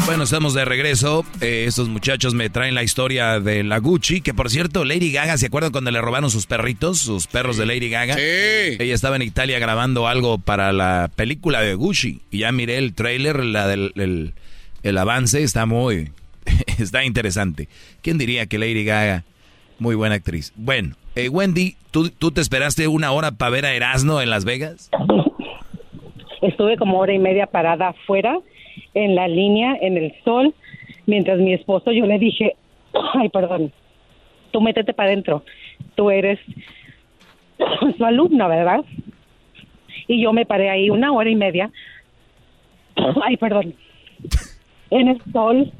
Bueno, 0.07 0.23
estamos 0.23 0.55
de 0.55 0.65
regreso. 0.65 1.23
Eh, 1.39 1.65
estos 1.67 1.89
muchachos 1.89 2.33
me 2.33 2.49
traen 2.49 2.73
la 2.73 2.81
historia 2.81 3.39
de 3.39 3.63
la 3.63 3.77
Gucci, 3.77 4.21
que 4.21 4.33
por 4.33 4.49
cierto, 4.49 4.83
Lady 4.83 5.11
Gaga, 5.11 5.37
¿se 5.37 5.45
acuerdan 5.45 5.71
cuando 5.71 5.91
le 5.91 6.01
robaron 6.01 6.31
sus 6.31 6.47
perritos, 6.47 6.97
sus 6.97 7.27
perros 7.27 7.57
de 7.57 7.67
Lady 7.67 7.91
Gaga? 7.91 8.15
Sí. 8.15 8.77
Ella 8.79 8.95
estaba 8.95 9.15
en 9.15 9.21
Italia 9.21 9.59
grabando 9.59 10.07
algo 10.07 10.39
para 10.39 10.73
la 10.73 11.11
película 11.15 11.61
de 11.61 11.75
Gucci. 11.75 12.21
Y 12.31 12.39
ya 12.39 12.51
miré 12.51 12.79
el 12.79 12.95
trailer, 12.95 13.43
la 13.43 13.67
del 13.67 13.91
el, 13.95 14.33
el 14.81 14.97
avance, 14.97 15.43
está 15.43 15.67
muy... 15.67 16.09
está 16.79 17.03
interesante. 17.03 17.67
¿Quién 18.01 18.17
diría 18.17 18.45
que 18.45 18.57
Lady 18.57 18.83
Gaga, 18.83 19.23
muy 19.79 19.95
buena 19.95 20.15
actriz? 20.15 20.53
Bueno, 20.55 20.95
eh, 21.15 21.29
Wendy, 21.29 21.75
¿tú, 21.91 22.09
¿tú 22.09 22.31
te 22.31 22.41
esperaste 22.41 22.87
una 22.87 23.11
hora 23.11 23.31
para 23.31 23.51
ver 23.51 23.65
a 23.65 23.73
Erasmo 23.73 24.21
en 24.21 24.29
Las 24.29 24.45
Vegas? 24.45 24.89
Estuve 26.41 26.77
como 26.77 26.99
hora 26.99 27.13
y 27.13 27.19
media 27.19 27.47
parada 27.47 27.89
afuera, 27.89 28.37
en 28.93 29.15
la 29.15 29.27
línea, 29.27 29.75
en 29.81 29.97
el 29.97 30.13
sol, 30.23 30.53
mientras 31.05 31.39
mi 31.39 31.53
esposo, 31.53 31.91
yo 31.91 32.05
le 32.05 32.19
dije, 32.19 32.55
ay, 33.13 33.29
perdón, 33.29 33.71
tú 34.51 34.61
métete 34.61 34.93
para 34.93 35.09
adentro, 35.09 35.43
tú 35.95 36.09
eres 36.09 36.39
su 37.97 38.05
alumna, 38.05 38.47
¿verdad? 38.47 38.85
Y 40.07 40.21
yo 40.21 40.31
me 40.31 40.45
paré 40.45 40.69
ahí 40.69 40.89
una 40.89 41.11
hora 41.11 41.29
y 41.29 41.35
media, 41.35 41.71
ay, 43.23 43.37
perdón, 43.37 43.73
en 44.91 45.07
el 45.09 45.21
sol. 45.31 45.71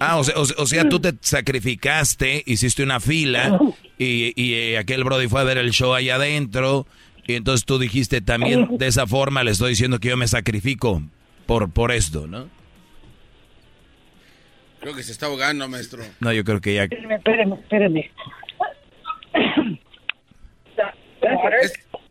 Ah, 0.00 0.16
o 0.18 0.24
sea, 0.24 0.34
o 0.38 0.44
sea- 0.44 0.56
o 0.58 0.66
sea, 0.66 0.88
tú 0.88 1.00
te 1.00 1.12
sacrificaste, 1.20 2.42
hiciste 2.46 2.82
una 2.82 3.00
fila 3.00 3.58
y, 3.98 4.32
y, 4.40 4.54
eh, 4.54 4.78
aquel 4.78 5.04
Brody 5.04 5.26
fue 5.28 5.40
a 5.40 5.44
ver 5.44 5.58
el 5.58 5.70
show 5.72 5.94
allá 5.94 6.14
adentro 6.16 6.86
y 7.26 7.34
entonces 7.34 7.64
tú 7.66 7.78
dijiste 7.78 8.20
también 8.20 8.78
de 8.78 8.86
esa 8.86 9.06
forma 9.06 9.42
le 9.44 9.50
estoy 9.50 9.70
diciendo 9.70 9.98
que 9.98 10.08
yo 10.08 10.16
me 10.16 10.28
sacrifico 10.28 11.02
por, 11.46 11.70
por 11.70 11.90
esto, 11.92 12.26
¿no? 12.26 12.48
Creo 14.80 14.94
que 14.94 15.02
se 15.02 15.10
está 15.12 15.26
ahogando, 15.26 15.68
maestro. 15.68 16.04
No, 16.20 16.32
yo 16.32 16.44
creo 16.44 16.60
que 16.60 16.74
ya... 16.74 16.84
Espérame, 16.84 17.12
espérame, 17.16 17.52
espérame. 17.54 18.04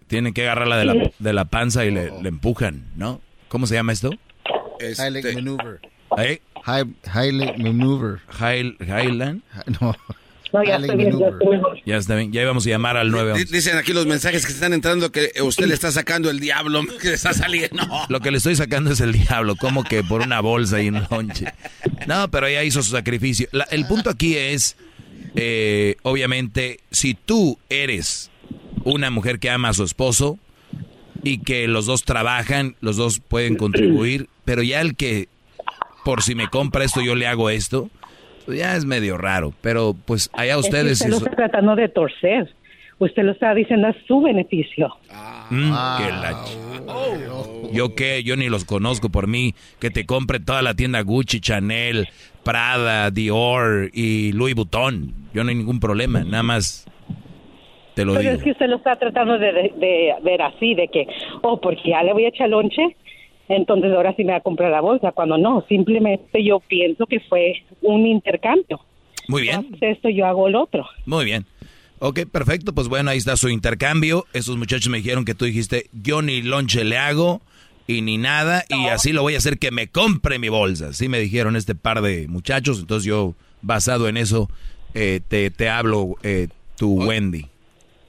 Tienen 0.07 0.33
que 0.33 0.43
agarrarla 0.43 0.77
de 0.77 0.85
la, 0.85 1.11
de 1.19 1.33
la 1.33 1.45
panza 1.45 1.85
y 1.85 1.91
le, 1.91 2.11
le 2.21 2.29
empujan, 2.29 2.85
¿no? 2.95 3.21
¿Cómo 3.47 3.67
se 3.67 3.75
llama 3.75 3.91
esto? 3.93 4.11
Lake 4.79 5.33
Maneuver. 5.33 5.79
¿Eh? 6.17 6.41
High, 6.63 6.85
high 7.13 7.31
Lake 7.31 7.57
Maneuver. 7.57 8.19
High, 8.29 8.75
Highland. 8.81 9.41
No. 9.81 9.95
No, 10.53 10.63
ya 10.63 10.77
estoy 10.77 10.95
bien, 10.95 11.19
ya 11.19 11.27
estoy 11.27 11.47
mejor. 11.49 11.77
Ya 11.85 11.97
está 11.97 12.15
bien, 12.15 12.31
ya 12.31 12.41
íbamos 12.41 12.65
a 12.65 12.69
llamar 12.69 12.95
al 12.95 13.11
9 13.11 13.33
Di- 13.37 13.43
Dicen 13.51 13.77
aquí 13.77 13.91
los 13.91 14.05
mensajes 14.05 14.45
que 14.45 14.53
están 14.53 14.71
entrando 14.71 15.11
que 15.11 15.29
usted 15.43 15.65
le 15.65 15.73
está 15.73 15.91
sacando 15.91 16.29
el 16.29 16.39
diablo, 16.39 16.83
que 17.01 17.09
le 17.09 17.15
está 17.15 17.33
saliendo. 17.33 17.83
Lo 18.09 18.21
que 18.21 18.31
le 18.31 18.37
estoy 18.37 18.55
sacando 18.55 18.91
es 18.91 19.01
el 19.01 19.11
diablo, 19.11 19.57
como 19.57 19.83
que 19.83 20.03
por 20.05 20.21
una 20.21 20.39
bolsa 20.39 20.81
y 20.81 20.87
un 20.87 21.03
lonche. 21.11 21.47
No, 22.07 22.31
pero 22.31 22.47
ella 22.47 22.63
hizo 22.63 22.81
su 22.81 22.91
sacrificio. 22.91 23.49
La- 23.51 23.65
el 23.65 23.85
punto 23.87 24.09
aquí 24.09 24.37
es, 24.37 24.77
eh, 25.35 25.97
obviamente, 26.03 26.79
si 26.91 27.13
tú 27.13 27.59
eres 27.69 28.31
una 28.85 29.09
mujer 29.09 29.39
que 29.39 29.49
ama 29.49 29.69
a 29.69 29.73
su 29.73 29.83
esposo 29.83 30.39
y 31.23 31.39
que 31.39 31.67
los 31.67 31.85
dos 31.87 32.03
trabajan, 32.03 32.77
los 32.79 32.95
dos 32.95 33.19
pueden 33.19 33.57
contribuir, 33.57 34.29
pero 34.45 34.63
ya 34.63 34.79
el 34.79 34.95
que, 34.95 35.27
por 36.07 36.23
si 36.23 36.35
me 36.35 36.47
compra 36.47 36.85
esto, 36.85 37.01
yo 37.01 37.15
le 37.15 37.27
hago 37.27 37.49
esto, 37.49 37.89
ya 38.47 38.77
es 38.77 38.85
medio 38.85 39.17
raro. 39.17 39.53
Pero 39.59 39.93
pues 40.05 40.29
allá 40.31 40.53
Es 40.53 40.61
que 40.61 40.67
ustedes... 40.69 40.91
usted 41.01 41.09
lo 41.09 41.17
está 41.17 41.31
tratando 41.35 41.75
de 41.75 41.89
torcer. 41.89 42.49
Usted 42.97 43.23
lo 43.23 43.33
está 43.33 43.53
diciendo 43.53 43.87
a 43.89 43.95
su 44.07 44.21
beneficio. 44.21 44.87
Mm, 45.49 45.69
que 45.97 46.09
la 46.09 46.45
Yo 47.73 47.93
qué, 47.93 48.23
yo 48.23 48.37
ni 48.37 48.47
los 48.47 48.63
conozco 48.63 49.09
por 49.09 49.27
mí. 49.27 49.53
Que 49.79 49.89
te 49.89 50.05
compre 50.05 50.39
toda 50.39 50.61
la 50.61 50.75
tienda 50.75 51.01
Gucci, 51.01 51.41
Chanel, 51.41 52.07
Prada, 52.43 53.11
Dior 53.11 53.89
y 53.93 54.31
Louis 54.31 54.55
Vuitton. 54.55 55.13
Yo 55.33 55.43
no 55.43 55.49
hay 55.49 55.55
ningún 55.55 55.81
problema, 55.81 56.23
nada 56.23 56.41
más 56.43 56.85
te 57.95 58.05
lo 58.05 58.13
Pero 58.13 58.21
digo. 58.29 58.35
es 58.37 58.43
que 58.43 58.51
usted 58.51 58.67
lo 58.67 58.77
está 58.77 58.95
tratando 58.95 59.37
de, 59.37 59.51
de- 59.51 59.73
de 59.77 60.13
ver 60.23 60.41
así, 60.41 60.73
de 60.73 60.87
que, 60.87 61.05
oh, 61.41 61.59
porque 61.59 61.89
ya 61.89 62.01
le 62.01 62.13
voy 62.13 62.23
a 62.25 62.29
echar 62.29 62.47
lonche, 62.49 62.95
entonces 63.49 63.91
ahora 63.93 64.13
sí 64.15 64.23
me 64.23 64.31
va 64.31 64.37
a 64.39 64.41
comprar 64.41 64.71
la 64.71 64.81
bolsa. 64.81 65.11
Cuando 65.11 65.37
no, 65.37 65.65
simplemente 65.67 66.43
yo 66.43 66.59
pienso 66.59 67.05
que 67.05 67.19
fue 67.21 67.63
un 67.81 68.05
intercambio. 68.05 68.79
Muy 69.27 69.41
bien, 69.43 69.59
Haces 69.59 69.97
esto, 69.97 70.09
yo 70.09 70.25
hago 70.25 70.47
el 70.47 70.55
otro. 70.55 70.85
muy 71.05 71.25
bien. 71.25 71.45
Ok, 71.99 72.21
perfecto, 72.31 72.73
pues 72.73 72.87
bueno, 72.89 73.09
ahí 73.09 73.17
está 73.17 73.35
su 73.37 73.49
intercambio. 73.49 74.25
Esos 74.33 74.55
muchachos 74.55 74.89
me 74.89 74.97
dijeron 74.97 75.25
que 75.25 75.33
tú 75.33 75.45
dijiste, 75.45 75.89
yo 75.91 76.21
ni 76.21 76.43
lonche 76.43 76.83
le 76.83 76.97
hago 76.97 77.41
y 77.87 78.01
ni 78.01 78.17
nada, 78.17 78.65
y 78.69 78.87
así 78.87 79.13
lo 79.13 79.23
voy 79.23 79.33
a 79.33 79.37
hacer 79.39 79.57
que 79.57 79.71
me 79.71 79.87
compre 79.87 80.37
mi 80.37 80.49
bolsa. 80.49 80.93
Sí 80.93 81.09
me 81.09 81.19
dijeron 81.19 81.55
este 81.55 81.73
par 81.73 82.01
de 82.01 82.27
muchachos, 82.27 82.79
entonces 82.79 83.05
yo, 83.07 83.33
basado 83.63 84.07
en 84.07 84.17
eso, 84.17 84.49
eh, 84.93 85.21
te, 85.27 85.49
te 85.49 85.69
hablo, 85.69 86.15
eh, 86.21 86.49
tu 86.75 87.01
Wendy. 87.03 87.47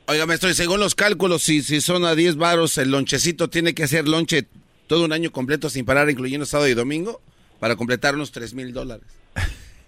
Oiga, 0.06 0.26
maestro, 0.26 0.50
y 0.50 0.54
según 0.54 0.80
los 0.80 0.94
cálculos, 0.94 1.42
si, 1.42 1.62
si 1.62 1.80
son 1.80 2.04
a 2.04 2.14
10 2.14 2.36
varos, 2.36 2.76
el 2.76 2.90
lonchecito 2.90 3.48
tiene 3.48 3.72
que 3.74 3.84
hacer 3.84 4.08
lonche 4.08 4.46
todo 4.88 5.04
un 5.04 5.12
año 5.12 5.30
completo 5.30 5.70
sin 5.70 5.84
parar, 5.84 6.10
incluyendo 6.10 6.44
sábado 6.46 6.68
y 6.68 6.74
domingo, 6.74 7.22
para 7.60 7.76
completar 7.76 8.16
unos 8.16 8.32
3 8.32 8.54
mil 8.54 8.72
dólares. 8.72 9.06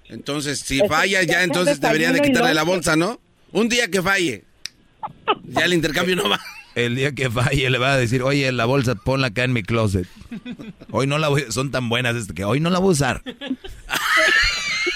Entonces, 0.08 0.60
si 0.60 0.80
falla, 0.86 1.22
ya 1.22 1.42
entonces 1.42 1.74
es 1.74 1.80
deberían 1.80 2.12
de 2.12 2.20
quitarle 2.20 2.54
la 2.54 2.62
bolsa, 2.62 2.96
¿no? 2.96 3.20
Un 3.52 3.68
día 3.68 3.88
que 3.88 4.02
falle. 4.02 4.44
Ya 5.44 5.64
el 5.64 5.72
intercambio 5.72 6.14
no 6.16 6.28
va. 6.28 6.40
El 6.74 6.94
día 6.94 7.12
que 7.12 7.30
falle 7.30 7.68
le 7.68 7.78
va 7.78 7.94
a 7.94 7.96
decir, 7.96 8.22
oye, 8.22 8.50
la 8.52 8.64
bolsa 8.64 8.94
ponla 8.94 9.28
acá 9.28 9.44
en 9.44 9.52
mi 9.52 9.62
closet. 9.62 10.06
Hoy 10.90 11.06
no 11.06 11.18
la 11.18 11.28
voy, 11.28 11.46
son 11.50 11.70
tan 11.70 11.88
buenas 11.88 12.14
este 12.16 12.34
que 12.34 12.44
hoy 12.44 12.60
no 12.60 12.70
la 12.70 12.78
voy 12.78 12.90
a 12.90 12.92
usar. 12.92 13.22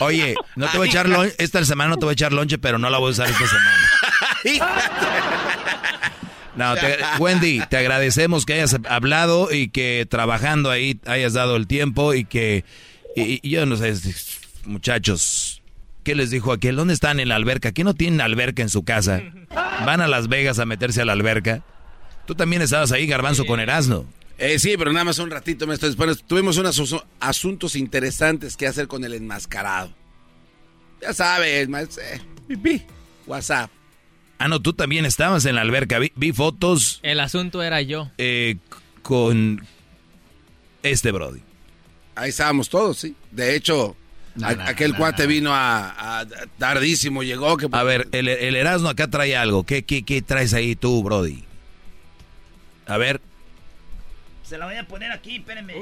Oye, 0.00 0.34
no 0.56 0.68
te 0.68 0.78
voy 0.78 0.88
a 0.88 0.90
echar 0.90 1.08
lonche, 1.08 1.34
esta 1.38 1.64
semana 1.64 1.90
no 1.90 1.96
te 1.96 2.04
voy 2.04 2.12
a 2.12 2.14
echar 2.14 2.32
lonche, 2.32 2.58
pero 2.58 2.78
no 2.78 2.90
la 2.90 2.98
voy 2.98 3.08
a 3.08 3.10
usar 3.12 3.28
esta 3.28 3.46
semana. 3.46 3.90
No, 6.56 6.74
te- 6.76 6.98
Wendy, 7.18 7.60
te 7.68 7.76
agradecemos 7.76 8.46
que 8.46 8.54
hayas 8.54 8.76
hablado 8.88 9.52
y 9.52 9.68
que 9.68 10.06
trabajando 10.08 10.70
ahí 10.70 11.00
hayas 11.06 11.32
dado 11.32 11.56
el 11.56 11.66
tiempo 11.66 12.14
y 12.14 12.24
que, 12.24 12.64
y, 13.16 13.40
y 13.46 13.50
yo 13.50 13.66
no 13.66 13.76
sé, 13.76 13.92
muchachos, 14.64 15.62
¿qué 16.04 16.14
les 16.14 16.30
dijo 16.30 16.52
aquel? 16.52 16.76
¿Dónde 16.76 16.94
están 16.94 17.18
en 17.20 17.28
la 17.28 17.36
alberca? 17.36 17.72
¿Quién 17.72 17.86
no 17.86 17.94
tiene 17.94 18.22
alberca 18.22 18.62
en 18.62 18.68
su 18.68 18.84
casa? 18.84 19.22
Van 19.84 20.00
a 20.00 20.06
Las 20.08 20.28
Vegas 20.28 20.58
a 20.58 20.64
meterse 20.66 21.02
a 21.02 21.04
la 21.04 21.12
alberca. 21.12 21.62
Tú 22.26 22.34
también 22.34 22.62
estabas 22.62 22.92
ahí, 22.92 23.06
Garbanzo, 23.06 23.44
con 23.46 23.60
Erasmo. 23.60 24.06
Eh, 24.38 24.58
sí, 24.58 24.74
pero 24.78 24.92
nada 24.92 25.04
más 25.04 25.18
un 25.18 25.30
ratito, 25.30 25.66
maestro. 25.66 25.88
Después 25.88 26.22
tuvimos 26.26 26.56
unos 26.56 26.80
asu- 26.80 27.04
asuntos 27.20 27.76
interesantes 27.76 28.56
que 28.56 28.66
hacer 28.66 28.88
con 28.88 29.04
el 29.04 29.14
enmascarado. 29.14 29.92
Ya 31.02 31.12
sabes, 31.12 31.68
maestro. 31.68 32.02
eh, 32.02 32.80
WhatsApp. 33.26 33.70
Ah, 34.38 34.48
no, 34.48 34.60
tú 34.60 34.72
también 34.72 35.04
estabas 35.06 35.44
en 35.46 35.54
la 35.54 35.60
alberca. 35.62 35.98
Vi, 35.98 36.12
vi 36.16 36.32
fotos 36.32 37.00
El 37.02 37.20
asunto 37.20 37.62
era 37.62 37.80
yo. 37.82 38.10
eh, 38.18 38.56
con 39.02 39.64
este 40.82 41.12
Brody. 41.12 41.40
Ahí 42.16 42.30
estábamos 42.30 42.68
todos, 42.68 42.98
sí. 42.98 43.16
De 43.30 43.54
hecho, 43.56 43.96
No, 44.34 44.46
a- 44.48 44.54
no, 44.54 44.62
aquel 44.64 44.92
no, 44.92 44.98
cuate 44.98 45.22
no. 45.24 45.28
vino 45.28 45.54
a, 45.54 46.20
a- 46.20 46.26
tardísimo, 46.58 47.22
llegó. 47.22 47.56
Que... 47.56 47.68
A 47.72 47.82
ver, 47.84 48.08
el, 48.12 48.28
el 48.28 48.54
Erasmo 48.56 48.88
acá 48.88 49.08
trae 49.08 49.36
algo. 49.36 49.64
¿Qué, 49.64 49.84
qué, 49.84 50.04
qué 50.04 50.20
traes 50.22 50.52
ahí 50.54 50.74
tú, 50.76 51.02
Brody? 51.02 51.44
A 52.86 52.98
ver, 52.98 53.20
Se 54.42 54.58
la 54.58 54.66
voy 54.66 54.76
a 54.76 54.86
poner 54.86 55.10
aquí, 55.12 55.36
espérenme. 55.36 55.74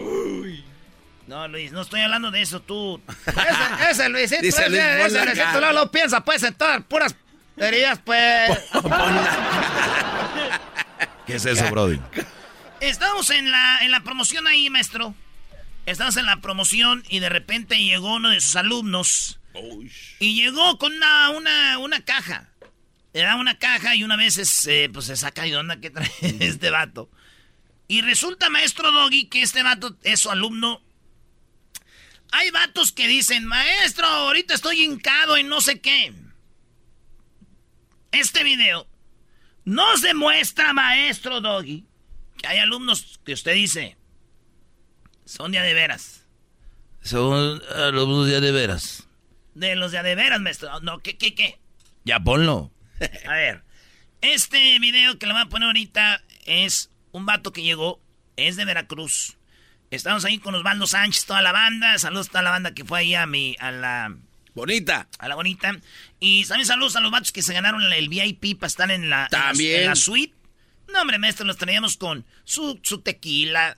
No, 1.27 1.49
Luis, 1.49 1.73
no 1.73 1.83
estoy 1.83 2.01
hablando 2.01 2.31
de 2.31 2.43
eso, 2.43 2.61
tú. 2.61 3.01
Ese, 3.27 3.91
ese 3.91 4.09
Luisito, 4.09 4.43
Dice 4.43 4.61
ese, 4.63 4.71
Luis, 4.71 4.81
ese 5.07 5.25
Luisito, 5.25 5.61
no 5.61 5.73
lo 5.73 5.91
piensa, 5.91 6.23
en 6.43 6.55
todas 6.55 6.83
puras 6.85 7.15
pues. 7.55 8.59
¿qué 11.27 11.35
es 11.35 11.45
eso, 11.45 11.71
Brody? 11.71 12.01
Estamos 12.81 13.31
en 13.31 13.51
la, 13.51 13.79
en 13.83 13.91
la 13.91 14.01
promoción 14.01 14.47
ahí, 14.47 14.71
maestro. 14.71 15.15
Estamos 15.87 16.17
en 16.17 16.27
la 16.27 16.41
promoción 16.41 17.03
y 17.09 17.21
de 17.21 17.29
repente 17.29 17.77
llegó 17.79 18.15
uno 18.15 18.31
de 18.31 18.41
sus 18.41 18.57
alumnos. 18.57 19.39
Y 20.19 20.35
llegó 20.35 20.79
con 20.79 20.93
una, 20.93 21.31
una, 21.31 21.79
una 21.79 22.05
caja. 22.05 22.49
Le 23.13 23.21
da 23.21 23.37
una 23.37 23.59
caja 23.59 23.95
y 23.95 24.05
una 24.05 24.17
vez 24.17 24.39
es, 24.39 24.67
eh, 24.67 24.89
pues 24.93 25.07
se 25.07 25.17
saca 25.17 25.43
de 25.43 25.57
onda 25.57 25.81
que 25.81 25.91
trae 25.91 26.11
este 26.41 26.71
vato. 26.71 27.11
Y 27.89 28.01
resulta, 28.01 28.49
maestro 28.49 28.91
Doggy, 28.91 29.27
que 29.27 29.43
este 29.43 29.63
vato 29.63 29.97
es 30.03 30.21
su 30.21 30.31
alumno. 30.31 30.81
Hay 32.31 32.51
vatos 32.51 32.93
que 32.93 33.07
dicen, 33.07 33.45
maestro, 33.45 34.07
ahorita 34.07 34.55
estoy 34.55 34.83
hincado 34.83 35.37
y 35.37 35.45
no 35.45 35.61
sé 35.61 35.81
qué. 35.81 36.15
Este 38.13 38.45
video 38.45 38.87
nos 39.65 40.03
demuestra, 40.03 40.73
maestro 40.73 41.41
Doggy, 41.41 41.85
que 42.39 42.47
hay 42.47 42.59
alumnos 42.59 43.21
que 43.25 43.33
usted 43.33 43.55
dice 43.55 43.97
son 45.25 45.53
de 45.53 45.59
a 45.59 45.63
de 45.63 45.75
veras. 45.75 46.27
Son 47.01 47.63
alumnos 47.75 48.29
ya 48.29 48.41
de 48.41 48.53
veras. 48.53 49.09
De 49.55 49.75
los 49.77 49.93
de 49.93 49.99
a 49.99 50.03
de 50.03 50.15
veras, 50.15 50.41
maestro. 50.41 50.81
No, 50.81 50.99
¿qué, 50.99 51.17
qué, 51.17 51.35
qué? 51.35 51.59
Ya 52.05 52.21
ponlo. 52.21 52.71
A 53.27 53.35
ver, 53.35 53.65
este 54.21 54.79
video 54.79 55.19
que 55.19 55.27
le 55.27 55.33
voy 55.33 55.43
a 55.43 55.47
poner 55.47 55.69
ahorita 55.69 56.23
es 56.45 56.91
un 57.13 57.27
vato 57.27 57.53
que 57.53 57.63
llegó, 57.63 58.01
es 58.37 58.57
de 58.57 58.65
Veracruz. 58.65 59.37
Estamos 59.91 60.25
ahí 60.25 60.39
con 60.39 60.55
Osvaldo 60.55 60.87
Sánchez, 60.87 61.27
toda 61.27 61.43
la 61.43 61.53
banda. 61.53 61.99
Saludos 61.99 62.29
a 62.29 62.31
toda 62.31 62.43
la 62.43 62.51
banda 62.51 62.73
que 62.73 62.85
fue 62.85 63.01
ahí 63.01 63.15
a 63.15 63.27
mi, 63.27 63.57
a 63.59 63.71
la... 63.71 64.17
Bonita. 64.55 65.09
A 65.19 65.29
la 65.29 65.35
bonita. 65.35 65.73
Y 66.25 66.45
también 66.45 66.67
saludos 66.69 66.95
a 66.95 67.01
los 67.01 67.11
vatos 67.11 67.33
que 67.33 67.43
se 67.43 67.53
ganaron 67.53 67.83
el 67.93 68.09
VIP 68.09 68.57
para 68.59 68.69
estar 68.69 68.91
en 68.93 69.11
la, 69.11 69.17
en 69.17 69.23
la- 69.23 69.29
También. 69.29 69.81
en 69.81 69.87
la 69.89 69.97
suite. 69.97 70.33
No, 70.93 71.01
hombre, 71.01 71.19
maestro, 71.19 71.45
los 71.45 71.57
traíamos 71.57 71.97
con 71.97 72.25
su, 72.45 72.79
su 72.83 73.01
tequila. 73.01 73.77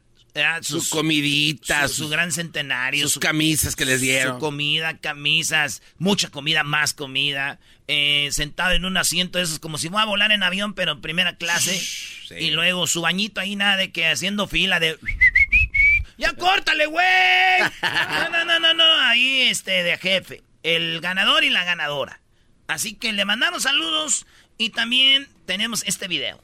Sus 0.63 0.89
comiditas, 0.89 1.93
su, 1.93 2.03
su 2.05 2.09
gran 2.09 2.33
centenario, 2.33 3.05
sus 3.05 3.13
su- 3.15 3.21
camisas 3.21 3.77
que 3.77 3.85
les 3.85 4.01
dieron. 4.01 4.35
Su 4.35 4.41
comida, 4.41 4.99
camisas, 4.99 5.81
mucha 5.99 6.29
comida, 6.29 6.65
más 6.65 6.93
comida. 6.93 7.61
eh, 7.87 8.29
sentado 8.33 8.73
en 8.73 8.85
un 8.85 8.97
asiento 8.97 9.39
de 9.39 9.45
esos, 9.45 9.61
como 9.61 9.79
si 9.79 9.89
fuera 9.89 10.03
a 10.03 10.07
volar 10.07 10.33
en 10.33 10.43
avión, 10.43 10.75
pero 10.75 10.91
en 10.93 11.01
primera 11.01 11.37
clase. 11.37 11.81
Y 12.39 12.51
luego 12.51 12.87
su 12.89 13.01
bañito 13.01 13.41
ahí, 13.41 13.55
nada 13.55 13.77
de 13.77 13.93
que 13.93 14.07
haciendo 14.09 14.49
fila 14.49 14.81
de. 14.81 14.99
¡Ya 16.19 16.33
córtale, 16.35 16.87
güey! 16.87 17.05
No, 17.83 18.29
no, 18.31 18.45
no, 18.45 18.59
no, 18.61 18.75
no. 18.75 18.85
Ahí, 19.03 19.43
este, 19.43 19.83
de 19.85 19.97
jefe. 19.99 20.43
El 20.65 21.01
ganador 21.01 21.45
y 21.45 21.51
la 21.51 21.63
ganadora. 21.65 22.21
Así 22.69 22.95
que 22.95 23.13
le 23.13 23.25
mandamos 23.25 23.63
saludos 23.65 24.27
y 24.59 24.71
también 24.71 25.29
tenemos 25.47 25.83
este 25.87 26.09
video. 26.09 26.39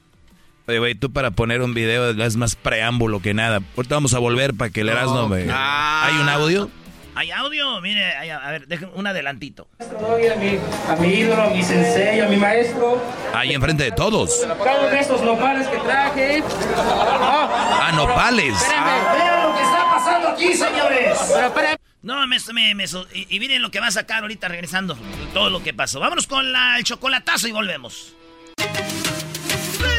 Oye, 0.67 0.79
güey, 0.79 0.95
tú 0.95 1.11
para 1.11 1.31
poner 1.31 1.61
un 1.61 1.73
video 1.73 2.11
es 2.11 2.35
más 2.37 2.55
preámbulo 2.55 3.21
que 3.21 3.33
nada. 3.33 3.61
Ahorita 3.75 3.95
vamos 3.95 4.13
a 4.13 4.19
volver 4.19 4.53
para 4.53 4.69
que 4.69 4.81
el 4.81 4.89
Erasmo 4.89 5.27
me... 5.27 5.47
Ah. 5.51 6.03
¿Hay 6.05 6.21
un 6.21 6.29
audio? 6.29 6.69
¿Hay 7.13 7.29
audio? 7.31 7.81
Mire, 7.81 8.05
hay- 8.15 8.29
a 8.29 8.51
ver, 8.51 8.67
dejen 8.67 8.89
un 8.93 9.05
adelantito. 9.05 9.67
A 9.79 10.35
mi, 10.37 10.57
a 10.87 10.95
mi 10.95 11.07
ídolo, 11.13 11.41
a 11.43 11.49
mi 11.49 11.61
sensei, 11.61 12.21
a 12.21 12.27
mi 12.29 12.37
maestro. 12.37 13.03
Ahí 13.33 13.53
enfrente 13.53 13.83
de 13.83 13.91
todos. 13.91 14.45
Cada 14.63 14.79
uno 14.79 14.87
de 14.89 14.99
estos 14.99 15.21
nopales 15.23 15.67
que 15.67 15.77
traje. 15.79 16.41
Ah, 16.77 17.87
Ah, 17.89 17.91
nopales. 17.93 18.53
Vean 18.69 19.43
lo 19.49 19.55
que 19.57 19.61
está 19.63 19.85
pasando 19.91 20.27
aquí, 20.29 20.53
señores. 20.53 21.17
Pero 21.33 21.47
espérenme. 21.47 21.80
No, 22.03 22.25
me, 22.25 22.37
me- 22.53 22.73
me 22.75 22.87
so- 22.87 23.05
y, 23.13 23.27
y 23.35 23.39
miren 23.39 23.61
lo 23.61 23.69
que 23.69 23.79
va 23.79 23.87
a 23.87 23.91
sacar 23.91 24.23
ahorita 24.23 24.47
regresando. 24.47 24.97
Todo 25.33 25.49
lo 25.51 25.61
que 25.63 25.73
pasó. 25.73 25.99
Vámonos 25.99 26.25
con 26.27 26.51
la- 26.51 26.77
el 26.77 26.83
chocolatazo 26.83 27.47
y 27.47 27.51
volvemos. 27.51 28.13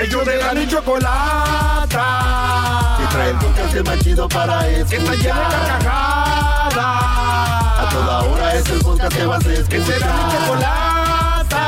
Ellos 0.00 0.26
de 0.26 0.36
la 0.36 0.68
chocolata. 0.68 1.96
Que 2.98 3.06
trae 3.14 3.30
el 3.30 3.36
podcast 3.38 3.86
más 3.86 3.98
chido 4.00 4.28
para 4.28 4.68
escuchar. 4.68 5.00
Está 5.00 5.14
llena 5.14 5.48
de 5.48 5.54
carcajadas. 5.54 6.76
A 6.76 7.88
toda 7.92 8.22
hora 8.22 8.54
es 8.56 8.68
el 8.68 8.80
podcast 8.80 9.16
que 9.16 9.26
vas 9.26 9.46
a 9.46 9.52
escuchar. 9.52 9.68
Que 9.68 9.80
será 9.92 10.12
mi 10.12 10.32
chocolata. 10.32 11.62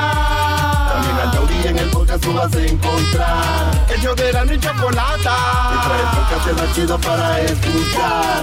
También 0.94 1.16
al 1.19 1.31
taurí 1.31 1.66
en 1.69 1.78
el 1.78 1.90
podcast 1.90 2.23
tú 2.24 2.32
vas 2.35 2.52
a 2.55 2.61
encontrar. 2.66 3.86
Ellos 3.97 4.16
de 4.16 4.32
la 4.32 4.44
chocolata. 4.61 5.36
Que 5.70 5.77
trae 5.86 6.01
el 6.01 6.09
podcast 6.16 6.61
más 6.61 6.74
chido 6.74 6.98
para 6.98 7.40
escuchar. 7.40 8.43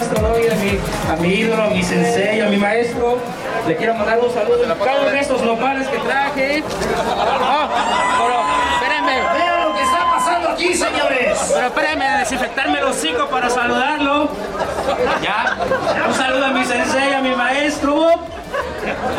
A 0.00 0.54
mi, 0.56 0.78
a 1.10 1.16
mi 1.16 1.28
ídolo, 1.40 1.62
a 1.62 1.66
mi 1.68 1.82
sensei, 1.82 2.40
a 2.40 2.48
mi 2.48 2.56
maestro. 2.56 3.18
Le 3.66 3.76
quiero 3.76 3.94
mandar 3.94 4.18
un 4.18 4.32
saludo. 4.32 4.62
Cada 4.82 5.00
uno 5.02 5.10
de 5.10 5.20
estos 5.20 5.42
nopales 5.42 5.86
que 5.88 5.98
traje. 5.98 6.64
Ah, 7.06 7.68
pero 8.18 8.40
espérenme. 8.74 9.20
Vean 9.38 9.68
lo 9.68 9.74
que 9.74 9.82
está 9.82 10.10
pasando 10.10 10.48
aquí, 10.48 10.74
señores. 10.74 11.38
Pero 11.52 11.66
espérenme, 11.66 12.06
a 12.06 12.18
desinfectarme 12.20 12.78
el 12.78 12.84
hocico 12.86 13.26
para 13.28 13.50
saludarlo. 13.50 14.30
Ya. 15.22 15.58
Un 16.08 16.14
saludo 16.14 16.46
a 16.46 16.50
mi 16.50 16.64
sensei, 16.64 17.12
a 17.12 17.20
mi 17.20 17.36
maestro. 17.36 18.06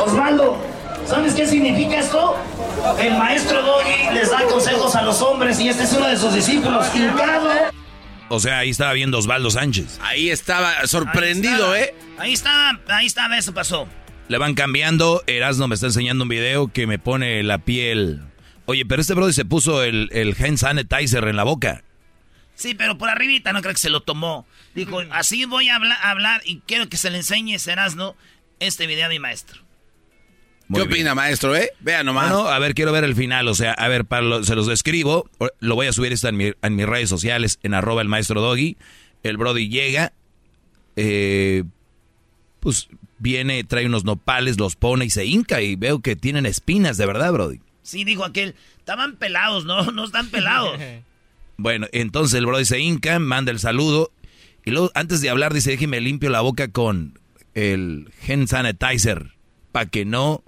Osvaldo, 0.03 0.57
¿sabes 1.05 1.35
qué 1.35 1.45
significa 1.45 1.97
esto? 1.97 2.37
El 2.97 3.17
maestro 3.17 3.61
Doggy 3.61 4.09
les 4.13 4.31
da 4.31 4.41
consejos 4.51 4.95
a 4.95 5.03
los 5.03 5.21
hombres 5.21 5.59
y 5.59 5.69
este 5.69 5.83
es 5.83 5.93
uno 5.93 6.07
de 6.07 6.17
sus 6.17 6.33
discípulos, 6.33 6.87
hincado. 6.95 7.49
O 8.33 8.39
sea, 8.39 8.59
ahí 8.59 8.69
estaba 8.69 8.93
viendo 8.93 9.17
Osvaldo 9.17 9.51
Sánchez. 9.51 9.99
Ahí 10.01 10.29
estaba 10.29 10.87
sorprendido, 10.87 11.73
Ahí 11.73 11.81
¿eh? 11.81 11.95
Ahí 12.17 12.33
está, 12.33 12.79
ahí 12.87 13.05
está, 13.05 13.37
eso 13.37 13.53
pasó. 13.53 13.89
Le 14.29 14.37
van 14.37 14.53
cambiando. 14.53 15.21
Erasmo 15.27 15.67
me 15.67 15.75
está 15.75 15.87
enseñando 15.87 16.23
un 16.23 16.29
video 16.29 16.71
que 16.71 16.87
me 16.87 16.97
pone 16.97 17.43
la 17.43 17.57
piel. 17.57 18.21
Oye, 18.67 18.85
pero 18.85 19.01
este 19.01 19.15
brother 19.15 19.33
se 19.33 19.43
puso 19.43 19.83
el, 19.83 20.07
el 20.13 20.33
hand 20.39 20.57
sanitizer 20.57 21.25
en 21.27 21.35
la 21.35 21.43
boca. 21.43 21.83
Sí, 22.55 22.73
pero 22.73 22.97
por 22.97 23.09
arribita 23.09 23.51
no 23.51 23.61
creo 23.61 23.73
que 23.73 23.79
se 23.81 23.89
lo 23.89 24.01
tomó. 24.01 24.47
Dijo, 24.75 25.01
así 25.11 25.43
voy 25.43 25.67
a 25.67 25.75
habla- 25.75 25.95
hablar 25.95 26.41
y 26.45 26.61
quiero 26.65 26.87
que 26.87 26.95
se 26.95 27.09
le 27.09 27.17
enseñe 27.17 27.59
Serasno 27.59 28.15
este 28.61 28.87
video 28.87 29.07
a 29.07 29.09
mi 29.09 29.19
maestro. 29.19 29.61
Muy 30.71 30.81
¿Qué 30.81 30.87
bien. 30.87 30.99
opina, 31.01 31.15
maestro, 31.15 31.55
eh? 31.55 31.71
Vea 31.81 32.03
nomás. 32.03 32.29
No, 32.31 32.43
no, 32.43 32.49
a 32.49 32.57
ver, 32.59 32.73
quiero 32.73 32.91
ver 32.91 33.03
el 33.03 33.15
final. 33.15 33.47
O 33.47 33.53
sea, 33.55 33.73
a 33.73 33.87
ver, 33.87 34.05
para 34.05 34.21
lo- 34.21 34.43
se 34.43 34.55
los 34.55 34.67
describo. 34.67 35.29
O- 35.37 35.49
Lo 35.59 35.75
voy 35.75 35.87
a 35.87 35.93
subir 35.93 36.13
esto 36.13 36.27
en, 36.29 36.37
mi- 36.37 36.53
en 36.61 36.75
mis 36.75 36.85
redes 36.85 37.09
sociales, 37.09 37.59
en 37.63 37.73
arroba 37.73 38.01
el 38.01 38.07
maestro 38.07 38.41
Doggy. 38.41 38.77
El 39.23 39.37
Brody 39.37 39.69
llega, 39.69 40.13
eh, 40.95 41.63
pues 42.59 42.87
viene, 43.19 43.63
trae 43.63 43.85
unos 43.85 44.03
nopales, 44.05 44.57
los 44.59 44.75
pone 44.75 45.05
y 45.05 45.09
se 45.09 45.25
hinca. 45.25 45.61
Y 45.61 45.75
veo 45.75 45.99
que 45.99 46.15
tienen 46.15 46.45
espinas, 46.45 46.97
de 46.97 47.05
verdad, 47.05 47.31
Brody. 47.33 47.59
Sí, 47.83 48.03
dijo 48.03 48.23
aquel, 48.23 48.55
estaban 48.77 49.15
pelados, 49.17 49.65
no, 49.65 49.91
no 49.91 50.05
están 50.05 50.29
pelados. 50.29 50.79
Bueno, 51.57 51.85
entonces 51.91 52.39
el 52.39 52.47
Brody 52.47 52.65
se 52.65 52.79
hinca, 52.79 53.19
manda 53.19 53.51
el 53.51 53.59
saludo. 53.59 54.11
Y 54.65 54.71
luego, 54.71 54.89
antes 54.95 55.21
de 55.21 55.29
hablar, 55.29 55.53
dice, 55.53 55.69
déjeme 55.69 56.01
limpio 56.01 56.31
la 56.31 56.41
boca 56.41 56.69
con 56.69 57.19
el 57.53 58.11
hand 58.27 58.47
sanitizer. 58.47 59.33
Para 59.71 59.85
que 59.85 60.03
no, 60.03 60.43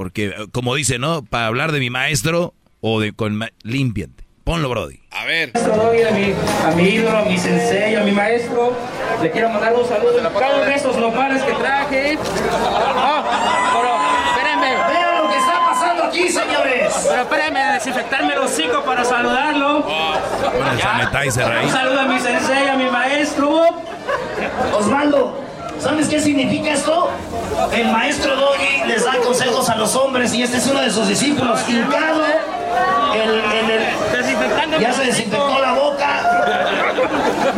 porque 0.00 0.28
eh, 0.28 0.34
como 0.50 0.74
dice, 0.76 0.98
¿no? 0.98 1.22
Para 1.22 1.48
hablar 1.48 1.72
de 1.72 1.78
mi 1.78 1.90
maestro 1.90 2.54
o 2.80 3.00
de 3.00 3.12
con... 3.12 3.38
Límpiate. 3.64 4.24
Ponlo, 4.44 4.70
Brody. 4.70 4.98
A 5.10 5.26
ver. 5.26 5.52
A 5.54 6.10
mi, 6.12 6.32
a 6.64 6.70
mi 6.74 6.82
ídolo, 6.84 7.18
a 7.18 7.22
mi 7.26 7.36
sensei, 7.36 7.96
a 7.96 8.00
mi 8.02 8.10
maestro. 8.10 8.74
Le 9.20 9.30
quiero 9.30 9.50
mandar 9.50 9.74
un 9.74 9.86
saludo. 9.86 10.16
Cada 10.22 10.54
uno 10.54 10.64
de 10.64 10.74
estos 10.74 10.96
nopales 10.96 11.42
que 11.42 11.52
traje. 11.52 12.18
Ah, 12.96 13.74
pero 13.74 13.90
espérenme. 14.30 14.90
Vean 14.90 15.22
lo 15.22 15.30
que 15.30 15.36
está 15.36 15.66
pasando 15.68 16.04
aquí, 16.04 16.28
señores. 16.30 17.06
Pero 17.06 17.20
espérenme, 17.20 17.60
a 17.60 17.72
desinfectarme 17.74 18.32
el 18.32 18.38
hocico 18.38 18.82
para 18.82 19.04
saludarlo. 19.04 19.84
Pon 19.84 20.66
el 20.66 20.80
sanitizer 20.80 21.44
ahí. 21.44 21.66
Un 21.66 21.72
saludo 21.72 22.00
a 22.00 22.04
mi 22.06 22.18
sensei, 22.18 22.68
a 22.68 22.74
mi 22.74 22.86
maestro. 22.86 23.66
Osvaldo, 24.78 25.44
¿sabes 25.82 26.08
qué 26.08 26.20
significa 26.20 26.72
esto? 26.72 27.10
El 27.72 27.88
maestro 27.92 28.36
Doggy 28.36 28.84
les 28.86 29.04
da 29.04 29.16
consejos 29.24 29.68
a 29.68 29.76
los 29.76 29.94
hombres 29.96 30.32
y 30.34 30.42
este 30.42 30.58
es 30.58 30.66
uno 30.66 30.80
de 30.80 30.90
sus 30.90 31.08
discípulos, 31.08 31.60
hincado. 31.68 32.22
El, 33.14 33.30
el- 33.30 33.70
el- 33.70 34.80
ya 34.80 34.92
se 34.92 35.04
desinfectó 35.04 35.58
la 35.60 35.72
boca. 35.72 36.44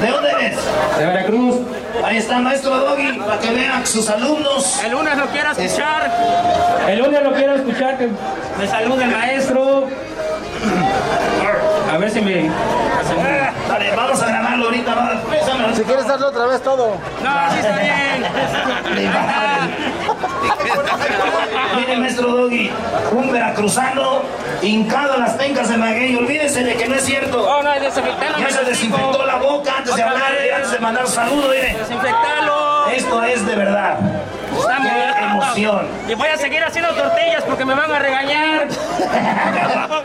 ¿De 0.01 0.07
dónde 0.09 0.31
eres? 0.31 0.57
De 0.99 1.07
Veracruz. 1.07 1.57
Ahí 2.05 2.17
está 2.17 2.39
el 2.39 2.43
maestro 2.43 2.77
Doggy, 2.77 3.19
para 3.19 3.39
que 3.39 3.51
vean 3.51 3.87
sus 3.87 4.09
alumnos. 4.09 4.81
El 4.85 4.93
lunes 4.93 5.17
lo 5.17 5.27
quiero 5.27 5.51
escuchar. 5.53 6.11
El 6.89 6.99
lunes 6.99 7.23
lo 7.23 7.33
quiero 7.35 7.55
escuchar. 7.57 7.99
Que 7.99 8.09
me 8.59 8.67
salude 8.67 9.05
el 9.05 9.11
maestro. 9.11 9.89
A 11.93 11.99
ver 11.99 12.11
si 12.11 12.23
me. 12.23 12.51
Dale, 13.69 13.95
vamos 13.95 14.23
a 14.23 14.27
grabarlo 14.27 14.65
ahorita. 14.65 14.95
va. 14.95 15.21
Si 15.75 15.83
quieres 15.83 16.07
darlo 16.07 16.29
otra 16.29 16.47
vez 16.47 16.63
todo. 16.63 16.97
No, 17.23 17.51
sí 17.51 17.59
está 17.59 17.77
bien. 17.77 18.25
Mire, 21.77 21.97
maestro 21.99 22.29
Doggy, 22.29 22.71
un 23.13 23.31
veracruzano 23.31 24.23
hincado 24.63 25.17
en 25.17 25.21
las 25.21 25.33
pencas 25.33 25.69
de 25.69 25.77
maguey. 25.77 26.17
Olvídese 26.17 26.65
de 26.65 26.77
que 26.77 26.89
no 26.89 26.95
es 26.95 27.05
cierto. 27.05 27.37
No, 27.37 27.63
no, 27.63 27.71
desinfectarlo. 27.79 28.39
Ya 28.39 28.51
se 28.51 28.65
desinfectó 28.65 29.27
la 29.27 29.37
boca 29.37 29.75
antes 29.77 29.95
de 29.95 30.03
hablar, 30.03 30.33
antes 30.57 30.73
de 30.73 30.79
mandar 30.79 31.07
saludo, 31.07 31.49
mire. 31.49 31.77
Desinfectarlo. 31.77 32.87
Esto 32.87 33.23
es 33.23 33.47
de 33.47 33.55
verdad. 33.55 33.99
Está 34.63 34.81
muy 34.81 34.91
Qué 34.91 35.25
emoción. 35.25 35.87
Y 36.09 36.15
voy 36.15 36.29
a 36.29 36.37
seguir 36.37 36.63
haciendo 36.63 36.91
tortillas 36.95 37.43
porque 37.45 37.65
me 37.65 37.75
van 37.75 37.91
a 37.91 37.99
regañar. 37.99 38.69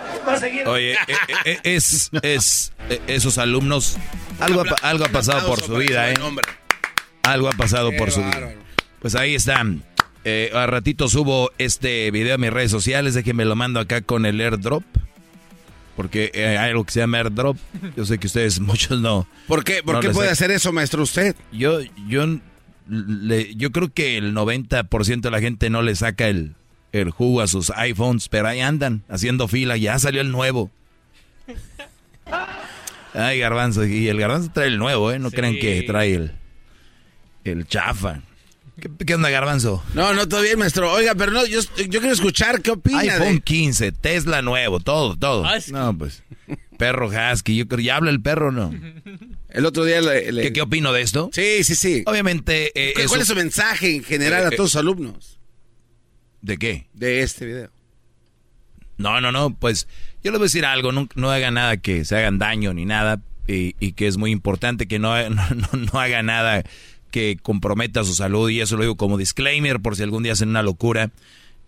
Oye, 0.65 0.93
eh, 0.93 0.97
eh, 1.07 1.15
eh, 1.45 1.59
es, 1.63 2.09
es, 2.21 2.73
eh, 2.89 3.01
esos 3.07 3.37
alumnos, 3.37 3.97
algo, 4.39 4.61
ha 4.61 4.89
algo 4.89 5.05
ha 5.05 5.09
pasado 5.09 5.47
por 5.47 5.61
su 5.61 5.75
vida, 5.75 6.11
¿eh? 6.11 6.15
Algo 7.23 7.49
ha 7.49 7.53
pasado 7.53 7.91
por 7.97 8.11
su 8.11 8.21
vida. 8.21 8.53
Pues 9.01 9.15
ahí 9.15 9.35
están. 9.35 9.83
Eh, 10.25 10.51
a 10.53 10.65
ratito 10.67 11.07
subo 11.07 11.51
este 11.57 12.11
video 12.11 12.35
a 12.35 12.37
mis 12.37 12.51
redes 12.51 12.71
sociales, 12.71 13.13
déjenme 13.13 13.45
lo 13.45 13.55
mando 13.55 13.79
acá 13.79 14.01
con 14.01 14.25
el 14.25 14.39
airdrop. 14.41 14.83
Porque 15.95 16.31
hay 16.35 16.57
algo 16.69 16.83
que 16.83 16.91
se 16.91 16.99
llama 16.99 17.19
airdrop. 17.19 17.57
Yo 17.95 18.05
sé 18.05 18.17
que 18.19 18.27
ustedes 18.27 18.59
muchos 18.59 18.99
no. 18.99 19.27
¿Por 19.47 19.63
qué, 19.63 19.81
por 19.81 19.95
no 19.95 20.01
qué 20.01 20.09
puede 20.09 20.27
sé. 20.27 20.33
hacer 20.33 20.51
eso, 20.51 20.71
maestro, 20.73 21.03
usted? 21.03 21.35
Yo, 21.51 21.79
yo, 22.07 22.25
le- 22.89 23.55
yo 23.55 23.71
creo 23.71 23.91
que 23.93 24.17
el 24.17 24.33
90% 24.33 25.21
de 25.21 25.31
la 25.31 25.39
gente 25.39 25.69
no 25.69 25.81
le 25.81 25.95
saca 25.95 26.27
el, 26.27 26.55
el 26.91 27.11
jugo 27.11 27.41
a 27.41 27.47
sus 27.47 27.69
iPhones, 27.71 28.29
pero 28.29 28.47
ahí 28.47 28.59
andan 28.61 29.03
haciendo 29.09 29.47
fila. 29.47 29.77
Ya 29.77 29.97
salió 29.99 30.21
el 30.21 30.31
nuevo. 30.31 30.71
Ay, 33.13 33.39
garbanzo. 33.39 33.85
Y 33.85 34.07
el 34.09 34.19
garbanzo 34.19 34.51
trae 34.53 34.67
el 34.67 34.77
nuevo, 34.77 35.11
¿eh? 35.11 35.19
No 35.19 35.31
crean 35.31 35.55
que 35.57 35.81
trae 35.83 36.13
el, 36.15 36.31
el 37.43 37.67
chafa. 37.67 38.21
¿Qué, 38.79 38.89
qué 39.07 39.15
onda, 39.15 39.31
Garbanzo? 39.31 39.83
No, 39.95 40.13
no, 40.13 40.27
todo 40.27 40.41
bien, 40.43 40.59
maestro. 40.59 40.91
Oiga, 40.93 41.15
pero 41.15 41.31
no, 41.31 41.43
yo, 41.47 41.61
yo 41.77 41.99
quiero 41.99 42.11
escuchar 42.11 42.61
qué 42.61 42.69
opina. 42.71 42.99
iPhone 42.99 43.35
de- 43.35 43.41
15, 43.41 43.91
Tesla 43.91 44.43
nuevo, 44.43 44.79
todo, 44.79 45.15
todo. 45.17 45.43
No, 45.71 45.97
pues. 45.97 46.21
Perro 46.77 47.09
husky, 47.09 47.55
yo 47.57 47.67
creo, 47.67 47.79
¿ya 47.79 47.95
habla 47.97 48.11
el 48.11 48.21
perro 48.21 48.49
o 48.49 48.51
no? 48.51 48.73
El 49.49 49.65
otro 49.65 49.83
día 49.85 49.99
le... 50.01 50.31
le- 50.31 50.43
¿Qué, 50.43 50.53
qué 50.53 50.61
opino 50.61 50.93
de 50.93 51.01
esto? 51.01 51.29
Sí, 51.33 51.63
sí, 51.63 51.75
sí. 51.75 52.03
Obviamente... 52.05 52.71
eh, 52.75 52.93
¿Cuál 52.93 53.05
eso- 53.05 53.21
es 53.21 53.27
su 53.27 53.35
mensaje 53.35 53.95
en 53.95 54.03
general 54.03 54.45
a 54.45 54.49
Eh, 54.49 54.55
todos 54.55 54.71
sus 54.71 54.79
alumnos 54.79 55.39
¿De 56.41 56.57
qué? 56.57 56.87
de 56.93 57.21
este 57.21 57.45
video? 57.45 57.69
No, 58.97 59.21
no, 59.21 59.31
no, 59.31 59.55
pues 59.55 59.87
yo 60.23 60.31
les 60.31 60.39
voy 60.39 60.45
a 60.45 60.49
decir 60.49 60.65
algo, 60.65 60.91
no, 60.91 61.07
no 61.15 61.31
hagan 61.31 61.53
nada 61.55 61.77
que 61.77 62.03
se 62.05 62.15
hagan 62.15 62.39
daño 62.39 62.73
ni 62.73 62.85
nada, 62.85 63.21
y, 63.47 63.75
y 63.79 63.91
que 63.93 64.07
es 64.07 64.17
muy 64.17 64.31
importante 64.31 64.87
que 64.87 64.97
no, 64.99 65.15
no, 65.29 65.47
no, 65.49 65.67
no 65.93 65.99
haga 65.99 66.23
nada 66.23 66.63
que 67.11 67.37
comprometa 67.41 68.03
su 68.03 68.13
salud, 68.15 68.49
y 68.49 68.59
eso 68.61 68.75
lo 68.75 68.83
digo 68.83 68.97
como 68.97 69.17
disclaimer 69.17 69.79
por 69.79 69.95
si 69.95 70.03
algún 70.03 70.23
día 70.23 70.33
hacen 70.33 70.49
una 70.49 70.63
locura, 70.63 71.11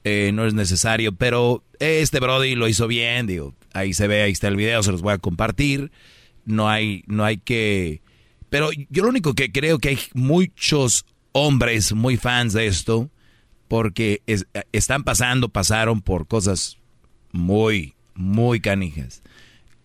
eh, 0.04 0.32
no 0.34 0.46
es 0.46 0.54
necesario, 0.54 1.14
pero 1.14 1.64
este 1.80 2.20
Brody 2.20 2.56
lo 2.56 2.68
hizo 2.68 2.88
bien, 2.88 3.28
digo, 3.28 3.54
ahí 3.74 3.94
se 3.94 4.08
ve, 4.08 4.22
ahí 4.24 4.32
está 4.32 4.48
el 4.48 4.56
video, 4.56 4.82
se 4.84 4.92
los 4.92 5.02
voy 5.02 5.14
a 5.14 5.18
compartir, 5.18 5.92
no 6.46 6.70
hay, 6.70 7.04
no 7.08 7.26
hay 7.26 7.38
que... 7.38 8.02
Pero 8.50 8.70
yo 8.90 9.04
lo 9.04 9.10
único 9.10 9.36
que 9.36 9.52
creo 9.52 9.78
que 9.78 9.90
hay 9.90 10.00
muchos 10.14 11.06
hombres 11.34 11.94
muy 11.94 12.18
fans 12.18 12.54
de 12.54 12.66
esto, 12.68 13.10
porque 13.68 14.22
es- 14.26 14.48
están 14.72 15.04
pasando, 15.04 15.50
pasaron 15.50 16.02
por 16.02 16.28
cosas 16.28 16.78
muy, 17.32 17.94
muy 18.16 18.60
canijas. 18.60 19.22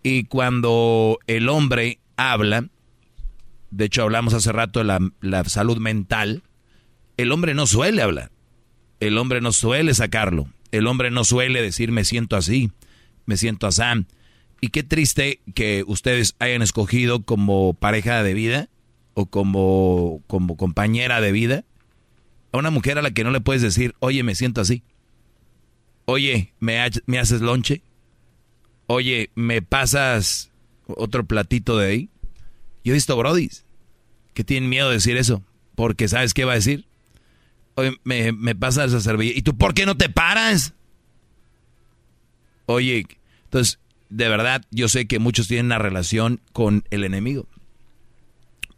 Y 0.01 0.23
cuando 0.23 1.19
el 1.27 1.49
hombre 1.49 1.99
habla, 2.17 2.67
de 3.69 3.85
hecho 3.85 4.01
hablamos 4.03 4.33
hace 4.33 4.51
rato 4.51 4.79
de 4.79 4.85
la, 4.85 4.99
la 5.21 5.43
salud 5.43 5.77
mental, 5.77 6.41
el 7.17 7.31
hombre 7.31 7.53
no 7.53 7.67
suele 7.67 8.01
hablar, 8.01 8.31
el 8.99 9.17
hombre 9.17 9.41
no 9.41 9.51
suele 9.51 9.93
sacarlo, 9.93 10.47
el 10.71 10.87
hombre 10.87 11.11
no 11.11 11.23
suele 11.23 11.61
decir 11.61 11.91
me 11.91 12.05
siento 12.05 12.35
así, 12.35 12.71
me 13.25 13.37
siento 13.37 13.67
así. 13.67 13.83
Y 14.61 14.69
qué 14.69 14.83
triste 14.83 15.41
que 15.53 15.83
ustedes 15.85 16.35
hayan 16.39 16.61
escogido 16.61 17.23
como 17.23 17.73
pareja 17.73 18.23
de 18.23 18.33
vida 18.33 18.69
o 19.13 19.25
como, 19.25 20.21
como 20.27 20.57
compañera 20.57 21.21
de 21.21 21.31
vida 21.31 21.65
a 22.51 22.57
una 22.57 22.71
mujer 22.71 22.97
a 22.97 23.01
la 23.01 23.11
que 23.11 23.23
no 23.23 23.31
le 23.31 23.41
puedes 23.41 23.61
decir, 23.61 23.95
oye, 23.99 24.23
me 24.23 24.35
siento 24.35 24.61
así. 24.61 24.83
Oye, 26.05 26.53
¿me, 26.59 26.79
me 27.05 27.19
haces 27.19 27.41
lonche? 27.41 27.81
Oye, 28.87 29.29
¿me 29.35 29.61
pasas 29.61 30.51
otro 30.87 31.25
platito 31.25 31.77
de 31.77 31.87
ahí? 31.87 32.09
Yo 32.83 32.93
he 32.93 32.95
visto 32.95 33.17
brodis 33.17 33.65
que 34.33 34.43
tienen 34.43 34.69
miedo 34.69 34.89
de 34.89 34.95
decir 34.95 35.17
eso, 35.17 35.43
porque 35.75 36.07
¿sabes 36.07 36.33
qué 36.33 36.45
va 36.45 36.51
a 36.53 36.55
decir? 36.55 36.85
Oye, 37.75 37.97
me, 38.03 38.31
me 38.31 38.55
pasas 38.55 38.89
esa 38.89 39.01
servilleta. 39.01 39.39
¿Y 39.39 39.41
tú 39.41 39.57
por 39.57 39.73
qué 39.73 39.85
no 39.85 39.97
te 39.97 40.09
paras? 40.09 40.73
Oye, 42.65 43.05
entonces, 43.45 43.79
de 44.09 44.29
verdad, 44.29 44.63
yo 44.71 44.87
sé 44.87 45.07
que 45.07 45.19
muchos 45.19 45.47
tienen 45.47 45.67
una 45.67 45.79
relación 45.79 46.39
con 46.53 46.83
el 46.89 47.03
enemigo. 47.03 47.47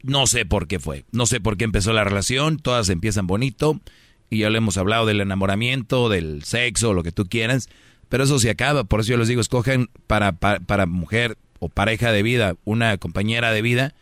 No 0.04 0.28
sé 0.28 0.46
por 0.46 0.68
qué 0.68 0.80
fue, 0.80 1.06
no 1.12 1.26
sé 1.26 1.40
por 1.40 1.58
qué 1.58 1.66
empezó 1.66 1.92
la 1.94 2.04
relación, 2.04 2.60
todas 2.60 2.90
empiezan 2.90 3.28
bonito 3.28 3.82
y 4.30 4.40
ya 4.40 4.50
le 4.50 4.60
hemos 4.60 4.78
hablado 4.78 5.06
del 5.06 5.22
enamoramiento, 5.22 6.10
del 6.10 6.44
sexo, 6.44 6.94
lo 6.94 7.04
que 7.04 7.12
tú 7.12 7.28
quieras, 7.28 7.70
pero 8.10 8.24
eso 8.24 8.40
se 8.40 8.50
acaba, 8.50 8.84
por 8.84 9.02
eso 9.02 9.12
yo 9.12 9.18
les 9.18 9.28
digo, 9.28 9.42
escogen 9.42 9.90
para, 10.06 10.34
para, 10.34 10.60
para 10.60 10.86
mujer 10.86 11.38
o 11.60 11.70
pareja 11.70 12.12
de 12.12 12.24
vida, 12.24 12.56
una 12.64 12.98
compañera 12.98 13.52
de 13.52 13.62
vida, 13.62 13.96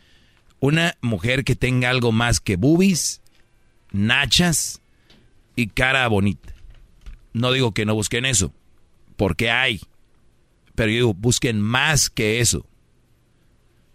una 0.60 0.98
mujer 1.02 1.44
que 1.44 1.56
tenga 1.56 1.90
algo 1.90 2.12
más 2.12 2.40
que 2.40 2.56
boobies, 2.56 3.22
nachas 3.92 4.82
y 5.56 5.68
cara 5.68 6.08
bonita. 6.08 6.54
No 7.34 7.52
digo 7.52 7.74
que 7.74 7.86
no 7.86 7.96
busquen 7.96 8.26
eso, 8.26 8.54
porque 9.18 9.50
hay, 9.50 9.82
pero 10.76 10.90
yo 10.90 10.96
digo, 10.96 11.14
busquen 11.14 11.60
más 11.62 12.10
que 12.10 12.40
eso. 12.40 12.66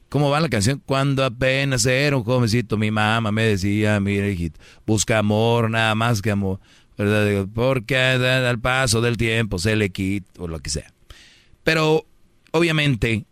¿Cómo 0.09 0.29
va 0.29 0.41
la 0.41 0.49
canción? 0.49 0.83
Cuando 0.85 1.25
apenas 1.25 1.87
era 1.87 2.17
un 2.17 2.25
jovencito, 2.25 2.77
mi 2.77 2.91
mamá 2.91 3.31
me 3.31 3.45
decía, 3.45 4.01
mira 4.01 4.29
hijito, 4.29 4.61
busca 4.85 5.19
amor, 5.19 5.71
nada 5.71 5.95
más 5.95 6.21
que 6.21 6.33
amor, 6.33 6.59
Porque 7.55 7.97
al 7.97 8.59
paso 8.59 9.01
del 9.01 9.17
tiempo 9.17 9.59
se 9.59 9.77
le 9.77 9.91
quita, 9.91 10.29
o 10.39 10.49
lo 10.49 10.59
que 10.59 10.71
sea. 10.71 10.93
Pero, 11.63 12.07
obviamente, 12.51 13.25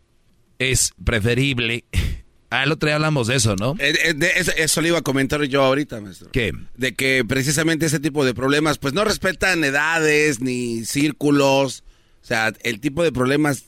es 0.59 0.93
preferible... 1.05 1.85
Al 2.51 2.73
otro 2.73 2.87
día 2.89 2.97
hablamos 2.97 3.27
de 3.27 3.37
eso, 3.37 3.57
¿no? 3.57 3.77
Eh, 3.79 3.95
eh, 4.05 4.15
de 4.15 4.33
eso, 4.37 4.53
eso 4.57 4.81
le 4.81 4.89
iba 4.89 4.99
a 4.99 5.03
comentar 5.03 5.43
yo 5.45 5.63
ahorita, 5.63 6.01
maestro. 6.01 6.31
¿Qué? 6.33 6.53
De 6.77 6.95
que 6.95 7.25
precisamente 7.27 7.87
ese 7.87 8.01
tipo 8.01 8.25
de 8.25 8.33
problemas, 8.33 8.79
pues 8.79 8.95
no 8.95 9.05
respetan 9.05 9.63
edades 9.65 10.41
ni 10.41 10.85
círculos. 10.85 11.85
O 12.23 12.27
sea, 12.27 12.53
el 12.63 12.81
tipo 12.81 13.03
de 13.03 13.13
problemas 13.13 13.65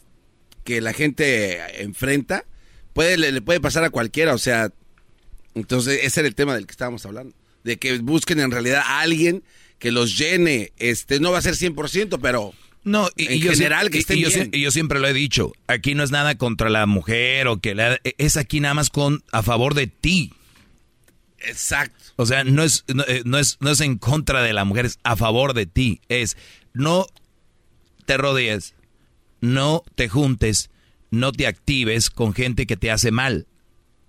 que 0.65 0.81
la 0.81 0.93
gente 0.93 1.83
enfrenta 1.83 2.45
puede, 2.95 3.19
le, 3.19 3.33
le 3.33 3.43
puede 3.43 3.61
pasar 3.61 3.85
a 3.85 3.91
cualquiera. 3.91 4.35
O 4.35 4.39
sea, 4.39 4.71
entonces 5.55 6.01
ese 6.03 6.21
era 6.21 6.29
el 6.29 6.35
tema 6.35 6.55
del 6.55 6.67
que 6.67 6.73
estábamos 6.73 7.05
hablando. 7.05 7.35
De 7.65 7.77
que 7.77 7.99
busquen 7.99 8.41
en 8.41 8.51
realidad 8.51 8.83
a 8.87 9.01
alguien 9.01 9.43
que 9.79 9.91
los 9.91 10.17
llene. 10.17 10.73
Este, 10.79 11.21
no 11.21 11.33
va 11.33 11.39
a 11.39 11.43
ser 11.43 11.55
100%, 11.55 12.19
pero 12.23 12.55
No, 12.83 13.09
y, 13.17 13.27
en 13.27 13.33
y 13.35 13.41
yo, 13.41 13.53
general 13.53 13.89
sie- 13.89 13.91
que 13.91 13.99
estén 13.99 14.19
y 14.19 14.23
yo, 14.23 14.29
bien. 14.29 14.51
sie- 14.51 14.57
y 14.59 14.63
yo 14.63 14.71
siempre 14.71 15.01
lo 15.01 15.07
he 15.09 15.13
dicho, 15.13 15.53
aquí 15.67 15.95
no 15.95 16.03
es 16.03 16.11
nada 16.11 16.37
contra 16.37 16.71
la 16.71 16.87
mujer 16.87 17.47
o 17.49 17.61
que 17.61 17.75
la- 17.75 17.99
es 18.19 18.37
aquí 18.37 18.61
nada 18.61 18.75
más 18.75 18.89
con 18.91 19.23
a 19.33 19.43
favor 19.43 19.75
de 19.75 19.87
ti. 19.87 20.33
Exacto. 21.39 22.05
O 22.17 22.27
sea, 22.27 22.45
no 22.45 22.63
es, 22.63 22.85
no, 22.93 23.03
eh, 23.07 23.23
no 23.25 23.39
es, 23.39 23.57
no 23.61 23.71
es 23.71 23.81
en 23.81 23.97
contra 23.99 24.43
de 24.43 24.53
la 24.53 24.65
mujer, 24.65 24.87
es 24.87 24.99
a 25.05 25.17
favor 25.17 25.55
de 25.55 25.67
ti. 25.67 26.01
Es 26.09 26.37
no 26.75 27.07
te 28.05 28.17
rodees, 28.17 28.75
no 29.41 29.83
te 29.95 30.09
juntes, 30.09 30.71
no 31.11 31.33
te 31.33 31.47
actives 31.47 32.11
con 32.11 32.35
gente 32.35 32.67
que 32.67 32.77
te 32.77 32.91
hace 32.91 33.11
mal. 33.11 33.47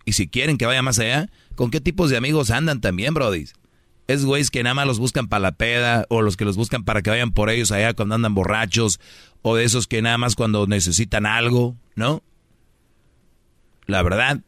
Y 0.06 0.14
si 0.14 0.28
quieren 0.28 0.58
que 0.58 0.66
vaya 0.66 0.82
más 0.82 1.00
allá, 1.00 1.30
¿con 1.56 1.72
qué 1.72 1.80
tipos 1.80 2.10
de 2.10 2.18
amigos 2.18 2.52
andan 2.52 2.82
también, 2.82 3.14
brodis? 3.14 3.54
Es 4.12 4.26
güeyes 4.26 4.52
que 4.52 4.62
nada 4.62 4.74
más 4.74 4.88
los 4.88 5.00
buscan 5.00 5.30
para 5.30 5.40
la 5.40 5.52
peda, 5.54 6.06
o 6.10 6.22
los 6.22 6.36
que 6.36 6.44
los 6.44 6.58
buscan 6.58 6.84
para 6.84 7.02
que 7.02 7.10
vayan 7.10 7.32
por 7.32 7.50
ellos 7.50 7.72
allá 7.72 7.94
cuando 7.94 8.16
andan 8.16 8.36
borrachos, 8.36 9.00
o 9.42 9.56
de 9.56 9.64
esos 9.64 9.88
que 9.88 10.02
nada 10.02 10.18
más 10.18 10.36
cuando 10.36 10.68
necesitan 10.68 11.26
algo, 11.26 11.78
¿no? 11.96 12.22
La 13.86 14.04
verdad, 14.04 14.42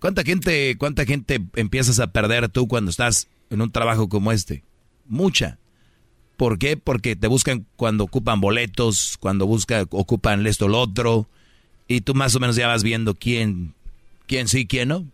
¿cuánta 0.00 0.22
gente, 0.22 0.76
cuánta 0.76 1.06
gente 1.06 1.40
empiezas 1.54 1.98
a 1.98 2.08
perder 2.08 2.50
tú 2.50 2.68
cuando 2.68 2.90
estás 2.90 3.28
en 3.48 3.62
un 3.62 3.70
trabajo 3.72 4.10
como 4.10 4.32
este? 4.32 4.64
Mucha. 5.06 5.58
¿Por 6.36 6.58
qué? 6.58 6.76
Porque 6.76 7.16
te 7.16 7.26
buscan 7.26 7.66
cuando 7.76 8.04
ocupan 8.04 8.42
boletos, 8.42 9.16
cuando 9.18 9.46
buscan, 9.46 9.86
ocupan 9.90 10.46
esto 10.46 10.66
o 10.66 10.68
lo 10.68 10.80
otro, 10.80 11.26
y 11.88 12.02
tú 12.02 12.14
más 12.14 12.34
o 12.34 12.40
menos 12.40 12.56
ya 12.56 12.68
vas 12.68 12.82
viendo 12.82 13.14
quién, 13.14 13.72
quién 14.26 14.46
sí, 14.46 14.66
quién 14.66 14.88
no. 14.88 15.06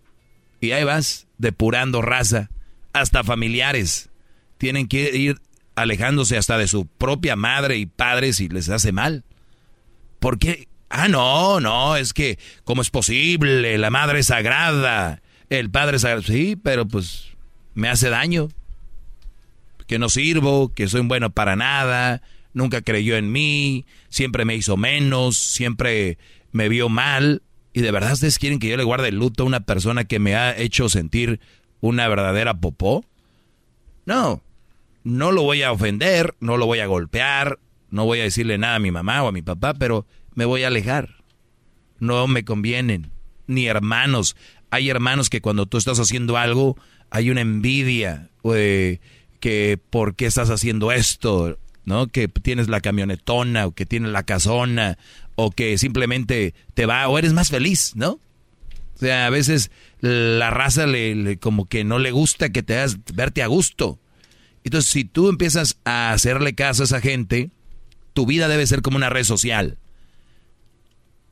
Y 0.60 0.72
ahí 0.72 0.82
vas, 0.82 1.28
depurando 1.38 2.02
raza, 2.02 2.50
hasta 2.92 3.24
familiares. 3.24 4.10
Tienen 4.58 4.88
que 4.88 5.16
ir 5.16 5.40
alejándose 5.74 6.36
hasta 6.36 6.58
de 6.58 6.68
su 6.68 6.86
propia 6.86 7.36
madre 7.36 7.76
y 7.78 7.86
padre 7.86 8.32
si 8.32 8.48
les 8.48 8.68
hace 8.68 8.92
mal. 8.92 9.24
¿Por 10.20 10.38
qué? 10.38 10.68
Ah, 10.88 11.08
no, 11.08 11.58
no, 11.58 11.96
es 11.96 12.12
que, 12.12 12.38
¿cómo 12.64 12.82
es 12.82 12.90
posible? 12.90 13.78
La 13.78 13.90
madre 13.90 14.22
sagrada, 14.22 15.22
el 15.48 15.70
padre 15.70 15.98
sagrado. 15.98 16.22
Sí, 16.22 16.56
pero 16.62 16.86
pues 16.86 17.28
me 17.74 17.88
hace 17.88 18.10
daño. 18.10 18.48
Que 19.86 19.98
no 19.98 20.08
sirvo, 20.08 20.72
que 20.72 20.88
soy 20.88 21.00
bueno 21.02 21.30
para 21.30 21.56
nada, 21.56 22.22
nunca 22.52 22.82
creyó 22.82 23.16
en 23.16 23.32
mí, 23.32 23.84
siempre 24.08 24.44
me 24.44 24.54
hizo 24.54 24.76
menos, 24.76 25.36
siempre 25.36 26.18
me 26.52 26.68
vio 26.68 26.88
mal. 26.88 27.42
Y 27.72 27.80
de 27.80 27.90
verdad 27.90 28.12
ustedes 28.12 28.38
quieren 28.38 28.58
que 28.58 28.68
yo 28.68 28.76
le 28.76 28.84
guarde 28.84 29.08
el 29.08 29.16
luto 29.16 29.42
a 29.42 29.46
una 29.46 29.60
persona 29.60 30.04
que 30.04 30.18
me 30.18 30.36
ha 30.36 30.56
hecho 30.56 30.88
sentir 30.88 31.40
una 31.82 32.08
verdadera 32.08 32.54
popó? 32.54 33.04
No, 34.06 34.40
no 35.04 35.32
lo 35.32 35.42
voy 35.42 35.62
a 35.62 35.72
ofender, 35.72 36.34
no 36.40 36.56
lo 36.56 36.64
voy 36.64 36.78
a 36.78 36.86
golpear, 36.86 37.58
no 37.90 38.06
voy 38.06 38.20
a 38.20 38.24
decirle 38.24 38.56
nada 38.56 38.76
a 38.76 38.80
mi 38.80 38.90
mamá 38.90 39.22
o 39.22 39.28
a 39.28 39.32
mi 39.32 39.42
papá, 39.42 39.74
pero 39.74 40.06
me 40.34 40.46
voy 40.46 40.62
a 40.62 40.68
alejar. 40.68 41.16
No 41.98 42.26
me 42.26 42.44
convienen, 42.44 43.10
ni 43.46 43.66
hermanos. 43.66 44.36
Hay 44.70 44.88
hermanos 44.88 45.28
que 45.28 45.42
cuando 45.42 45.66
tú 45.66 45.76
estás 45.76 45.98
haciendo 45.98 46.38
algo, 46.38 46.76
hay 47.10 47.30
una 47.30 47.42
envidia, 47.42 48.30
eh, 48.44 49.00
que 49.40 49.78
por 49.90 50.14
qué 50.14 50.26
estás 50.26 50.50
haciendo 50.50 50.92
esto, 50.92 51.58
¿no? 51.84 52.06
Que 52.06 52.28
tienes 52.28 52.68
la 52.68 52.80
camionetona, 52.80 53.66
o 53.66 53.72
que 53.72 53.86
tienes 53.86 54.12
la 54.12 54.22
casona, 54.22 54.98
o 55.34 55.50
que 55.50 55.76
simplemente 55.78 56.54
te 56.74 56.86
va, 56.86 57.08
o 57.08 57.18
eres 57.18 57.32
más 57.32 57.50
feliz, 57.50 57.92
¿no? 57.96 58.20
Sea, 59.02 59.26
a 59.26 59.30
veces 59.30 59.70
la 60.00 60.50
raza 60.50 60.86
le, 60.86 61.14
le- 61.16 61.38
como 61.38 61.66
que 61.68 61.82
no 61.84 61.98
le 61.98 62.12
gusta 62.12 62.50
que 62.50 62.62
te 62.62 62.78
hagas 62.78 62.98
verte 63.14 63.42
a 63.42 63.48
gusto. 63.48 63.98
Entonces, 64.64 64.90
si 64.90 65.04
tú 65.04 65.28
empiezas 65.28 65.76
a 65.84 66.12
hacerle 66.12 66.54
caso 66.54 66.82
a 66.82 66.86
esa 66.86 67.00
gente, 67.00 67.50
tu 68.12 68.26
vida 68.26 68.46
debe 68.46 68.64
ser 68.66 68.80
como 68.80 68.96
una 68.96 69.10
red 69.10 69.24
social. 69.24 69.78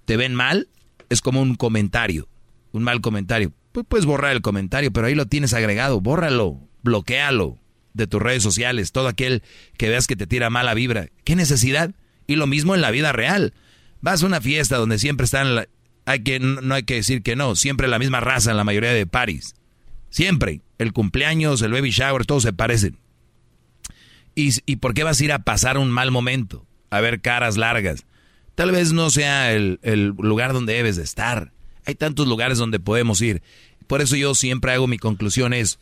Te 0.04 0.16
ven 0.16 0.34
mal, 0.34 0.68
es 1.08 1.20
como 1.20 1.40
un 1.40 1.54
comentario, 1.54 2.28
un 2.72 2.82
mal 2.82 3.00
comentario. 3.00 3.52
Pues 3.72 3.86
puedes 3.88 4.06
borrar 4.06 4.32
el 4.32 4.42
comentario, 4.42 4.92
pero 4.92 5.06
ahí 5.06 5.14
lo 5.14 5.26
tienes 5.26 5.54
agregado, 5.54 6.00
bórralo, 6.00 6.58
bloquealo. 6.82 7.58
de 7.92 8.06
tus 8.06 8.20
redes 8.22 8.42
sociales, 8.42 8.92
todo 8.92 9.08
aquel 9.08 9.42
que 9.76 9.88
veas 9.88 10.06
que 10.06 10.14
te 10.16 10.26
tira 10.26 10.48
mala 10.50 10.74
vibra. 10.74 11.08
¿Qué 11.24 11.34
necesidad? 11.36 11.92
Y 12.26 12.36
lo 12.36 12.46
mismo 12.46 12.74
en 12.74 12.80
la 12.80 12.90
vida 12.92 13.12
real. 13.12 13.52
Vas 14.00 14.22
a 14.22 14.26
una 14.26 14.40
fiesta 14.40 14.76
donde 14.76 14.98
siempre 14.98 15.24
están, 15.24 15.66
hay 16.06 16.22
que, 16.22 16.40
no 16.40 16.74
hay 16.74 16.82
que 16.82 16.94
decir 16.94 17.22
que 17.22 17.36
no, 17.36 17.56
siempre 17.56 17.88
la 17.88 17.98
misma 17.98 18.20
raza 18.20 18.50
en 18.50 18.56
la 18.56 18.64
mayoría 18.64 18.92
de 18.92 19.06
paris. 19.06 19.54
Siempre. 20.10 20.62
El 20.78 20.92
cumpleaños, 20.92 21.62
el 21.62 21.72
baby 21.72 21.90
shower, 21.90 22.26
todos 22.26 22.42
se 22.42 22.52
parecen. 22.52 22.98
¿Y, 24.34 24.50
¿Y 24.66 24.76
por 24.76 24.94
qué 24.94 25.04
vas 25.04 25.20
a 25.20 25.24
ir 25.24 25.32
a 25.32 25.40
pasar 25.40 25.78
un 25.78 25.90
mal 25.90 26.10
momento? 26.10 26.66
A 26.90 27.00
ver 27.00 27.20
caras 27.20 27.56
largas. 27.56 28.06
Tal 28.54 28.72
vez 28.72 28.92
no 28.92 29.10
sea 29.10 29.52
el, 29.52 29.78
el 29.82 30.08
lugar 30.08 30.52
donde 30.52 30.74
debes 30.74 30.96
de 30.96 31.02
estar. 31.02 31.52
Hay 31.84 31.94
tantos 31.94 32.26
lugares 32.26 32.58
donde 32.58 32.80
podemos 32.80 33.20
ir. 33.20 33.42
Por 33.86 34.00
eso 34.00 34.16
yo 34.16 34.34
siempre 34.34 34.72
hago 34.72 34.86
mi 34.86 34.98
conclusión 34.98 35.52
es, 35.52 35.78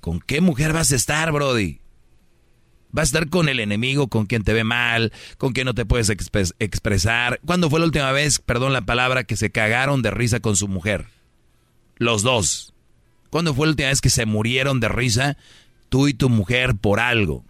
¿con 0.00 0.20
qué 0.20 0.40
mujer 0.40 0.72
vas 0.72 0.92
a 0.92 0.96
estar, 0.96 1.32
Brody? 1.32 1.79
¿Vas 2.92 3.02
a 3.02 3.04
estar 3.04 3.28
con 3.28 3.48
el 3.48 3.60
enemigo, 3.60 4.08
con 4.08 4.26
quien 4.26 4.42
te 4.42 4.52
ve 4.52 4.64
mal, 4.64 5.12
con 5.38 5.52
quien 5.52 5.66
no 5.66 5.74
te 5.74 5.86
puedes 5.86 6.10
expres- 6.10 6.54
expresar? 6.58 7.40
¿Cuándo 7.46 7.70
fue 7.70 7.80
la 7.80 7.86
última 7.86 8.12
vez, 8.12 8.38
perdón 8.38 8.72
la 8.72 8.82
palabra, 8.82 9.24
que 9.24 9.36
se 9.36 9.50
cagaron 9.50 10.02
de 10.02 10.10
risa 10.10 10.40
con 10.40 10.56
su 10.56 10.68
mujer? 10.68 11.06
Los 11.96 12.22
dos. 12.22 12.74
¿Cuándo 13.30 13.54
fue 13.54 13.66
la 13.66 13.70
última 13.70 13.88
vez 13.90 14.00
que 14.00 14.10
se 14.10 14.26
murieron 14.26 14.80
de 14.80 14.88
risa 14.88 15.36
tú 15.88 16.08
y 16.08 16.14
tu 16.14 16.28
mujer 16.28 16.74
por 16.76 16.98
algo? 16.98 17.44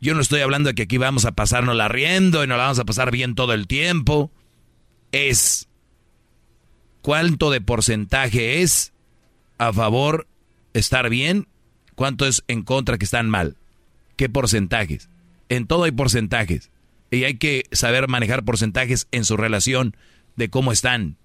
Yo 0.00 0.14
no 0.14 0.20
estoy 0.20 0.40
hablando 0.40 0.68
de 0.68 0.74
que 0.74 0.82
aquí 0.82 0.98
vamos 0.98 1.24
a 1.24 1.32
pasarnos 1.32 1.76
la 1.76 1.88
riendo 1.88 2.42
y 2.42 2.46
nos 2.48 2.58
la 2.58 2.64
vamos 2.64 2.78
a 2.80 2.84
pasar 2.84 3.10
bien 3.12 3.34
todo 3.36 3.52
el 3.54 3.68
tiempo. 3.68 4.32
Es 5.12 5.68
cuánto 7.02 7.50
de 7.50 7.60
porcentaje 7.60 8.62
es 8.62 8.92
a 9.58 9.72
favor 9.72 10.26
estar 10.74 11.08
bien, 11.08 11.46
cuánto 11.94 12.26
es 12.26 12.44
en 12.48 12.62
contra 12.62 12.98
que 12.98 13.04
están 13.04 13.28
mal. 13.28 13.56
¿Qué 14.16 14.28
porcentajes? 14.28 15.08
En 15.48 15.66
todo 15.66 15.84
hay 15.84 15.92
porcentajes. 15.92 16.70
Y 17.10 17.24
hay 17.24 17.34
que 17.34 17.64
saber 17.72 18.08
manejar 18.08 18.44
porcentajes 18.44 19.06
en 19.10 19.24
su 19.24 19.36
relación 19.36 19.96
de 20.36 20.48
cómo 20.48 20.72
están. 20.72 21.18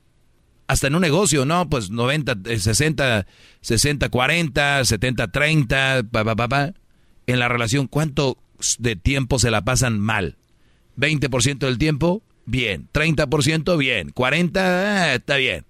Hasta 0.68 0.88
en 0.88 0.96
un 0.96 1.02
negocio, 1.02 1.46
¿no? 1.46 1.70
Pues 1.70 1.92
90, 1.92 2.40
eh, 2.46 2.60
60, 2.60 3.26
60, 3.62 4.10
40, 4.10 4.84
70, 4.84 5.28
30, 5.30 6.04
pa, 6.12 6.36
pa. 6.36 6.74
En 7.26 7.40
la 7.40 7.48
relación, 7.48 7.88
¿cuánto 7.88 8.38
de 8.80 8.98
tiempo 8.98 9.40
se 9.40 9.50
la 9.50 9.64
pasan 9.64 10.00
mal? 10.00 10.36
20% 10.98 11.60
del 11.60 11.78
tiempo, 11.78 12.22
bien. 12.46 12.90
30%, 12.92 13.78
bien. 13.78 14.14
40%, 14.14 14.58
ah, 14.58 15.14
está 15.14 15.38
bien. 15.38 15.66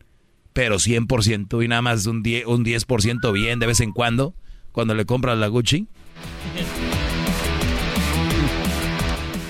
Pero 0.53 0.77
100% 0.77 1.63
y 1.63 1.67
nada 1.67 1.83
más 1.83 2.07
un 2.07 2.23
10%, 2.23 2.45
un 2.47 2.65
10% 2.65 3.31
bien 3.31 3.59
de 3.59 3.67
vez 3.67 3.81
en 3.81 3.91
cuando, 3.91 4.33
cuando 4.77 4.93
le 4.93 5.05
compras 5.07 5.35
la 5.39 5.47
Gucci. 5.47 5.87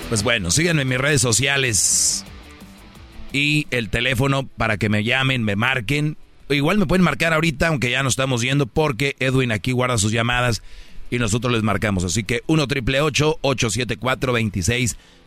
Pues 0.08 0.22
bueno, 0.22 0.50
síganme 0.50 0.80
en 0.80 0.88
mis 0.88 0.96
redes 0.96 1.20
sociales 1.20 2.24
y 3.30 3.66
el 3.70 3.90
teléfono 3.90 4.46
para 4.46 4.78
que 4.78 4.88
me 4.88 5.04
llamen, 5.04 5.44
me 5.44 5.54
marquen. 5.54 6.16
Igual 6.48 6.78
me 6.78 6.86
pueden 6.86 7.04
marcar 7.04 7.34
ahorita, 7.34 7.68
aunque 7.68 7.90
ya 7.90 8.02
no 8.02 8.08
estamos 8.08 8.40
yendo, 8.40 8.64
porque 8.64 9.16
Edwin 9.18 9.52
aquí 9.52 9.72
guarda 9.72 9.98
sus 9.98 10.12
llamadas 10.12 10.62
y 11.10 11.18
nosotros 11.18 11.52
les 11.52 11.62
marcamos. 11.62 12.04
Así 12.04 12.24
que 12.24 12.40
1 12.46 12.66
triple 12.66 13.02
874 13.02 14.32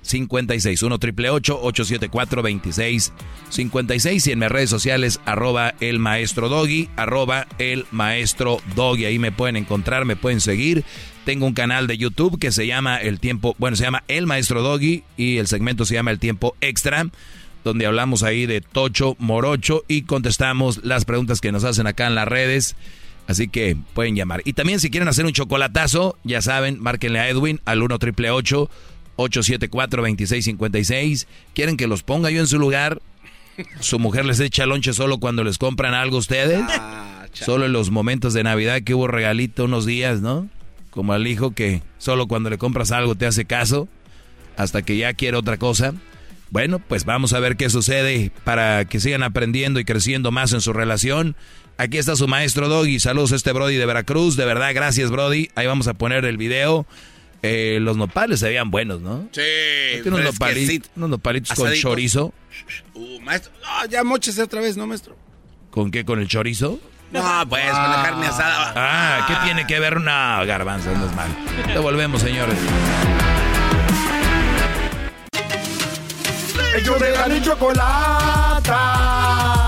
2656 0.02 0.84
1 0.84 1.00
triple 1.00 1.30
874 1.30 2.42
2656 2.42 4.28
y 4.28 4.32
en 4.32 4.40
mis 4.40 4.50
redes 4.50 4.70
sociales, 4.70 5.20
arroba 5.26 5.76
el 5.80 6.00
maestro 6.00 6.50
doggy, 6.50 6.90
arroba 6.96 7.48
el 7.60 7.86
maestro 7.92 8.60
doggy. 8.76 9.06
Ahí 9.06 9.20
me 9.20 9.32
pueden 9.32 9.56
encontrar, 9.56 10.06
me 10.06 10.16
pueden 10.16 10.42
seguir. 10.42 10.84
Tengo 11.26 11.46
un 11.46 11.54
canal 11.54 11.86
de 11.86 11.98
YouTube 11.98 12.40
que 12.40 12.52
se 12.52 12.66
llama 12.66 12.98
El 12.98 13.20
Tiempo, 13.20 13.56
bueno, 13.60 13.78
se 13.78 13.84
llama 13.84 14.04
El 14.08 14.26
Maestro 14.26 14.64
Doggy 14.64 15.04
y 15.18 15.38
el 15.38 15.46
segmento 15.46 15.86
se 15.86 15.94
llama 15.94 16.10
El 16.10 16.18
Tiempo 16.18 16.56
Extra, 16.62 17.08
donde 17.64 17.86
hablamos 17.86 18.24
ahí 18.24 18.48
de 18.48 18.62
Tocho 18.62 19.16
Morocho 19.20 19.84
y 19.88 20.02
contestamos 20.02 20.84
las 20.84 21.06
preguntas 21.06 21.40
que 21.40 21.52
nos 21.52 21.64
hacen 21.64 21.86
acá 21.86 22.08
en 22.08 22.16
las 22.16 22.28
redes. 22.28 22.76
Así 23.28 23.48
que 23.48 23.78
pueden 23.94 24.16
llamar. 24.16 24.42
Y 24.46 24.54
también 24.54 24.80
si 24.80 24.90
quieren 24.90 25.08
hacer 25.08 25.26
un 25.26 25.32
chocolatazo, 25.32 26.18
ya 26.24 26.42
saben, 26.42 26.82
márquenle 26.82 27.20
a 27.20 27.30
Edwin 27.30 27.62
al 27.66 27.84
1 27.84 28.00
triple 28.00 28.32
874 28.32 28.91
2656 29.30 31.28
¿Quieren 31.54 31.78
que 31.78 31.88
los 31.88 32.04
ponga 32.04 32.30
yo 32.30 32.40
en 32.40 32.48
su 32.48 32.60
lugar? 32.60 33.02
¿Su 33.80 34.00
mujer 34.00 34.26
les 34.26 34.40
echa 34.40 34.66
lonche 34.66 34.94
solo 34.94 35.20
cuando 35.20 35.44
les 35.44 35.58
compran 35.58 35.94
algo 35.94 36.16
a 36.18 36.20
ustedes? 36.20 36.64
solo 37.34 37.66
en 37.66 37.74
los 37.74 37.92
momentos 37.92 38.34
de 38.34 38.44
Navidad 38.44 38.82
que 38.82 38.94
hubo 38.94 39.08
regalito 39.08 39.66
unos 39.66 39.86
días, 39.86 40.22
¿no? 40.22 40.50
Como 40.90 41.14
al 41.14 41.28
hijo 41.28 41.52
que 41.52 41.82
solo 41.98 42.28
cuando 42.28 42.50
le 42.50 42.58
compras 42.58 42.92
algo 42.92 43.16
te 43.16 43.26
hace 43.26 43.46
caso, 43.46 43.88
hasta 44.58 44.82
que 44.82 44.98
ya 44.98 45.14
quiere 45.14 45.38
otra 45.38 45.58
cosa. 45.58 45.94
Bueno, 46.50 46.80
pues 46.80 47.06
vamos 47.06 47.32
a 47.32 47.40
ver 47.40 47.56
qué 47.56 47.70
sucede 47.70 48.32
para 48.44 48.84
que 48.86 49.00
sigan 49.00 49.24
aprendiendo 49.24 49.80
y 49.80 49.86
creciendo 49.86 50.32
más 50.32 50.52
en 50.52 50.60
su 50.60 50.74
relación. 50.74 51.38
Aquí 51.78 51.98
está 51.98 52.16
su 52.18 52.28
maestro 52.28 52.68
Doggy. 52.68 53.00
Saludos 53.00 53.32
a 53.32 53.38
este 53.38 53.54
Brody 53.54 53.78
de 53.78 53.86
Veracruz. 53.86 54.36
De 54.36 54.46
verdad, 54.46 54.72
gracias 54.74 55.10
Brody. 55.10 55.50
Ahí 55.56 55.66
vamos 55.66 55.88
a 55.88 55.94
poner 55.94 56.26
el 56.26 56.38
video. 56.38 56.86
Eh, 57.44 57.80
los 57.82 57.98
nopales 57.98 58.40
se 58.40 58.48
veían 58.48 58.70
buenos, 58.70 59.02
¿no? 59.02 59.28
Sí, 59.32 59.42
Aquí 60.00 60.08
unos, 60.08 60.22
nopalitos, 60.22 60.92
unos 60.96 61.10
nopalitos 61.10 61.58
con 61.58 61.74
chorizo. 61.74 62.34
Uh, 62.94 63.20
maestro. 63.22 63.52
No, 63.62 63.86
ya 63.90 64.04
mochese 64.04 64.44
otra 64.44 64.62
vez, 64.62 64.78
¿no, 64.78 64.86
maestro? 64.86 65.16
¿Con 65.72 65.90
qué? 65.90 66.06
¿Con 66.06 66.20
el 66.20 66.28
chorizo? 66.28 66.80
No, 67.12 67.22
pues, 67.50 67.66
con 67.66 67.74
la 67.74 68.04
carne 68.04 68.28
asada. 68.28 68.74
Ah, 68.76 69.26
¿qué 69.28 69.34
tiene 69.44 69.66
que 69.68 69.80
ver? 69.80 70.00
No, 70.00 70.46
garbanzo, 70.46 70.96
no 70.96 71.08
es 71.08 71.16
mal. 71.16 71.30
Devolvemos, 71.68 72.22
señores. 72.22 72.56
Ellos 76.74 77.00
de 77.00 77.12
la 77.12 77.28
ni 77.28 77.42
chocolata. 77.42 78.72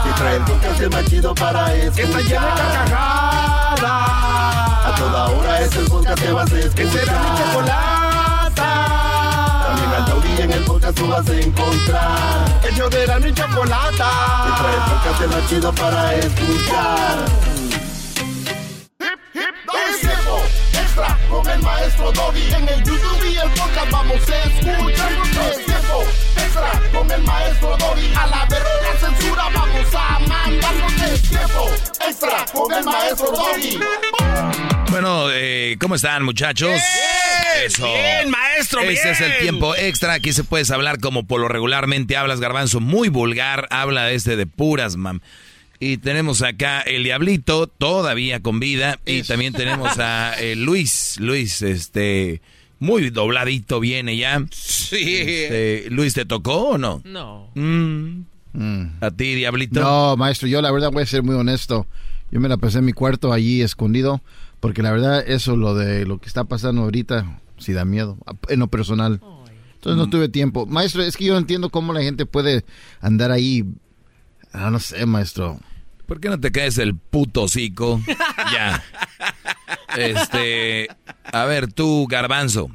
Que 0.05 0.11
trae 0.21 0.37
el 0.37 0.43
podcast 0.43 0.93
más 0.93 1.05
chido 1.05 1.35
para 1.35 1.73
escuchar. 1.75 1.95
Que 1.95 2.01
está 2.03 2.21
llena 2.21 2.55
de 2.55 2.61
carcajadas. 2.61 4.72
Toda 5.13 5.29
hora 5.29 5.61
es 5.61 5.75
el 5.75 5.85
podcast 5.85 6.19
que 6.23 6.31
vas 6.31 6.51
a 6.51 6.57
escuchar. 6.57 6.91
Será 6.91 7.19
mi 7.19 7.37
chocolata. 7.37 8.55
También 9.67 9.91
al 9.91 10.05
taurí 10.07 10.41
en 10.41 10.51
el 10.51 10.63
podcast 10.63 10.97
tú 10.97 11.07
vas 11.07 11.29
a 11.29 11.39
encontrar. 11.39 12.59
Ellos 12.67 12.89
de 12.89 13.05
la 13.05 13.19
ni 13.19 13.31
chocolata. 13.31 14.09
Que 14.43 14.51
trae 14.59 14.73
el 14.73 14.81
podcast 14.81 15.35
más 15.35 15.49
chido 15.49 15.71
para 15.73 16.15
escuchar. 16.15 17.25
Es 19.85 19.99
tiempo 20.01 20.41
extra 20.81 21.19
con 21.29 21.47
el 21.47 21.61
maestro 21.61 22.11
Doggy. 22.11 22.51
En 22.51 22.69
el 22.69 22.83
YouTube 22.83 23.23
y 23.23 23.37
el 23.37 23.49
podcast 23.51 23.91
vamos 23.91 24.17
a 24.17 24.37
escuchar. 24.45 25.11
Es 25.51 25.65
tiempo 25.65 26.03
extra 26.37 26.71
con 26.91 27.11
el 27.11 27.21
maestro 27.21 27.77
Doggy. 27.77 28.13
A 28.15 28.25
la 28.25 28.45
verga 28.45 28.97
censura 28.99 29.43
vamos 29.53 29.93
a 29.93 30.19
mandar. 30.27 30.73
Es 31.05 31.21
tiempo 31.21 31.69
extra 32.03 32.45
con 32.51 32.73
el 32.73 32.83
maestro 32.83 33.29
Doggy. 33.29 33.77
Bueno, 34.93 35.25
eh, 35.31 35.75
¿cómo 35.79 35.95
están, 35.95 36.23
muchachos? 36.23 36.79
Eso. 37.65 37.83
bien, 37.83 38.29
maestro, 38.29 38.81
Este 38.81 39.09
es 39.09 39.21
el 39.21 39.29
bien. 39.29 39.41
tiempo 39.41 39.75
extra. 39.75 40.13
Aquí 40.13 40.33
se 40.33 40.43
puedes 40.43 40.69
hablar 40.69 40.99
como 40.99 41.25
por 41.25 41.41
lo 41.41 41.47
regularmente 41.47 42.15
hablas, 42.15 42.39
Garbanzo. 42.39 42.79
Muy 42.79 43.09
vulgar. 43.09 43.67
Habla 43.71 44.11
este 44.11 44.35
de 44.35 44.45
puras, 44.45 44.95
mam. 44.95 45.21
Y 45.79 45.97
tenemos 45.97 46.43
acá 46.43 46.81
el 46.81 47.03
Diablito, 47.03 47.65
todavía 47.65 48.41
con 48.41 48.59
vida. 48.59 48.99
Y 49.03 49.23
también 49.23 49.53
tenemos 49.53 49.97
a 49.97 50.35
eh, 50.39 50.55
Luis. 50.55 51.15
Luis, 51.19 51.63
este. 51.63 52.43
Muy 52.77 53.09
dobladito 53.09 53.79
viene 53.79 54.15
ya. 54.15 54.45
Sí. 54.51 55.15
Este, 55.17 55.85
Luis, 55.89 56.13
¿te 56.13 56.25
tocó 56.25 56.69
o 56.69 56.77
no? 56.77 57.01
No. 57.03 57.49
Mm. 57.55 58.25
¿A 59.01 59.09
ti, 59.09 59.33
Diablito? 59.33 59.81
No, 59.81 60.17
maestro, 60.17 60.47
yo 60.47 60.61
la 60.61 60.69
verdad 60.69 60.91
voy 60.91 61.01
a 61.01 61.07
ser 61.07 61.23
muy 61.23 61.33
honesto. 61.33 61.87
Yo 62.29 62.39
me 62.39 62.49
la 62.49 62.57
pasé 62.57 62.79
en 62.79 62.85
mi 62.85 62.93
cuarto 62.93 63.31
allí 63.31 63.61
escondido, 63.61 64.21
porque 64.63 64.81
la 64.81 64.91
verdad 64.91 65.25
eso, 65.27 65.57
lo 65.57 65.75
de 65.75 66.05
lo 66.05 66.19
que 66.19 66.27
está 66.27 66.45
pasando 66.45 66.83
ahorita, 66.83 67.41
sí 67.57 67.73
da 67.73 67.83
miedo, 67.83 68.17
en 68.47 68.61
lo 68.61 68.69
personal. 68.69 69.19
Entonces 69.73 69.97
no 69.97 70.09
tuve 70.09 70.29
tiempo. 70.29 70.65
Maestro, 70.65 71.03
es 71.03 71.17
que 71.17 71.25
yo 71.25 71.33
no 71.33 71.39
entiendo 71.39 71.69
cómo 71.69 71.91
la 71.91 72.01
gente 72.01 72.25
puede 72.25 72.63
andar 73.01 73.31
ahí, 73.31 73.65
ah, 74.53 74.69
no 74.69 74.79
sé, 74.79 75.05
maestro. 75.05 75.59
¿Por 76.05 76.21
qué 76.21 76.29
no 76.29 76.39
te 76.39 76.53
caes 76.53 76.77
el 76.77 76.95
puto 76.95 77.41
hocico? 77.41 77.99
ya. 78.53 78.81
Este, 79.97 80.87
a 81.25 81.43
ver, 81.43 81.73
tú, 81.73 82.07
Garbanzo, 82.07 82.69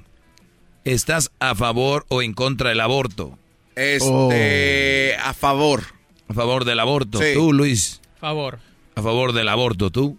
¿estás 0.84 1.30
a 1.40 1.54
favor 1.54 2.04
o 2.10 2.20
en 2.20 2.34
contra 2.34 2.68
del 2.68 2.82
aborto? 2.82 3.38
Este, 3.76 5.16
a 5.16 5.32
favor. 5.32 5.84
A 6.28 6.34
favor 6.34 6.66
del 6.66 6.80
aborto. 6.80 7.18
Sí. 7.18 7.32
Tú, 7.32 7.54
Luis, 7.54 8.02
Favor. 8.20 8.58
a 8.94 9.00
favor 9.00 9.32
del 9.32 9.48
aborto, 9.48 9.88
tú. 9.88 10.18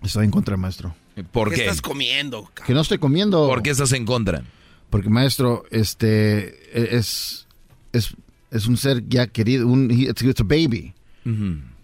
Estoy 0.00 0.24
en 0.24 0.30
contra, 0.30 0.56
maestro. 0.56 0.94
¿Por 1.24 1.50
¿Qué, 1.50 1.56
qué? 1.56 1.60
estás 1.62 1.80
comiendo? 1.82 2.50
Que 2.66 2.74
no 2.74 2.80
estoy 2.80 2.98
comiendo. 2.98 3.46
¿Por 3.46 3.62
qué 3.62 3.70
estás 3.70 3.92
en 3.92 4.04
contra? 4.04 4.42
Porque, 4.90 5.08
maestro, 5.10 5.64
este, 5.70 6.96
es, 6.96 7.46
es, 7.92 8.14
es 8.50 8.66
un 8.66 8.76
ser 8.76 9.06
ya 9.08 9.26
querido, 9.26 9.66
un, 9.66 9.90
he- 9.90 10.08
it's, 10.10 10.22
it's 10.22 10.40
a 10.40 10.44
baby. 10.44 10.94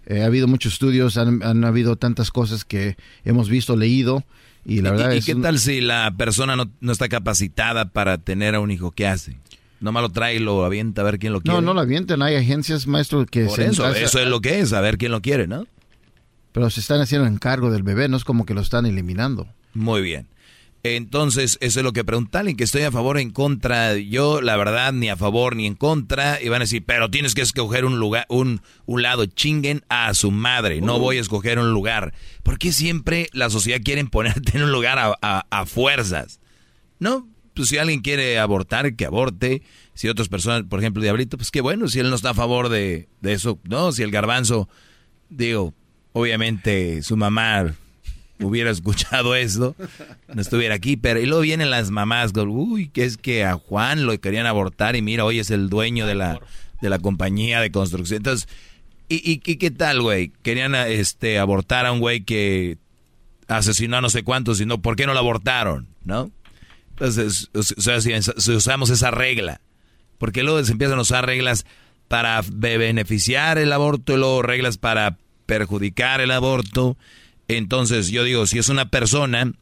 Eh, 0.07 0.23
ha 0.23 0.27
habido 0.27 0.47
muchos 0.49 0.73
estudios, 0.75 1.17
han, 1.19 1.43
han 1.43 1.65
habido 1.65 1.97
tantas 1.97 2.31
cosas 2.31 2.65
que 2.65 2.97
hemos 3.25 3.49
visto, 3.49 3.77
leído, 3.77 4.25
y 4.65 4.81
la 4.81 4.91
verdad 4.91 5.11
¿Y, 5.13 5.17
y 5.17 5.19
es... 5.19 5.25
qué 5.27 5.35
un- 5.35 5.43
tal 5.43 5.59
si 5.59 5.81
la 5.83 6.15
persona 6.17 6.57
no, 6.57 6.71
no 6.81 6.93
está 6.93 7.09
capacitada 7.09 7.91
para 7.91 8.19
tener 8.19 8.55
a 8.55 8.61
un 8.61 8.71
hijo? 8.71 8.91
¿Qué 8.93 9.07
hace? 9.07 9.37
Nomás 9.81 10.03
lo 10.03 10.09
trae 10.11 10.37
y 10.37 10.39
lo 10.39 10.65
avienta 10.65 11.03
a 11.03 11.05
ver 11.05 11.19
quién 11.19 11.33
lo 11.35 11.43
quiere. 11.43 11.57
No, 11.57 11.61
no 11.63 11.75
lo 11.75 11.81
avientan, 11.81 12.23
hay 12.23 12.37
agencias, 12.37 12.87
maestro, 12.87 13.27
que 13.27 13.45
Por 13.45 13.57
se 13.57 13.67
eso, 13.67 13.87
eso 13.95 14.19
es 14.19 14.27
lo 14.29 14.41
que 14.41 14.61
es, 14.61 14.73
a 14.73 14.81
ver 14.81 14.97
quién 14.97 15.13
lo 15.13 15.21
quiere, 15.21 15.47
¿no? 15.47 15.67
Pero 16.55 16.71
se 16.71 16.79
están 16.81 17.01
haciendo 17.03 17.27
encargo 17.27 17.71
del 17.71 17.83
bebé, 17.83 18.09
no 18.09 18.17
es 18.17 18.25
como 18.25 18.47
que 18.47 18.55
lo 18.55 18.61
están 18.63 18.87
eliminando. 18.87 19.47
Muy 19.75 20.01
bien. 20.01 20.29
Entonces, 20.85 21.57
eso 21.63 21.81
es 21.81 21.85
lo 21.85 21.93
que 21.95 22.05
preguntan, 22.05 22.47
en 22.47 22.57
que 22.57 22.65
estoy 22.65 22.83
a 22.83 22.93
favor 22.93 23.17
o 23.17 23.19
en 23.19 23.31
contra. 23.31 23.97
Yo, 23.97 24.41
la 24.43 24.57
verdad, 24.57 24.93
ni 24.93 25.09
a 25.09 25.17
favor 25.17 25.57
ni 25.57 25.67
en 25.67 25.75
contra. 25.75 26.41
Y 26.43 26.49
van 26.51 26.61
a 26.61 26.65
decir, 26.67 26.85
pero 26.87 27.11
tienes 27.11 27.35
que 27.35 27.41
escoger 27.41 27.85
un 27.87 27.99
lugar, 27.99 28.27
un, 28.29 28.61
un 28.87 29.03
lado. 29.03 29.25
Chinguen 29.27 29.83
a 29.89 30.13
su 30.15 30.31
madre. 30.31 30.81
No 30.83 30.99
voy 30.99 31.17
a 31.17 31.21
escoger 31.23 31.59
un 31.59 31.73
lugar. 31.73 32.13
¿Por 32.43 32.59
qué 32.59 32.71
siempre 32.71 33.29
la 33.33 33.49
sociedad 33.51 33.81
quiere 33.83 34.05
ponerte 34.05 34.57
en 34.59 34.65
un 34.65 34.73
lugar 34.73 34.99
a, 34.99 35.15
a- 35.23 35.47
a 35.51 35.67
fuerzas? 35.67 36.39
No, 37.01 37.27
pues 37.55 37.71
si 37.71 37.79
alguien 37.79 38.01
quiere 38.03 38.39
abortar, 38.39 38.95
que 38.95 39.07
aborte. 39.07 39.63
Si 39.95 40.09
otras 40.09 40.29
personas, 40.29 40.65
por 40.69 40.81
ejemplo, 40.81 41.03
Diablito, 41.03 41.39
pues 41.39 41.51
qué 41.51 41.63
bueno, 41.63 41.89
si 41.89 41.99
él 42.01 42.11
no 42.11 42.17
está 42.17 42.31
a 42.31 42.35
favor 42.35 42.69
de, 42.69 43.09
de 43.23 43.33
eso. 43.33 43.59
No, 43.65 43.91
si 43.91 44.03
el 44.03 44.11
garbanzo, 44.11 44.69
digo, 45.31 45.73
obviamente 46.15 47.03
su 47.03 47.19
mamá 47.19 47.75
hubiera 48.41 48.71
escuchado 48.71 49.35
esto, 49.35 49.77
no 50.33 50.41
estuviera 50.41 50.75
aquí, 50.75 50.97
pero 50.97 51.21
y 51.21 51.27
luego 51.27 51.43
vienen 51.43 51.71
las 51.71 51.91
mamás, 51.91 52.33
uy, 52.35 52.89
que 52.89 53.05
es 53.05 53.17
que 53.17 53.45
a 53.45 53.55
Juan 53.55 54.07
lo 54.07 54.19
querían 54.19 54.47
abortar 54.47 54.97
y 54.97 55.03
mira, 55.03 55.25
hoy 55.25 55.39
es 55.39 55.51
el 55.51 55.69
dueño 55.69 56.07
de 56.07 56.15
la, 56.15 56.41
de 56.81 56.89
la 56.89 56.99
compañía 56.99 57.61
de 57.61 57.71
construcción. 57.71 58.19
Entonces, 58.19 58.49
¿y, 59.09 59.41
y, 59.45 59.57
qué 59.57 59.71
tal, 59.71 60.03
güey? 60.03 60.33
Querían 60.43 60.75
este, 60.75 61.39
abortar 61.39 61.85
a 61.87 61.93
un 61.93 62.01
güey 62.01 62.23
que 62.23 62.79
asesinó 63.49 63.99
a 63.99 64.01
no 64.01 64.09
sé 64.09 64.23
cuántos, 64.23 64.61
y 64.61 64.67
no, 64.67 64.81
¿por 64.81 64.97
qué 64.97 65.07
no 65.07 65.15
lo 65.15 65.21
abortaron? 65.21 65.87
¿No? 66.05 66.31
Entonces, 66.91 67.51
si, 67.61 68.53
usamos 68.53 68.91
esa 68.91 69.11
regla, 69.11 69.61
porque 70.19 70.43
luego 70.43 70.63
se 70.65 70.73
empiezan 70.73 70.99
a 70.99 71.03
usar 71.03 71.27
reglas 71.27 71.67
para 72.09 72.41
be- 72.53 72.79
beneficiar 72.79 73.59
el 73.59 73.73
aborto 73.73 74.15
y 74.15 74.17
luego 74.17 74.43
reglas 74.43 74.79
para 74.79 75.17
perjudicar 75.47 76.21
el 76.21 76.31
aborto. 76.31 76.97
Entonces 77.49 78.09
yo 78.11 78.25
digo, 78.25 78.47
si 78.47 78.59
es 78.59 78.69
una 78.69 78.89
persona 78.91 79.53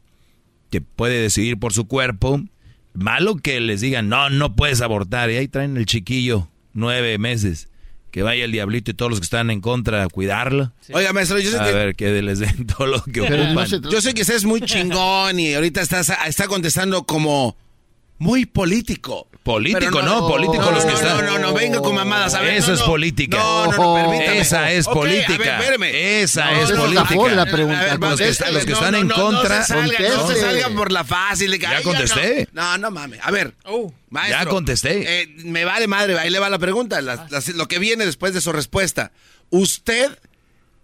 que 0.71 0.81
puede 0.81 1.21
decidir 1.21 1.59
por 1.59 1.73
su 1.73 1.87
cuerpo, 1.87 2.41
malo 2.95 3.37
que 3.37 3.61
les 3.61 3.81
digan, 3.81 4.09
no, 4.09 4.31
no 4.31 4.55
puedes 4.55 4.81
abortar. 4.81 5.31
Y 5.31 5.37
ahí 5.37 5.49
traen 5.49 5.77
el 5.77 5.87
chiquillo, 5.87 6.49
nueve 6.73 7.19
meses. 7.19 7.69
Que 8.11 8.23
vaya 8.23 8.45
el 8.45 8.53
diablito 8.53 8.91
y 8.91 8.95
todos 8.95 9.11
los 9.11 9.21
que 9.21 9.25
están 9.25 9.51
en 9.51 9.63
contra 9.63 10.03
a 10.03 10.09
cuidarlo. 10.09 10.71
Oiga, 10.93 11.15
maestro, 11.15 11.39
yo 11.39 11.51
sé 11.51 11.59
a 11.59 11.65
que- 11.65 11.73
ver, 11.73 11.95
que 11.97 12.21
les 12.21 12.41
den 12.41 12.67
todo 12.77 12.87
lo 12.87 13.03
que 13.03 13.23
ocupan. 13.23 13.67
Yo 13.91 14.03
sé 14.03 14.13
que 14.13 14.21
usted 14.21 14.35
es 14.35 14.45
muy 14.45 14.61
chingón 14.61 15.41
y 15.41 15.55
ahorita 15.55 15.81
estás, 15.81 16.13
está 16.27 16.47
contestando 16.47 17.05
como 17.05 17.57
muy 18.19 18.45
político. 18.45 19.29
Político, 19.43 19.81
Pero 19.93 20.03
no, 20.03 20.29
político 20.29 20.71
los 20.71 20.85
que 20.85 20.93
no, 20.93 20.97
están. 20.97 21.17
No, 21.27 21.33
no, 21.33 21.39
no, 21.41 21.53
venga 21.53 21.81
con 21.81 21.97
mamadas. 21.97 22.35
A 22.35 22.41
ver, 22.43 22.55
Eso 22.55 22.69
no, 22.69 22.75
es 22.75 22.81
no. 22.81 22.87
política. 22.87 23.37
No, 23.39 23.67
no, 23.67 23.73
no, 23.73 23.95
permítame. 23.95 24.39
Esa 24.39 24.71
es 24.71 24.87
Ok, 24.87 24.95
política. 24.95 25.57
A 25.57 25.61
ver. 25.61 25.83
Esa 25.83 26.53
No, 26.53 26.61
es 26.63 26.71
no, 26.71 26.77
política. 26.83 27.15
no, 27.17 27.29
la 27.29 27.47
pregunta, 27.47 27.81
a 27.81 27.85
ver, 27.85 27.99
conteste. 27.99 28.09
los 28.09 28.19
que, 28.19 28.29
están- 28.31 28.55
los 28.55 28.65
que 28.65 28.71
No, 28.71 28.77
están 28.77 28.93
no, 28.93 28.99
en 28.99 29.09
no, 29.09 29.15
contra. 29.17 29.59
no 29.59 29.65
se 29.65 29.73
salgan, 29.75 30.03
no 30.17 30.29
se 30.29 30.41
salgan 30.41 30.75
por 30.77 30.93
la 30.93 31.03
fácil. 31.05 31.59
Ya 31.59 31.71
ay, 31.71 31.83
contesté. 31.83 32.49
No, 32.53 32.79
no 32.79 32.91
mames. 32.93 33.19
A 33.23 33.33
ver, 33.33 33.55
maestro. 34.11 34.39
Ya 34.45 34.47
contesté. 34.49 35.23
eh, 35.23 35.29
me 35.45 35.65
vale 35.65 35.89
madre, 35.89 36.17
ahí 36.21 36.31
le 36.31 36.39
va 36.39 36.49
la 36.49 36.59
pregunta. 36.61 37.01
la- 37.03 37.27
la- 37.29 37.43
lo 37.55 37.67
que 37.67 37.81
viene 37.81 38.07
después 38.07 38.35
de 38.35 38.41
su 38.41 38.53
respuesta. 38.53 39.11
¿Usted 39.51 40.19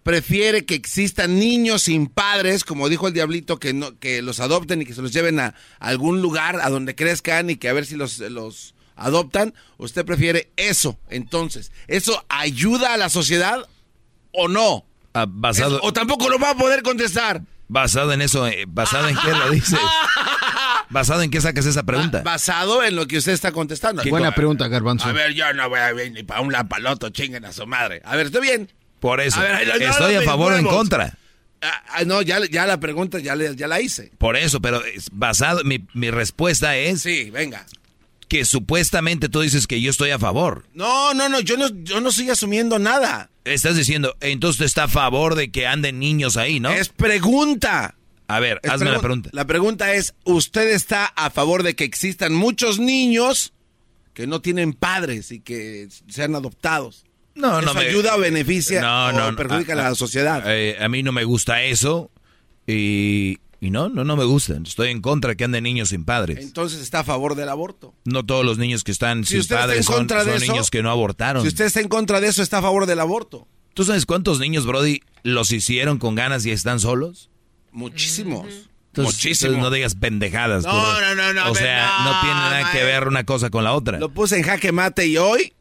prefiere 0.03 0.65
que 0.65 0.75
existan 0.75 1.37
niños 1.39 1.83
sin 1.83 2.07
padres, 2.07 2.63
como 2.63 2.89
dijo 2.89 3.07
el 3.07 3.13
diablito, 3.13 3.59
que 3.59 3.73
no, 3.73 3.97
que 3.99 4.21
los 4.21 4.39
adopten 4.39 4.81
y 4.81 4.85
que 4.85 4.93
se 4.93 5.01
los 5.01 5.11
lleven 5.13 5.39
a 5.39 5.53
algún 5.79 6.21
lugar 6.21 6.59
a 6.61 6.69
donde 6.69 6.95
crezcan 6.95 7.49
y 7.49 7.57
que 7.57 7.69
a 7.69 7.73
ver 7.73 7.85
si 7.85 7.95
los, 7.95 8.19
los 8.19 8.75
adoptan? 8.95 9.53
¿Usted 9.77 10.05
prefiere 10.05 10.49
eso? 10.57 10.97
Entonces, 11.09 11.71
¿eso 11.87 12.25
ayuda 12.29 12.93
a 12.93 12.97
la 12.97 13.09
sociedad 13.09 13.67
o 14.31 14.47
no? 14.47 14.85
Ah, 15.13 15.25
basado, 15.27 15.77
Eso- 15.77 15.85
o 15.85 15.93
tampoco 15.93 16.29
lo 16.29 16.39
va 16.39 16.51
a 16.51 16.55
poder 16.57 16.81
contestar. 16.83 17.41
basado 17.67 18.11
en 18.13 18.21
eso, 18.21 18.47
eh, 18.47 18.65
basado 18.67 19.07
en 19.09 19.15
qué 19.17 19.31
lo 19.31 19.49
dices. 19.51 19.79
Basado 20.91 21.21
en 21.21 21.29
qué 21.29 21.39
sacas 21.39 21.67
esa 21.67 21.83
pregunta. 21.83 22.23
Basado 22.23 22.83
en 22.83 22.95
lo 22.95 23.05
que 23.05 23.19
usted 23.19 23.31
está 23.33 23.51
contestando. 23.51 24.01
Buena 24.09 24.33
pregunta, 24.33 24.67
Garbanzo. 24.67 25.07
A 25.07 25.11
ver, 25.11 25.35
yo 25.35 25.53
no 25.53 25.69
voy 25.69 25.77
a 25.79 25.91
ir 26.03 26.11
ni 26.11 26.23
para 26.23 26.41
un 26.41 26.51
lapaloto, 26.51 27.11
chinguen 27.11 27.45
a 27.45 27.53
su 27.53 27.67
madre. 27.67 28.01
A 28.05 28.15
ver, 28.15 28.25
estoy 28.25 28.41
bien. 28.41 28.71
Por 28.99 29.21
eso. 29.21 29.39
A 29.39 29.43
ver, 29.43 29.67
no, 29.67 29.77
no, 29.77 29.85
Estoy 29.91 30.13
no 30.15 30.19
a 30.21 30.23
favor 30.23 30.53
o 30.53 30.57
en 30.57 30.65
contra. 30.65 31.17
Ah, 31.61 31.83
ah, 31.89 32.03
no, 32.05 32.21
ya, 32.21 32.39
ya 32.49 32.65
la 32.65 32.79
pregunta 32.79 33.19
ya, 33.19 33.35
le- 33.35 33.55
ya 33.55 33.67
la 33.67 33.81
hice. 33.81 34.11
Por 34.17 34.37
eso, 34.37 34.61
pero 34.61 34.83
es 34.85 35.09
basado, 35.11 35.63
mi, 35.65 35.85
mi 35.93 36.09
respuesta 36.09 36.77
es 36.77 37.01
Sí, 37.01 37.29
venga. 37.31 37.65
que 38.29 38.45
supuestamente 38.45 39.27
tú 39.27 39.41
dices 39.41 39.67
que 39.67 39.81
yo 39.81 39.89
estoy 39.91 40.11
a 40.11 40.19
favor. 40.19 40.65
No, 40.73 41.13
no, 41.13 41.27
no, 41.27 41.39
yo 41.41 41.57
no, 41.57 41.67
yo 41.83 41.99
no 41.99 42.09
estoy 42.09 42.29
asumiendo 42.29 42.79
nada. 42.79 43.29
Estás 43.43 43.75
diciendo, 43.75 44.15
entonces 44.21 44.55
usted 44.55 44.65
está 44.67 44.83
a 44.83 44.87
favor 44.87 45.35
de 45.35 45.51
que 45.51 45.67
anden 45.67 45.99
niños 45.99 46.37
ahí, 46.37 46.59
¿no? 46.59 46.69
Es 46.71 46.89
pregunta. 46.89 47.95
A 48.27 48.39
ver, 48.39 48.59
Es 48.63 48.69
hazme 48.69 48.85
la 48.91 48.97
pregun- 48.99 49.01
pregunta. 49.01 49.29
La 49.33 49.45
pregunta 49.47 49.93
es, 49.95 50.13
¿usted 50.23 50.69
está 50.69 51.07
a 51.07 51.29
favor 51.29 51.63
de 51.63 51.75
que 51.75 51.83
existan 51.83 52.33
muchos 52.35 52.77
niños 52.79 53.53
que 54.13 54.27
no 54.27 54.39
tienen 54.41 54.73
padres 54.73 55.31
y 55.31 55.39
que 55.41 55.87
sean 56.07 56.35
adoptados? 56.35 57.05
No, 57.39 57.59
¿Eso 57.59 57.67
no 57.67 57.73
me 57.73 57.87
ayuda 57.87 58.15
o 58.15 58.19
beneficia 58.19 58.81
No, 58.81 59.07
o 59.07 59.11
no, 59.13 59.31
no. 59.31 59.37
perjudica 59.37 59.73
a, 59.73 59.79
a 59.87 59.89
la 59.89 59.95
sociedad? 59.95 60.43
eh, 60.47 60.77
a 60.79 60.87
mí 60.89 61.01
no 61.03 61.11
me 61.11 61.23
gusta 61.23 61.63
eso 61.63 62.11
y, 62.67 63.37
y 63.61 63.71
no, 63.71 63.89
no, 63.89 64.03
no 64.03 64.15
me 64.15 64.25
gusta. 64.25 64.55
Estoy 64.63 64.89
en 64.89 65.01
contra 65.01 65.29
de 65.31 65.37
que 65.37 65.43
anden 65.45 65.63
niños 65.63 65.89
sin 65.89 66.05
padres. 66.05 66.39
Entonces 66.39 66.81
está 66.81 66.99
a 66.99 67.03
favor 67.03 67.35
del 67.35 67.49
aborto. 67.49 67.93
No 68.05 68.25
todos 68.25 68.45
los 68.45 68.57
niños 68.57 68.83
que 68.83 68.91
están 68.91 69.23
Si 69.23 69.31
sin 69.31 69.39
usted 69.41 69.55
está 69.55 69.63
en 69.65 69.69
padres 69.69 69.85
son, 69.85 69.95
contra 69.95 70.23
de 70.23 70.33
son 70.33 70.43
eso, 70.43 70.51
niños 70.53 70.69
que 70.69 70.83
no 70.83 70.91
abortaron. 70.91 71.41
Si 71.41 71.47
usted 71.47 71.65
está 71.65 71.79
en 71.81 71.87
contra 71.87 72.19
de 72.21 72.27
eso, 72.27 72.41
está 72.43 72.59
a 72.59 72.61
favor 72.61 72.85
del 72.85 72.99
aborto. 72.99 73.47
¿Tú 73.73 73.83
sabes 73.85 74.05
cuántos 74.05 74.39
niños, 74.39 74.65
Brody, 74.65 75.01
los 75.23 75.51
hicieron 75.51 75.97
con 75.99 76.15
ganas 76.15 76.45
y 76.45 76.51
están 76.51 76.79
solos? 76.79 77.29
Muchísimos. 77.71 78.45
Entonces, 78.87 79.15
Muchísimo. 79.15 79.49
entonces 79.53 79.57
no 79.63 79.69
digas 79.75 79.95
pendejadas. 79.95 80.63
No, 80.65 80.71
tú. 80.71 80.77
no, 81.01 81.15
no, 81.15 81.33
no, 81.33 81.51
O 81.51 81.55
sea, 81.55 81.99
no, 81.99 82.13
no, 82.13 82.19
tiene 82.21 82.35
nada 82.35 82.71
que 82.71 82.83
ver 82.83 83.07
una 83.07 83.23
cosa 83.23 83.49
con 83.49 83.63
la 83.63 83.73
otra. 83.73 83.99
Lo 83.99 84.09
puse 84.09 84.35
en 84.37 84.43
jaque 84.43 84.71
mate 84.71 85.05
y 85.07 85.17
hoy 85.17 85.53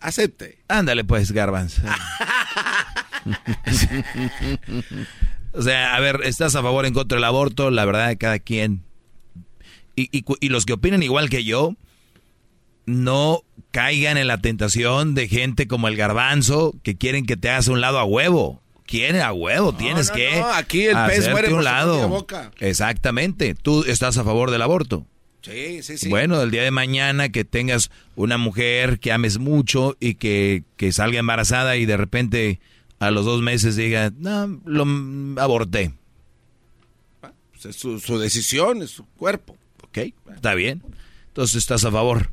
acepte. 0.00 0.58
Ándale 0.68 1.04
pues, 1.04 1.32
Garbanzo. 1.32 1.82
o 5.52 5.62
sea, 5.62 5.94
a 5.94 6.00
ver, 6.00 6.20
¿estás 6.24 6.54
a 6.56 6.62
favor 6.62 6.84
o 6.84 6.88
en 6.88 6.94
contra 6.94 7.16
del 7.16 7.24
aborto? 7.24 7.70
La 7.70 7.84
verdad, 7.84 8.16
cada 8.18 8.38
quien. 8.38 8.82
Y, 9.96 10.08
y 10.12 10.48
los 10.48 10.64
que 10.64 10.72
opinan 10.72 11.02
igual 11.02 11.28
que 11.28 11.44
yo, 11.44 11.76
no 12.86 13.42
caigan 13.70 14.16
en 14.16 14.26
la 14.26 14.38
tentación 14.38 15.14
de 15.14 15.28
gente 15.28 15.66
como 15.68 15.88
el 15.88 15.96
Garbanzo 15.96 16.74
que 16.82 16.96
quieren 16.96 17.26
que 17.26 17.36
te 17.36 17.50
hagas 17.50 17.68
un 17.68 17.80
lado 17.80 17.98
a 17.98 18.04
huevo. 18.04 18.60
Quieren 18.86 19.22
a 19.22 19.32
huevo, 19.32 19.72
tienes 19.72 20.08
no, 20.08 20.14
que 20.16 20.40
no, 20.40 20.52
aquí 20.52 20.86
el 20.86 20.96
pez 21.06 21.30
muere 21.30 21.54
un 21.54 21.62
lado. 21.62 22.08
boca. 22.08 22.50
Exactamente. 22.58 23.54
Tú 23.54 23.84
estás 23.84 24.18
a 24.18 24.24
favor 24.24 24.50
del 24.50 24.62
aborto. 24.62 25.06
Sí, 25.42 25.82
sí, 25.82 25.96
sí. 25.96 26.08
Bueno, 26.08 26.42
el 26.42 26.50
día 26.50 26.62
de 26.62 26.70
mañana 26.70 27.30
que 27.30 27.44
tengas 27.44 27.90
una 28.14 28.36
mujer 28.36 28.98
que 28.98 29.12
ames 29.12 29.38
mucho 29.38 29.96
y 29.98 30.14
que, 30.14 30.64
que 30.76 30.92
salga 30.92 31.18
embarazada 31.18 31.76
y 31.76 31.86
de 31.86 31.96
repente 31.96 32.60
a 32.98 33.10
los 33.10 33.24
dos 33.24 33.40
meses 33.40 33.76
diga, 33.76 34.12
no, 34.18 34.60
lo 34.66 34.86
aborté. 35.40 35.92
Pues 37.52 37.66
es 37.66 37.76
su, 37.76 37.98
su 38.00 38.18
decisión, 38.18 38.82
es 38.82 38.90
su 38.90 39.06
cuerpo. 39.06 39.56
Ok, 39.84 39.98
está 40.34 40.54
bien. 40.54 40.82
Entonces 41.28 41.56
estás 41.56 41.84
a 41.84 41.90
favor. 41.90 42.30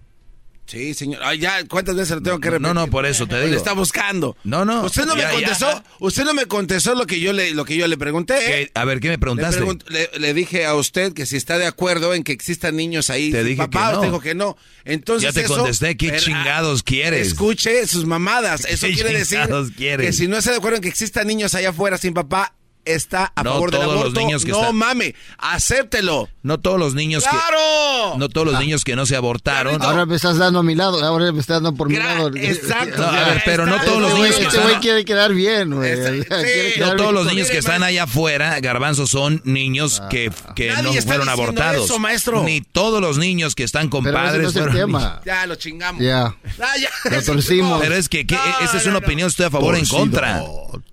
Sí, 0.67 0.93
señor. 0.93 1.21
Ay, 1.23 1.39
ya, 1.39 1.65
¿cuántas 1.65 1.95
veces 1.95 2.15
lo 2.17 2.21
tengo 2.21 2.39
que 2.41 2.49
No, 2.49 2.53
repetir? 2.55 2.73
no, 2.75 2.87
por 2.87 3.05
eso 3.05 3.25
te 3.25 3.35
Le 3.35 3.45
digo. 3.45 3.57
está 3.57 3.71
buscando. 3.71 4.35
No, 4.43 4.65
no. 4.65 4.83
Usted 4.83 5.05
no 5.05 5.15
Ya, 5.15 5.29
me 5.29 5.41
ya. 5.41 5.47
contestó, 5.47 5.83
usted 5.99 6.23
no 6.25 6.33
me 6.33 6.45
contestó 6.45 6.93
lo 6.93 7.07
que 7.07 7.21
yo 7.21 7.31
le, 7.31 7.51
lo 7.53 7.63
que 7.63 7.77
yo 7.77 7.87
le 7.87 7.97
pregunté. 7.97 8.69
A 8.73 8.83
ver, 8.83 8.99
¿qué 8.99 9.07
me 9.07 9.13
Le, 9.13 9.17
preguntaste? 9.17 9.61
pregunt- 9.61 9.87
le- 9.87 10.09
le 10.19 10.33
dije 10.33 10.65
a 10.65 10.75
usted 10.75 11.13
que 11.13 11.25
si 11.25 11.37
está 11.37 11.57
de 11.57 11.65
acuerdo 11.67 12.13
en 12.13 12.23
que 12.25 12.33
existan 12.33 12.75
niños 12.75 13.09
ahí. 13.09 13.31
Te 13.31 13.45
dije 13.45 13.57
papá, 13.57 13.69
que 13.71 13.85
no. 13.85 13.93
usted 13.99 14.07
dijo 14.09 14.19
que 14.19 14.35
no. 14.35 14.57
Entonces 14.83 15.23
Ya 15.23 15.33
te 15.33 15.45
eso- 15.45 15.55
contesté, 15.55 15.95
¿qué 15.95 16.07
pero, 16.07 16.17
ah, 16.17 16.25
chingados 16.25 16.83
quieres? 16.83 17.27
Escuche 17.27 17.87
sus 17.87 18.05
mamadas. 18.05 18.65
Eso 18.69 18.87
¿Qué 18.87 18.93
quiere 18.93 19.13
decir 19.17 19.39
que 19.77 20.11
si 20.11 20.27
no 20.27 20.37
está 20.37 20.51
de 20.51 20.57
acuerdo 20.57 20.75
en 20.75 20.81
que 20.83 20.89
existan 20.89 21.27
niños 21.27 21.55
allá 21.55 21.69
afuera 21.69 21.97
sin 21.97 22.13
papá, 22.13 22.53
está 22.87 23.31
a 23.35 23.43
No 23.43 23.53
favor 23.53 23.71
del 23.71 23.79
todos 23.81 23.93
los 23.93 24.01
aborto. 24.03 24.19
niños 24.19 24.45
que 24.45 24.51
no 24.51 24.59
están- 24.61 24.75
mame, 24.75 25.15
acéptelo. 25.37 26.29
No 26.43 26.59
todos 26.59 26.79
los 26.79 26.93
niños 26.95 27.23
¡Claro! 27.23 28.13
que 28.13 28.19
no 28.19 28.29
todos 28.29 28.47
los 28.47 28.59
niños 28.59 28.83
que 28.83 28.95
no 28.95 29.05
se 29.05 29.15
abortaron. 29.15 29.81
Ahora 29.81 30.05
me 30.05 30.15
estás 30.15 30.37
dando 30.37 30.59
a 30.59 30.63
mi 30.63 30.75
lado, 30.75 31.03
ahora 31.03 31.31
me 31.31 31.39
estás 31.41 31.57
dando 31.61 31.75
por 31.75 31.89
mi 31.89 31.97
lado. 31.97 32.31
exacto. 32.35 33.01
No, 33.07 33.07
a 33.07 33.25
ver, 33.25 33.41
pero 33.45 33.65
no 33.65 33.75
Este 33.75 33.87
todos 33.87 34.01
los 34.01 34.13
niños 34.13 34.35
que 34.35 34.43
Este 34.43 34.47
están- 34.57 34.63
güey 34.63 34.79
quiere 34.81 35.05
quedar 35.05 35.33
bien, 35.33 35.73
güey. 35.75 35.93
Quiere 35.95 36.75
No 36.79 36.95
todos 36.95 36.99
bien 37.01 37.13
los 37.15 37.25
niños 37.27 37.49
que 37.49 37.57
están 37.57 37.83
allá 37.83 38.03
afuera, 38.03 38.59
garbanzos, 38.59 39.09
son 39.09 39.41
niños 39.43 40.01
que, 40.09 40.31
que 40.55 40.69
Nadie 40.69 40.95
no 40.95 41.01
fueron 41.01 41.29
abortados. 41.29 41.85
eso, 41.85 41.99
maestro. 41.99 42.43
Ni 42.43 42.61
todos 42.61 43.01
los 43.01 43.17
niños 43.17 43.55
que 43.55 43.63
están 43.63 43.89
con 43.89 44.03
Pero 44.03 44.17
ese 44.17 44.25
padres 44.27 44.55
no 44.55 44.61
es 44.61 44.67
el 44.67 44.73
tema. 44.73 45.21
Ya 45.25 45.45
lo 45.45 45.55
chingamos. 45.55 46.01
Ya. 46.01 46.35
Ah, 46.61 46.77
ya. 46.79 46.89
Lo 47.11 47.21
torcimos. 47.23 47.81
Pero 47.81 47.95
es 47.95 48.07
que, 48.09 48.25
que 48.25 48.37
esa 48.63 48.77
es 48.77 48.85
una 48.85 48.99
opinión, 48.99 49.27
estoy 49.27 49.45
a 49.47 49.49
favor 49.49 49.73
o 49.75 49.77
en 49.77 49.85
contra. 49.85 50.43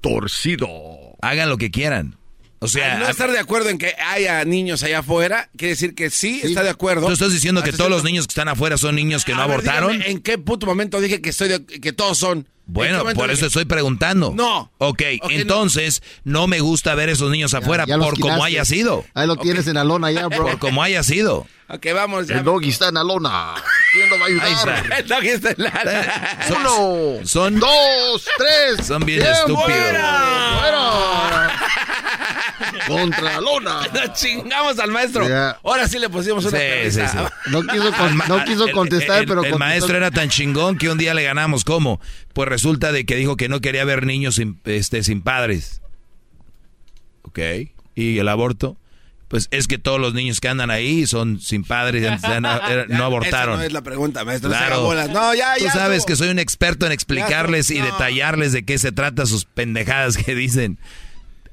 Torcido. 0.01 0.69
Hagan 1.29 1.49
lo 1.49 1.57
que 1.59 1.71
quieran. 1.71 2.17
O 2.61 2.69
sea, 2.69 2.95
Al 2.95 3.01
no 3.01 3.09
estar 3.09 3.31
de 3.31 3.39
acuerdo 3.39 3.69
en 3.69 3.77
que 3.79 3.95
haya 4.07 4.43
niños 4.47 4.83
allá 4.83 5.01
afuera, 5.01 5.51
quiere 5.57 5.71
decir 5.75 5.95
que 5.95 6.09
sí, 6.09 6.41
está 6.43 6.63
de 6.63 6.71
acuerdo. 6.71 7.07
¿tú 7.07 7.13
estás 7.13 7.31
diciendo 7.33 7.63
que 7.63 7.73
todos 7.73 7.91
los 7.91 8.05
niños 8.05 8.27
que 8.27 8.31
están 8.33 8.49
afuera 8.49 8.79
son 8.79 8.95
niños 8.95 9.25
que 9.27 9.35
no 9.35 9.43
A 9.43 9.47
ver, 9.47 9.55
abortaron? 9.57 9.93
dígame, 9.93 10.11
¿En 10.11 10.21
qué 10.21 10.39
puto 10.39 10.65
momento 10.65 10.99
dije 11.01 11.21
que 11.21 11.29
estoy 11.31 11.49
de- 11.49 11.65
que 11.67 11.93
todos 11.93 12.17
son? 12.17 12.39
¿En 12.39 12.45
qué 12.45 12.51
Bueno, 12.67 13.05
por 13.15 13.27
eso 13.27 13.35
dije? 13.41 13.47
estoy 13.49 13.65
preguntando. 13.67 14.33
No. 14.35 14.73
Ok, 14.79 15.03
Ok, 15.21 15.31
entonces 15.33 16.03
no. 16.25 16.47
me 16.47 16.61
gusta 16.61 16.95
ver 16.95 17.11
esos 17.11 17.31
niños 17.31 17.53
afuera 17.53 17.85
ya 17.87 17.99
por 17.99 18.19
como 18.19 18.43
haya 18.43 18.65
sido. 18.65 19.05
Ahí 19.13 19.27
lo 19.27 19.37
tienes 19.37 19.67
en 19.67 19.75
la 19.75 19.85
lona 19.85 20.11
ya, 20.11 20.29
bro. 20.29 20.45
Por 20.47 20.59
como 20.59 20.83
haya 20.83 21.03
sido. 21.03 21.47
Ok, 21.69 21.87
vamos 21.95 22.29
ya. 22.29 22.37
El 22.39 22.45
doggy 22.45 22.71
está 22.71 22.89
en 22.89 22.95
la 22.95 23.05
lona. 23.05 23.55
¿Quién 23.95 24.11
lo 24.11 24.19
va 24.19 24.25
a 24.25 24.29
ayudar? 24.29 24.85
El 24.99 25.09
Son- 26.49 26.61
Uno, 26.61 27.27
Son, 27.27 27.59
dos, 27.59 28.29
tres. 28.37 28.87
son 28.87 29.05
bien 29.07 29.21
¡Tiempo! 29.21 29.39
estúpidos. 29.39 29.67
¡Fuera! 30.61 31.51
Contra 32.89 33.23
la 33.23 33.41
lona. 33.41 33.81
Nos 33.93 34.13
chingamos 34.15 34.79
al 34.79 34.91
maestro. 34.91 35.27
Ahora 35.63 35.89
sí 35.89 35.99
le 35.99 36.09
pusimos 36.11 36.45
una 36.45 36.59
Sí, 36.59 36.91
sí, 36.91 37.01
sí. 37.11 37.17
No 37.51 37.63
quiso, 37.63 37.93
con- 37.93 38.19
no 38.29 38.45
quiso 38.45 38.67
El- 38.67 38.73
contestar, 38.73 39.21
el- 39.21 39.27
pero 39.27 39.41
el 39.43 39.51
contestó. 39.51 39.59
maestro 39.59 39.97
era 39.97 40.11
tan 40.11 40.29
chingón 40.29 40.77
que 40.77 40.91
un 40.91 40.99
día 40.99 41.15
le 41.15 41.23
ganamos. 41.23 41.65
¿Cómo? 41.65 42.01
Pues 42.35 42.49
resulta 42.49 42.93
de 42.93 43.07
que 43.07 43.17
dijo 43.17 43.37
que 43.37 43.49
no 43.49 43.61
quería 43.61 43.85
ver 43.85 44.05
niños 44.05 44.35
sin, 44.35 44.61
este, 44.65 45.03
sin 45.03 45.23
padres. 45.23 45.81
Ok. 47.23 47.39
¿Y 47.95 48.19
el 48.19 48.29
aborto? 48.29 48.77
Pues 49.29 49.49
es 49.51 49.67
que 49.67 49.79
todos 49.79 49.99
los 50.01 50.15
niños 50.15 50.39
que 50.41 50.49
andan 50.49 50.71
ahí 50.71 51.07
son 51.07 51.41
sin 51.41 51.65
padres, 51.65 52.03
ya- 52.03 52.19
ya 52.21 52.41
no, 52.41 52.55
era- 52.69 52.87
no 52.89 52.95
Esa 52.95 53.05
abortaron. 53.07 53.57
no 53.59 53.63
es 53.65 53.73
la 53.73 53.83
pregunta, 53.83 54.25
maestro. 54.25 54.51
Claro. 54.51 54.93
No, 55.09 55.35
ya, 55.35 55.55
Tú 55.59 55.65
ya. 55.65 55.73
sabes 55.73 56.05
que 56.05 56.15
soy 56.17 56.29
un 56.29 56.39
experto 56.39 56.87
en 56.87 56.93
explicarles 56.93 57.71
y 57.71 57.81
detallarles 57.81 58.53
de 58.53 58.65
qué 58.65 58.79
se 58.79 58.93
trata 58.93 59.27
sus 59.27 59.45
pendejadas 59.45 60.17
que 60.17 60.35
dicen. 60.35 60.79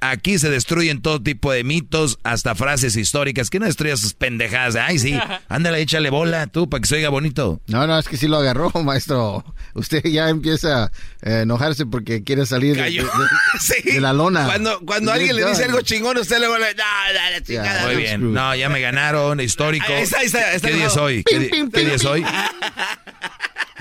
Aquí 0.04 0.40
se 0.40 0.50
destruyen 0.50 1.02
todo 1.04 1.22
tipo 1.22 1.52
de 1.52 1.64
mitos, 1.64 2.18
hasta 2.24 2.56
frases 2.56 2.96
históricas. 2.96 3.52
Que 3.52 3.60
no 3.60 3.68
destruyas 3.68 4.00
sus 4.00 4.16
pendejadas. 4.16 4.76
Ay, 4.76 4.98
sí, 4.98 5.16
ándale, 5.48 5.80
échale 5.80 6.10
bola 6.10 6.48
tú 6.48 6.68
para 6.68 6.82
que 6.82 6.88
se 6.88 6.96
oiga 6.96 7.10
bonito. 7.10 7.62
No, 7.68 7.86
no, 7.86 8.00
es 8.00 8.08
que 8.08 8.18
sí 8.18 8.28
lo 8.28 8.38
agarró, 8.38 8.72
maestro. 8.84 9.46
Usted 9.76 10.04
ya 10.06 10.30
empieza 10.30 10.86
a 11.24 11.30
enojarse 11.42 11.86
porque 11.86 12.24
quiere 12.24 12.48
salir 12.48 12.76
de, 12.76 12.82
Cayó. 12.82 13.04
de- 13.04 13.10
Sí. 13.60 13.92
de 13.92 14.02
la 14.02 14.12
lona. 14.12 14.46
Cuando, 14.46 14.80
cuando 14.82 15.12
alguien 15.12 15.36
le 15.36 15.46
dice 15.46 15.66
algo 15.66 15.82
chingón, 15.82 16.18
usted 16.18 16.40
le 16.40 16.48
vuelve. 16.48 16.74
No, 16.76 16.84
no, 16.84 17.30
la 17.32 17.42
chingada. 17.44 17.86
Muy 17.86 17.94
no". 17.94 18.00
bien. 18.00 18.34
No, 18.34 18.56
ya 18.56 18.70
me 18.70 18.82
ganaron, 18.82 19.40
histórico. 19.40 19.86
Ahí 19.88 20.02
está, 20.02 20.18
ahí 20.20 20.26
está, 20.26 20.52
está 20.54 20.68
¿Qué 20.70 20.74
día 20.78 20.88
es 20.88 20.98
hoy? 20.98 21.24
¿Qué, 21.24 21.36
Pim, 21.36 21.44
di- 21.44 21.50
pim, 21.50 21.72
qué 21.72 21.78
pim, 21.80 21.86
día 21.88 21.96
es 21.96 22.06
hoy? 22.06 22.26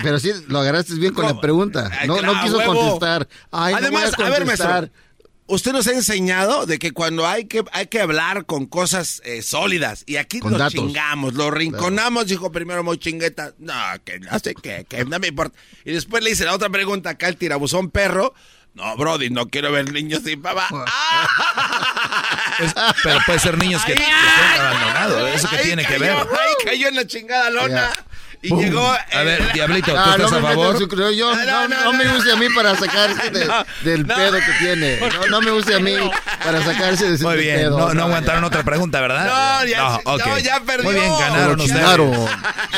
Pero 0.03 0.19
sí, 0.19 0.31
lo 0.47 0.59
agarraste 0.59 0.95
bien 0.95 1.13
con 1.13 1.25
la 1.25 1.39
pregunta. 1.39 1.89
No, 2.07 2.17
claro, 2.17 2.33
no 2.35 2.41
quiso 2.43 2.57
huevo. 2.57 2.73
contestar. 2.75 3.27
Ay, 3.51 3.73
no 3.73 3.79
Además, 3.79 4.11
voy 4.17 4.25
a, 4.25 4.27
a, 4.27 4.31
ver, 4.31 4.39
contestar. 4.39 4.69
maestro. 4.81 5.01
Usted 5.51 5.73
nos 5.73 5.85
ha 5.87 5.91
enseñado 5.91 6.65
de 6.65 6.79
que 6.79 6.91
cuando 6.91 7.27
hay 7.27 7.43
que, 7.45 7.63
hay 7.73 7.87
que 7.87 7.99
hablar 7.99 8.45
con 8.45 8.65
cosas 8.67 9.21
eh, 9.25 9.41
sólidas, 9.41 10.03
y 10.05 10.15
aquí 10.15 10.39
lo 10.39 10.69
chingamos, 10.69 11.33
lo 11.33 11.51
rinconamos, 11.51 12.27
dijo 12.27 12.51
primero 12.53 12.83
muy 12.85 12.97
chingueta, 12.97 13.53
no, 13.59 13.73
que 14.05 14.19
no 14.19 14.39
sé 14.39 14.55
qué, 14.55 14.85
que 14.87 15.03
no 15.03 15.19
me 15.19 15.27
importa. 15.27 15.57
Y 15.83 15.91
después 15.91 16.23
le 16.23 16.29
hice 16.31 16.45
la 16.45 16.53
otra 16.55 16.69
pregunta 16.69 17.09
acá 17.09 17.27
al 17.27 17.35
tirabuzón 17.35 17.89
perro, 17.91 18.33
no, 18.73 18.95
Brody, 18.95 19.29
no 19.29 19.47
quiero 19.49 19.69
ver 19.73 19.91
niños 19.91 20.21
sin 20.23 20.41
papá. 20.41 20.69
Es- 22.59 22.73
pero 23.03 23.19
puede 23.25 23.39
ser 23.39 23.57
niños 23.57 23.83
que, 23.85 23.93
que 23.93 24.01
estén 24.01 24.61
abandonados. 24.61 25.29
¿Eso 25.35 25.49
que 25.49 25.57
Ahí 25.57 25.63
tiene 25.65 25.85
que 25.85 25.97
ver? 25.97 26.11
Ahí 26.11 26.53
cayó 26.65 26.87
en 26.87 26.95
la 26.95 27.05
chingada 27.07 27.49
lona. 27.49 27.91
Y 28.43 28.55
llegó. 28.55 28.87
A 29.13 29.23
ver, 29.23 29.53
Diablito, 29.53 29.91
¿tú 29.91 29.97
Ah, 29.97 30.15
estás 30.17 30.31
no 30.31 30.37
a 30.37 30.41
favor? 30.41 30.77
su 30.77 30.87
yo. 31.13 31.35
No, 31.35 31.45
No, 31.45 31.67
no, 31.67 31.67
no, 31.67 31.83
no, 31.85 31.93
me 31.93 32.09
use 32.17 32.31
a 32.31 32.35
mí 32.35 32.47
para 32.55 32.75
sacarse 32.75 33.29
de- 33.29 33.45
No, 33.45 33.65
del 33.83 34.07
no. 34.07 34.15
pedo 34.15 34.33
que 34.39 34.51
tiene. 34.59 34.99
No, 35.21 35.27
no 35.27 35.41
me 35.41 35.51
use 35.51 35.75
a 35.75 35.79
mí 35.79 35.93
para 36.43 36.63
sacarse 36.63 37.07
de 37.09 37.15
ese 37.15 37.23
Muy 37.23 37.37
bien, 37.37 37.57
pedo. 37.57 37.77
no, 37.77 37.93
no 37.93 38.03
aguantaron 38.05 38.43
otra 38.43 38.63
pregunta, 38.63 38.99
¿verdad? 38.99 39.25
No, 39.61 39.65
ya- 39.67 39.95
ok. 40.03 40.25
no, 40.25 40.39
ya 40.39 40.59
perdió. 40.61 40.83
Muy 40.91 40.95
bien, 40.99 41.15
Se 41.15 41.21
ganaron 41.23 41.57
lo 41.57 41.63
ustedes. 41.63 41.81
chingaron. 41.81 42.25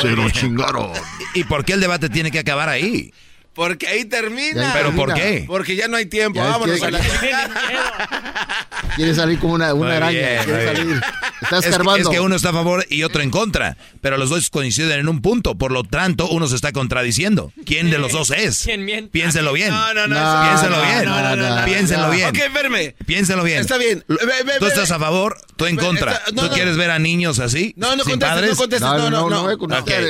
Se 0.02 0.08
lo 0.08 0.30
chingaron. 0.30 0.92
¿Y 1.34 1.44
por 1.44 1.64
qué 1.64 1.72
el 1.72 1.80
debate 1.80 2.08
tiene 2.10 2.30
que 2.30 2.40
acabar 2.40 2.68
ahí? 2.68 3.12
Porque 3.54 3.86
ahí 3.88 4.04
termina. 4.04 4.72
¿Pero 4.74 4.86
termina. 4.90 4.96
por 5.06 5.14
qué? 5.14 5.44
Porque 5.46 5.76
ya 5.76 5.88
no 5.88 5.96
hay 5.96 6.06
tiempo. 6.06 6.40
Ya 6.40 6.46
Vámonos 6.48 6.80
que- 6.80 6.86
a 6.86 6.90
la. 6.90 7.00
Quiere 8.96 9.14
salir 9.14 9.38
como 9.40 9.54
una, 9.54 9.74
una 9.74 9.96
araña. 9.96 10.10
bien, 10.18 10.44
quiere 10.44 10.66
salir. 10.66 11.00
Está 11.42 11.56
Es 11.58 11.62
que, 11.64 11.68
escarbando. 11.70 12.08
es 12.10 12.14
que 12.16 12.20
uno 12.20 12.36
está 12.36 12.50
a 12.50 12.52
favor 12.52 12.86
y 12.88 13.02
otro 13.02 13.22
en 13.22 13.30
contra, 13.30 13.76
pero 14.00 14.16
los 14.18 14.30
dos 14.30 14.50
coinciden 14.50 15.00
en 15.00 15.08
un 15.08 15.20
punto, 15.20 15.56
por 15.56 15.72
lo 15.72 15.82
tanto 15.82 16.28
uno 16.28 16.46
se 16.46 16.54
está 16.54 16.70
contradiciendo. 16.72 17.52
¿Quién 17.66 17.90
de 17.90 17.98
los 17.98 18.12
dos 18.12 18.30
es? 18.30 18.62
¿Quién 18.64 18.84
miente? 18.84 19.10
Piénselo 19.10 19.52
bien. 19.52 19.70
No, 19.70 19.94
no, 19.94 20.06
no. 20.06 20.42
Piénselo 20.44 20.76
no, 20.76 20.82
bien. 20.82 21.04
no, 21.04 21.20
no, 21.22 21.36
no, 21.36 21.56
no. 21.60 21.64
Piénselo 21.64 22.02
No. 22.06 22.10
bien. 22.10 22.28
Ok, 22.28 22.38
verme. 22.54 22.94
Piénselo 23.04 23.42
bien. 23.42 23.58
Está 23.60 23.78
bien. 23.78 24.04
Ve, 24.06 24.16
ve, 24.44 24.52
¿Tú 24.60 24.66
estás 24.66 24.90
a 24.92 24.98
favor? 24.98 25.38
¿Tú 25.56 25.66
en 25.66 25.76
contra? 25.76 26.12
está- 26.12 26.30
no, 26.32 26.42
¿Tú 26.42 26.48
no. 26.48 26.54
quieres 26.54 26.76
ver 26.76 26.90
a 26.90 26.98
niños 27.00 27.40
así? 27.40 27.74
No, 27.76 27.96
no 27.96 28.04
sin 28.04 28.12
contestes, 28.12 28.34
padres? 28.36 28.50
no 28.50 28.56
contestes. 28.56 28.80
No, 28.88 28.98
No, 28.98 29.10
no, 29.10 29.10
no. 29.10 29.30
no 29.30 29.56
No, 29.56 29.66
no. 29.66 29.78
No, 29.78 29.84
pero 29.84 30.08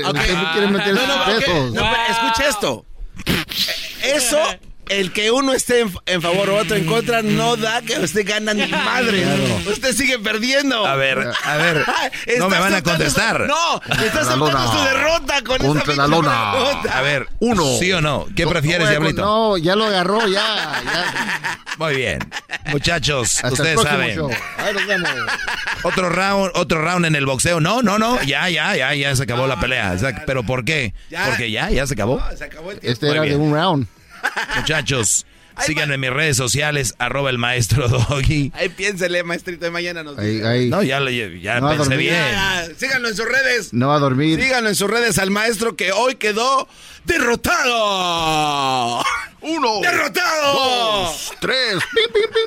escuche 2.11 2.49
esto. 2.49 2.85
Eso, 4.02 4.39
el 4.89 5.13
que 5.13 5.31
uno 5.31 5.53
esté 5.53 5.81
en, 5.81 5.93
en 6.07 6.23
favor 6.23 6.51
o 6.51 6.57
otro 6.57 6.77
en 6.77 6.85
contra, 6.87 7.23
no 7.23 7.57
da 7.57 7.81
que 7.83 7.99
usted 7.99 8.27
gana 8.27 8.55
ni 8.55 8.67
madre. 8.69 9.25
Usted 9.67 9.95
sigue 9.95 10.19
perdiendo. 10.19 10.87
A 10.87 10.95
ver, 10.97 11.31
a 11.45 11.57
ver. 11.57 11.85
No 12.39 12.49
me 12.49 12.59
van 12.59 12.75
a 12.75 12.83
contestar. 12.83 13.43
su- 13.43 13.47
no, 13.47 13.81
está 14.05 14.23
la 14.23 14.33
aceptando 14.33 14.73
su 14.73 14.85
derrota 14.85 15.43
con 15.43 15.59
Contra 15.59 15.93
esa 15.93 16.03
la 16.03 16.09
lona. 16.09 16.53
A 16.93 17.01
ver, 17.03 17.29
Uno. 17.41 17.65
¿Sí 17.79 17.93
o 17.93 18.01
no? 18.01 18.27
¿Qué 18.37 18.47
prefieres, 18.47 18.85
No, 18.87 18.91
Diablito? 18.91 19.23
No, 19.23 19.57
ya 19.57 19.77
lo 19.77 19.85
agarró, 19.85 20.27
ya. 20.27 20.83
ya. 20.85 21.59
Muy 21.79 21.97
bien. 21.97 22.19
Muchachos, 22.67 23.37
Hasta 23.37 23.49
ustedes 23.53 23.81
saben. 23.81 24.17
show. 24.17 24.31
Ahí 24.59 24.75
nos 24.75 24.87
vemos. 24.87 25.11
Otro 25.83 26.09
round, 26.09 26.53
otro 26.55 26.83
round 26.83 27.05
en 27.07 27.15
el 27.17 27.27
boxeo. 27.27 27.61
No, 27.61 27.83
no, 27.83 27.99
no. 27.99 28.21
Ya, 28.23 28.49
ya, 28.49 28.75
ya, 28.77 28.95
ya 28.95 29.15
se 29.17 29.23
acabó 29.25 29.47
la 29.47 29.59
pelea. 29.61 29.93
O 29.95 29.99
sea, 29.99 30.25
¿Pero 30.27 30.43
por 30.45 30.65
qué? 30.65 30.95
Ya. 31.11 31.27
Porque 31.27 31.51
ya, 31.51 31.71
ya 31.71 31.87
se 31.87 31.95
acabó. 31.95 32.19
No, 32.21 32.37
se 32.37 32.45
acabó 32.45 32.71
el 32.71 32.79
tiempo. 32.81 32.93
Este 32.93 33.07
Muy 33.07 33.15
era 33.17 33.23
bien. 33.25 33.39
de 33.39 33.45
un 33.45 33.55
round. 33.55 33.87
Muchachos, 34.57 35.27
síganme 35.65 35.94
en 35.94 36.01
mis 36.01 36.11
redes 36.11 36.36
sociales, 36.36 36.94
arroba 36.99 37.31
el 37.31 37.39
maestro 37.39 37.89
Doggy. 37.89 38.53
Ahí 38.55 38.69
piénsele, 38.69 39.23
maestrito, 39.25 39.65
de 39.65 39.70
mañana 39.70 40.03
nos 40.03 40.19
Ahí, 40.19 40.41
ahí. 40.43 40.69
No, 40.70 40.83
ya, 40.83 41.01
le- 41.01 41.41
ya 41.41 41.61
No, 41.61 41.70
pensé 41.70 41.97
bien. 41.97 42.15
Ya, 42.15 42.67
síganlo 42.77 43.09
en 43.09 43.17
sus 43.17 43.27
redes. 43.27 43.73
No 43.73 43.89
va 43.89 43.97
a 43.97 44.01
dormir. 44.01 44.41
Síganlo 44.41 44.69
en 44.69 44.75
sus 44.75 44.91
redes 44.91 45.19
al 45.19 45.31
maestro 45.31 45.77
que 45.77 45.93
hoy 45.93 46.17
quedó 46.17 46.69
derrotado. 47.05 49.05
Uno. 49.41 49.81
¡Derrotado! 49.83 50.53
Dos. 50.55 51.33
Tres. 51.41 51.78
Pim, 51.94 52.12
pim, 52.12 52.23
pim. 52.33 52.44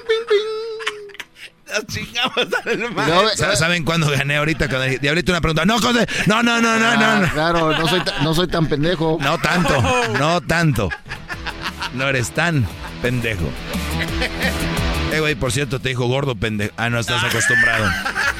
Nos 1.68 1.86
chingamos 1.88 2.48
al 2.66 2.80
No, 2.80 2.90
maestro. 2.92 3.30
Sa- 3.36 3.56
¿Saben 3.56 3.84
cuándo 3.84 4.10
gané 4.10 4.38
ahorita? 4.38 4.68
Cuando 4.70 4.86
dije, 4.86 5.00
Diablito, 5.00 5.32
una 5.32 5.42
pregunta. 5.42 5.66
No. 5.66 5.80
No, 5.80 5.92
no, 5.92 6.44
no, 6.44 6.62
no, 6.62 6.80
no. 6.80 6.88
Ah, 7.06 7.20
no. 7.22 7.34
Claro, 7.34 7.78
no 7.78 7.88
soy, 7.88 8.02
no 8.24 8.34
soy 8.34 8.48
tan 8.48 8.68
pendejo. 8.68 9.18
No 9.22 9.38
tanto, 9.38 9.82
no 10.18 10.42
tanto. 10.42 10.90
No 11.98 12.08
eres 12.08 12.32
tan 12.32 12.66
pendejo. 13.02 13.46
Eh, 15.10 15.22
güey, 15.22 15.36
por 15.36 15.54
cierto, 15.54 15.80
te 15.80 15.88
dijo 15.88 16.06
gordo 16.08 16.36
pendejo. 16.36 16.74
Ah, 16.76 16.90
no 16.90 17.00
estás 17.00 17.24
acostumbrado. 17.24 17.90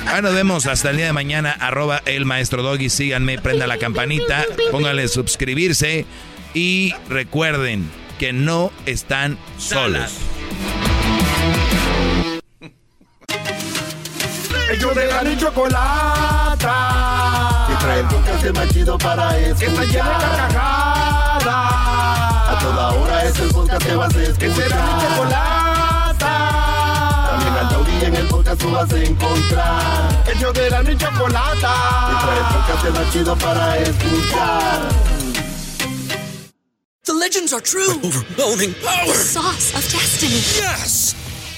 Ah, 0.06 0.20
nos 0.22 0.34
vemos 0.34 0.66
hasta 0.66 0.90
el 0.90 0.98
día 0.98 1.06
de 1.06 1.14
mañana. 1.14 1.56
Arroba 1.62 2.02
el 2.06 2.26
maestro 2.26 2.62
Doggy. 2.62 2.90
Síganme, 2.90 3.40
prenda 3.40 3.68
la 3.68 3.78
campanita, 3.78 4.44
pónganle 4.70 5.08
suscribirse. 5.08 6.06
Y 6.54 6.94
recuerden 7.08 7.90
que 8.20 8.34
no 8.34 8.74
están 8.86 9.38
solos. 9.58 10.12
Ellos 14.70 14.94
de 14.94 15.08
la 15.08 15.24
ni 15.24 15.38
chocolata. 15.38 16.68
Que 17.70 17.76
trae 17.76 18.00
el 18.02 18.08
podcast 18.08 18.58
más 18.58 18.68
chido 18.74 18.98
para 18.98 19.38
escuchar. 19.38 19.58
Que 19.58 19.66
está 19.68 19.84
llena 19.86 20.10
de 20.10 20.26
carcajadas. 20.38 22.27
A 22.98 23.00
toda 23.00 23.04
hora 23.04 23.24
es 23.26 23.40
el 23.40 23.50
podcast 23.50 23.86
que 23.86 23.96
vas 23.96 24.16
a 24.16 24.22
escuchar. 24.24 24.38
Que 24.40 24.54
será 24.56 24.86
mi 24.86 25.02
chocolata. 25.02 26.34
También 27.30 27.54
al 27.54 27.70
taurí 27.70 28.06
en 28.06 28.16
el 28.16 28.28
podcast 28.28 28.62
tú 28.62 28.72
vas 28.72 28.92
a 28.92 28.98
encontrar. 28.98 30.24
Ellos 30.36 30.54
de 30.54 30.70
la 30.70 30.84
ni 30.84 30.98
chocolata. 30.98 31.74
Que 32.10 32.26
trae 32.26 32.38
el 32.40 32.46
podcast 32.56 33.00
más 33.00 33.14
chido 33.14 33.36
para 33.38 33.78
escuchar. 33.78 34.90
The 37.04 37.14
legends 37.14 37.54
are 37.54 37.62
true. 37.62 38.00
overwhelming 38.04 38.74
power! 38.84 39.08
The 39.08 39.14
sauce 39.14 39.74
of 39.76 39.84
destiny. 39.92 40.42
Yes! 40.60 41.27